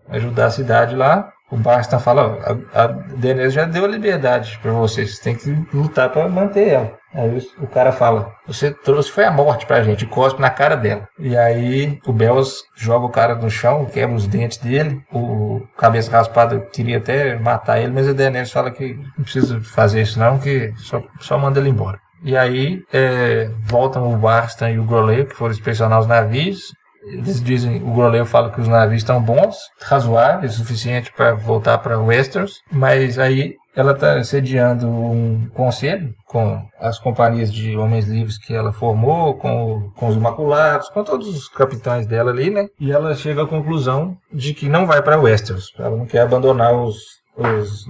ajudar 0.09 0.47
a 0.47 0.51
cidade 0.51 0.95
lá. 0.95 1.31
O 1.51 1.57
Barstan 1.57 1.99
fala, 1.99 2.27
ó, 2.27 2.55
a, 2.73 2.85
a 2.85 3.49
já 3.49 3.65
deu 3.65 3.85
a 3.85 3.87
liberdade 3.87 4.57
para 4.61 4.71
vocês, 4.71 5.19
têm 5.19 5.35
que 5.35 5.49
lutar 5.71 6.09
para 6.09 6.27
manter 6.27 6.69
ela. 6.69 6.93
Aí 7.13 7.47
o, 7.59 7.67
cara 7.67 7.93
fala, 7.93 8.33
você 8.45 8.71
trouxe 8.71 9.09
foi 9.09 9.23
a 9.23 9.31
morte 9.31 9.65
pra 9.65 9.83
gente, 9.83 10.05
cospe 10.05 10.41
na 10.41 10.49
cara 10.49 10.75
dela. 10.75 11.07
E 11.17 11.37
aí 11.37 11.97
o 12.05 12.11
Bells 12.11 12.63
joga 12.75 13.05
o 13.05 13.09
cara 13.09 13.35
no 13.35 13.49
chão, 13.49 13.85
quebra 13.85 14.15
os 14.15 14.27
dentes 14.27 14.57
dele, 14.57 15.01
o 15.13 15.61
cabeça 15.77 16.11
raspada 16.11 16.59
queria 16.59 16.97
até 16.97 17.37
matar 17.37 17.79
ele, 17.79 17.93
mas 17.93 18.09
a 18.09 18.13
Daenerys 18.13 18.51
fala 18.51 18.69
que 18.69 18.99
não 19.17 19.23
precisa 19.23 19.61
fazer 19.61 20.01
isso 20.01 20.19
não, 20.19 20.39
que 20.39 20.73
só, 20.77 21.01
só 21.21 21.37
manda 21.37 21.59
ele 21.59 21.69
embora. 21.69 21.99
E 22.21 22.35
aí 22.35 22.81
é, 22.91 23.49
voltam 23.59 24.11
o 24.11 24.17
Barstan 24.17 24.71
e 24.71 24.79
o 24.79 24.83
Groleio, 24.83 25.27
que 25.27 25.35
foram 25.35 25.53
inspecionar 25.53 25.99
os 25.99 26.07
navios, 26.07 26.73
eles 27.05 27.41
dizem, 27.41 27.81
o 27.83 27.93
Groleio 27.93 28.25
fala 28.25 28.49
que 28.49 28.59
os 28.59 28.67
navios 28.67 29.01
estão 29.01 29.21
bons, 29.21 29.55
razoáveis, 29.81 30.53
suficiente 30.53 31.11
para 31.15 31.33
voltar 31.33 31.77
para 31.77 31.99
Westeros, 31.99 32.61
mas 32.71 33.19
aí 33.19 33.55
ela 33.75 33.91
está 33.91 34.23
sediando 34.23 34.87
um 34.87 35.49
conselho 35.53 36.13
com 36.25 36.65
as 36.79 36.97
companhias 36.97 37.51
de 37.51 37.75
homens 37.75 38.05
livres 38.05 38.37
que 38.37 38.53
ela 38.53 38.71
formou, 38.71 39.35
com, 39.35 39.91
com 39.95 40.07
os 40.07 40.15
Imaculados, 40.15 40.89
com 40.89 41.03
todos 41.03 41.27
os 41.27 41.49
capitães 41.49 42.07
dela 42.07 42.31
ali, 42.31 42.49
né? 42.49 42.67
E 42.79 42.91
ela 42.91 43.13
chega 43.15 43.43
à 43.43 43.47
conclusão 43.47 44.17
de 44.31 44.53
que 44.53 44.69
não 44.69 44.85
vai 44.85 45.01
para 45.01 45.19
Westeros. 45.19 45.73
Ela 45.77 45.97
não 45.97 46.05
quer 46.05 46.21
abandonar 46.21 46.73
os, 46.73 46.95
os 47.37 47.85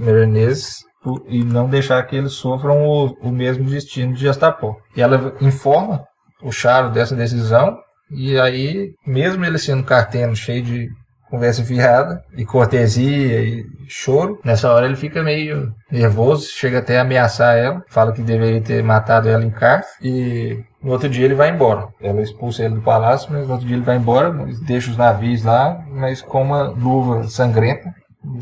e 1.27 1.43
não 1.43 1.69
deixar 1.69 2.01
que 2.03 2.15
eles 2.15 2.33
sofram 2.33 2.83
o, 2.83 3.15
o 3.21 3.29
mesmo 3.29 3.69
destino 3.69 4.13
de 4.13 4.27
Astapó. 4.27 4.75
E 4.95 5.01
ela 5.01 5.35
informa 5.39 6.03
o 6.41 6.51
Charo 6.51 6.89
dessa 6.89 7.15
decisão 7.15 7.77
e 8.15 8.39
aí, 8.39 8.93
mesmo 9.05 9.43
ele 9.43 9.57
sendo 9.57 9.83
carteno, 9.83 10.35
cheio 10.35 10.63
de 10.63 10.89
conversa 11.29 11.63
fiada, 11.63 12.23
e 12.37 12.45
cortesia 12.45 13.41
e 13.41 13.65
choro, 13.87 14.39
nessa 14.43 14.71
hora 14.71 14.85
ele 14.85 14.95
fica 14.95 15.21
meio 15.23 15.73
nervoso, 15.91 16.49
chega 16.49 16.79
até 16.79 16.97
a 16.97 17.01
ameaçar 17.01 17.57
ela, 17.57 17.83
fala 17.89 18.13
que 18.13 18.21
deveria 18.21 18.61
ter 18.61 18.83
matado 18.83 19.27
ela 19.27 19.43
em 19.43 19.49
Carth, 19.49 19.85
e 20.01 20.63
no 20.81 20.91
outro 20.91 21.09
dia 21.09 21.25
ele 21.25 21.35
vai 21.35 21.49
embora. 21.49 21.87
Ela 21.99 22.21
expulsa 22.21 22.63
ele 22.63 22.75
do 22.75 22.81
palácio, 22.81 23.29
mas 23.31 23.47
no 23.47 23.53
outro 23.53 23.67
dia 23.67 23.75
ele 23.75 23.85
vai 23.85 23.97
embora, 23.97 24.31
deixa 24.65 24.91
os 24.91 24.97
navios 24.97 25.43
lá, 25.43 25.83
mas 25.89 26.21
com 26.21 26.41
uma 26.41 26.69
luva 26.69 27.23
sangrenta, 27.23 27.91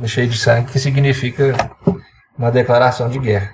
cheia 0.06 0.28
de 0.28 0.38
sangue, 0.38 0.72
que 0.72 0.80
significa 0.80 1.56
uma 2.38 2.52
declaração 2.52 3.10
de 3.10 3.18
guerra, 3.18 3.50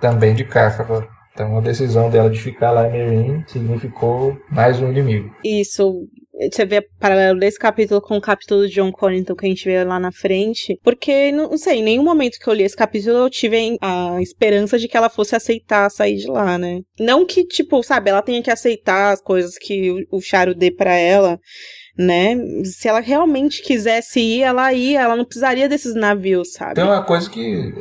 também 0.00 0.34
de 0.34 0.44
Carth 0.44 0.80
agora. 0.80 1.08
Então 1.32 1.56
a 1.56 1.60
decisão 1.60 2.10
dela 2.10 2.30
de 2.30 2.38
ficar 2.38 2.70
lá 2.70 2.88
em 2.88 2.92
Meereen 2.92 3.44
significou 3.46 4.36
mais 4.50 4.80
um 4.80 4.90
inimigo. 4.90 5.34
Isso. 5.44 6.06
Você 6.50 6.64
vê 6.64 6.80
paralelo 6.98 7.38
desse 7.38 7.58
capítulo 7.58 8.00
com 8.00 8.16
o 8.16 8.20
capítulo 8.20 8.66
de 8.66 8.74
John 8.74 8.90
Connington 8.90 9.36
que 9.36 9.46
a 9.46 9.48
gente 9.48 9.64
vê 9.64 9.84
lá 9.84 10.00
na 10.00 10.10
frente. 10.10 10.78
Porque, 10.82 11.30
não, 11.30 11.56
sei, 11.56 11.78
em 11.78 11.82
nenhum 11.82 12.02
momento 12.02 12.38
que 12.38 12.48
eu 12.48 12.54
li 12.54 12.64
esse 12.64 12.76
capítulo 12.76 13.18
eu 13.18 13.30
tive 13.30 13.76
a 13.80 14.20
esperança 14.20 14.78
de 14.78 14.88
que 14.88 14.96
ela 14.96 15.08
fosse 15.08 15.36
aceitar 15.36 15.88
sair 15.90 16.16
de 16.16 16.26
lá, 16.26 16.58
né? 16.58 16.80
Não 16.98 17.24
que, 17.24 17.44
tipo, 17.44 17.80
sabe, 17.82 18.10
ela 18.10 18.22
tenha 18.22 18.42
que 18.42 18.50
aceitar 18.50 19.12
as 19.12 19.20
coisas 19.20 19.56
que 19.56 20.06
o, 20.10 20.20
Charo 20.20 20.54
dê 20.54 20.70
pra 20.70 20.94
ela. 20.94 21.38
Né? 21.96 22.36
Se 22.64 22.88
ela 22.88 23.00
realmente 23.00 23.62
quisesse 23.62 24.20
ir, 24.20 24.42
ela 24.42 24.72
ia, 24.72 25.02
ela 25.02 25.16
não 25.16 25.24
precisaria 25.24 25.68
desses 25.68 25.94
navios, 25.94 26.52
sabe? 26.52 26.74
Tem 26.74 26.84
uma 26.84 27.02
coisa 27.02 27.28
que 27.28 27.74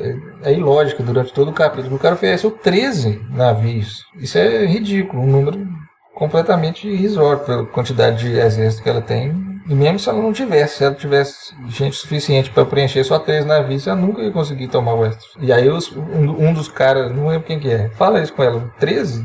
é, 0.44 0.52
é 0.52 0.54
ilógica 0.54 1.02
durante 1.02 1.34
todo 1.34 1.50
o 1.50 1.54
capítulo. 1.54 1.96
O 1.96 2.00
cara 2.00 2.16
ofereceu 2.16 2.52
13 2.52 3.22
navios. 3.32 4.04
Isso 4.20 4.38
é 4.38 4.66
ridículo, 4.66 5.24
um 5.24 5.28
número 5.28 5.68
completamente 6.14 6.88
irrisório 6.88 7.44
pela 7.44 7.66
quantidade 7.66 8.20
de 8.20 8.38
exército 8.38 8.84
que 8.84 8.90
ela 8.90 9.02
tem. 9.02 9.52
E 9.70 9.74
mesmo 9.74 10.00
se 10.00 10.10
ela 10.10 10.22
não 10.22 10.34
tivesse, 10.34 10.78
se 10.78 10.84
ela 10.84 10.94
tivesse 10.94 11.54
gente 11.70 11.96
suficiente 11.96 12.50
para 12.50 12.66
preencher 12.66 13.04
só 13.04 13.18
três 13.18 13.46
navios, 13.46 13.88
ela 13.88 13.96
nunca 13.96 14.22
ia 14.22 14.32
conseguir 14.32 14.68
tomar 14.68 14.94
o 14.94 15.00
Westeros. 15.00 15.38
E 15.40 15.54
aí 15.54 15.70
os, 15.70 15.96
um, 15.96 16.48
um, 16.48 16.54
dos 16.54 16.68
caras, 16.68 17.16
não 17.16 17.28
lembro 17.28 17.48
quem 17.48 17.60
que 17.60 17.70
é, 17.70 17.90
fala 17.92 18.22
isso 18.22 18.34
com 18.34 18.44
ela, 18.44 18.72
13? 18.80 19.24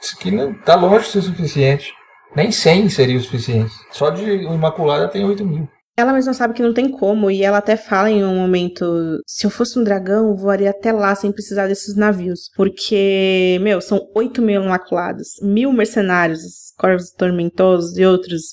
Isso 0.00 0.16
aqui 0.18 0.30
não 0.30 0.54
tá 0.54 0.74
longe 0.74 1.06
de 1.06 1.10
ser 1.10 1.22
suficiente. 1.22 1.92
Nem 2.34 2.52
100 2.52 2.88
seria 2.90 3.18
o 3.18 3.20
suficiente. 3.20 3.72
Só 3.90 4.10
de 4.10 4.22
Imaculada 4.22 5.08
tem 5.08 5.24
8 5.24 5.44
mil. 5.44 5.68
Ela 5.96 6.14
mesma 6.14 6.32
sabe 6.32 6.54
que 6.54 6.62
não 6.62 6.72
tem 6.72 6.90
como, 6.90 7.30
e 7.30 7.42
ela 7.42 7.58
até 7.58 7.76
fala 7.76 8.10
em 8.10 8.24
um 8.24 8.36
momento: 8.36 9.20
se 9.26 9.44
eu 9.44 9.50
fosse 9.50 9.78
um 9.78 9.84
dragão, 9.84 10.34
voaria 10.34 10.70
até 10.70 10.92
lá 10.92 11.14
sem 11.14 11.30
precisar 11.30 11.66
desses 11.66 11.94
navios. 11.94 12.50
Porque, 12.56 13.58
meu, 13.60 13.80
são 13.80 14.00
8 14.14 14.40
mil 14.40 14.62
imaculados, 14.62 15.28
mil 15.42 15.72
mercenários, 15.72 16.72
corvos 16.78 17.10
tormentosos 17.10 17.98
e 17.98 18.06
outros, 18.06 18.44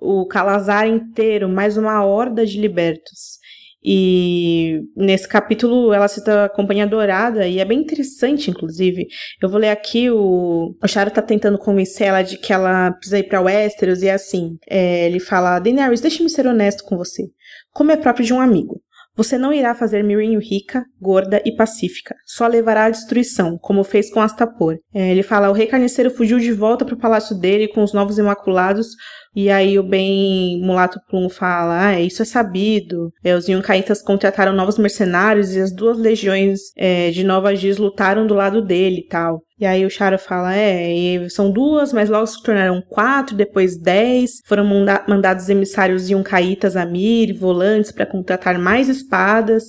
o 0.00 0.26
Calazar 0.26 0.86
inteiro, 0.86 1.48
mais 1.48 1.76
uma 1.76 2.04
horda 2.04 2.46
de 2.46 2.60
libertos. 2.60 3.41
E 3.84 4.82
nesse 4.96 5.26
capítulo 5.26 5.92
ela 5.92 6.06
cita 6.06 6.44
a 6.44 6.48
Companhia 6.48 6.86
Dourada, 6.86 7.46
e 7.46 7.58
é 7.58 7.64
bem 7.64 7.80
interessante, 7.80 8.50
inclusive. 8.50 9.06
Eu 9.40 9.48
vou 9.48 9.58
ler 9.58 9.70
aqui: 9.70 10.10
o, 10.10 10.74
o 10.82 10.88
Charo 10.88 11.10
tá 11.10 11.20
tentando 11.20 11.58
convencer 11.58 12.06
ela 12.06 12.22
de 12.22 12.38
que 12.38 12.52
ela 12.52 12.92
precisa 12.92 13.18
ir 13.18 13.24
pra 13.24 13.40
Westeros, 13.40 14.02
e 14.02 14.08
é 14.08 14.12
assim: 14.12 14.56
é, 14.68 15.06
ele 15.06 15.18
fala, 15.18 15.58
Daenerys, 15.58 16.00
deixa-me 16.00 16.30
ser 16.30 16.46
honesto 16.46 16.84
com 16.84 16.96
você. 16.96 17.24
Como 17.72 17.90
é 17.90 17.96
próprio 17.96 18.24
de 18.24 18.32
um 18.32 18.40
amigo. 18.40 18.80
Você 19.14 19.36
não 19.36 19.52
irá 19.52 19.74
fazer 19.74 20.02
Mirinho 20.02 20.40
rica, 20.40 20.86
gorda 20.98 21.42
e 21.44 21.54
pacífica. 21.54 22.14
Só 22.24 22.46
levará 22.46 22.86
à 22.86 22.90
destruição, 22.90 23.58
como 23.58 23.84
fez 23.84 24.10
com 24.10 24.22
Astapor. 24.22 24.78
É, 24.94 25.10
ele 25.10 25.22
fala: 25.22 25.50
o 25.50 25.52
rei 25.52 25.66
carniceiro 25.66 26.10
fugiu 26.10 26.38
de 26.38 26.52
volta 26.52 26.84
para 26.84 26.94
o 26.94 26.98
palácio 26.98 27.36
dele 27.36 27.68
com 27.68 27.82
os 27.82 27.92
novos 27.92 28.16
imaculados 28.16 28.88
e 29.34 29.48
aí 29.48 29.78
o 29.78 29.82
bem 29.82 30.60
Mulato 30.60 31.00
Plum 31.08 31.28
fala, 31.28 31.86
ah, 31.86 32.00
isso 32.00 32.20
é 32.20 32.24
sabido. 32.24 33.10
É, 33.24 33.34
os 33.34 33.48
Yunkaitas 33.48 34.02
contrataram 34.02 34.52
novos 34.52 34.76
mercenários 34.76 35.54
e 35.54 35.60
as 35.60 35.74
duas 35.74 35.96
legiões 35.96 36.60
é, 36.76 37.10
de 37.10 37.24
Nova 37.24 37.54
Giz 37.56 37.78
lutaram 37.78 38.26
do 38.26 38.34
lado 38.34 38.60
dele 38.60 39.00
e 39.00 39.06
tal. 39.06 39.42
E 39.58 39.64
aí 39.64 39.86
o 39.86 39.90
Charo 39.90 40.18
fala, 40.18 40.54
é, 40.54 41.28
são 41.30 41.50
duas, 41.50 41.92
mas 41.92 42.10
logo 42.10 42.26
se 42.26 42.42
tornaram 42.42 42.82
quatro, 42.82 43.36
depois 43.36 43.78
dez. 43.78 44.40
Foram 44.44 44.64
manda 44.64 45.04
mandados 45.08 45.48
emissários 45.48 46.10
Yunkaitas 46.10 46.76
a 46.76 46.84
Mir, 46.84 47.32
volantes 47.32 47.92
para 47.92 48.04
contratar 48.04 48.58
mais 48.58 48.88
espadas. 48.88 49.62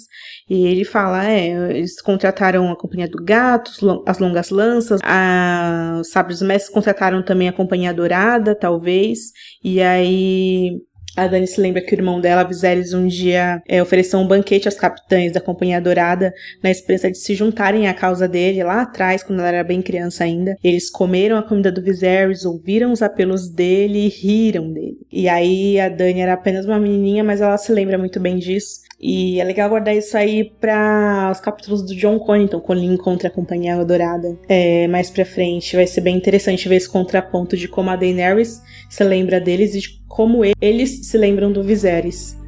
E 0.49 0.65
ele 0.65 0.83
fala, 0.83 1.29
é, 1.29 1.77
eles 1.77 2.01
contrataram 2.01 2.71
a 2.71 2.75
Companhia 2.75 3.07
do 3.07 3.23
Gato, 3.23 3.71
as 4.05 4.19
Longas 4.19 4.49
Lanças, 4.49 4.99
a, 5.03 6.01
Sabres 6.03 6.41
Mestres 6.41 6.73
contrataram 6.73 7.23
também 7.23 7.47
a 7.47 7.53
Companhia 7.53 7.93
Dourada, 7.93 8.53
talvez. 8.53 9.31
E 9.63 9.81
aí 9.81 10.81
a 11.15 11.27
Dani 11.27 11.45
se 11.45 11.61
lembra 11.61 11.81
que 11.81 11.93
o 11.93 11.97
irmão 11.97 12.19
dela, 12.19 12.43
Viserys, 12.43 12.93
um 12.93 13.05
dia 13.05 13.61
é, 13.67 13.81
ofereceu 13.81 14.19
um 14.19 14.27
banquete 14.27 14.67
aos 14.67 14.77
capitães 14.77 15.31
da 15.31 15.39
Companhia 15.39 15.79
Dourada 15.79 16.33
na 16.61 16.71
esperança 16.71 17.11
de 17.11 17.17
se 17.17 17.35
juntarem 17.35 17.87
à 17.87 17.93
causa 17.93 18.27
dele 18.27 18.63
lá 18.63 18.81
atrás, 18.81 19.21
quando 19.21 19.39
ela 19.39 19.49
era 19.49 19.63
bem 19.63 19.81
criança 19.81 20.23
ainda. 20.23 20.57
Eles 20.63 20.89
comeram 20.89 21.37
a 21.37 21.43
comida 21.43 21.71
do 21.71 21.83
Viserys, 21.83 22.45
ouviram 22.45 22.91
os 22.91 23.03
apelos 23.03 23.47
dele 23.47 24.07
e 24.07 24.09
riram 24.09 24.71
dele. 24.73 24.97
E 25.11 25.29
aí 25.29 25.79
a 25.79 25.87
Dani 25.87 26.21
era 26.21 26.33
apenas 26.33 26.65
uma 26.65 26.79
menininha, 26.79 27.23
mas 27.23 27.41
ela 27.41 27.57
se 27.57 27.71
lembra 27.71 27.97
muito 27.97 28.19
bem 28.19 28.37
disso. 28.37 28.81
E 29.05 29.41
é 29.41 29.43
legal 29.43 29.67
guardar 29.67 29.93
isso 29.93 30.15
aí 30.15 30.49
para 30.61 31.29
os 31.29 31.41
capítulos 31.41 31.81
do 31.81 31.93
John 31.93 32.17
Connington, 32.19 32.61
quando 32.61 32.79
ele 32.79 32.93
encontra 32.93 33.27
a 33.27 33.31
Companhia 33.31 33.83
Dourada 33.83 34.39
é, 34.47 34.87
mais 34.87 35.09
pra 35.09 35.25
frente. 35.25 35.75
Vai 35.75 35.85
ser 35.85 35.99
bem 35.99 36.15
interessante 36.15 36.69
ver 36.69 36.77
esse 36.77 36.87
contraponto 36.87 37.57
de 37.57 37.67
como 37.67 37.89
a 37.89 37.97
Daenerys 37.97 38.61
se 38.89 39.03
lembra 39.03 39.41
deles 39.41 39.75
e 39.75 39.81
de 39.81 40.01
como 40.07 40.41
eles 40.61 41.05
se 41.05 41.17
lembram 41.17 41.51
do 41.51 41.61
Viserys. 41.61 42.41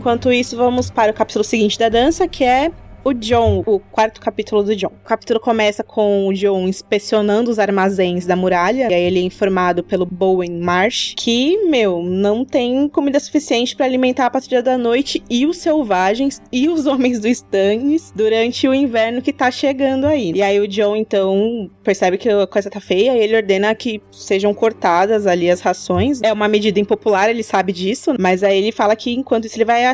Enquanto 0.00 0.32
isso, 0.32 0.56
vamos 0.56 0.90
para 0.90 1.12
o 1.12 1.14
capítulo 1.14 1.44
seguinte 1.44 1.78
da 1.78 1.90
dança, 1.90 2.26
que 2.26 2.42
é 2.42 2.72
o 3.04 3.12
John, 3.12 3.62
o 3.66 3.78
quarto 3.78 4.20
capítulo 4.20 4.62
do 4.62 4.76
John. 4.76 4.92
O 5.04 5.08
capítulo 5.08 5.40
começa 5.40 5.82
com 5.82 6.28
o 6.28 6.32
John 6.32 6.68
inspecionando 6.68 7.50
os 7.50 7.58
armazéns 7.58 8.26
da 8.26 8.36
muralha, 8.36 8.88
e 8.90 8.94
aí 8.94 9.02
ele 9.02 9.20
é 9.20 9.22
informado 9.22 9.82
pelo 9.82 10.06
Bowen 10.06 10.60
Marsh 10.60 11.14
que, 11.16 11.56
meu, 11.68 12.02
não 12.02 12.44
tem 12.44 12.88
comida 12.88 13.18
suficiente 13.18 13.74
para 13.74 13.86
alimentar 13.86 14.26
a 14.26 14.30
patrulha 14.30 14.62
da 14.62 14.76
noite 14.76 15.22
e 15.30 15.46
os 15.46 15.58
selvagens 15.58 16.40
e 16.52 16.68
os 16.68 16.86
homens 16.86 17.18
do 17.20 17.28
Stannis 17.28 18.12
durante 18.14 18.68
o 18.68 18.74
inverno 18.74 19.22
que 19.22 19.32
tá 19.32 19.50
chegando 19.50 20.06
aí. 20.06 20.32
E 20.34 20.42
aí 20.42 20.60
o 20.60 20.68
John, 20.68 20.96
então, 20.96 21.70
percebe 21.82 22.18
que 22.18 22.28
a 22.28 22.46
coisa 22.46 22.70
tá 22.70 22.80
feia 22.80 23.16
e 23.16 23.20
ele 23.20 23.36
ordena 23.36 23.74
que 23.74 24.02
sejam 24.10 24.52
cortadas 24.52 25.26
ali 25.26 25.50
as 25.50 25.60
rações. 25.60 26.20
É 26.22 26.32
uma 26.32 26.48
medida 26.48 26.78
impopular, 26.78 27.28
ele 27.28 27.42
sabe 27.42 27.72
disso, 27.72 28.14
mas 28.18 28.42
aí 28.42 28.58
ele 28.58 28.72
fala 28.72 28.94
que 28.94 29.12
enquanto 29.12 29.46
isso 29.46 29.56
ele 29.56 29.64
vai 29.64 29.84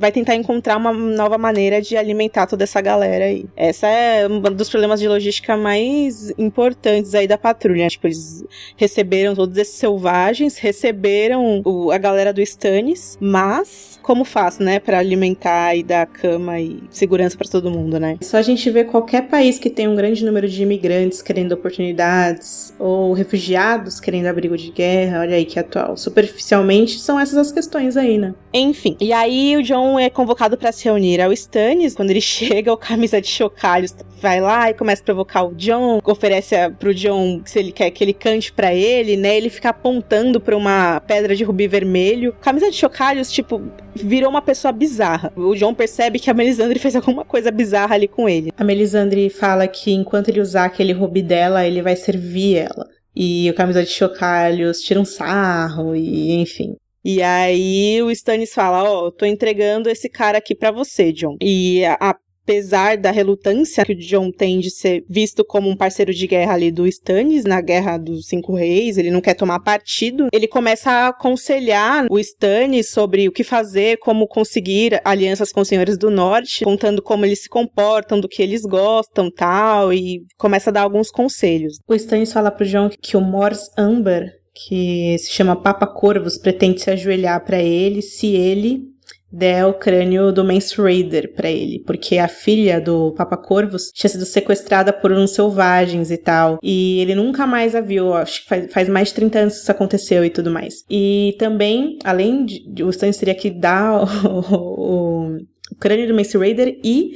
vai 0.00 0.10
tentar 0.10 0.34
encontrar 0.34 0.78
uma 0.78 0.92
nova 0.92 1.36
maneira 1.36 1.82
de 1.82 1.94
alimentar 1.94 2.46
toda 2.46 2.64
essa 2.64 2.80
galera 2.80 3.26
aí. 3.26 3.44
Essa 3.54 3.86
é 3.86 4.26
um 4.26 4.40
dos 4.40 4.70
problemas 4.70 4.98
de 4.98 5.06
logística 5.06 5.58
mais 5.58 6.32
importantes 6.38 7.14
aí 7.14 7.28
da 7.28 7.36
patrulha. 7.36 7.86
Tipo, 7.86 8.06
eles 8.06 8.42
receberam 8.76 9.34
todos 9.34 9.56
esses 9.58 9.74
selvagens, 9.74 10.56
receberam 10.56 11.60
o, 11.66 11.90
a 11.90 11.98
galera 11.98 12.32
do 12.32 12.40
Stannis, 12.40 13.18
mas 13.20 14.00
como 14.02 14.24
faz, 14.24 14.58
né, 14.58 14.80
para 14.80 14.98
alimentar 14.98 15.76
e 15.76 15.82
dar 15.82 16.06
cama 16.06 16.58
e 16.58 16.82
segurança 16.90 17.36
para 17.36 17.48
todo 17.48 17.70
mundo, 17.70 18.00
né? 18.00 18.16
Só 18.22 18.38
a 18.38 18.42
gente 18.42 18.70
vê 18.70 18.84
qualquer 18.84 19.28
país 19.28 19.58
que 19.58 19.68
tem 19.68 19.86
um 19.86 19.94
grande 19.94 20.24
número 20.24 20.48
de 20.48 20.62
imigrantes 20.62 21.20
querendo 21.20 21.52
oportunidades 21.52 22.74
ou 22.78 23.12
refugiados 23.12 24.00
querendo 24.00 24.26
abrigo 24.26 24.56
de 24.56 24.70
guerra, 24.70 25.20
olha 25.20 25.36
aí 25.36 25.44
que 25.44 25.58
atual. 25.58 25.94
Superficialmente 25.96 26.98
são 26.98 27.20
essas 27.20 27.36
as 27.36 27.52
questões 27.52 27.96
aí, 27.96 28.16
né? 28.16 28.34
Enfim, 28.52 28.96
e 29.00 29.12
aí 29.12 29.56
o 29.56 29.62
John 29.90 29.98
é 29.98 30.08
convocado 30.08 30.56
para 30.56 30.70
se 30.70 30.84
reunir 30.84 31.20
ao 31.20 31.32
Stannis. 31.32 31.94
Quando 31.94 32.10
ele 32.10 32.20
chega, 32.22 32.72
o 32.72 32.76
camisa 32.76 33.20
de 33.20 33.28
chocalhos 33.28 33.94
vai 34.20 34.40
lá 34.40 34.70
e 34.70 34.74
começa 34.74 35.02
a 35.02 35.04
provocar 35.04 35.42
o 35.44 35.54
John, 35.54 36.00
oferece 36.04 36.54
pro 36.78 36.94
John 36.94 37.40
se 37.44 37.58
ele 37.58 37.72
quer 37.72 37.90
que 37.90 38.04
ele 38.04 38.12
cante 38.12 38.52
para 38.52 38.72
ele, 38.72 39.16
né? 39.16 39.36
Ele 39.36 39.50
fica 39.50 39.70
apontando 39.70 40.40
para 40.40 40.56
uma 40.56 41.00
pedra 41.00 41.34
de 41.34 41.42
rubi 41.42 41.66
vermelho. 41.66 42.34
Camisa 42.40 42.70
de 42.70 42.76
chocalhos, 42.76 43.32
tipo, 43.32 43.62
virou 43.94 44.30
uma 44.30 44.42
pessoa 44.42 44.70
bizarra. 44.70 45.32
O 45.34 45.54
John 45.56 45.74
percebe 45.74 46.18
que 46.18 46.30
a 46.30 46.34
Melisandre 46.34 46.78
fez 46.78 46.94
alguma 46.94 47.24
coisa 47.24 47.50
bizarra 47.50 47.94
ali 47.94 48.06
com 48.06 48.28
ele. 48.28 48.52
A 48.56 48.62
Melisandre 48.62 49.28
fala 49.30 49.66
que 49.66 49.92
enquanto 49.92 50.28
ele 50.28 50.40
usar 50.40 50.66
aquele 50.66 50.92
rubi 50.92 51.22
dela, 51.22 51.66
ele 51.66 51.82
vai 51.82 51.96
servir 51.96 52.58
ela. 52.58 52.86
E 53.16 53.50
o 53.50 53.54
camisa 53.54 53.82
de 53.82 53.90
chocalhos 53.90 54.80
tira 54.80 55.00
um 55.00 55.04
sarro 55.04 55.96
e 55.96 56.32
enfim. 56.34 56.76
E 57.04 57.22
aí 57.22 58.02
o 58.02 58.10
Stannis 58.10 58.52
fala, 58.52 58.82
ó, 58.82 59.06
oh, 59.06 59.12
tô 59.12 59.24
entregando 59.24 59.88
esse 59.88 60.08
cara 60.08 60.38
aqui 60.38 60.54
para 60.54 60.70
você, 60.70 61.12
John. 61.12 61.36
E 61.40 61.84
a, 61.84 62.14
apesar 62.50 62.96
da 62.96 63.12
relutância 63.12 63.84
que 63.84 63.92
o 63.92 63.96
John 63.96 64.32
tem 64.32 64.58
de 64.58 64.70
ser 64.70 65.04
visto 65.08 65.44
como 65.44 65.68
um 65.68 65.76
parceiro 65.76 66.12
de 66.12 66.26
guerra 66.26 66.54
ali 66.54 66.72
do 66.72 66.86
Stannis, 66.86 67.44
na 67.44 67.60
Guerra 67.60 67.96
dos 67.96 68.26
Cinco 68.26 68.54
Reis, 68.54 68.98
ele 68.98 69.10
não 69.10 69.20
quer 69.20 69.34
tomar 69.34 69.60
partido, 69.60 70.26
ele 70.32 70.48
começa 70.48 70.90
a 70.90 71.08
aconselhar 71.08 72.06
o 72.10 72.18
Stannis 72.18 72.90
sobre 72.90 73.28
o 73.28 73.32
que 73.32 73.44
fazer, 73.44 73.98
como 73.98 74.26
conseguir 74.26 75.00
alianças 75.04 75.52
com 75.52 75.60
os 75.60 75.68
senhores 75.68 75.96
do 75.96 76.10
norte, 76.10 76.64
contando 76.64 77.00
como 77.00 77.24
eles 77.24 77.42
se 77.42 77.48
comportam, 77.48 78.18
do 78.18 78.28
que 78.28 78.42
eles 78.42 78.62
gostam, 78.62 79.30
tal, 79.30 79.92
e 79.92 80.24
começa 80.36 80.70
a 80.70 80.72
dar 80.72 80.82
alguns 80.82 81.10
conselhos. 81.10 81.78
O 81.86 81.94
Stannis 81.94 82.32
fala 82.32 82.50
pro 82.50 82.66
John 82.66 82.90
que 83.00 83.16
o 83.16 83.20
Mors 83.20 83.70
Amber 83.78 84.39
que 84.54 85.16
se 85.18 85.30
chama 85.30 85.56
Papa 85.56 85.86
Corvos, 85.86 86.38
pretende 86.38 86.80
se 86.80 86.90
ajoelhar 86.90 87.44
para 87.44 87.62
ele 87.62 88.02
se 88.02 88.28
ele 88.34 88.90
der 89.32 89.64
o 89.64 89.74
crânio 89.74 90.32
do 90.32 90.44
Mance 90.44 90.80
Raider 90.80 91.32
pra 91.34 91.48
ele, 91.48 91.78
porque 91.86 92.18
a 92.18 92.26
filha 92.26 92.80
do 92.80 93.12
Papa 93.12 93.36
Corvus 93.36 93.90
tinha 93.94 94.10
sido 94.10 94.24
sequestrada 94.24 94.92
por 94.92 95.12
uns 95.12 95.30
selvagens 95.30 96.10
e 96.10 96.16
tal, 96.16 96.58
e 96.62 97.00
ele 97.00 97.14
nunca 97.14 97.46
mais 97.46 97.74
a 97.74 97.80
viu, 97.80 98.12
acho 98.12 98.42
que 98.42 98.48
faz, 98.48 98.72
faz 98.72 98.88
mais 98.88 99.08
de 99.08 99.14
30 99.14 99.38
anos 99.38 99.54
que 99.54 99.60
isso 99.60 99.70
aconteceu 99.70 100.24
e 100.24 100.30
tudo 100.30 100.50
mais. 100.50 100.84
E 100.90 101.36
também, 101.38 101.98
além 102.02 102.44
de, 102.44 102.82
o 102.82 102.90
Stannis 102.90 103.18
teria 103.18 103.34
que 103.34 103.50
dar 103.50 104.02
o, 104.02 104.40
o, 104.54 105.36
o 105.70 105.76
crânio 105.78 106.08
do 106.08 106.14
Mance 106.14 106.36
Raider 106.36 106.80
e 106.82 107.12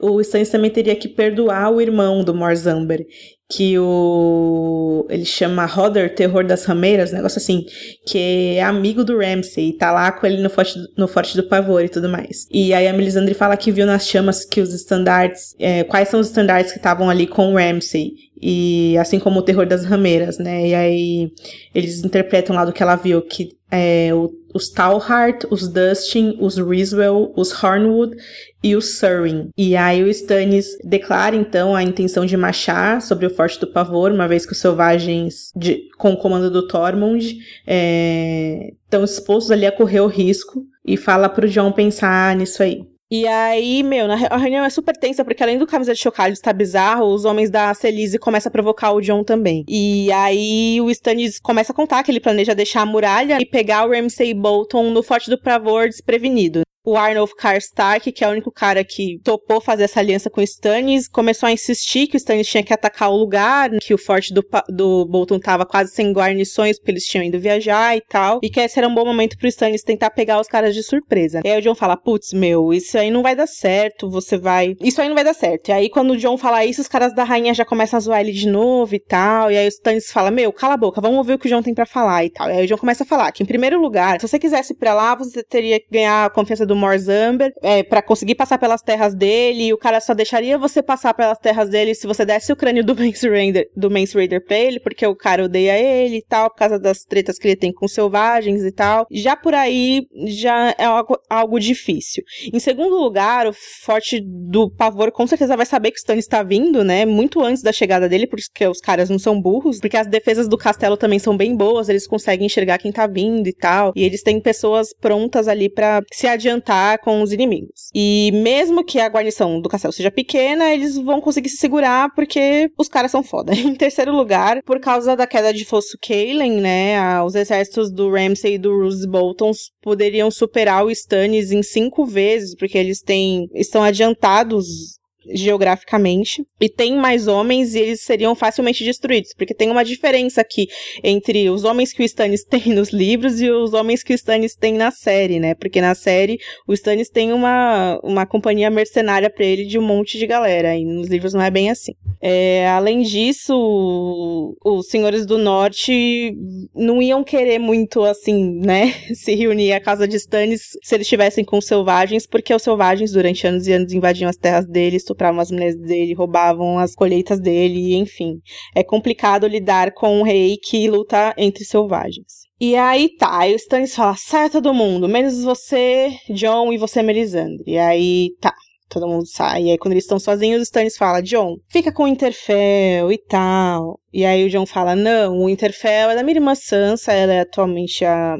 o 0.00 0.20
Stannis 0.20 0.48
também 0.48 0.70
teria 0.70 0.96
que 0.96 1.08
perdoar 1.08 1.70
o 1.70 1.80
irmão 1.80 2.24
do 2.24 2.34
Morzamber, 2.34 3.04
que 3.50 3.78
o 3.78 5.06
ele 5.08 5.24
chama 5.24 5.64
Hodder, 5.64 6.14
Terror 6.14 6.44
das 6.44 6.64
Rameiras, 6.66 7.12
um 7.12 7.16
negócio 7.16 7.38
assim, 7.38 7.64
que 8.06 8.56
é 8.56 8.62
amigo 8.62 9.02
do 9.02 9.18
Ramsay, 9.18 9.72
tá 9.72 9.90
lá 9.90 10.12
com 10.12 10.26
ele 10.26 10.42
no 10.42 10.50
forte, 10.50 10.78
no 10.96 11.08
forte 11.08 11.34
do 11.34 11.42
pavor 11.42 11.82
e 11.82 11.88
tudo 11.88 12.08
mais. 12.08 12.46
E 12.50 12.74
aí 12.74 12.86
a 12.86 12.92
Melisandre 12.92 13.34
fala 13.34 13.56
que 13.56 13.72
viu 13.72 13.86
nas 13.86 14.06
chamas 14.06 14.44
que 14.44 14.60
os 14.60 14.74
estandartes, 14.74 15.54
é, 15.58 15.82
quais 15.84 16.08
são 16.08 16.20
os 16.20 16.28
estandartes 16.28 16.72
que 16.72 16.78
estavam 16.78 17.08
ali 17.08 17.26
com 17.26 17.52
o 17.52 17.56
Ramsay, 17.56 18.12
e 18.40 18.96
assim 18.98 19.18
como 19.18 19.40
o 19.40 19.42
Terror 19.42 19.66
das 19.66 19.84
Rameiras, 19.84 20.38
né? 20.38 20.68
E 20.68 20.74
aí 20.74 21.32
eles 21.74 22.04
interpretam 22.04 22.54
lá 22.54 22.64
do 22.64 22.72
que 22.72 22.82
ela 22.82 22.96
viu 22.96 23.22
que 23.22 23.57
é, 23.70 24.10
os 24.54 24.70
Talhart, 24.70 25.44
os 25.50 25.68
Dustin, 25.68 26.36
os 26.40 26.56
Riswell, 26.56 27.32
os 27.36 27.52
Hornwood 27.52 28.16
e 28.62 28.74
o 28.74 28.80
Surwin. 28.80 29.50
E 29.56 29.76
aí 29.76 30.02
o 30.02 30.08
Stannis 30.08 30.76
declara 30.82 31.36
então 31.36 31.76
a 31.76 31.82
intenção 31.82 32.26
de 32.26 32.36
marchar 32.36 33.00
sobre 33.02 33.26
o 33.26 33.30
Forte 33.30 33.60
do 33.60 33.66
Pavor, 33.66 34.10
uma 34.10 34.26
vez 34.26 34.44
que 34.44 34.52
os 34.52 34.58
selvagens 34.58 35.52
de, 35.54 35.88
com 35.96 36.12
o 36.12 36.16
comando 36.16 36.50
do 36.50 36.66
Tormund 36.66 37.38
é, 37.66 38.72
estão 38.84 39.04
expostos 39.04 39.50
ali 39.50 39.66
a 39.66 39.72
correr 39.72 40.00
o 40.00 40.06
risco 40.06 40.64
e 40.84 40.96
fala 40.96 41.28
pro 41.28 41.48
John 41.48 41.70
pensar 41.70 42.34
nisso 42.34 42.62
aí. 42.62 42.82
E 43.10 43.26
aí, 43.26 43.82
meu, 43.82 44.06
a 44.10 44.36
reunião 44.36 44.64
é 44.64 44.68
super 44.68 44.94
tensa, 44.94 45.24
porque 45.24 45.42
além 45.42 45.56
do 45.56 45.66
camisa 45.66 45.94
de 45.94 46.00
chocalho 46.00 46.34
estar 46.34 46.52
bizarro, 46.52 47.06
os 47.06 47.24
homens 47.24 47.48
da 47.48 47.72
Celise 47.72 48.18
começam 48.18 48.50
a 48.50 48.52
provocar 48.52 48.92
o 48.92 49.00
John 49.00 49.24
também. 49.24 49.64
E 49.66 50.12
aí 50.12 50.78
o 50.82 50.90
Stannis 50.90 51.38
começa 51.38 51.72
a 51.72 51.74
contar 51.74 52.02
que 52.02 52.10
ele 52.10 52.20
planeja 52.20 52.54
deixar 52.54 52.82
a 52.82 52.86
muralha 52.86 53.38
e 53.40 53.46
pegar 53.46 53.86
o 53.86 53.92
Ramsay 53.92 54.34
Bolton 54.34 54.90
no 54.90 55.02
Forte 55.02 55.30
do 55.30 55.40
Pavor 55.40 55.88
desprevenido 55.88 56.67
o 56.84 56.96
Arnulf 56.96 57.32
Karstark, 57.34 58.10
que 58.12 58.24
é 58.24 58.28
o 58.28 58.30
único 58.30 58.50
cara 58.50 58.82
que 58.84 59.20
topou 59.22 59.60
fazer 59.60 59.84
essa 59.84 60.00
aliança 60.00 60.30
com 60.30 60.40
o 60.40 60.44
Stannis, 60.44 61.08
começou 61.08 61.46
a 61.46 61.52
insistir 61.52 62.06
que 62.06 62.16
o 62.16 62.18
Stannis 62.18 62.48
tinha 62.48 62.62
que 62.62 62.72
atacar 62.72 63.10
o 63.10 63.16
lugar, 63.16 63.70
que 63.80 63.92
o 63.92 63.98
forte 63.98 64.32
do, 64.32 64.44
do 64.68 65.04
Bolton 65.06 65.38
tava 65.38 65.66
quase 65.66 65.92
sem 65.92 66.12
guarnições, 66.12 66.78
porque 66.78 66.92
eles 66.92 67.04
tinham 67.04 67.24
ido 67.24 67.38
viajar 67.38 67.96
e 67.96 68.00
tal, 68.00 68.40
e 68.42 68.48
que 68.48 68.60
esse 68.60 68.78
era 68.78 68.88
um 68.88 68.94
bom 68.94 69.04
momento 69.04 69.36
pro 69.36 69.48
Stannis 69.48 69.82
tentar 69.82 70.10
pegar 70.10 70.40
os 70.40 70.46
caras 70.46 70.74
de 70.74 70.82
surpresa. 70.82 71.40
E 71.44 71.50
aí 71.50 71.58
o 71.58 71.62
John 71.62 71.74
fala, 71.74 71.96
putz, 71.96 72.32
meu, 72.32 72.72
isso 72.72 72.96
aí 72.96 73.10
não 73.10 73.22
vai 73.22 73.36
dar 73.36 73.46
certo, 73.46 74.08
você 74.08 74.38
vai... 74.38 74.74
Isso 74.80 75.00
aí 75.00 75.08
não 75.08 75.14
vai 75.14 75.24
dar 75.24 75.34
certo. 75.34 75.68
E 75.68 75.72
aí 75.72 75.90
quando 75.90 76.12
o 76.12 76.16
John 76.16 76.38
fala 76.38 76.64
isso, 76.64 76.80
os 76.80 76.88
caras 76.88 77.14
da 77.14 77.24
rainha 77.24 77.52
já 77.52 77.64
começam 77.64 77.96
a 77.96 78.00
zoar 78.00 78.20
ele 78.20 78.32
de 78.32 78.48
novo 78.48 78.94
e 78.94 79.00
tal, 79.00 79.50
e 79.50 79.56
aí 79.56 79.66
o 79.66 79.68
Stannis 79.68 80.10
fala, 80.10 80.30
meu, 80.30 80.52
cala 80.52 80.74
a 80.74 80.76
boca, 80.76 81.00
vamos 81.00 81.18
ouvir 81.18 81.34
o 81.34 81.38
que 81.38 81.46
o 81.46 81.50
John 81.50 81.62
tem 81.62 81.74
para 81.74 81.86
falar 81.86 82.24
e 82.24 82.30
tal. 82.30 82.48
E 82.48 82.52
aí 82.52 82.64
o 82.64 82.68
John 82.68 82.78
começa 82.78 83.04
a 83.04 83.06
falar 83.06 83.30
que, 83.32 83.42
em 83.42 83.46
primeiro 83.46 83.80
lugar, 83.80 84.20
se 84.20 84.26
você 84.26 84.38
quisesse 84.38 84.72
ir 84.72 84.76
pra 84.76 84.94
lá, 84.94 85.14
você 85.14 85.42
teria 85.42 85.78
que 85.80 85.86
ganhar 85.90 86.26
a 86.26 86.30
confiança 86.30 86.66
do 86.68 86.76
Morzamber 86.76 87.52
é, 87.62 87.82
para 87.82 88.02
conseguir 88.02 88.36
passar 88.36 88.58
pelas 88.58 88.82
terras 88.82 89.14
dele, 89.14 89.66
e 89.66 89.72
o 89.72 89.78
cara 89.78 90.00
só 90.00 90.14
deixaria 90.14 90.56
você 90.56 90.82
passar 90.82 91.14
pelas 91.14 91.38
terras 91.38 91.68
dele 91.68 91.94
se 91.94 92.06
você 92.06 92.24
desse 92.24 92.52
o 92.52 92.56
crânio 92.56 92.84
do 92.84 92.94
Mance 92.96 93.28
Raider, 93.28 93.68
do 93.76 93.90
Mance 93.90 94.14
Raider 94.14 94.44
pra 94.44 94.56
ele, 94.56 94.78
porque 94.78 95.06
o 95.06 95.16
cara 95.16 95.44
odeia 95.44 95.76
ele 95.76 96.18
e 96.18 96.22
tal, 96.22 96.50
por 96.50 96.56
causa 96.56 96.78
das 96.78 96.98
tretas 97.02 97.38
que 97.38 97.48
ele 97.48 97.56
tem 97.56 97.72
com 97.72 97.88
selvagens 97.88 98.62
e 98.62 98.70
tal. 98.70 99.06
Já 99.10 99.34
por 99.34 99.54
aí, 99.54 100.02
já 100.26 100.74
é 100.78 100.84
algo, 100.84 101.18
algo 101.28 101.58
difícil. 101.58 102.22
Em 102.52 102.60
segundo 102.60 102.96
lugar, 102.96 103.46
o 103.46 103.52
Forte 103.52 104.20
do 104.22 104.70
Pavor 104.70 105.10
com 105.10 105.26
certeza 105.26 105.56
vai 105.56 105.66
saber 105.66 105.90
que 105.90 105.96
o 105.96 106.00
Stannis 106.00 106.24
está 106.24 106.42
vindo, 106.42 106.84
né, 106.84 107.04
muito 107.06 107.42
antes 107.42 107.62
da 107.62 107.72
chegada 107.72 108.08
dele, 108.08 108.26
porque 108.26 108.66
os 108.66 108.78
caras 108.78 109.08
não 109.08 109.18
são 109.18 109.40
burros, 109.40 109.80
porque 109.80 109.96
as 109.96 110.06
defesas 110.06 110.46
do 110.46 110.58
castelo 110.58 110.96
também 110.96 111.18
são 111.18 111.36
bem 111.36 111.56
boas, 111.56 111.88
eles 111.88 112.06
conseguem 112.06 112.46
enxergar 112.46 112.78
quem 112.78 112.92
tá 112.92 113.06
vindo 113.06 113.48
e 113.48 113.52
tal, 113.52 113.92
e 113.96 114.04
eles 114.04 114.22
têm 114.22 114.40
pessoas 114.40 114.88
prontas 115.00 115.48
ali 115.48 115.70
para 115.70 116.02
se 116.12 116.26
adiantar 116.26 116.57
com 116.98 117.22
os 117.22 117.32
inimigos. 117.32 117.90
E 117.94 118.30
mesmo 118.34 118.84
que 118.84 118.98
a 118.98 119.08
guarnição 119.08 119.60
do 119.60 119.68
castelo 119.68 119.92
seja 119.92 120.10
pequena, 120.10 120.72
eles 120.72 120.96
vão 120.96 121.20
conseguir 121.20 121.48
se 121.48 121.56
segurar 121.56 122.14
porque 122.14 122.70
os 122.78 122.88
caras 122.88 123.10
são 123.10 123.22
foda. 123.22 123.54
em 123.54 123.74
terceiro 123.74 124.14
lugar, 124.14 124.62
por 124.64 124.80
causa 124.80 125.16
da 125.16 125.26
queda 125.26 125.52
de 125.52 125.64
Fosso 125.64 125.98
Kalen, 126.00 126.60
né, 126.60 127.22
os 127.22 127.34
exércitos 127.34 127.90
do 127.90 128.10
Ramsay 128.10 128.54
e 128.54 128.58
do 128.58 128.76
Roose 128.76 129.06
Bolton 129.06 129.52
poderiam 129.82 130.30
superar 130.30 130.84
o 130.84 130.90
Stannis 130.90 131.50
em 131.50 131.62
cinco 131.62 132.04
vezes, 132.04 132.54
porque 132.54 132.78
eles 132.78 133.00
têm 133.02 133.48
estão 133.54 133.82
adiantados 133.82 134.98
geograficamente 135.32 136.44
e 136.60 136.68
tem 136.68 136.96
mais 136.96 137.26
homens 137.26 137.74
e 137.74 137.80
eles 137.80 138.00
seriam 138.00 138.34
facilmente 138.34 138.84
destruídos, 138.84 139.32
porque 139.36 139.54
tem 139.54 139.70
uma 139.70 139.84
diferença 139.84 140.40
aqui 140.40 140.66
entre 141.02 141.48
os 141.50 141.64
homens 141.64 141.92
que 141.92 142.02
o 142.02 142.04
Stannis 142.04 142.44
tem 142.44 142.66
nos 142.74 142.90
livros 142.90 143.40
e 143.40 143.50
os 143.50 143.72
homens 143.72 144.02
que 144.02 144.12
o 144.12 144.16
Stannis 144.16 144.54
tem 144.54 144.74
na 144.74 144.90
série, 144.90 145.38
né? 145.38 145.54
Porque 145.54 145.80
na 145.80 145.94
série 145.94 146.38
o 146.66 146.72
Stannis 146.72 147.08
tem 147.08 147.32
uma, 147.32 147.98
uma 148.02 148.26
companhia 148.26 148.70
mercenária 148.70 149.30
para 149.30 149.44
ele 149.44 149.64
de 149.64 149.78
um 149.78 149.82
monte 149.82 150.18
de 150.18 150.26
galera 150.26 150.76
e 150.76 150.84
nos 150.84 151.08
livros 151.08 151.34
não 151.34 151.42
é 151.42 151.50
bem 151.50 151.70
assim. 151.70 151.92
É, 152.20 152.68
além 152.68 153.02
disso, 153.02 154.56
os 154.64 154.88
senhores 154.88 155.24
do 155.24 155.38
norte 155.38 156.34
não 156.74 157.00
iam 157.00 157.22
querer 157.22 157.58
muito 157.58 158.02
assim, 158.02 158.58
né, 158.60 158.92
se 159.14 159.34
reunir 159.34 159.72
à 159.72 159.80
casa 159.80 160.06
de 160.06 160.16
Stannis 160.16 160.76
se 160.82 160.94
eles 160.94 161.06
estivessem 161.06 161.44
com 161.44 161.58
os 161.58 161.66
selvagens, 161.66 162.26
porque 162.26 162.54
os 162.54 162.62
selvagens 162.62 163.12
durante 163.12 163.46
anos 163.46 163.66
e 163.66 163.72
anos 163.72 163.92
invadiam 163.92 164.28
as 164.28 164.36
terras 164.36 164.66
deles, 164.66 165.04
estupravam 165.18 165.40
as 165.40 165.50
mulheres 165.50 165.80
dele, 165.80 166.14
roubavam 166.14 166.78
as 166.78 166.94
colheitas 166.94 167.40
dele, 167.40 167.96
enfim. 167.96 168.40
É 168.74 168.84
complicado 168.84 169.46
lidar 169.46 169.92
com 169.92 170.20
um 170.20 170.22
rei 170.22 170.56
que 170.56 170.88
luta 170.88 171.34
entre 171.36 171.64
selvagens. 171.64 172.46
E 172.60 172.76
aí 172.76 173.08
tá, 173.16 173.38
aí 173.38 173.52
o 173.52 173.56
Stannis 173.56 173.94
fala, 173.94 174.16
sai 174.16 174.50
todo 174.50 174.74
mundo, 174.74 175.08
menos 175.08 175.42
você, 175.42 176.10
John 176.30 176.72
e 176.72 176.78
você, 176.78 177.02
Melisandre. 177.02 177.62
E 177.66 177.78
aí 177.78 178.30
tá, 178.40 178.52
todo 178.88 179.06
mundo 179.06 179.26
sai. 179.26 179.64
E 179.64 179.70
aí, 179.70 179.78
quando 179.78 179.92
eles 179.92 180.04
estão 180.04 180.18
sozinhos, 180.18 180.60
o 180.60 180.64
Stannis 180.64 180.96
fala: 180.96 181.22
John, 181.22 181.56
fica 181.68 181.92
com 181.92 182.04
o 182.04 182.08
Interfell 182.08 183.12
e 183.12 183.18
tal. 183.18 184.00
E 184.12 184.24
aí 184.24 184.44
o 184.44 184.50
John 184.50 184.66
fala: 184.66 184.96
Não, 184.96 185.44
o 185.44 185.48
Interfell 185.48 186.10
é 186.10 186.16
da 186.16 186.22
minha 186.24 186.36
irmã 186.36 186.54
Sansa, 186.54 187.12
ela 187.12 187.32
é 187.32 187.40
atualmente 187.40 188.04
a 188.04 188.36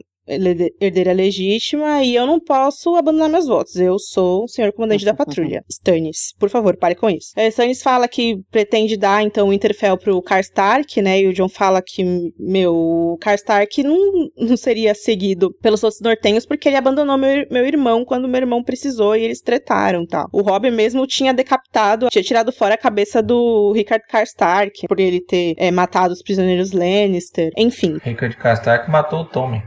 herdeira 0.80 1.12
legítima 1.12 2.02
e 2.02 2.14
eu 2.14 2.26
não 2.26 2.38
posso 2.38 2.94
abandonar 2.94 3.28
meus 3.28 3.46
votos. 3.46 3.76
Eu 3.76 3.98
sou 3.98 4.44
o 4.44 4.48
senhor 4.48 4.72
comandante 4.72 5.05
da 5.05 5.14
patrulha. 5.14 5.64
Stannis, 5.68 6.34
por 6.38 6.48
favor, 6.48 6.76
pare 6.76 6.94
com 6.94 7.09
isso. 7.09 7.32
É, 7.36 7.48
Stannis 7.48 7.82
fala 7.82 8.09
que 8.09 8.38
pretende 8.50 8.96
dar, 8.96 9.22
então, 9.22 9.48
o 9.48 9.52
Interfell 9.52 9.96
pro 9.96 10.22
Karstark, 10.22 11.00
né? 11.00 11.20
E 11.20 11.28
o 11.28 11.32
John 11.32 11.48
fala 11.48 11.82
que, 11.82 12.05
meu, 12.38 12.74
o 12.74 13.18
Karstark 13.20 13.82
não, 13.82 14.28
não 14.36 14.56
seria 14.56 14.94
seguido 14.94 15.52
pelos 15.60 15.82
outros 15.82 16.00
nortenhos 16.00 16.46
porque 16.46 16.68
ele 16.68 16.76
abandonou 16.76 17.16
meu, 17.16 17.46
meu 17.50 17.66
irmão 17.66 18.05
quando 18.05 18.28
meu 18.28 18.40
irmão 18.40 18.62
precisou 18.62 19.16
e 19.16 19.22
eles 19.22 19.40
tretaram 19.40 20.06
tal. 20.06 20.28
O 20.32 20.42
Robb 20.42 20.70
mesmo 20.70 21.06
tinha 21.06 21.32
decapitado, 21.32 22.09
tinha 22.10 22.22
tirado 22.22 22.52
fora 22.52 22.74
a 22.74 22.78
cabeça 22.78 23.22
do 23.22 23.72
Rickard 23.72 24.05
Karstark 24.09 24.86
por 24.88 25.00
ele 25.00 25.20
ter 25.20 25.55
é, 25.56 25.70
matado 25.70 26.12
os 26.12 26.22
prisioneiros 26.22 26.72
Lannister. 26.72 27.50
Enfim. 27.56 27.98
Rickard 28.02 28.36
Karstark 28.36 28.90
matou 28.90 29.20
o 29.20 29.24
Tommy. 29.24 29.62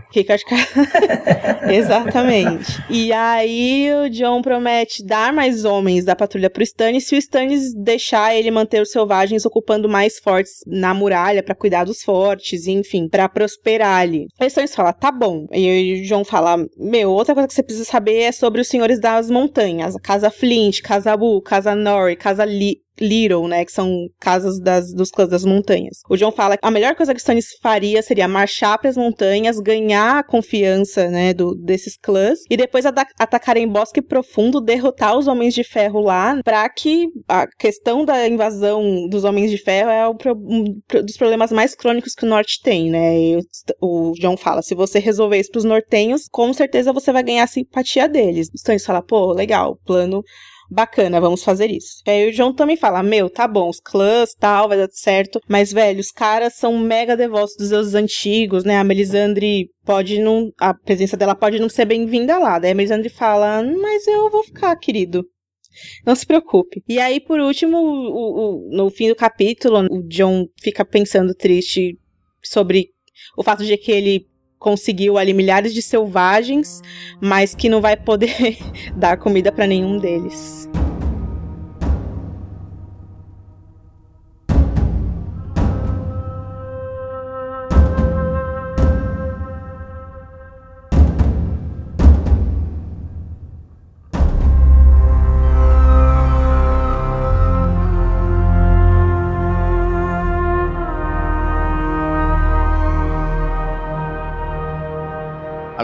Exatamente. 1.70 2.84
E 2.90 3.12
aí 3.14 3.90
o 3.94 4.10
John 4.10 4.42
promete 4.42 5.06
dar 5.06 5.34
mais 5.34 5.66
homens 5.66 6.06
da 6.06 6.16
patrulha 6.16 6.50
pro 6.50 6.64
Stannis 6.64 7.08
se 7.08 7.16
o 7.16 7.18
Stannis 7.18 7.74
deixar 7.74 8.36
ele 8.36 8.52
manter 8.52 8.82
os 8.82 8.92
selvagens 8.92 9.46
ocupando 9.46 9.88
mais 9.88 10.20
fortes 10.20 10.62
na 10.68 10.94
muralha 10.94 11.44
para 11.44 11.56
cuidar 11.56 11.86
dos 11.86 12.02
fortes, 12.04 12.68
enfim, 12.68 13.08
para 13.08 13.30
prosperar 13.30 14.02
ali. 14.02 14.28
O 14.40 14.46
Stannis 14.46 14.76
fala, 14.76 14.94
tá 14.94 15.12
bom. 15.12 15.48
E 15.52 16.02
o 16.02 16.08
John 16.08 16.24
fala, 16.24 16.58
meu, 16.78 17.12
outra 17.12 17.34
coisa 17.34 17.48
que 17.48 17.54
você 17.54 17.64
precisa 17.64 17.86
saber 17.86 18.22
é 18.22 18.32
sobre 18.32 18.62
os 18.62 18.68
senhores 18.68 19.00
das 19.00 19.30
montanhas. 19.30 19.96
Casa 20.04 20.30
Flint, 20.30 20.82
Casa 20.82 21.16
Bu, 21.16 21.42
Casa 21.42 21.76
Nori, 21.76 22.16
Casa 22.16 22.44
Lee. 22.44 22.82
Little, 23.00 23.48
né? 23.48 23.66
Que 23.66 23.72
são 23.72 24.08
casas 24.20 24.60
das, 24.60 24.94
dos 24.94 25.10
clãs 25.10 25.30
das 25.30 25.46
montanhas. 25.46 26.00
O 26.10 26.18
John 26.18 26.32
fala 26.32 26.58
que 26.58 26.66
a 26.66 26.72
melhor 26.72 26.96
coisa 26.96 27.14
que 27.14 27.20
Stannis 27.20 27.48
faria 27.62 28.02
seria 28.02 28.28
marchar 28.28 28.78
para 28.78 28.90
as 28.90 28.98
montanhas, 28.98 29.60
ganhar 29.60 30.20
a 30.20 30.24
confiança, 30.24 31.10
né, 31.10 31.34
do, 31.34 31.56
desses 31.56 31.98
clãs 31.98 32.40
e 32.50 32.58
depois 32.58 32.86
atacar 32.86 33.58
em 33.58 33.68
bosque 33.68 34.02
profundo, 34.02 34.62
derrotar 34.62 35.18
os 35.18 35.28
homens 35.28 35.54
de 35.54 35.64
ferro 35.64 36.02
lá, 36.02 36.40
para 36.44 36.68
que 36.70 37.08
a 37.28 37.48
questão 37.48 38.06
da 38.06 38.28
invasão 38.28 39.08
dos 39.08 39.24
homens 39.24 39.52
de 39.52 39.58
ferro 39.58 39.90
é 39.90 40.08
um 40.08 40.64
dos 41.04 41.18
problemas 41.18 41.52
mais 41.52 41.76
crônicos 41.76 42.14
que 42.14 42.26
o 42.26 42.30
norte 42.30 42.62
tem, 42.62 42.90
né? 42.90 43.20
E 43.20 43.40
o 43.82 44.14
John 44.20 44.38
fala, 44.38 44.62
se 44.62 44.76
você 44.76 45.00
resolver 45.00 45.40
isso 45.40 45.52
pros 45.52 45.64
nortenhos, 45.64 46.28
com 46.32 46.54
certeza 46.54 46.94
você 46.94 47.12
vai 47.12 47.24
ganhar 47.24 47.44
a 47.44 47.48
simpatia 47.48 48.08
deles. 48.08 48.48
O 48.50 48.56
Stannis 48.56 48.86
fala, 48.86 49.02
pô, 49.02 49.32
legal, 49.34 49.78
plano 49.86 50.24
bacana, 50.72 51.20
vamos 51.20 51.44
fazer 51.44 51.70
isso. 51.70 52.02
E 52.08 52.10
aí 52.10 52.30
o 52.30 52.32
John 52.32 52.54
também 52.54 52.78
fala, 52.78 53.04
meu, 53.04 53.30
tá 53.30 53.46
bom, 53.48 53.68
os 53.68 53.80
clãs, 53.80 54.30
tal, 54.40 54.70
vai 54.70 54.78
dar 54.78 54.88
certo, 54.92 55.42
mas, 55.48 55.74
velho, 55.74 56.00
os 56.00 56.12
caras 56.12 56.56
são 56.56 56.78
mega 56.78 57.18
devotos 57.18 57.56
dos 57.58 57.70
deuses 57.70 57.94
antigos, 57.94 58.64
né? 58.64 58.78
A 58.78 58.84
Melisandre 58.84 59.70
pode 59.84 60.20
não, 60.20 60.50
a 60.58 60.74
presença 60.74 61.18
dela 61.18 61.36
pode 61.36 61.60
não 61.60 61.68
ser 61.68 61.86
bem-vinda 61.86 62.38
lá. 62.38 62.58
Daí 62.58 62.72
a 62.72 62.76
Melisandre 62.76 63.10
fala, 63.10 63.62
mas 63.64 64.08
eu 64.08 64.30
vou 64.30 64.44
ficar, 64.44 64.74
querido. 64.78 65.26
Não 66.06 66.16
se 66.16 66.26
preocupe. 66.26 66.82
E 66.88 67.00
aí, 67.00 67.20
por 67.20 67.40
último, 67.40 67.78
o, 67.78 68.68
o, 68.68 68.76
no 68.76 68.90
fim 68.90 69.10
do 69.10 69.16
capítulo, 69.16 69.88
o 69.90 70.02
John 70.08 70.48
fica 70.62 70.86
pensando 70.86 71.34
triste 71.34 71.98
sobre 72.44 72.90
o 73.38 73.44
fato 73.44 73.66
de 73.66 73.78
que 73.78 73.92
ele 73.92 74.26
conseguiu 74.62 75.18
ali 75.18 75.34
milhares 75.34 75.74
de 75.74 75.82
selvagens, 75.82 76.84
mas 77.20 77.56
que 77.56 77.68
não 77.68 77.82
vai 77.82 77.98
poder 77.98 78.58
dar 78.96 79.18
comida 79.18 79.52
para 79.52 79.66
nenhum 79.66 79.98
deles. 79.98 80.70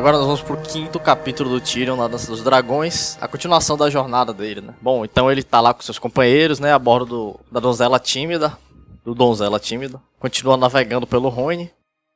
Agora 0.07 0.19
nós 0.19 0.39
vamos 0.39 0.41
pro 0.41 0.55
quinto 0.71 1.01
capítulo 1.01 1.49
do 1.49 1.59
Tyrion 1.59 1.97
na 1.97 2.07
Dança 2.07 2.31
dos 2.31 2.41
Dragões, 2.41 3.17
a 3.19 3.27
continuação 3.27 3.75
da 3.75 3.89
jornada 3.89 4.34
dele, 4.34 4.61
né? 4.61 4.73
Bom, 4.81 5.03
então 5.03 5.29
ele 5.29 5.43
tá 5.43 5.59
lá 5.59 5.73
com 5.73 5.81
seus 5.81 5.99
companheiros, 5.99 6.61
né, 6.61 6.71
a 6.71 6.79
bordo 6.79 7.05
do, 7.05 7.39
da 7.51 7.59
donzela 7.59 7.99
tímida, 7.99 8.57
do 9.03 9.13
donzela 9.13 9.59
tímida, 9.59 10.01
continua 10.17 10.55
navegando 10.55 11.05
pelo 11.05 11.27
Rhône 11.27 11.69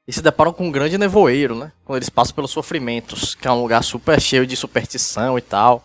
e 0.07 0.13
se 0.13 0.21
deparam 0.21 0.53
com 0.53 0.67
um 0.67 0.71
grande 0.71 0.97
nevoeiro, 0.97 1.53
né? 1.53 1.73
Quando 1.83 1.97
eles 1.97 2.09
passam 2.09 2.33
pelos 2.33 2.51
sofrimentos, 2.51 3.35
que 3.35 3.45
é 3.45 3.51
um 3.51 3.61
lugar 3.61 3.83
super 3.83 4.21
cheio 4.21 4.47
de 4.47 4.55
superstição 4.55 5.37
e 5.37 5.41
tal. 5.41 5.83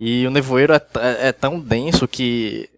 E 0.00 0.26
o 0.26 0.30
nevoeiro 0.30 0.72
é, 0.72 0.80
é, 0.96 1.28
é 1.28 1.32
tão 1.32 1.60
denso 1.60 2.08
que 2.08 2.70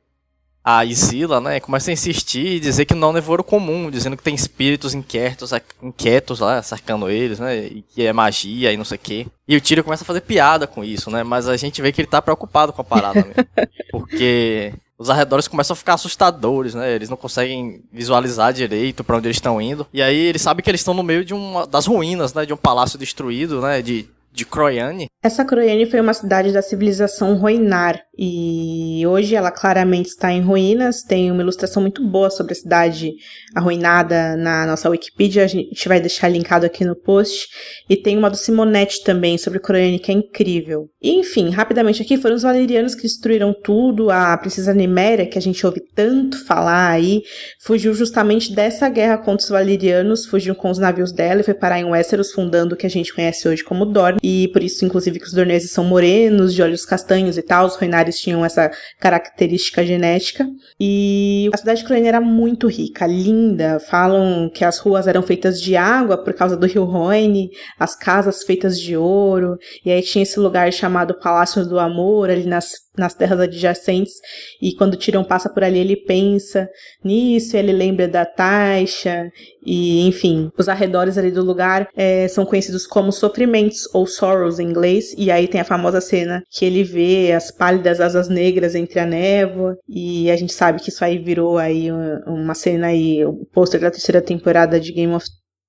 a 0.64 0.84
Isila, 0.84 1.40
né, 1.42 1.60
começa 1.60 1.90
a 1.90 1.92
insistir 1.92 2.46
e 2.46 2.60
dizer 2.60 2.86
que 2.86 2.94
não 2.94 3.08
é 3.08 3.10
um 3.10 3.14
nevoeiro 3.14 3.44
comum, 3.44 3.90
dizendo 3.90 4.16
que 4.16 4.22
tem 4.22 4.34
espíritos 4.34 4.94
inquietos, 4.94 5.52
inquietos 5.82 6.40
lá, 6.40 6.62
cercando 6.62 7.10
eles, 7.10 7.38
né, 7.38 7.66
e 7.66 7.82
que 7.82 8.06
é 8.06 8.12
magia 8.14 8.72
e 8.72 8.76
não 8.76 8.84
sei 8.84 8.96
o 8.96 9.00
quê. 9.00 9.26
E 9.46 9.56
o 9.56 9.60
Tyrion 9.60 9.84
começa 9.84 10.02
a 10.02 10.06
fazer 10.06 10.22
piada 10.22 10.66
com 10.66 10.82
isso, 10.82 11.10
né, 11.10 11.22
mas 11.22 11.46
a 11.46 11.56
gente 11.58 11.82
vê 11.82 11.92
que 11.92 12.00
ele 12.00 12.08
tá 12.08 12.22
preocupado 12.22 12.72
com 12.72 12.80
a 12.80 12.84
parada 12.84 13.22
mesmo. 13.22 13.34
porque 13.92 14.72
os 14.98 15.10
arredores 15.10 15.48
começam 15.48 15.74
a 15.74 15.76
ficar 15.76 15.94
assustadores, 15.94 16.74
né? 16.74 16.94
Eles 16.94 17.08
não 17.08 17.16
conseguem 17.16 17.82
visualizar 17.92 18.52
direito 18.52 19.02
para 19.02 19.16
onde 19.16 19.26
eles 19.26 19.36
estão 19.36 19.60
indo. 19.60 19.86
E 19.92 20.00
aí 20.00 20.16
ele 20.16 20.38
sabe 20.38 20.62
que 20.62 20.70
eles 20.70 20.80
estão 20.80 20.94
no 20.94 21.02
meio 21.02 21.24
de 21.24 21.34
uma 21.34 21.66
das 21.66 21.86
ruínas, 21.86 22.32
né? 22.32 22.46
De 22.46 22.52
um 22.52 22.56
palácio 22.56 22.98
destruído, 22.98 23.60
né? 23.60 23.82
De, 23.82 24.08
de 24.34 24.44
Croyane. 24.44 25.06
Essa 25.22 25.44
Croyane 25.44 25.86
foi 25.86 26.00
uma 26.00 26.12
cidade 26.12 26.52
da 26.52 26.60
civilização 26.60 27.36
Roinar, 27.36 28.02
e 28.16 29.04
hoje 29.06 29.34
ela 29.34 29.50
claramente 29.50 30.06
está 30.06 30.30
em 30.32 30.40
ruínas. 30.40 31.02
Tem 31.02 31.30
uma 31.30 31.42
ilustração 31.42 31.82
muito 31.82 32.04
boa 32.06 32.30
sobre 32.30 32.52
a 32.52 32.56
cidade 32.56 33.12
arruinada 33.54 34.36
na 34.36 34.66
nossa 34.66 34.88
Wikipedia. 34.88 35.44
A 35.44 35.48
gente 35.48 35.88
vai 35.88 36.00
deixar 36.00 36.28
linkado 36.28 36.64
aqui 36.64 36.84
no 36.84 36.94
post. 36.94 37.48
E 37.88 37.96
tem 37.96 38.16
uma 38.16 38.30
do 38.30 38.36
Simonetti 38.36 39.02
também 39.02 39.36
sobre 39.36 39.58
Croyane 39.58 39.98
que 39.98 40.12
é 40.12 40.14
incrível. 40.14 40.88
E, 41.02 41.12
enfim, 41.12 41.50
rapidamente 41.50 42.02
aqui 42.02 42.16
foram 42.16 42.36
os 42.36 42.42
valerianos 42.42 42.94
que 42.94 43.02
destruíram 43.02 43.52
tudo. 43.52 44.10
A 44.10 44.36
princesa 44.38 44.72
Niméria, 44.72 45.26
que 45.26 45.38
a 45.38 45.42
gente 45.42 45.64
ouve 45.66 45.80
tanto 45.94 46.44
falar 46.44 46.90
aí, 46.90 47.22
fugiu 47.62 47.94
justamente 47.94 48.54
dessa 48.54 48.88
guerra 48.88 49.18
contra 49.18 49.42
os 49.42 49.50
valerianos. 49.50 50.26
Fugiu 50.26 50.54
com 50.54 50.70
os 50.70 50.78
navios 50.78 51.12
dela 51.12 51.40
e 51.40 51.44
foi 51.44 51.54
parar 51.54 51.80
em 51.80 51.84
Westeros, 51.84 52.30
fundando 52.30 52.74
o 52.74 52.78
que 52.78 52.86
a 52.86 52.90
gente 52.90 53.12
conhece 53.12 53.48
hoje 53.48 53.64
como 53.64 53.84
Dorne. 53.84 54.20
E 54.26 54.48
por 54.48 54.62
isso, 54.62 54.86
inclusive, 54.86 55.18
que 55.18 55.26
os 55.26 55.34
dorneses 55.34 55.70
são 55.70 55.84
morenos, 55.84 56.54
de 56.54 56.62
olhos 56.62 56.86
castanhos 56.86 57.36
e 57.36 57.42
tal. 57.42 57.66
Os 57.66 57.76
Roinares 57.76 58.18
tinham 58.18 58.42
essa 58.42 58.70
característica 58.98 59.84
genética. 59.84 60.48
E 60.80 61.50
a 61.52 61.58
cidade 61.58 61.82
de 61.82 61.86
Crane 61.86 62.08
era 62.08 62.22
muito 62.22 62.66
rica, 62.66 63.06
linda. 63.06 63.78
Falam 63.78 64.48
que 64.48 64.64
as 64.64 64.78
ruas 64.78 65.06
eram 65.06 65.22
feitas 65.22 65.60
de 65.60 65.76
água 65.76 66.16
por 66.16 66.32
causa 66.32 66.56
do 66.56 66.66
rio 66.66 66.84
Rhône, 66.84 67.50
as 67.78 67.94
casas 67.94 68.42
feitas 68.44 68.80
de 68.80 68.96
ouro. 68.96 69.58
E 69.84 69.90
aí 69.90 70.00
tinha 70.00 70.22
esse 70.22 70.40
lugar 70.40 70.72
chamado 70.72 71.18
Palácio 71.20 71.66
do 71.66 71.78
Amor, 71.78 72.30
ali 72.30 72.46
nas 72.46 72.83
nas 72.96 73.14
terras 73.14 73.40
adjacentes, 73.40 74.14
e 74.62 74.74
quando 74.74 74.96
Tyrion 74.96 75.24
passa 75.24 75.48
por 75.48 75.64
ali, 75.64 75.78
ele 75.78 75.96
pensa 75.96 76.68
nisso, 77.02 77.56
ele 77.56 77.72
lembra 77.72 78.06
da 78.06 78.24
Taisha, 78.24 79.30
e 79.64 80.06
enfim, 80.06 80.50
os 80.56 80.68
arredores 80.68 81.18
ali 81.18 81.30
do 81.30 81.42
lugar 81.42 81.88
é, 81.96 82.28
são 82.28 82.44
conhecidos 82.44 82.86
como 82.86 83.10
sofrimentos, 83.10 83.88
ou 83.92 84.06
sorrows 84.06 84.58
em 84.58 84.68
inglês, 84.68 85.14
e 85.18 85.30
aí 85.30 85.48
tem 85.48 85.60
a 85.60 85.64
famosa 85.64 86.00
cena 86.00 86.42
que 86.50 86.64
ele 86.64 86.84
vê 86.84 87.32
as 87.32 87.50
pálidas 87.50 88.00
asas 88.00 88.28
negras 88.28 88.74
entre 88.74 89.00
a 89.00 89.06
névoa, 89.06 89.76
e 89.88 90.30
a 90.30 90.36
gente 90.36 90.52
sabe 90.52 90.80
que 90.80 90.90
isso 90.90 91.04
aí 91.04 91.18
virou 91.18 91.58
aí 91.58 91.90
uma 92.26 92.54
cena 92.54 92.88
aí, 92.88 93.24
o 93.24 93.44
pôster 93.52 93.80
da 93.80 93.90
terceira 93.90 94.22
temporada 94.22 94.78
de 94.78 94.92
Game 94.92 95.12
of... 95.12 95.24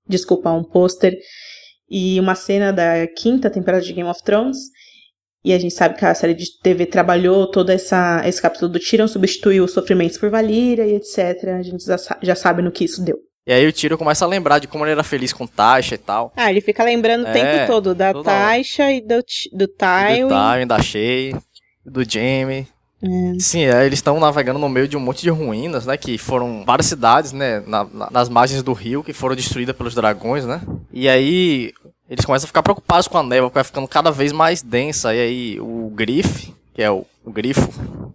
Desculpa, 0.07 0.51
um 0.51 0.63
pôster 0.63 1.17
e 1.89 2.19
uma 2.19 2.35
cena 2.35 2.71
da 2.71 3.07
quinta 3.07 3.49
temporada 3.49 3.83
de 3.83 3.93
Game 3.93 4.09
of 4.09 4.23
Thrones, 4.23 4.57
e 5.45 5.53
a 5.53 5.59
gente 5.59 5.75
sabe 5.75 5.95
que 5.95 6.03
a 6.03 6.15
série 6.15 6.33
de 6.33 6.59
TV 6.59 6.87
trabalhou 6.87 7.45
todo 7.45 7.69
essa, 7.69 8.23
esse 8.25 8.41
capítulo 8.41 8.71
do 8.71 8.79
Tyrion, 8.79 9.07
substituiu 9.07 9.63
os 9.63 9.73
sofrimentos 9.73 10.17
por 10.17 10.31
Valíria 10.31 10.87
e 10.87 10.95
etc. 10.95 11.49
A 11.49 11.61
gente 11.61 11.85
já, 11.85 11.97
já 12.19 12.35
sabe 12.35 12.63
no 12.63 12.71
que 12.71 12.83
isso 12.83 13.03
deu. 13.03 13.15
E 13.45 13.53
aí 13.53 13.67
o 13.67 13.71
Tyrion 13.71 13.95
começa 13.95 14.25
a 14.25 14.27
lembrar 14.27 14.57
de 14.57 14.67
como 14.67 14.83
ele 14.83 14.93
era 14.93 15.03
feliz 15.03 15.31
com 15.31 15.45
Tasha 15.45 15.93
e 15.93 15.99
tal. 15.99 16.33
Ah, 16.35 16.49
ele 16.49 16.61
fica 16.61 16.83
lembrando 16.83 17.27
é, 17.27 17.29
o 17.29 17.33
tempo 17.33 17.67
todo 17.67 17.93
da 17.93 18.11
Tasha 18.11 18.91
e 18.91 18.99
do, 19.01 19.23
do 19.53 19.67
Tywin. 19.67 20.27
Do 20.27 20.29
Tywin, 20.29 20.67
da 20.67 20.81
Shay, 20.81 21.35
do 21.85 22.03
Jaime. 22.03 22.67
É. 23.03 23.39
Sim, 23.39 23.65
é, 23.65 23.85
eles 23.85 23.99
estão 23.99 24.19
navegando 24.19 24.57
no 24.57 24.67
meio 24.67 24.87
de 24.87 24.97
um 24.97 24.99
monte 24.99 25.21
de 25.21 25.29
ruínas, 25.29 25.85
né? 25.85 25.95
Que 25.95 26.17
foram 26.17 26.63
várias 26.65 26.87
cidades, 26.87 27.31
né? 27.31 27.61
Na, 27.67 27.83
na, 27.83 28.09
nas 28.09 28.29
margens 28.29 28.63
do 28.63 28.73
rio 28.73 29.03
que 29.03 29.13
foram 29.13 29.35
destruídas 29.35 29.75
pelos 29.75 29.93
dragões, 29.93 30.43
né? 30.43 30.59
E 30.91 31.07
aí 31.07 31.71
eles 32.09 32.25
começam 32.25 32.45
a 32.45 32.47
ficar 32.47 32.63
preocupados 32.63 33.07
com 33.07 33.17
a 33.17 33.23
névoa, 33.23 33.49
que 33.49 33.55
vai 33.55 33.63
ficando 33.63 33.87
cada 33.87 34.11
vez 34.11 34.31
mais 34.31 34.61
densa. 34.61 35.13
E 35.13 35.19
aí 35.19 35.59
o 35.59 35.91
Griff, 35.93 36.53
que 36.73 36.81
é 36.81 36.91
o, 36.91 37.05
o 37.23 37.31
grifo, 37.31 37.69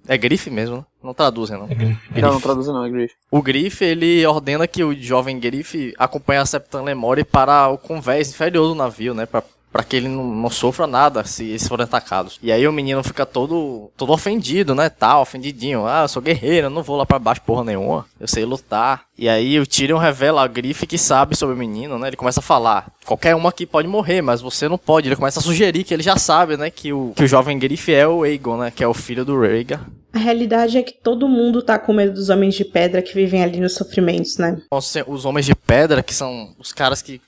é 0.06 0.16
grife 0.18 0.50
mesmo, 0.50 0.76
né? 0.76 0.84
Não 1.02 1.14
traduzem, 1.14 1.58
não. 1.58 1.66
É 1.66 1.74
grife. 1.74 2.20
Não, 2.20 2.32
não 2.34 2.40
traduzem 2.40 2.74
não, 2.74 2.84
é 2.84 2.90
grife. 2.90 3.14
O 3.30 3.40
grife, 3.40 3.84
ele 3.84 4.24
ordena 4.26 4.66
que 4.66 4.84
o 4.84 4.94
jovem 4.94 5.40
grife 5.40 5.94
acompanhe 5.98 6.40
a 6.40 6.46
Septan 6.46 6.82
Lemore 6.82 7.24
para 7.24 7.68
o 7.68 7.78
convés 7.78 8.30
inferior 8.30 8.68
do 8.68 8.74
navio, 8.74 9.14
né? 9.14 9.24
Pra 9.24 9.42
para 9.72 9.84
que 9.84 9.96
ele 9.96 10.08
não, 10.08 10.24
não, 10.24 10.50
sofra 10.50 10.86
nada 10.86 11.24
se 11.24 11.44
eles 11.44 11.66
forem 11.66 11.84
atacados. 11.84 12.38
E 12.42 12.50
aí 12.50 12.66
o 12.66 12.72
menino 12.72 13.02
fica 13.02 13.24
todo 13.24 13.90
todo 13.96 14.12
ofendido, 14.12 14.74
né, 14.74 14.88
tal, 14.88 15.22
ofendidinho. 15.22 15.86
Ah, 15.86 16.02
eu 16.02 16.08
sou 16.08 16.22
guerreiro, 16.22 16.66
eu 16.66 16.70
não 16.70 16.82
vou 16.82 16.96
lá 16.96 17.06
para 17.06 17.18
baixo 17.18 17.42
porra 17.42 17.64
nenhuma. 17.64 18.04
Eu 18.18 18.26
sei 18.26 18.44
lutar. 18.44 19.04
E 19.16 19.28
aí 19.28 19.58
o 19.58 19.66
Tyrion 19.66 19.98
revela 19.98 20.42
a 20.42 20.46
grife 20.48 20.86
que 20.86 20.98
sabe 20.98 21.36
sobre 21.36 21.54
o 21.54 21.58
menino, 21.58 21.98
né? 21.98 22.08
Ele 22.08 22.16
começa 22.16 22.40
a 22.40 22.42
falar: 22.42 22.90
"Qualquer 23.04 23.34
um 23.36 23.46
aqui 23.46 23.66
pode 23.66 23.86
morrer, 23.86 24.22
mas 24.22 24.40
você 24.40 24.68
não 24.68 24.78
pode". 24.78 25.08
Ele 25.08 25.16
começa 25.16 25.40
a 25.40 25.42
sugerir 25.42 25.84
que 25.84 25.94
ele 25.94 26.02
já 26.02 26.16
sabe, 26.16 26.56
né, 26.56 26.70
que 26.70 26.92
o 26.92 27.12
que 27.14 27.24
o 27.24 27.28
jovem 27.28 27.58
grife 27.58 27.92
é 27.92 28.06
o 28.06 28.22
Aegon, 28.22 28.56
né, 28.56 28.70
que 28.70 28.82
é 28.82 28.88
o 28.88 28.94
filho 28.94 29.24
do 29.24 29.38
Rhaegar. 29.40 29.86
A 30.12 30.18
realidade 30.18 30.76
é 30.76 30.82
que 30.82 30.92
todo 30.92 31.28
mundo 31.28 31.62
tá 31.62 31.78
com 31.78 31.92
medo 31.92 32.14
dos 32.14 32.30
homens 32.30 32.54
de 32.56 32.64
pedra 32.64 33.00
que 33.00 33.14
vivem 33.14 33.42
ali 33.44 33.60
nos 33.60 33.74
sofrimentos, 33.74 34.38
né? 34.38 34.60
Os 35.06 35.24
homens 35.24 35.46
de 35.46 35.54
pedra, 35.54 36.02
que 36.02 36.12
são 36.12 36.52
os 36.58 36.72
caras 36.72 37.00
que, 37.00 37.20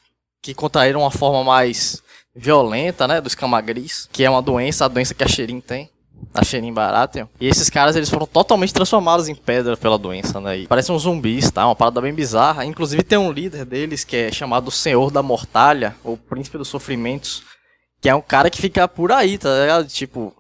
que 0.43 0.52
contraíram 0.52 1.01
uma 1.01 1.10
forma 1.10 1.44
mais 1.44 2.02
violenta, 2.35 3.07
né, 3.07 3.21
do 3.21 3.29
escama 3.29 3.61
gris, 3.61 4.09
que 4.13 4.25
é 4.25 4.31
uma 4.31 4.43
doença, 4.43 4.85
a 4.85 4.89
doença 4.89 5.15
que 5.15 5.25
a 5.25 5.29
Sherin 5.29 5.61
tem. 5.61 5.91
A 6.33 6.45
Sherin 6.45 6.73
Baratheon. 6.73 7.27
E 7.41 7.49
esses 7.49 7.69
caras, 7.69 7.97
eles 7.97 8.09
foram 8.09 8.27
totalmente 8.27 8.73
transformados 8.73 9.29
em 9.29 9.35
pedra 9.35 9.77
pela 9.77 9.99
doença, 9.99 10.41
né? 10.41 10.59
E 10.59 10.67
parecem 10.69 10.95
uns 10.95 11.03
zumbis, 11.03 11.51
tá? 11.51 11.67
Uma 11.67 11.75
parada 11.75 12.01
bem 12.01 12.15
bizarra. 12.15 12.65
Inclusive 12.65 13.03
tem 13.03 13.19
um 13.19 13.33
líder 13.33 13.65
deles 13.65 14.05
que 14.05 14.17
é 14.17 14.33
chamado 14.33 14.71
Senhor 14.71 15.11
da 15.11 15.21
Mortalha, 15.21 15.97
ou 16.05 16.17
Príncipe 16.17 16.57
dos 16.57 16.69
Sofrimentos, 16.69 17.43
que 18.01 18.09
é 18.09 18.15
um 18.15 18.21
cara 18.21 18.49
que 18.49 18.61
fica 18.61 18.87
por 18.87 19.11
aí, 19.11 19.37
tá 19.37 19.49
ligado? 19.61 19.89
Tipo, 19.89 20.33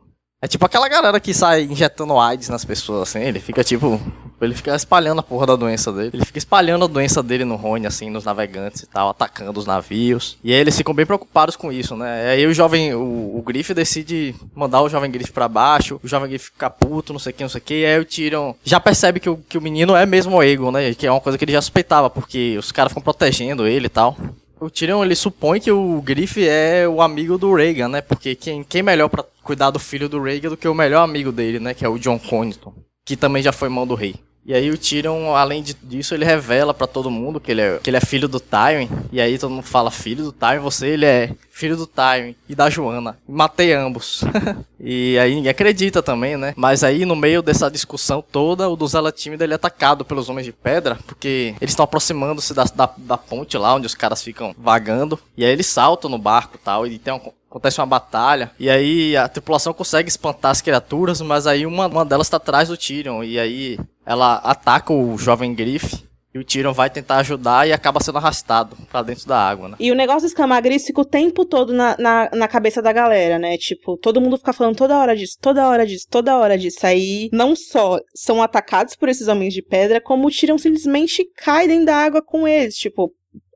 é 0.42 0.48
tipo 0.48 0.66
aquela 0.66 0.88
galera 0.88 1.20
que 1.20 1.32
sai 1.32 1.62
injetando 1.62 2.18
AIDS 2.18 2.48
nas 2.48 2.64
pessoas, 2.64 3.02
assim. 3.08 3.20
Ele 3.20 3.38
fica 3.38 3.62
tipo. 3.62 4.00
Ele 4.40 4.56
fica 4.56 4.74
espalhando 4.74 5.20
a 5.20 5.22
porra 5.22 5.46
da 5.46 5.54
doença 5.54 5.92
dele. 5.92 6.10
Ele 6.12 6.24
fica 6.24 6.38
espalhando 6.38 6.84
a 6.84 6.88
doença 6.88 7.22
dele 7.22 7.44
no 7.44 7.54
Rony, 7.54 7.86
assim, 7.86 8.10
nos 8.10 8.24
navegantes 8.24 8.82
e 8.82 8.86
tal, 8.86 9.08
atacando 9.08 9.60
os 9.60 9.66
navios. 9.66 10.36
E 10.42 10.52
aí 10.52 10.58
eles 10.58 10.76
ficam 10.76 10.92
bem 10.92 11.06
preocupados 11.06 11.54
com 11.54 11.70
isso, 11.70 11.94
né? 11.94 12.30
Aí 12.30 12.44
o 12.44 12.52
jovem, 12.52 12.92
o, 12.92 13.36
o 13.38 13.42
Griff 13.46 13.72
decide 13.72 14.34
mandar 14.52 14.82
o 14.82 14.88
jovem 14.88 15.12
Griff 15.12 15.30
para 15.30 15.46
baixo. 15.46 16.00
O 16.02 16.08
jovem 16.08 16.28
Griff 16.28 16.46
fica 16.46 16.68
puto, 16.68 17.12
não 17.12 17.20
sei 17.20 17.30
o 17.30 17.34
que, 17.36 17.42
não 17.44 17.48
sei 17.48 17.60
o 17.60 17.64
que. 17.64 17.74
E 17.82 17.86
aí 17.86 18.00
o 18.00 18.04
Tyrion 18.04 18.52
já 18.64 18.80
percebe 18.80 19.20
que 19.20 19.30
o, 19.30 19.36
que 19.36 19.56
o 19.56 19.62
menino 19.62 19.94
é 19.94 20.04
mesmo 20.04 20.36
o 20.36 20.42
Egon, 20.42 20.72
né? 20.72 20.92
Que 20.92 21.06
é 21.06 21.12
uma 21.12 21.20
coisa 21.20 21.38
que 21.38 21.44
ele 21.44 21.52
já 21.52 21.62
suspeitava, 21.62 22.10
porque 22.10 22.56
os 22.58 22.72
caras 22.72 22.90
ficam 22.90 23.02
protegendo 23.02 23.64
ele 23.64 23.86
e 23.86 23.90
tal. 23.90 24.16
O 24.62 24.70
Tyrion, 24.70 25.04
ele 25.04 25.16
supõe 25.16 25.58
que 25.58 25.72
o 25.72 26.00
Griff 26.00 26.40
é 26.46 26.86
o 26.86 27.02
amigo 27.02 27.36
do 27.36 27.52
Reagan, 27.52 27.88
né? 27.88 28.00
Porque 28.00 28.36
quem, 28.36 28.62
quem 28.62 28.80
melhor 28.80 29.08
para 29.08 29.24
cuidar 29.42 29.70
do 29.70 29.80
filho 29.80 30.08
do 30.08 30.22
Rhaegar 30.22 30.52
do 30.52 30.56
que 30.56 30.68
o 30.68 30.74
melhor 30.74 31.02
amigo 31.02 31.32
dele, 31.32 31.58
né? 31.58 31.74
Que 31.74 31.84
é 31.84 31.88
o 31.88 31.98
John 31.98 32.16
Connington. 32.16 32.72
Que 33.04 33.16
também 33.16 33.42
já 33.42 33.50
foi 33.50 33.68
mão 33.68 33.84
do 33.84 33.96
rei. 33.96 34.14
E 34.44 34.52
aí 34.52 34.70
o 34.70 34.78
Tyrion, 34.78 35.34
além 35.34 35.62
disso, 35.62 36.14
ele 36.14 36.24
revela 36.24 36.74
pra 36.74 36.86
todo 36.86 37.10
mundo 37.10 37.38
que 37.38 37.50
ele, 37.50 37.60
é, 37.60 37.78
que 37.78 37.88
ele 37.88 37.96
é 37.96 38.00
filho 38.00 38.28
do 38.28 38.40
Tywin. 38.40 38.88
E 39.12 39.20
aí 39.20 39.38
todo 39.38 39.52
mundo 39.52 39.62
fala, 39.62 39.90
filho 39.90 40.24
do 40.24 40.32
Tywin, 40.32 40.58
você, 40.58 40.88
ele 40.88 41.06
é 41.06 41.30
filho 41.50 41.76
do 41.76 41.86
Tywin 41.86 42.34
e 42.48 42.54
da 42.54 42.68
Joana. 42.68 43.16
Matei 43.28 43.72
ambos. 43.72 44.22
e 44.80 45.16
aí 45.18 45.34
ninguém 45.36 45.50
acredita 45.50 46.02
também, 46.02 46.36
né? 46.36 46.54
Mas 46.56 46.82
aí 46.82 47.04
no 47.04 47.14
meio 47.14 47.40
dessa 47.40 47.70
discussão 47.70 48.20
toda, 48.20 48.68
o 48.68 48.74
Dozela 48.74 49.12
tímido 49.12 49.44
ele 49.44 49.52
é 49.52 49.56
atacado 49.56 50.04
pelos 50.04 50.28
Homens 50.28 50.46
de 50.46 50.52
Pedra, 50.52 50.98
porque 51.06 51.54
eles 51.60 51.70
estão 51.70 51.84
aproximando-se 51.84 52.52
da, 52.52 52.64
da, 52.64 52.92
da 52.96 53.16
ponte 53.16 53.56
lá, 53.56 53.74
onde 53.74 53.86
os 53.86 53.94
caras 53.94 54.22
ficam 54.22 54.54
vagando. 54.58 55.20
E 55.36 55.44
aí 55.44 55.52
eles 55.52 55.66
saltam 55.66 56.10
no 56.10 56.18
barco 56.18 56.56
e 56.56 56.58
tal, 56.58 56.86
e 56.86 56.98
tem 56.98 57.14
um, 57.14 57.20
acontece 57.52 57.78
uma 57.80 57.86
batalha. 57.86 58.50
E 58.58 58.70
aí 58.70 59.14
a 59.14 59.28
tripulação 59.28 59.74
consegue 59.74 60.08
espantar 60.08 60.50
as 60.50 60.62
criaturas, 60.62 61.20
mas 61.20 61.46
aí 61.46 61.66
uma, 61.66 61.86
uma 61.86 62.04
delas 62.04 62.28
tá 62.28 62.38
atrás 62.38 62.68
do 62.68 62.76
Tyrion. 62.76 63.22
E 63.22 63.38
aí 63.38 63.78
ela 64.06 64.36
ataca 64.36 64.92
o 64.92 65.18
jovem 65.18 65.54
Griff. 65.54 66.02
E 66.34 66.38
o 66.38 66.44
Tyrion 66.44 66.72
vai 66.72 66.88
tentar 66.88 67.18
ajudar 67.18 67.68
e 67.68 67.74
acaba 67.74 68.02
sendo 68.02 68.16
arrastado 68.16 68.74
pra 68.90 69.02
dentro 69.02 69.26
da 69.26 69.36
água, 69.36 69.68
né? 69.68 69.76
E 69.78 69.92
o 69.92 69.94
negócio 69.94 70.22
dos 70.22 70.32
camagris 70.32 70.86
fica 70.86 71.02
o 71.02 71.04
tempo 71.04 71.44
todo 71.44 71.74
na, 71.74 71.94
na, 71.98 72.30
na 72.32 72.48
cabeça 72.48 72.80
da 72.80 72.90
galera, 72.90 73.38
né? 73.38 73.58
Tipo, 73.58 73.98
todo 73.98 74.18
mundo 74.18 74.38
fica 74.38 74.54
falando 74.54 74.74
toda 74.74 74.98
hora 74.98 75.14
disso, 75.14 75.36
toda 75.38 75.68
hora 75.68 75.86
disso, 75.86 76.06
toda 76.08 76.38
hora 76.38 76.56
disso. 76.56 76.86
Aí, 76.86 77.28
não 77.34 77.54
só 77.54 77.98
são 78.14 78.42
atacados 78.42 78.96
por 78.96 79.10
esses 79.10 79.28
homens 79.28 79.52
de 79.52 79.60
pedra, 79.60 80.00
como 80.00 80.26
o 80.26 80.30
Tyrion 80.30 80.56
simplesmente 80.56 81.22
cai 81.36 81.68
dentro 81.68 81.84
da 81.84 81.96
água 81.96 82.22
com 82.22 82.48
eles. 82.48 82.76
Tipo, 82.76 83.12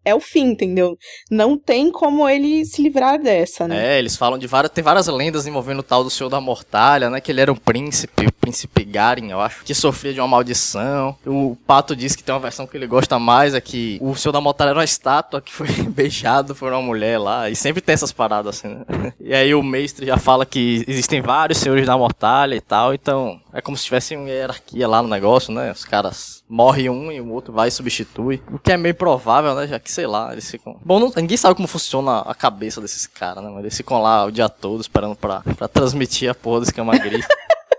é 0.07 0.15
o 0.15 0.21
fim, 0.21 0.53
entendeu? 0.53 0.97
Não 1.29 1.59
tem 1.59 1.91
como 1.91 2.29
ele 2.29 2.65
se 2.65 2.81
livrar 2.81 3.21
dessa, 3.21 3.67
né? 3.67 3.97
É, 3.97 3.99
eles 3.99 4.17
falam 4.17 4.39
de 4.39 4.47
várias. 4.47 4.71
Tem 4.71 4.85
várias 4.85 5.09
lendas 5.09 5.49
envolvendo 5.49 5.81
o 5.81 5.83
tal 5.83 6.05
do 6.05 6.11
Senhor 6.11 6.31
da 6.31 6.41
Mortalha, 6.41 7.11
né? 7.11 7.21
Que 7.21 7.33
ele 7.33 7.41
era 7.41 7.53
um 7.53 7.57
príncipe, 7.57 8.25
o 8.25 8.33
príncipe 8.33 8.85
Garen, 8.85 9.29
eu 9.29 9.41
acho, 9.41 9.65
que 9.65 9.75
sofria 9.75 10.15
de 10.15 10.21
uma 10.21 10.29
maldição. 10.29 11.17
O 11.27 11.57
Pato 11.67 11.97
diz 11.97 12.15
que 12.15 12.23
tem 12.23 12.33
uma 12.33 12.41
versão 12.41 12.69
que 12.69 12.77
ele 12.77 12.87
gosta 12.87 13.19
mais, 13.19 13.53
é 13.53 13.61
que 13.61 13.99
o 14.01 14.15
Senhor 14.15 14.33
da 14.33 14.41
Mortalha 14.41 14.71
era 14.71 14.79
uma 14.79 14.85
estátua 14.85 15.41
que 15.41 15.53
foi 15.53 15.67
beijado 15.91 16.55
por 16.55 16.73
uma 16.73 16.83
mulher 16.83 17.19
lá. 17.19 17.51
E 17.51 17.57
sempre 17.57 17.83
tem 17.83 17.95
essas 17.95 18.13
paradas 18.13 18.57
assim, 18.57 18.69
né? 18.69 19.13
E 19.21 19.35
aí 19.35 19.53
o 19.57 19.63
mestre 19.63 20.07
já 20.07 20.17
fala 20.17 20.47
que 20.47 20.85
existem 20.87 21.21
vários 21.21 21.59
senhores 21.59 21.85
da 21.85 21.99
Mortalha 21.99 22.55
e 22.55 22.61
tal, 22.61 22.95
então 22.95 23.41
é 23.57 23.63
como 23.63 23.77
se 23.77 23.85
tivesse 23.85 24.15
uma 24.15 24.29
hierarquia 24.29 24.87
lá 24.87 25.03
no 25.03 25.09
negócio, 25.09 25.53
né? 25.53 25.73
Os 25.73 25.85
caras 25.85 26.43
morre 26.49 26.89
um 26.91 27.11
e 27.11 27.21
o 27.21 27.33
outro 27.33 27.53
vai 27.53 27.69
e 27.69 27.71
substitui. 27.71 28.43
O 28.53 28.59
que 28.59 28.71
é 28.73 28.77
meio 28.77 28.95
provável, 28.95 29.55
né? 29.55 29.67
Já 29.67 29.79
que, 29.79 29.91
sei 29.91 30.07
lá, 30.07 30.33
eles 30.33 30.51
ficam. 30.51 30.79
Bom, 30.85 31.01
não- 31.01 31.13
ninguém 31.17 31.37
sabe 31.37 31.55
como 31.55 31.67
funciona 31.67 32.19
a 32.21 32.35
cabeça 32.35 32.81
desses 32.81 33.07
caras, 33.07 33.43
né? 33.43 33.51
Mas 33.51 33.61
eles 33.61 33.77
ficam 33.77 34.01
lá 34.03 34.25
o 34.27 34.31
dia 34.31 34.49
todo 34.49 34.81
esperando 34.81 35.17
pra, 35.17 35.41
pra 35.57 35.67
transmitir 35.69 36.31
a 36.31 36.35
porra 36.35 36.61
do 36.61 36.65
esquema 36.65 36.97
gris. 36.99 37.27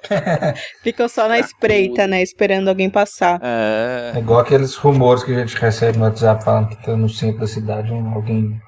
Ficam 0.84 1.08
só 1.10 1.28
na 1.28 1.38
espreita, 1.40 2.08
né? 2.08 2.22
Esperando 2.22 2.70
alguém 2.70 2.90
passar. 2.90 3.40
é. 3.44 4.14
É 4.16 4.20
igual 4.20 4.40
aqueles 4.40 4.76
rumores 4.76 5.24
que 5.24 5.34
a 5.34 5.40
gente 5.40 5.56
recebe 5.58 5.98
no 5.98 6.06
WhatsApp 6.06 6.44
falando 6.44 6.70
que 6.70 6.84
tá 6.84 6.96
no 6.96 7.10
centro 7.10 7.42
da 7.42 7.48
cidade 7.48 7.92
um, 7.92 8.14
alguém 8.14 8.60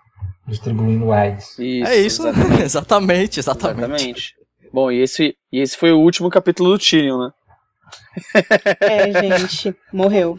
distribuindo 0.47 1.11
AIDS. 1.11 1.57
É 1.59 1.95
isso, 1.95 2.23
né? 2.23 2.31
exatamente, 2.63 3.39
exatamente. 3.39 3.79
Exatamente. 3.83 4.38
Bom, 4.71 4.91
e 4.91 5.01
esse, 5.01 5.35
e 5.51 5.59
esse 5.59 5.75
foi 5.77 5.91
o 5.91 5.99
último 5.99 6.29
capítulo 6.29 6.71
do 6.71 6.79
Tyrion, 6.79 7.17
né? 7.19 7.31
É, 8.81 9.11
gente, 9.39 9.75
morreu. 9.91 10.35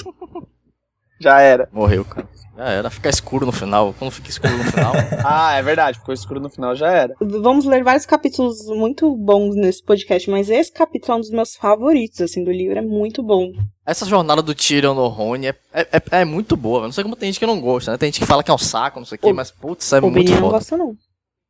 Já 1.21 1.41
era. 1.41 1.69
Morreu, 1.73 2.05
cara. 2.05 2.29
Já 2.57 2.65
era. 2.65 2.91
Fica 2.91 3.09
escuro 3.09 3.45
no 3.45 3.53
final. 3.53 3.95
Quando 3.99 4.11
fica 4.11 4.31
escuro 4.31 4.57
no 4.57 4.65
final. 4.65 4.93
Ah, 5.25 5.55
é 5.55 5.63
verdade. 5.63 5.99
Ficou 5.99 6.15
escuro 6.15 6.41
no 6.41 6.49
final, 6.49 6.75
já 6.77 6.91
era. 6.91 7.15
Vamos 7.21 7.65
ler 7.67 7.83
vários 7.85 8.07
capítulos 8.07 8.65
muito 8.69 9.15
bons 9.17 9.55
nesse 9.57 9.83
podcast, 9.85 10.31
mas 10.31 10.49
esse 10.49 10.73
capítulo 10.73 11.15
é 11.15 11.17
um 11.17 11.21
dos 11.21 11.31
meus 11.31 11.57
favoritos, 11.57 12.21
assim, 12.21 12.43
do 12.45 12.51
livro. 12.53 12.79
É 12.79 12.83
muito 12.83 13.23
bom. 13.23 13.53
Essa 13.85 14.07
jornada 14.07 14.41
do 14.41 14.55
Tyrion 14.55 14.95
no 14.95 15.09
Rony 15.09 15.49
é, 15.49 15.55
é, 15.75 15.81
é- 15.93 16.21
é 16.21 16.25
muito 16.25 16.57
boa. 16.57 16.79
Eu 16.81 16.85
Não 16.85 16.93
sei 16.93 17.03
como 17.05 17.17
tem 17.17 17.29
gente 17.31 17.41
que 17.41 17.47
não 17.47 17.61
gosta, 17.61 17.91
né? 17.93 17.99
Tem 17.99 18.07
gente 18.09 18.21
que 18.21 18.27
fala 18.27 18.43
que 18.45 18.51
é 18.51 18.55
um 18.55 18.59
saco, 18.59 18.99
não 19.01 19.07
sei 19.07 19.17
o 19.17 19.21
quê, 19.21 19.33
mas 19.33 19.51
putz, 19.51 19.93
é 19.93 19.99
o 19.99 20.03
muito 20.03 20.15
Bini 20.15 20.31
não 20.31 20.39
foda. 20.41 20.53
gosta, 20.53 20.77
não. 20.77 20.95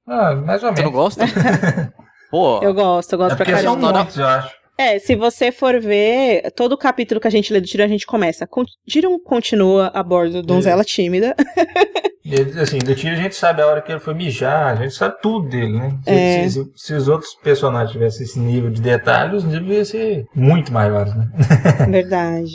Ah, 0.09 0.35
mais 0.35 0.63
ou 0.65 0.71
Você 0.75 0.83
não 0.83 0.91
menos. 0.91 0.93
gosta? 0.93 1.25
Pô, 2.31 2.61
Eu 2.63 2.73
gosto, 2.73 3.13
eu 3.13 3.19
gosto 3.19 3.33
É 3.35 3.37
pra 3.37 3.45
são 3.47 3.55
caramba. 3.81 3.93
muitos, 3.93 4.17
eu 4.19 4.27
acho. 4.27 4.55
É, 4.79 4.99
se 4.99 5.15
você 5.15 5.53
for 5.53 5.79
ver, 5.79 6.51
todo 6.53 6.73
o 6.73 6.79
capítulo 6.79 7.21
que 7.21 7.27
a 7.27 7.31
gente 7.31 7.53
lê 7.53 7.61
do 7.61 7.67
Tyrion, 7.67 7.85
a 7.85 7.89
gente 7.89 8.07
começa. 8.07 8.47
Con- 8.47 8.65
Tyrion 8.89 9.19
continua 9.19 9.91
a 9.93 10.03
bordo 10.03 10.43
donzela 10.43 10.83
tímida. 10.85 11.35
Ele, 12.23 12.61
assim, 12.61 12.77
do 12.79 12.95
tiro 12.95 13.15
a 13.15 13.19
gente 13.19 13.35
sabe 13.35 13.63
a 13.63 13.67
hora 13.67 13.81
que 13.81 13.91
ele 13.91 13.99
foi 13.99 14.13
mijar, 14.13 14.73
a 14.73 14.75
gente 14.77 14.93
sabe 14.95 15.15
tudo 15.23 15.49
dele, 15.49 15.73
né? 15.79 15.97
Se, 16.05 16.11
É. 16.11 16.49
se- 16.51 16.71
se 16.77 16.95
os 16.95 17.09
outros 17.09 17.35
personagens 17.43 17.93
tivessem 17.93 18.25
esse 18.27 18.39
nível 18.39 18.69
de 18.71 18.83
detalhe, 18.83 19.37
os 19.37 19.45
níveis 19.45 19.77
iam 19.77 19.85
ser 19.87 20.27
muito 20.35 20.71
maiores, 20.71 21.15
né? 21.15 21.29
Verdade. 21.89 22.51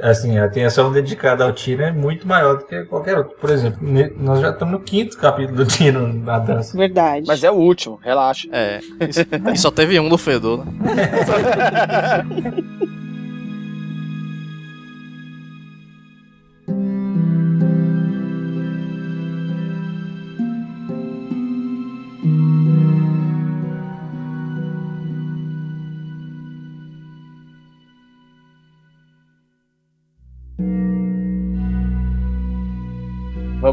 Assim, 0.00 0.38
a 0.38 0.44
atenção 0.44 0.92
dedicada 0.92 1.42
ao 1.44 1.52
tiro 1.52 1.82
é 1.82 1.90
muito 1.90 2.28
maior 2.28 2.58
do 2.58 2.64
que 2.66 2.84
qualquer 2.84 3.18
outro. 3.18 3.34
Por 3.40 3.50
exemplo, 3.50 3.80
nós 4.18 4.40
já 4.40 4.50
estamos 4.50 4.72
no 4.74 4.80
quinto 4.80 5.16
capítulo 5.18 5.56
do 5.56 5.66
tiro 5.66 6.06
na 6.12 6.38
dança. 6.38 6.76
Verdade. 6.76 7.24
Mas 7.26 7.42
é 7.42 7.50
o 7.50 7.54
último, 7.54 7.98
relaxa. 8.02 8.46
é. 8.52 8.78
E, 9.00 9.52
e 9.54 9.58
só 9.58 9.70
teve 9.72 9.98
um 9.98 10.08
do 10.08 10.16
Fedor, 10.16 10.64
né? 10.64 10.72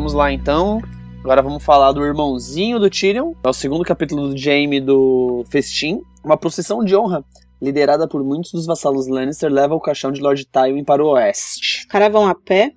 Vamos 0.05 0.13
lá 0.13 0.31
então. 0.31 0.79
Agora 1.23 1.41
vamos 1.41 1.63
falar 1.63 1.91
do 1.91 2.05
irmãozinho 2.05 2.79
do 2.79 2.91
Tyrion. 2.91 3.33
É 3.43 3.49
o 3.49 3.53
segundo 3.53 3.83
capítulo 3.83 4.29
do 4.29 4.37
Jaime 4.37 4.79
do 4.79 5.43
Festim. 5.49 5.99
Uma 6.23 6.37
procissão 6.37 6.83
de 6.83 6.95
honra, 6.95 7.25
liderada 7.59 8.07
por 8.07 8.23
muitos 8.23 8.51
dos 8.51 8.67
vassalos 8.67 9.07
Lannister, 9.07 9.51
leva 9.51 9.73
o 9.73 9.79
caixão 9.79 10.11
de 10.11 10.21
Lord 10.21 10.45
Tywin 10.45 10.83
para 10.83 11.03
o 11.03 11.07
oeste. 11.07 11.79
Os 11.79 11.85
caras 11.85 12.11
vão 12.11 12.27
a 12.27 12.35
pé. 12.35 12.73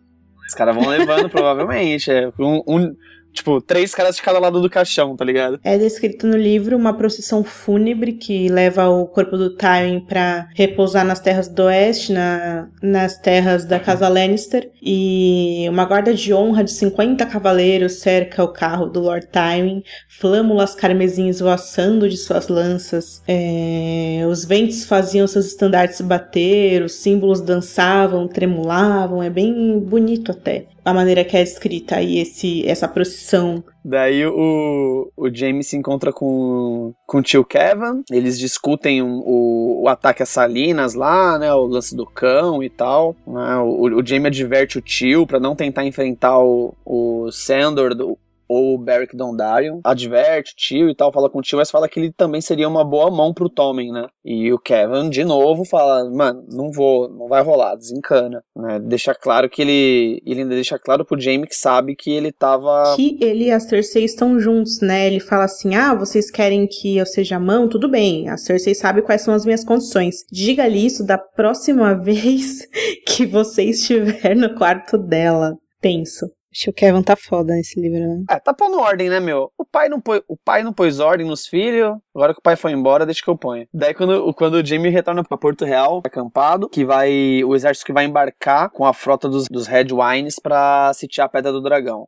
Os 0.48 0.54
caras 0.54 0.74
vão 0.74 0.88
levando, 0.88 1.28
provavelmente. 1.28 2.10
É 2.10 2.32
um, 2.38 2.62
um- 2.66 2.96
tipo, 3.32 3.60
três 3.60 3.94
caras 3.94 4.16
de 4.16 4.22
cada 4.22 4.38
lado 4.38 4.60
do 4.60 4.70
caixão, 4.70 5.16
tá 5.16 5.24
ligado? 5.24 5.60
É 5.62 5.78
descrito 5.78 6.26
no 6.26 6.36
livro 6.36 6.76
uma 6.76 6.92
procissão 6.92 7.44
fúnebre 7.44 8.12
que 8.12 8.48
leva 8.48 8.88
o 8.88 9.06
corpo 9.06 9.36
do 9.36 9.50
Tywin 9.50 10.00
pra 10.00 10.48
repousar 10.54 11.04
nas 11.04 11.20
terras 11.20 11.48
do 11.48 11.64
oeste, 11.64 12.12
na, 12.12 12.68
nas 12.82 13.18
terras 13.18 13.64
da 13.64 13.78
casa 13.78 14.08
Lannister. 14.08 14.70
E 14.82 15.66
uma 15.68 15.84
guarda 15.84 16.14
de 16.14 16.32
honra 16.32 16.64
de 16.64 16.72
50 16.72 17.24
cavaleiros 17.26 17.94
cerca 17.94 18.42
o 18.42 18.48
carro 18.48 18.86
do 18.86 19.00
Lord 19.00 19.26
Tywin, 19.28 19.82
flâmulas 20.08 20.74
carmesins 20.74 21.40
voaçando 21.40 22.08
de 22.08 22.16
suas 22.16 22.48
lanças. 22.48 23.22
É, 23.26 24.22
os 24.28 24.44
ventos 24.44 24.84
faziam 24.84 25.26
seus 25.26 25.46
estandartes 25.46 26.00
bater, 26.00 26.82
os 26.82 26.94
símbolos 26.94 27.40
dançavam, 27.40 28.28
tremulavam. 28.28 29.22
É 29.22 29.30
bem 29.30 29.78
bonito 29.78 30.32
até 30.32 30.66
a 30.88 30.94
maneira 30.94 31.24
que 31.24 31.36
é 31.36 31.42
escrita 31.42 31.96
aí 31.96 32.18
esse, 32.18 32.66
essa 32.66 32.88
procissão 32.88 33.62
Daí 33.84 34.26
o, 34.26 35.10
o 35.16 35.34
Jaime 35.34 35.64
se 35.64 35.74
encontra 35.74 36.12
com, 36.12 36.92
com 37.06 37.18
o 37.18 37.22
tio 37.22 37.42
Kevin. 37.42 38.02
Eles 38.10 38.38
discutem 38.38 39.02
um- 39.02 39.22
o, 39.24 39.82
o 39.84 39.88
ataque 39.88 40.22
às 40.22 40.28
Salinas 40.28 40.92
lá, 40.92 41.38
né? 41.38 41.54
O 41.54 41.64
lance 41.64 41.96
do 41.96 42.04
cão 42.04 42.62
e 42.62 42.68
tal. 42.68 43.16
né, 43.26 43.56
o, 43.56 43.98
o 44.00 44.06
Jaime 44.06 44.26
adverte 44.26 44.76
o 44.76 44.82
tio 44.82 45.26
pra 45.26 45.40
não 45.40 45.56
tentar 45.56 45.86
enfrentar 45.86 46.38
o, 46.38 46.74
o 46.84 47.30
Sandor 47.32 47.94
do- 47.94 48.18
ou 48.48 48.74
o 48.74 48.78
Beric 48.78 49.16
Dondarrion. 49.16 49.80
Adverte 49.84 50.52
o 50.52 50.56
tio 50.56 50.88
e 50.88 50.94
tal, 50.94 51.12
fala 51.12 51.28
com 51.28 51.38
o 51.38 51.42
tio, 51.42 51.58
mas 51.58 51.70
fala 51.70 51.88
que 51.88 52.00
ele 52.00 52.12
também 52.12 52.40
seria 52.40 52.68
uma 52.68 52.84
boa 52.84 53.10
mão 53.10 53.34
pro 53.34 53.50
Tommen, 53.50 53.92
né? 53.92 54.06
E 54.24 54.52
o 54.52 54.58
Kevin, 54.58 55.10
de 55.10 55.24
novo, 55.24 55.64
fala: 55.64 56.08
Mano, 56.10 56.44
não 56.50 56.70
vou, 56.70 57.08
não 57.08 57.28
vai 57.28 57.42
rolar, 57.42 57.76
desencana. 57.76 58.42
Né? 58.56 58.78
Deixa 58.80 59.14
claro 59.14 59.48
que 59.48 59.62
ele. 59.62 60.22
Ele 60.24 60.42
ainda 60.42 60.54
deixa 60.54 60.78
claro 60.78 61.04
pro 61.04 61.20
Jaime 61.20 61.46
que 61.46 61.54
sabe 61.54 61.94
que 61.94 62.10
ele 62.10 62.32
tava. 62.32 62.94
que 62.96 63.18
ele 63.20 63.46
e 63.46 63.50
a 63.50 63.60
Cersei 63.60 64.04
estão 64.04 64.38
juntos, 64.38 64.80
né? 64.80 65.06
Ele 65.06 65.20
fala 65.20 65.44
assim: 65.44 65.74
ah, 65.74 65.94
vocês 65.94 66.30
querem 66.30 66.66
que 66.66 66.96
eu 66.96 67.06
seja 67.06 67.38
mão? 67.38 67.68
Tudo 67.68 67.88
bem. 67.88 68.28
A 68.28 68.36
Cersei 68.36 68.74
sabe 68.74 69.02
quais 69.02 69.22
são 69.22 69.34
as 69.34 69.44
minhas 69.44 69.64
condições. 69.64 70.24
Diga-lhe 70.30 70.84
isso 70.84 71.04
da 71.04 71.18
próxima 71.18 71.94
vez 72.00 72.66
que 73.06 73.26
você 73.26 73.64
estiver 73.64 74.34
no 74.34 74.54
quarto 74.54 74.96
dela. 74.96 75.54
Tenso. 75.80 76.26
Acho 76.52 76.64
que 76.64 76.70
o 76.70 76.72
Kevin 76.72 77.02
tá 77.02 77.14
foda 77.14 77.52
nesse 77.52 77.78
livro, 77.80 77.98
né? 77.98 78.24
É, 78.30 78.38
tá 78.38 78.54
pondo 78.54 78.80
ordem, 78.80 79.10
né, 79.10 79.20
meu? 79.20 79.52
O 79.58 79.64
pai 79.64 79.88
não, 79.88 80.00
pôs, 80.00 80.22
o 80.26 80.36
pai 80.36 80.62
não 80.62 80.72
pôs 80.72 80.98
ordem 80.98 81.26
nos 81.26 81.46
filhos, 81.46 81.96
agora 82.14 82.32
que 82.32 82.40
o 82.40 82.42
pai 82.42 82.56
foi 82.56 82.72
embora, 82.72 83.04
deixa 83.04 83.22
que 83.22 83.28
eu 83.28 83.36
ponho. 83.36 83.66
Daí 83.72 83.92
quando, 83.92 84.32
quando 84.34 84.54
o 84.54 84.64
Jamie 84.64 84.90
retorna 84.90 85.22
pra 85.22 85.36
Porto 85.36 85.64
Real, 85.64 86.00
acampado, 86.04 86.68
que 86.68 86.84
vai. 86.84 87.44
O 87.44 87.54
exército 87.54 87.86
que 87.86 87.92
vai 87.92 88.04
embarcar 88.04 88.70
com 88.70 88.84
a 88.84 88.94
frota 88.94 89.28
dos, 89.28 89.46
dos 89.48 89.66
Red 89.66 89.88
Wines 89.92 90.38
pra 90.38 90.90
sitiar 90.94 91.26
a 91.26 91.30
Pedra 91.30 91.52
do 91.52 91.62
Dragão. 91.62 92.06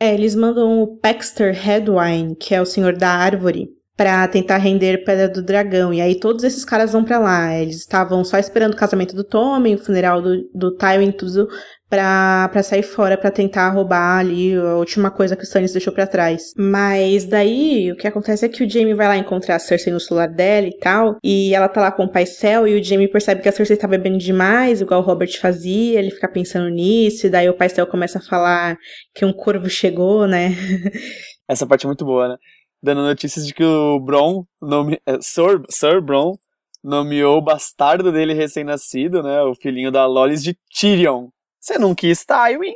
É, 0.00 0.14
eles 0.14 0.34
mandam 0.34 0.82
o 0.82 0.96
Paxter 0.96 1.54
Headwine, 1.54 2.34
que 2.34 2.54
é 2.54 2.60
o 2.60 2.66
senhor 2.66 2.96
da 2.96 3.10
árvore, 3.10 3.68
para 3.96 4.26
tentar 4.26 4.56
render 4.56 5.04
Pedra 5.04 5.28
do 5.28 5.42
Dragão. 5.42 5.92
E 5.92 6.00
aí 6.00 6.18
todos 6.18 6.42
esses 6.42 6.64
caras 6.64 6.92
vão 6.92 7.04
para 7.04 7.18
lá. 7.18 7.54
Eles 7.54 7.76
estavam 7.76 8.24
só 8.24 8.38
esperando 8.38 8.72
o 8.72 8.76
casamento 8.76 9.14
do 9.14 9.22
Tommen, 9.22 9.76
o 9.76 9.78
funeral 9.78 10.20
do, 10.20 10.42
do 10.52 10.74
Tywin, 10.76 11.12
tudo 11.12 11.46
pra 11.92 12.62
sair 12.62 12.82
fora 12.82 13.18
para 13.18 13.30
tentar 13.30 13.68
roubar 13.68 14.20
ali 14.20 14.54
a 14.54 14.76
última 14.76 15.10
coisa 15.10 15.36
que 15.36 15.42
o 15.42 15.44
Stannis 15.44 15.72
deixou 15.72 15.92
para 15.92 16.06
trás. 16.06 16.54
Mas 16.56 17.26
daí 17.26 17.92
o 17.92 17.96
que 17.96 18.06
acontece 18.06 18.46
é 18.46 18.48
que 18.48 18.64
o 18.64 18.70
Jaime 18.70 18.94
vai 18.94 19.08
lá 19.08 19.18
encontrar 19.18 19.56
a 19.56 19.58
Cersei 19.58 19.92
no 19.92 20.00
celular 20.00 20.26
dela 20.26 20.66
e 20.66 20.78
tal, 20.78 21.18
e 21.22 21.54
ela 21.54 21.68
tá 21.68 21.82
lá 21.82 21.92
com 21.92 22.04
o 22.04 22.08
Paisel 22.10 22.66
e 22.66 22.80
o 22.80 22.82
Jaime 22.82 23.08
percebe 23.08 23.42
que 23.42 23.48
a 23.48 23.52
Cersei 23.52 23.76
tá 23.76 23.86
bebendo 23.86 24.16
demais, 24.16 24.80
igual 24.80 25.02
o 25.02 25.04
Robert 25.04 25.38
fazia, 25.38 25.98
ele 25.98 26.10
fica 26.10 26.26
pensando 26.28 26.70
nisso, 26.70 27.26
e 27.26 27.30
daí 27.30 27.50
o 27.50 27.54
Paisel 27.54 27.86
começa 27.86 28.18
a 28.18 28.22
falar 28.22 28.78
que 29.14 29.26
um 29.26 29.32
corvo 29.32 29.68
chegou, 29.68 30.26
né? 30.26 30.56
Essa 31.46 31.66
parte 31.66 31.84
é 31.84 31.88
muito 31.88 32.06
boa, 32.06 32.26
né? 32.26 32.36
Dando 32.82 33.02
notícias 33.02 33.46
de 33.46 33.52
que 33.52 33.62
o 33.62 34.00
Bron, 34.00 34.46
nome, 34.62 34.98
é, 35.06 35.18
Sir, 35.20 35.60
Sir 35.68 36.00
Bron, 36.00 36.38
nomeou 36.82 37.36
o 37.36 37.42
bastardo 37.42 38.10
dele 38.10 38.32
recém-nascido, 38.32 39.22
né? 39.22 39.42
O 39.42 39.54
filhinho 39.54 39.92
da 39.92 40.06
Lolis 40.06 40.42
de 40.42 40.56
Tyrion. 40.74 41.28
Você 41.62 41.78
não 41.78 41.94
quis 41.94 42.24
Tywin? 42.24 42.74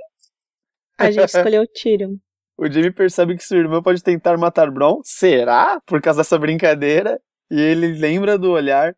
A 0.97 1.11
gente 1.11 1.25
escolheu 1.25 1.63
o 1.63 1.67
Tyrion. 1.67 2.15
O 2.59 2.67
Jamie 2.71 2.91
percebe 2.91 3.37
que 3.37 3.45
sua 3.45 3.59
irmã 3.59 3.83
pode 3.83 4.03
tentar 4.03 4.39
matar 4.39 4.71
Bron. 4.71 5.03
Será? 5.05 5.79
Por 5.85 6.01
causa 6.01 6.21
dessa 6.21 6.39
brincadeira. 6.39 7.21
E 7.51 7.61
ele 7.61 7.89
lembra 7.89 8.39
do 8.39 8.51
olhar, 8.51 8.95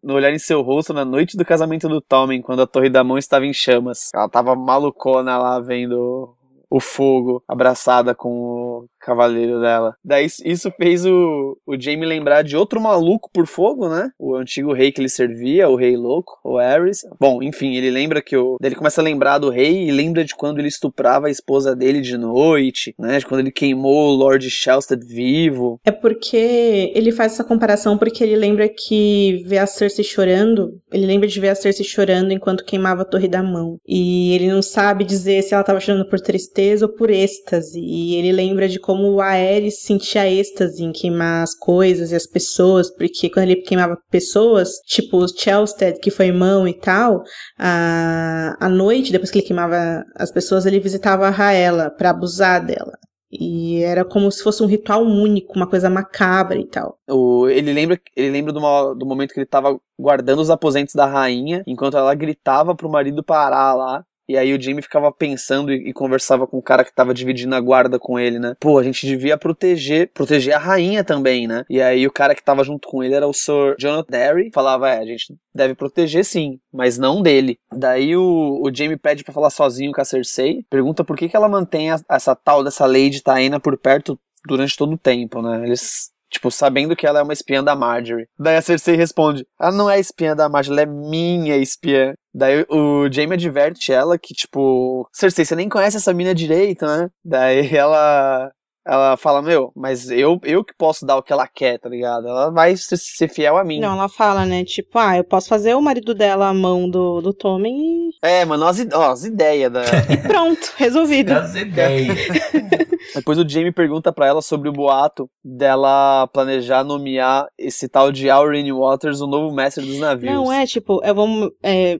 no 0.00 0.14
olhar 0.14 0.32
em 0.32 0.38
seu 0.38 0.62
rosto 0.62 0.94
na 0.94 1.04
noite 1.04 1.36
do 1.36 1.44
casamento 1.44 1.88
do 1.88 2.00
Tommen, 2.00 2.40
quando 2.40 2.62
a 2.62 2.66
Torre 2.66 2.88
da 2.88 3.02
Mão 3.02 3.18
estava 3.18 3.44
em 3.44 3.52
chamas. 3.52 4.10
Ela 4.14 4.28
tava 4.28 4.54
malucona 4.54 5.36
lá 5.36 5.58
vendo 5.58 6.32
o 6.70 6.78
fogo, 6.78 7.42
abraçada 7.48 8.14
com 8.14 8.28
o 8.28 8.88
cavaleiro 9.02 9.60
dela. 9.60 9.94
Daí 10.04 10.26
isso 10.44 10.70
fez 10.76 11.04
o, 11.04 11.56
o 11.66 11.80
Jaime 11.80 12.06
lembrar 12.06 12.42
de 12.42 12.56
outro 12.56 12.80
maluco 12.80 13.30
por 13.32 13.46
fogo, 13.46 13.88
né? 13.88 14.10
O 14.18 14.34
antigo 14.36 14.72
rei 14.72 14.92
que 14.92 15.00
ele 15.00 15.08
servia, 15.08 15.68
o 15.68 15.76
rei 15.76 15.96
louco, 15.96 16.38
o 16.44 16.58
Ares. 16.58 17.02
Bom, 17.20 17.42
enfim, 17.42 17.74
ele 17.74 17.90
lembra 17.90 18.22
que 18.22 18.36
o. 18.36 18.56
Ele 18.62 18.74
começa 18.74 19.00
a 19.00 19.04
lembrar 19.04 19.38
do 19.38 19.50
rei 19.50 19.88
e 19.88 19.90
lembra 19.90 20.24
de 20.24 20.34
quando 20.34 20.58
ele 20.58 20.68
estuprava 20.68 21.26
a 21.26 21.30
esposa 21.30 21.74
dele 21.74 22.00
de 22.00 22.16
noite, 22.16 22.94
né? 22.98 23.18
De 23.18 23.26
quando 23.26 23.40
ele 23.40 23.52
queimou 23.52 24.12
o 24.12 24.16
Lord 24.16 24.48
Shelstead 24.48 25.04
vivo. 25.04 25.80
É 25.84 25.90
porque 25.90 26.92
ele 26.94 27.12
faz 27.12 27.32
essa 27.32 27.44
comparação 27.44 27.98
porque 27.98 28.22
ele 28.22 28.36
lembra 28.36 28.68
que 28.68 29.42
vê 29.46 29.58
a 29.58 29.66
Cersei 29.66 30.04
chorando. 30.04 30.80
Ele 30.92 31.06
lembra 31.06 31.28
de 31.28 31.40
ver 31.40 31.50
a 31.50 31.54
Cersei 31.54 31.84
chorando 31.84 32.32
enquanto 32.32 32.64
queimava 32.64 33.02
a 33.02 33.06
Torre 33.06 33.28
da 33.28 33.42
Mão. 33.42 33.78
E 33.86 34.34
ele 34.34 34.48
não 34.48 34.62
sabe 34.62 35.04
dizer 35.04 35.42
se 35.42 35.54
ela 35.54 35.64
tava 35.64 35.80
chorando 35.80 36.08
por 36.08 36.20
tristeza 36.20 36.52
tristeza 36.52 36.86
ou 36.86 36.92
por 36.92 37.10
êxtase. 37.10 37.80
E 37.80 38.16
ele 38.16 38.32
lembra 38.32 38.68
de 38.68 38.78
como 38.78 38.91
o 39.00 39.20
Aerys 39.20 39.82
sentia 39.82 40.28
êxtase 40.28 40.82
em 40.82 40.92
queimar 40.92 41.42
as 41.42 41.54
coisas 41.54 42.12
e 42.12 42.14
as 42.14 42.26
pessoas, 42.26 42.90
porque 42.90 43.30
quando 43.30 43.48
ele 43.48 43.62
queimava 43.62 43.98
pessoas, 44.10 44.70
tipo 44.86 45.18
o 45.18 45.28
Chelsted, 45.28 45.98
que 46.00 46.10
foi 46.10 46.26
irmão 46.26 46.68
e 46.68 46.74
tal, 46.74 47.22
a, 47.58 48.56
à 48.60 48.68
noite, 48.68 49.12
depois 49.12 49.30
que 49.30 49.38
ele 49.38 49.46
queimava 49.46 50.04
as 50.16 50.30
pessoas, 50.30 50.66
ele 50.66 50.80
visitava 50.80 51.26
a 51.26 51.30
Raela 51.30 51.90
para 51.90 52.10
abusar 52.10 52.64
dela. 52.64 52.92
E 53.32 53.82
era 53.82 54.04
como 54.04 54.30
se 54.30 54.42
fosse 54.42 54.62
um 54.62 54.66
ritual 54.66 55.02
único, 55.02 55.54
uma 55.56 55.66
coisa 55.66 55.88
macabra 55.88 56.58
e 56.58 56.66
tal. 56.66 56.98
O, 57.08 57.48
ele 57.48 57.72
lembra, 57.72 57.98
ele 58.14 58.30
lembra 58.30 58.52
do, 58.52 58.60
do 58.94 59.06
momento 59.06 59.32
que 59.32 59.38
ele 59.38 59.46
estava 59.46 59.74
guardando 59.98 60.40
os 60.40 60.50
aposentos 60.50 60.94
da 60.94 61.06
rainha, 61.06 61.62
enquanto 61.66 61.96
ela 61.96 62.14
gritava 62.14 62.74
pro 62.74 62.90
marido 62.90 63.24
parar 63.24 63.72
lá. 63.74 64.04
E 64.28 64.36
aí 64.36 64.54
o 64.54 64.60
Jimmy 64.60 64.82
ficava 64.82 65.10
pensando 65.12 65.72
e, 65.72 65.92
conversava 65.92 66.46
com 66.46 66.58
o 66.58 66.62
cara 66.62 66.84
que 66.84 66.94
tava 66.94 67.12
dividindo 67.12 67.54
a 67.54 67.60
guarda 67.60 67.98
com 67.98 68.18
ele, 68.18 68.38
né? 68.38 68.54
Pô, 68.58 68.78
a 68.78 68.82
gente 68.82 69.06
devia 69.06 69.36
proteger, 69.36 70.10
proteger 70.12 70.54
a 70.54 70.58
rainha 70.58 71.04
também, 71.04 71.46
né? 71.46 71.64
E 71.68 71.80
aí 71.80 72.06
o 72.06 72.12
cara 72.12 72.34
que 72.34 72.42
tava 72.42 72.64
junto 72.64 72.88
com 72.88 73.02
ele 73.02 73.14
era 73.14 73.26
o 73.26 73.32
Sir 73.32 73.76
Jonathan 73.78 74.10
Derry, 74.10 74.50
falava, 74.52 74.88
é, 74.88 74.98
a 74.98 75.04
gente 75.04 75.34
deve 75.54 75.74
proteger 75.74 76.24
sim, 76.24 76.58
mas 76.72 76.98
não 76.98 77.22
dele. 77.22 77.58
Daí 77.72 78.16
o, 78.16 78.60
o 78.62 78.74
Jamie 78.74 78.96
pede 78.96 79.24
para 79.24 79.34
falar 79.34 79.50
sozinho 79.50 79.92
com 79.92 80.00
a 80.00 80.04
Cersei, 80.04 80.64
pergunta 80.70 81.04
por 81.04 81.16
que, 81.16 81.28
que 81.28 81.36
ela 81.36 81.48
mantém 81.48 81.90
a, 81.90 82.00
essa 82.10 82.34
tal 82.34 82.64
dessa 82.64 82.86
Lady 82.86 83.22
Taena 83.22 83.60
por 83.60 83.76
perto 83.76 84.18
durante 84.46 84.76
todo 84.76 84.94
o 84.94 84.98
tempo, 84.98 85.42
né? 85.42 85.64
Eles 85.64 86.10
Tipo, 86.32 86.50
sabendo 86.50 86.96
que 86.96 87.06
ela 87.06 87.20
é 87.20 87.22
uma 87.22 87.34
espiã 87.34 87.62
da 87.62 87.76
Marjorie. 87.76 88.26
Daí 88.38 88.56
a 88.56 88.62
Cersei 88.62 88.96
responde: 88.96 89.46
Ela 89.60 89.70
não 89.70 89.90
é 89.90 90.00
espiã 90.00 90.34
da 90.34 90.48
Marjorie, 90.48 90.80
ela 90.80 90.90
é 90.90 90.92
minha 90.92 91.56
espiã. 91.58 92.14
Daí 92.34 92.64
o 92.70 93.12
Jaime 93.12 93.34
adverte 93.34 93.92
ela 93.92 94.18
que, 94.18 94.32
tipo, 94.32 95.06
Cersei, 95.12 95.44
você 95.44 95.54
nem 95.54 95.68
conhece 95.68 95.98
essa 95.98 96.14
mina 96.14 96.34
direito, 96.34 96.86
né? 96.86 97.10
Daí 97.22 97.76
ela 97.76 98.50
ela 98.84 99.16
fala, 99.16 99.40
meu, 99.40 99.72
mas 99.76 100.10
eu, 100.10 100.40
eu 100.42 100.64
que 100.64 100.74
posso 100.76 101.06
dar 101.06 101.16
o 101.16 101.22
que 101.22 101.32
ela 101.32 101.46
quer, 101.46 101.78
tá 101.78 101.88
ligado? 101.88 102.26
Ela 102.26 102.50
vai 102.50 102.76
ser, 102.76 102.96
ser 102.96 103.28
fiel 103.28 103.56
a 103.56 103.64
mim. 103.64 103.80
Não, 103.80 103.92
ela 103.92 104.08
fala, 104.08 104.44
né? 104.44 104.64
Tipo, 104.64 104.98
ah, 104.98 105.16
eu 105.16 105.24
posso 105.24 105.48
fazer 105.48 105.74
o 105.74 105.80
marido 105.80 106.14
dela 106.14 106.48
a 106.48 106.54
mão 106.54 106.88
do, 106.90 107.20
do 107.20 107.32
Tommen 107.32 107.74
e. 107.76 108.10
É, 108.22 108.44
mano, 108.44 108.66
as, 108.66 108.84
ó, 108.92 109.12
as 109.12 109.24
ideias 109.24 109.72
da. 109.72 109.82
e 110.10 110.16
pronto, 110.16 110.72
resolvido. 110.76 111.30
As 111.30 111.54
ideias. 111.54 112.18
Depois 113.14 113.38
o 113.38 113.48
Jamie 113.48 113.72
pergunta 113.72 114.12
para 114.12 114.26
ela 114.26 114.42
sobre 114.42 114.68
o 114.68 114.72
boato 114.72 115.28
dela 115.44 116.26
planejar 116.28 116.84
nomear 116.84 117.46
esse 117.58 117.88
tal 117.88 118.10
de 118.10 118.30
Aurene 118.30 118.72
Waters 118.72 119.20
o 119.20 119.26
novo 119.26 119.54
mestre 119.54 119.84
dos 119.84 119.98
navios. 119.98 120.32
Não, 120.32 120.52
é 120.52 120.66
tipo, 120.66 121.00
eu 121.04 121.14
vou 121.14 121.52
é, 121.62 121.98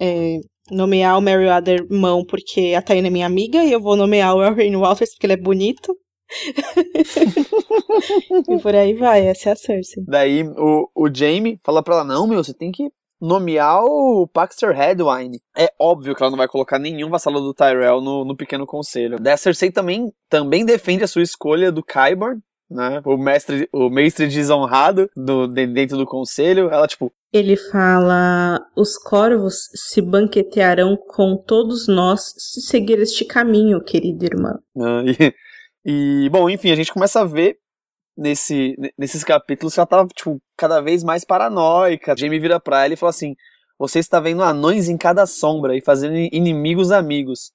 é, 0.00 0.40
nomear 0.70 1.18
o 1.18 1.20
Merryweather 1.20 1.86
mão 1.90 2.24
porque 2.24 2.74
a 2.76 2.82
Taina 2.82 3.08
é 3.08 3.10
minha 3.10 3.26
amiga 3.26 3.62
e 3.64 3.72
eu 3.72 3.80
vou 3.80 3.96
nomear 3.96 4.34
o 4.34 4.42
Aurene 4.42 4.76
Waters 4.76 5.10
porque 5.10 5.26
ele 5.26 5.34
é 5.34 5.36
bonito. 5.36 5.96
e 8.48 8.58
por 8.60 8.74
aí 8.74 8.94
vai, 8.94 9.26
essa 9.26 9.50
é 9.50 9.52
a 9.52 9.56
Cersei. 9.56 10.04
Daí 10.06 10.42
o, 10.42 10.88
o 10.94 11.08
Jamie 11.12 11.58
fala 11.64 11.82
pra 11.82 11.94
ela: 11.94 12.04
Não, 12.04 12.26
meu, 12.26 12.42
você 12.42 12.54
tem 12.54 12.70
que 12.70 12.90
nomear 13.20 13.84
o 13.84 14.26
Paxter 14.26 14.76
Headwine. 14.76 15.40
É 15.56 15.72
óbvio 15.78 16.14
que 16.14 16.22
ela 16.22 16.30
não 16.30 16.38
vai 16.38 16.48
colocar 16.48 16.78
nenhum 16.78 17.10
vassalo 17.10 17.40
do 17.40 17.54
Tyrell 17.54 18.00
no, 18.00 18.24
no 18.24 18.36
pequeno 18.36 18.66
conselho. 18.66 19.18
Daí 19.18 19.34
a 19.34 19.36
Cersei 19.36 19.70
também, 19.70 20.12
também 20.28 20.64
defende 20.64 21.04
a 21.04 21.08
sua 21.08 21.22
escolha 21.22 21.72
do 21.72 21.82
Kyborn. 21.82 22.40
Né? 22.70 23.00
O 23.06 23.16
mestre, 23.16 23.66
o 23.72 23.88
mestre 23.88 24.28
desonrado 24.28 25.08
do, 25.16 25.48
dentro 25.48 25.96
do 25.96 26.04
conselho, 26.04 26.68
ela 26.68 26.86
tipo, 26.86 27.10
ele 27.32 27.56
fala: 27.56 28.60
Os 28.76 28.98
corvos 28.98 29.70
se 29.74 30.02
banquetearão 30.02 30.96
com 30.96 31.36
todos 31.36 31.88
nós 31.88 32.34
se 32.36 32.60
seguir 32.60 33.00
este 33.00 33.24
caminho, 33.24 33.82
querida 33.82 34.26
irmã. 34.26 34.58
Ah, 34.76 35.02
e, 35.06 35.34
e, 35.90 36.28
bom, 36.28 36.50
enfim, 36.50 36.70
a 36.70 36.76
gente 36.76 36.92
começa 36.92 37.20
a 37.20 37.24
ver 37.24 37.56
nesse, 38.14 38.76
nesses 38.98 39.24
capítulos 39.24 39.72
que 39.72 39.80
ela 39.80 39.86
tava, 39.86 40.06
tipo, 40.08 40.38
cada 40.54 40.82
vez 40.82 41.02
mais 41.02 41.24
paranoica. 41.24 42.14
Jamie 42.14 42.38
vira 42.38 42.60
pra 42.60 42.84
ela 42.84 42.92
e 42.92 42.96
fala 42.96 43.08
assim: 43.08 43.34
Você 43.78 43.98
está 43.98 44.20
vendo 44.20 44.42
anões 44.42 44.90
em 44.90 44.98
cada 44.98 45.24
sombra 45.24 45.74
e 45.74 45.80
fazendo 45.80 46.14
inimigos 46.14 46.92
amigos. 46.92 47.52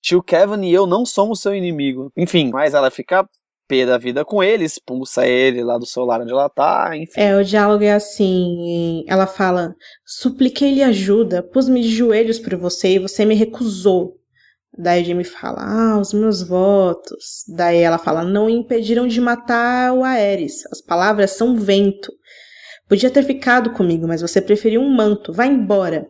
Tio 0.00 0.22
Kevin 0.22 0.64
e 0.66 0.72
eu 0.72 0.86
não 0.86 1.04
somos 1.04 1.40
seu 1.40 1.52
inimigo. 1.52 2.12
Enfim, 2.16 2.50
mas 2.52 2.74
ela 2.74 2.92
fica 2.92 3.28
pé 3.66 3.84
da 3.84 3.98
vida 3.98 4.24
com 4.24 4.40
ele, 4.40 4.64
expulsa 4.64 5.26
ele 5.26 5.64
lá 5.64 5.76
do 5.76 5.86
celular 5.86 6.20
onde 6.20 6.30
ela 6.30 6.48
tá, 6.48 6.96
enfim. 6.96 7.20
É, 7.20 7.36
o 7.36 7.44
diálogo 7.44 7.82
é 7.82 7.92
assim, 7.92 9.04
ela 9.08 9.26
fala, 9.26 9.74
supliquei-lhe 10.04 10.82
ajuda, 10.82 11.42
pus-me 11.42 11.80
de 11.80 11.88
joelhos 11.88 12.38
por 12.38 12.54
você 12.56 12.90
e 12.90 12.98
você 13.00 13.24
me 13.24 13.34
recusou. 13.34 14.16
Daí 14.76 15.04
Jamie 15.04 15.24
fala, 15.24 15.62
ah, 15.62 15.98
os 16.00 16.12
meus 16.12 16.42
votos. 16.42 17.44
Daí 17.48 17.78
ela 17.78 17.98
fala, 17.98 18.24
não 18.24 18.50
impediram 18.50 19.06
de 19.06 19.20
matar 19.20 19.92
o 19.92 20.02
Aerys. 20.02 20.66
As 20.70 20.80
palavras 20.80 21.30
são 21.32 21.56
vento. 21.56 22.12
Podia 22.88 23.10
ter 23.10 23.22
ficado 23.22 23.70
comigo, 23.72 24.06
mas 24.06 24.20
você 24.20 24.40
preferiu 24.40 24.80
um 24.80 24.94
manto. 24.94 25.32
Vai 25.32 25.48
embora. 25.48 26.06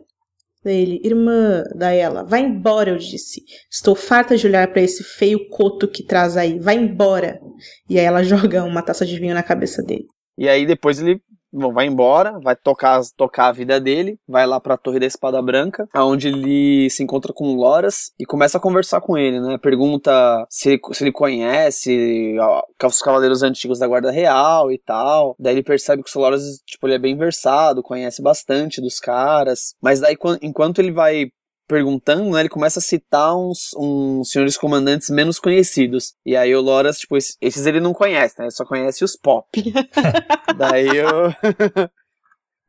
Daí 0.63 0.81
ele, 0.81 1.01
irmã, 1.03 1.63
daí 1.75 1.99
ela, 1.99 2.23
vai 2.23 2.41
embora, 2.41 2.89
eu 2.89 2.97
disse. 2.97 3.43
Estou 3.71 3.93
farta 3.93 4.35
de 4.35 4.47
olhar 4.47 4.67
para 4.71 4.81
esse 4.81 5.03
feio 5.03 5.47
coto 5.49 5.87
que 5.87 6.03
traz 6.03 6.35
aí. 6.35 6.57
Vai 6.59 6.75
embora. 6.75 7.39
E 7.87 7.99
aí 7.99 8.05
ela 8.05 8.23
joga 8.23 8.63
uma 8.63 8.81
taça 8.81 9.05
de 9.05 9.19
vinho 9.19 9.35
na 9.35 9.43
cabeça 9.43 9.83
dele. 9.83 10.05
E 10.37 10.49
aí 10.49 10.65
depois 10.65 10.99
ele 10.99 11.21
Bom, 11.57 11.71
vai 11.71 11.87
embora, 11.87 12.37
vai 12.39 12.53
tocar, 12.53 13.01
tocar 13.15 13.47
a 13.47 13.51
vida 13.53 13.79
dele, 13.79 14.19
vai 14.27 14.45
lá 14.45 14.59
pra 14.59 14.75
Torre 14.75 14.99
da 14.99 15.05
Espada 15.05 15.41
Branca, 15.41 15.87
onde 15.95 16.27
ele 16.27 16.89
se 16.89 17.01
encontra 17.01 17.31
com 17.31 17.55
Loras 17.55 18.11
e 18.19 18.25
começa 18.25 18.57
a 18.57 18.61
conversar 18.61 18.99
com 18.99 19.17
ele, 19.17 19.39
né? 19.39 19.57
Pergunta 19.57 20.45
se 20.49 20.71
ele, 20.71 20.81
se 20.91 21.03
ele 21.05 21.13
conhece 21.13 22.35
os 22.83 23.01
cavaleiros 23.01 23.41
antigos 23.41 23.79
da 23.79 23.87
Guarda 23.87 24.11
Real 24.11 24.69
e 24.69 24.77
tal. 24.77 25.33
Daí 25.39 25.53
ele 25.53 25.63
percebe 25.63 26.03
que 26.03 26.17
o 26.17 26.21
Loras, 26.21 26.61
tipo, 26.65 26.85
ele 26.87 26.95
é 26.95 26.99
bem 26.99 27.15
versado, 27.15 27.81
conhece 27.81 28.21
bastante 28.21 28.81
dos 28.81 28.99
caras. 28.99 29.75
Mas 29.81 30.01
daí, 30.01 30.17
enquanto 30.41 30.79
ele 30.79 30.91
vai 30.91 31.31
perguntando, 31.67 32.29
né, 32.31 32.39
ele 32.41 32.49
começa 32.49 32.79
a 32.79 32.81
citar 32.81 33.35
uns, 33.35 33.71
uns 33.77 34.29
senhores 34.29 34.57
comandantes 34.57 35.09
menos 35.09 35.39
conhecidos. 35.39 36.13
E 36.25 36.35
aí 36.35 36.55
o 36.55 36.61
Loras, 36.61 36.99
tipo, 36.99 37.17
esses 37.17 37.65
ele 37.65 37.79
não 37.79 37.93
conhece, 37.93 38.35
né? 38.37 38.45
Ele 38.45 38.51
só 38.51 38.65
conhece 38.65 39.03
os 39.03 39.15
pop. 39.15 39.47
Daí 40.57 40.87
eu. 40.97 41.09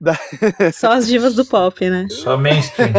Só 0.73 0.93
as 0.93 1.07
divas 1.07 1.35
do 1.35 1.45
pop, 1.45 1.89
né? 1.89 2.07
Só 2.11 2.37
mainstream. 2.37 2.93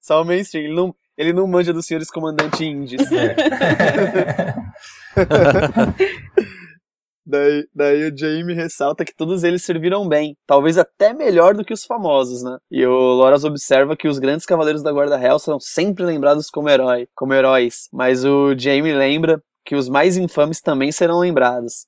Só 0.00 0.22
o 0.22 0.24
mainstream. 0.24 0.64
Ele 0.64 0.74
não, 0.74 0.94
ele 1.16 1.32
não 1.32 1.46
manja 1.46 1.72
dos 1.72 1.86
senhores 1.86 2.10
comandantes 2.10 2.60
índios. 2.60 3.10
É. 3.12 3.34
Daí, 7.26 7.66
daí 7.74 8.08
o 8.08 8.16
Jamie 8.16 8.54
ressalta 8.54 9.04
que 9.04 9.14
todos 9.14 9.44
eles 9.44 9.64
serviram 9.64 10.06
bem, 10.06 10.36
talvez 10.46 10.76
até 10.76 11.14
melhor 11.14 11.54
do 11.54 11.64
que 11.64 11.72
os 11.72 11.84
famosos, 11.84 12.42
né? 12.42 12.58
E 12.70 12.84
o 12.86 12.92
Loras 12.92 13.44
observa 13.44 13.96
que 13.96 14.06
os 14.06 14.18
grandes 14.18 14.44
cavaleiros 14.44 14.82
da 14.82 14.92
Guarda 14.92 15.16
Real 15.16 15.38
serão 15.38 15.58
sempre 15.58 16.04
lembrados 16.04 16.50
como 16.50 16.68
herói, 16.68 17.08
como 17.14 17.32
heróis, 17.32 17.88
mas 17.92 18.24
o 18.24 18.54
Jamie 18.58 18.92
lembra 18.92 19.42
que 19.64 19.74
os 19.74 19.88
mais 19.88 20.18
infames 20.18 20.60
também 20.60 20.92
serão 20.92 21.20
lembrados. 21.20 21.86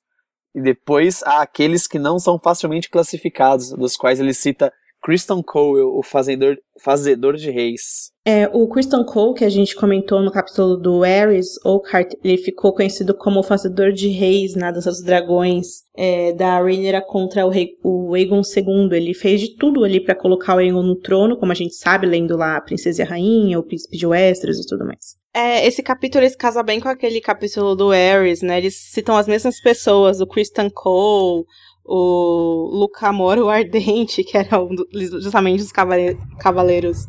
E 0.55 0.61
depois 0.61 1.21
há 1.23 1.41
aqueles 1.43 1.87
que 1.87 1.99
não 1.99 2.17
são 2.17 2.39
facilmente 2.39 2.89
classificados, 2.89 3.69
dos 3.69 3.95
quais 3.95 4.19
ele 4.19 4.33
cita 4.33 4.73
Kristen 5.07 5.41
Cole, 5.41 5.83
o 5.83 6.03
fazedor, 6.03 6.57
fazedor 6.83 7.37
de 7.37 7.49
reis. 7.49 8.11
É, 8.25 8.45
o 8.51 8.67
Kristen 8.67 9.05
Cole, 9.05 9.35
que 9.35 9.45
a 9.45 9.49
gente 9.49 9.73
comentou 9.73 10.21
no 10.21 10.29
capítulo 10.29 10.75
do 10.75 11.01
Ares, 11.01 11.55
Oakhart, 11.63 12.11
ele 12.21 12.37
ficou 12.37 12.73
conhecido 12.73 13.15
como 13.15 13.39
o 13.39 13.43
fazedor 13.43 13.93
de 13.93 14.09
reis 14.09 14.53
na 14.53 14.69
Dança 14.69 14.89
dos 14.89 15.01
Dragões 15.01 15.85
é, 15.95 16.33
da 16.33 16.59
Rhaenyra 16.59 17.01
contra 17.01 17.45
o, 17.45 17.49
rei, 17.49 17.69
o 17.81 18.13
Aegon 18.15 18.41
II. 18.41 18.89
Ele 18.91 19.13
fez 19.13 19.39
de 19.39 19.55
tudo 19.55 19.85
ali 19.85 20.01
para 20.01 20.13
colocar 20.13 20.55
o 20.55 20.57
Aegon 20.57 20.83
no 20.83 20.99
trono, 20.99 21.37
como 21.37 21.53
a 21.53 21.55
gente 21.55 21.75
sabe, 21.75 22.05
lendo 22.05 22.35
lá 22.35 22.57
a 22.57 22.61
Princesa 22.61 23.01
e 23.01 23.05
a 23.05 23.07
Rainha, 23.07 23.57
o 23.57 23.63
Príncipe 23.63 23.95
de 23.95 24.05
Westeros 24.05 24.59
e 24.59 24.67
tudo 24.67 24.85
mais. 24.85 25.15
É, 25.33 25.65
esse 25.65 25.81
capítulo 25.81 26.23
ele 26.23 26.31
se 26.31 26.37
casa 26.37 26.63
bem 26.63 26.81
com 26.81 26.89
aquele 26.89 27.21
capítulo 27.21 27.75
do 27.75 27.91
Ares, 27.91 28.41
né? 28.41 28.57
Eles 28.57 28.75
citam 28.91 29.15
as 29.15 29.27
mesmas 29.27 29.61
pessoas, 29.61 30.19
o 30.19 30.27
Kristen 30.27 30.69
Cole, 30.69 31.45
o 31.87 32.69
Lucamor, 32.73 33.37
o 33.37 33.49
Ardente, 33.49 34.23
que 34.23 34.37
era 34.37 34.61
um 34.61 34.75
justamente 35.21 35.59
dos 35.59 35.71
cavaleiros 35.71 37.05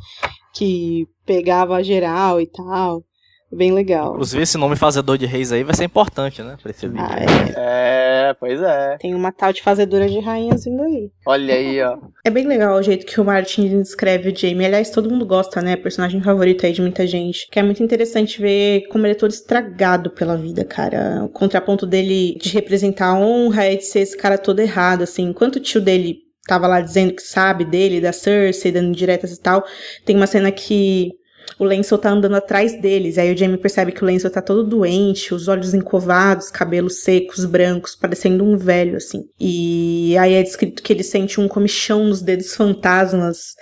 que 0.54 1.06
pegava 1.26 1.82
geral 1.82 2.40
e 2.40 2.46
tal. 2.46 3.04
Bem 3.50 3.72
legal. 3.72 4.12
Inclusive, 4.12 4.42
esse 4.42 4.58
nome 4.58 4.76
Fazedor 4.76 5.16
de 5.16 5.24
Reis 5.24 5.50
aí 5.52 5.64
vai 5.64 5.74
ser 5.74 5.84
importante, 5.84 6.42
né? 6.42 6.56
Pra 6.62 6.70
esse 6.70 6.86
vídeo. 6.86 7.02
Ah, 7.02 7.16
é. 7.18 8.30
é, 8.30 8.34
pois 8.34 8.60
é. 8.60 8.96
Tem 8.98 9.14
uma 9.14 9.32
tal 9.32 9.52
de 9.52 9.62
Fazedora 9.62 10.06
de 10.06 10.18
Rainhas 10.20 10.64
vindo 10.64 10.82
aí. 10.82 11.10
Olha 11.26 11.54
aí, 11.54 11.82
ó. 11.82 11.96
É 12.24 12.30
bem 12.30 12.46
legal 12.46 12.78
o 12.78 12.82
jeito 12.82 13.06
que 13.06 13.18
o 13.18 13.24
Martin 13.24 13.80
descreve 13.80 14.30
o 14.30 14.36
Jamie. 14.36 14.66
Aliás, 14.66 14.90
todo 14.90 15.10
mundo 15.10 15.24
gosta, 15.24 15.62
né? 15.62 15.76
Personagem 15.76 16.20
favorito 16.20 16.66
aí 16.66 16.72
de 16.72 16.82
muita 16.82 17.06
gente. 17.06 17.48
Que 17.50 17.58
é 17.58 17.62
muito 17.62 17.82
interessante 17.82 18.40
ver 18.40 18.86
como 18.88 19.06
ele 19.06 19.12
é 19.12 19.18
todo 19.18 19.30
estragado 19.30 20.10
pela 20.10 20.36
vida, 20.36 20.62
cara. 20.62 21.24
O 21.24 21.28
contraponto 21.30 21.86
dele 21.86 22.36
de 22.38 22.50
representar 22.50 23.08
a 23.08 23.18
honra 23.18 23.64
é 23.64 23.76
de 23.76 23.84
ser 23.84 24.00
esse 24.00 24.16
cara 24.16 24.36
todo 24.36 24.60
errado, 24.60 25.02
assim. 25.02 25.24
Enquanto 25.24 25.56
o 25.56 25.60
tio 25.60 25.80
dele 25.80 26.18
tava 26.46 26.66
lá 26.66 26.80
dizendo 26.80 27.12
que 27.12 27.22
sabe 27.22 27.64
dele, 27.64 28.00
da 28.00 28.12
Cersei, 28.12 28.72
dando 28.72 28.96
diretas 28.96 29.32
e 29.32 29.40
tal, 29.40 29.64
tem 30.04 30.16
uma 30.16 30.26
cena 30.26 30.50
que 30.50 31.12
o 31.58 31.64
Lancel 31.64 31.98
tá 31.98 32.10
andando 32.10 32.34
atrás 32.34 32.80
deles. 32.80 33.18
Aí 33.18 33.32
o 33.32 33.36
Jamie 33.36 33.58
percebe 33.58 33.92
que 33.92 34.02
o 34.02 34.06
Lancel 34.06 34.30
tá 34.30 34.42
todo 34.42 34.64
doente, 34.64 35.34
os 35.34 35.48
olhos 35.48 35.74
encovados, 35.74 36.50
cabelos 36.50 37.02
secos, 37.02 37.44
brancos, 37.44 37.94
parecendo 37.94 38.44
um 38.44 38.56
velho, 38.56 38.96
assim. 38.96 39.28
E 39.38 40.16
aí 40.18 40.34
é 40.34 40.42
descrito 40.42 40.82
que 40.82 40.92
ele 40.92 41.04
sente 41.04 41.40
um 41.40 41.48
comichão 41.48 42.04
nos 42.04 42.20
dedos 42.20 42.54
fantasmas 42.54 43.54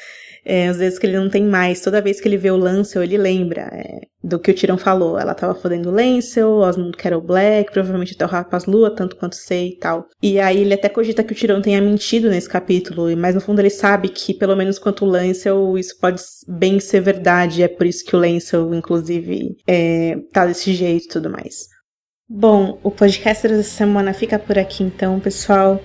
é, 0.47 0.69
às 0.69 0.79
vezes 0.79 0.97
que 0.97 1.07
ele 1.07 1.19
não 1.19 1.29
tem 1.29 1.45
mais. 1.45 1.81
Toda 1.81 2.01
vez 2.01 2.21
que 2.21 2.29
ele 2.29 2.37
vê 2.37 2.51
o 2.53 2.57
Lancel, 2.57 3.03
ele 3.03 3.19
lembra 3.19 3.63
é, 3.73 4.03
do 4.23 4.39
que 4.39 4.53
o 4.53 4.55
Tirão 4.55 4.79
falou. 4.79 5.19
Ela 5.19 5.35
tava 5.35 5.57
fodendo 5.57 5.91
o 5.91 5.93
Lancel, 5.93 6.49
Osmond 6.49 6.97
Carol 6.97 7.21
Black, 7.21 7.73
provavelmente 7.73 8.15
até 8.15 8.25
o 8.25 8.29
Rapaz 8.29 8.65
Lua, 8.65 8.95
tanto 8.95 9.17
quanto 9.17 9.35
sei 9.35 9.71
e 9.71 9.79
tal. 9.79 10.07
E 10.23 10.39
aí 10.39 10.61
ele 10.61 10.75
até 10.75 10.89
cogita 10.89 11.25
que 11.25 11.33
o 11.33 11.37
Tirão 11.37 11.61
tenha 11.61 11.83
mentido 11.83 12.31
nesse 12.31 12.49
capítulo, 12.49 13.15
mas 13.17 13.35
no 13.35 13.41
fundo 13.41 13.61
ele 13.61 13.71
sabe 13.71 14.09
que, 14.09 14.33
pelo 14.33 14.55
menos 14.55 14.79
quanto 14.79 15.05
o 15.05 15.09
Lancel, 15.09 15.77
isso 15.77 15.99
pode 16.01 16.23
bem 16.47 16.79
ser 16.79 17.01
verdade. 17.01 17.65
É 17.65 17.69
por 17.69 17.85
isso 17.85 18.05
que 18.05 18.15
o 18.15 18.21
Lancel, 18.21 18.73
inclusive, 18.73 19.57
é, 19.67 20.17
tá 20.33 20.47
desse 20.47 20.73
jeito 20.73 21.07
e 21.07 21.09
tudo 21.09 21.29
mais. 21.29 21.67
Bom, 22.29 22.79
o 22.83 22.91
podcast 22.91 23.47
dessa 23.47 23.63
semana 23.63 24.13
fica 24.13 24.39
por 24.39 24.59
aqui 24.59 24.85
então, 24.85 25.19
pessoal. 25.19 25.81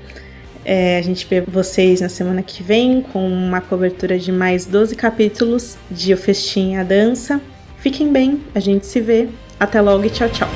É, 0.64 0.98
a 0.98 1.02
gente 1.02 1.26
vê 1.26 1.42
vocês 1.42 2.02
na 2.02 2.10
semana 2.10 2.44
que 2.44 2.62
vem 2.62 3.02
com 3.02 3.28
uma 3.28 3.62
cobertura 3.62 4.18
de 4.20 4.32
mais 4.32 4.66
12 4.66 4.96
capítulos 4.96 5.78
de 5.90 6.14
O 6.14 6.18
Festim 6.18 6.74
e 6.74 6.76
a 6.76 6.84
Dança. 6.84 7.42
Fiquem 7.78 8.12
bem, 8.12 8.42
a 8.54 8.60
gente 8.60 8.86
se 8.86 9.00
vê. 9.00 9.28
Até 9.60 9.82
logo 9.82 10.06
e 10.06 10.10
tchau, 10.10 10.30
tchau. 10.30 10.50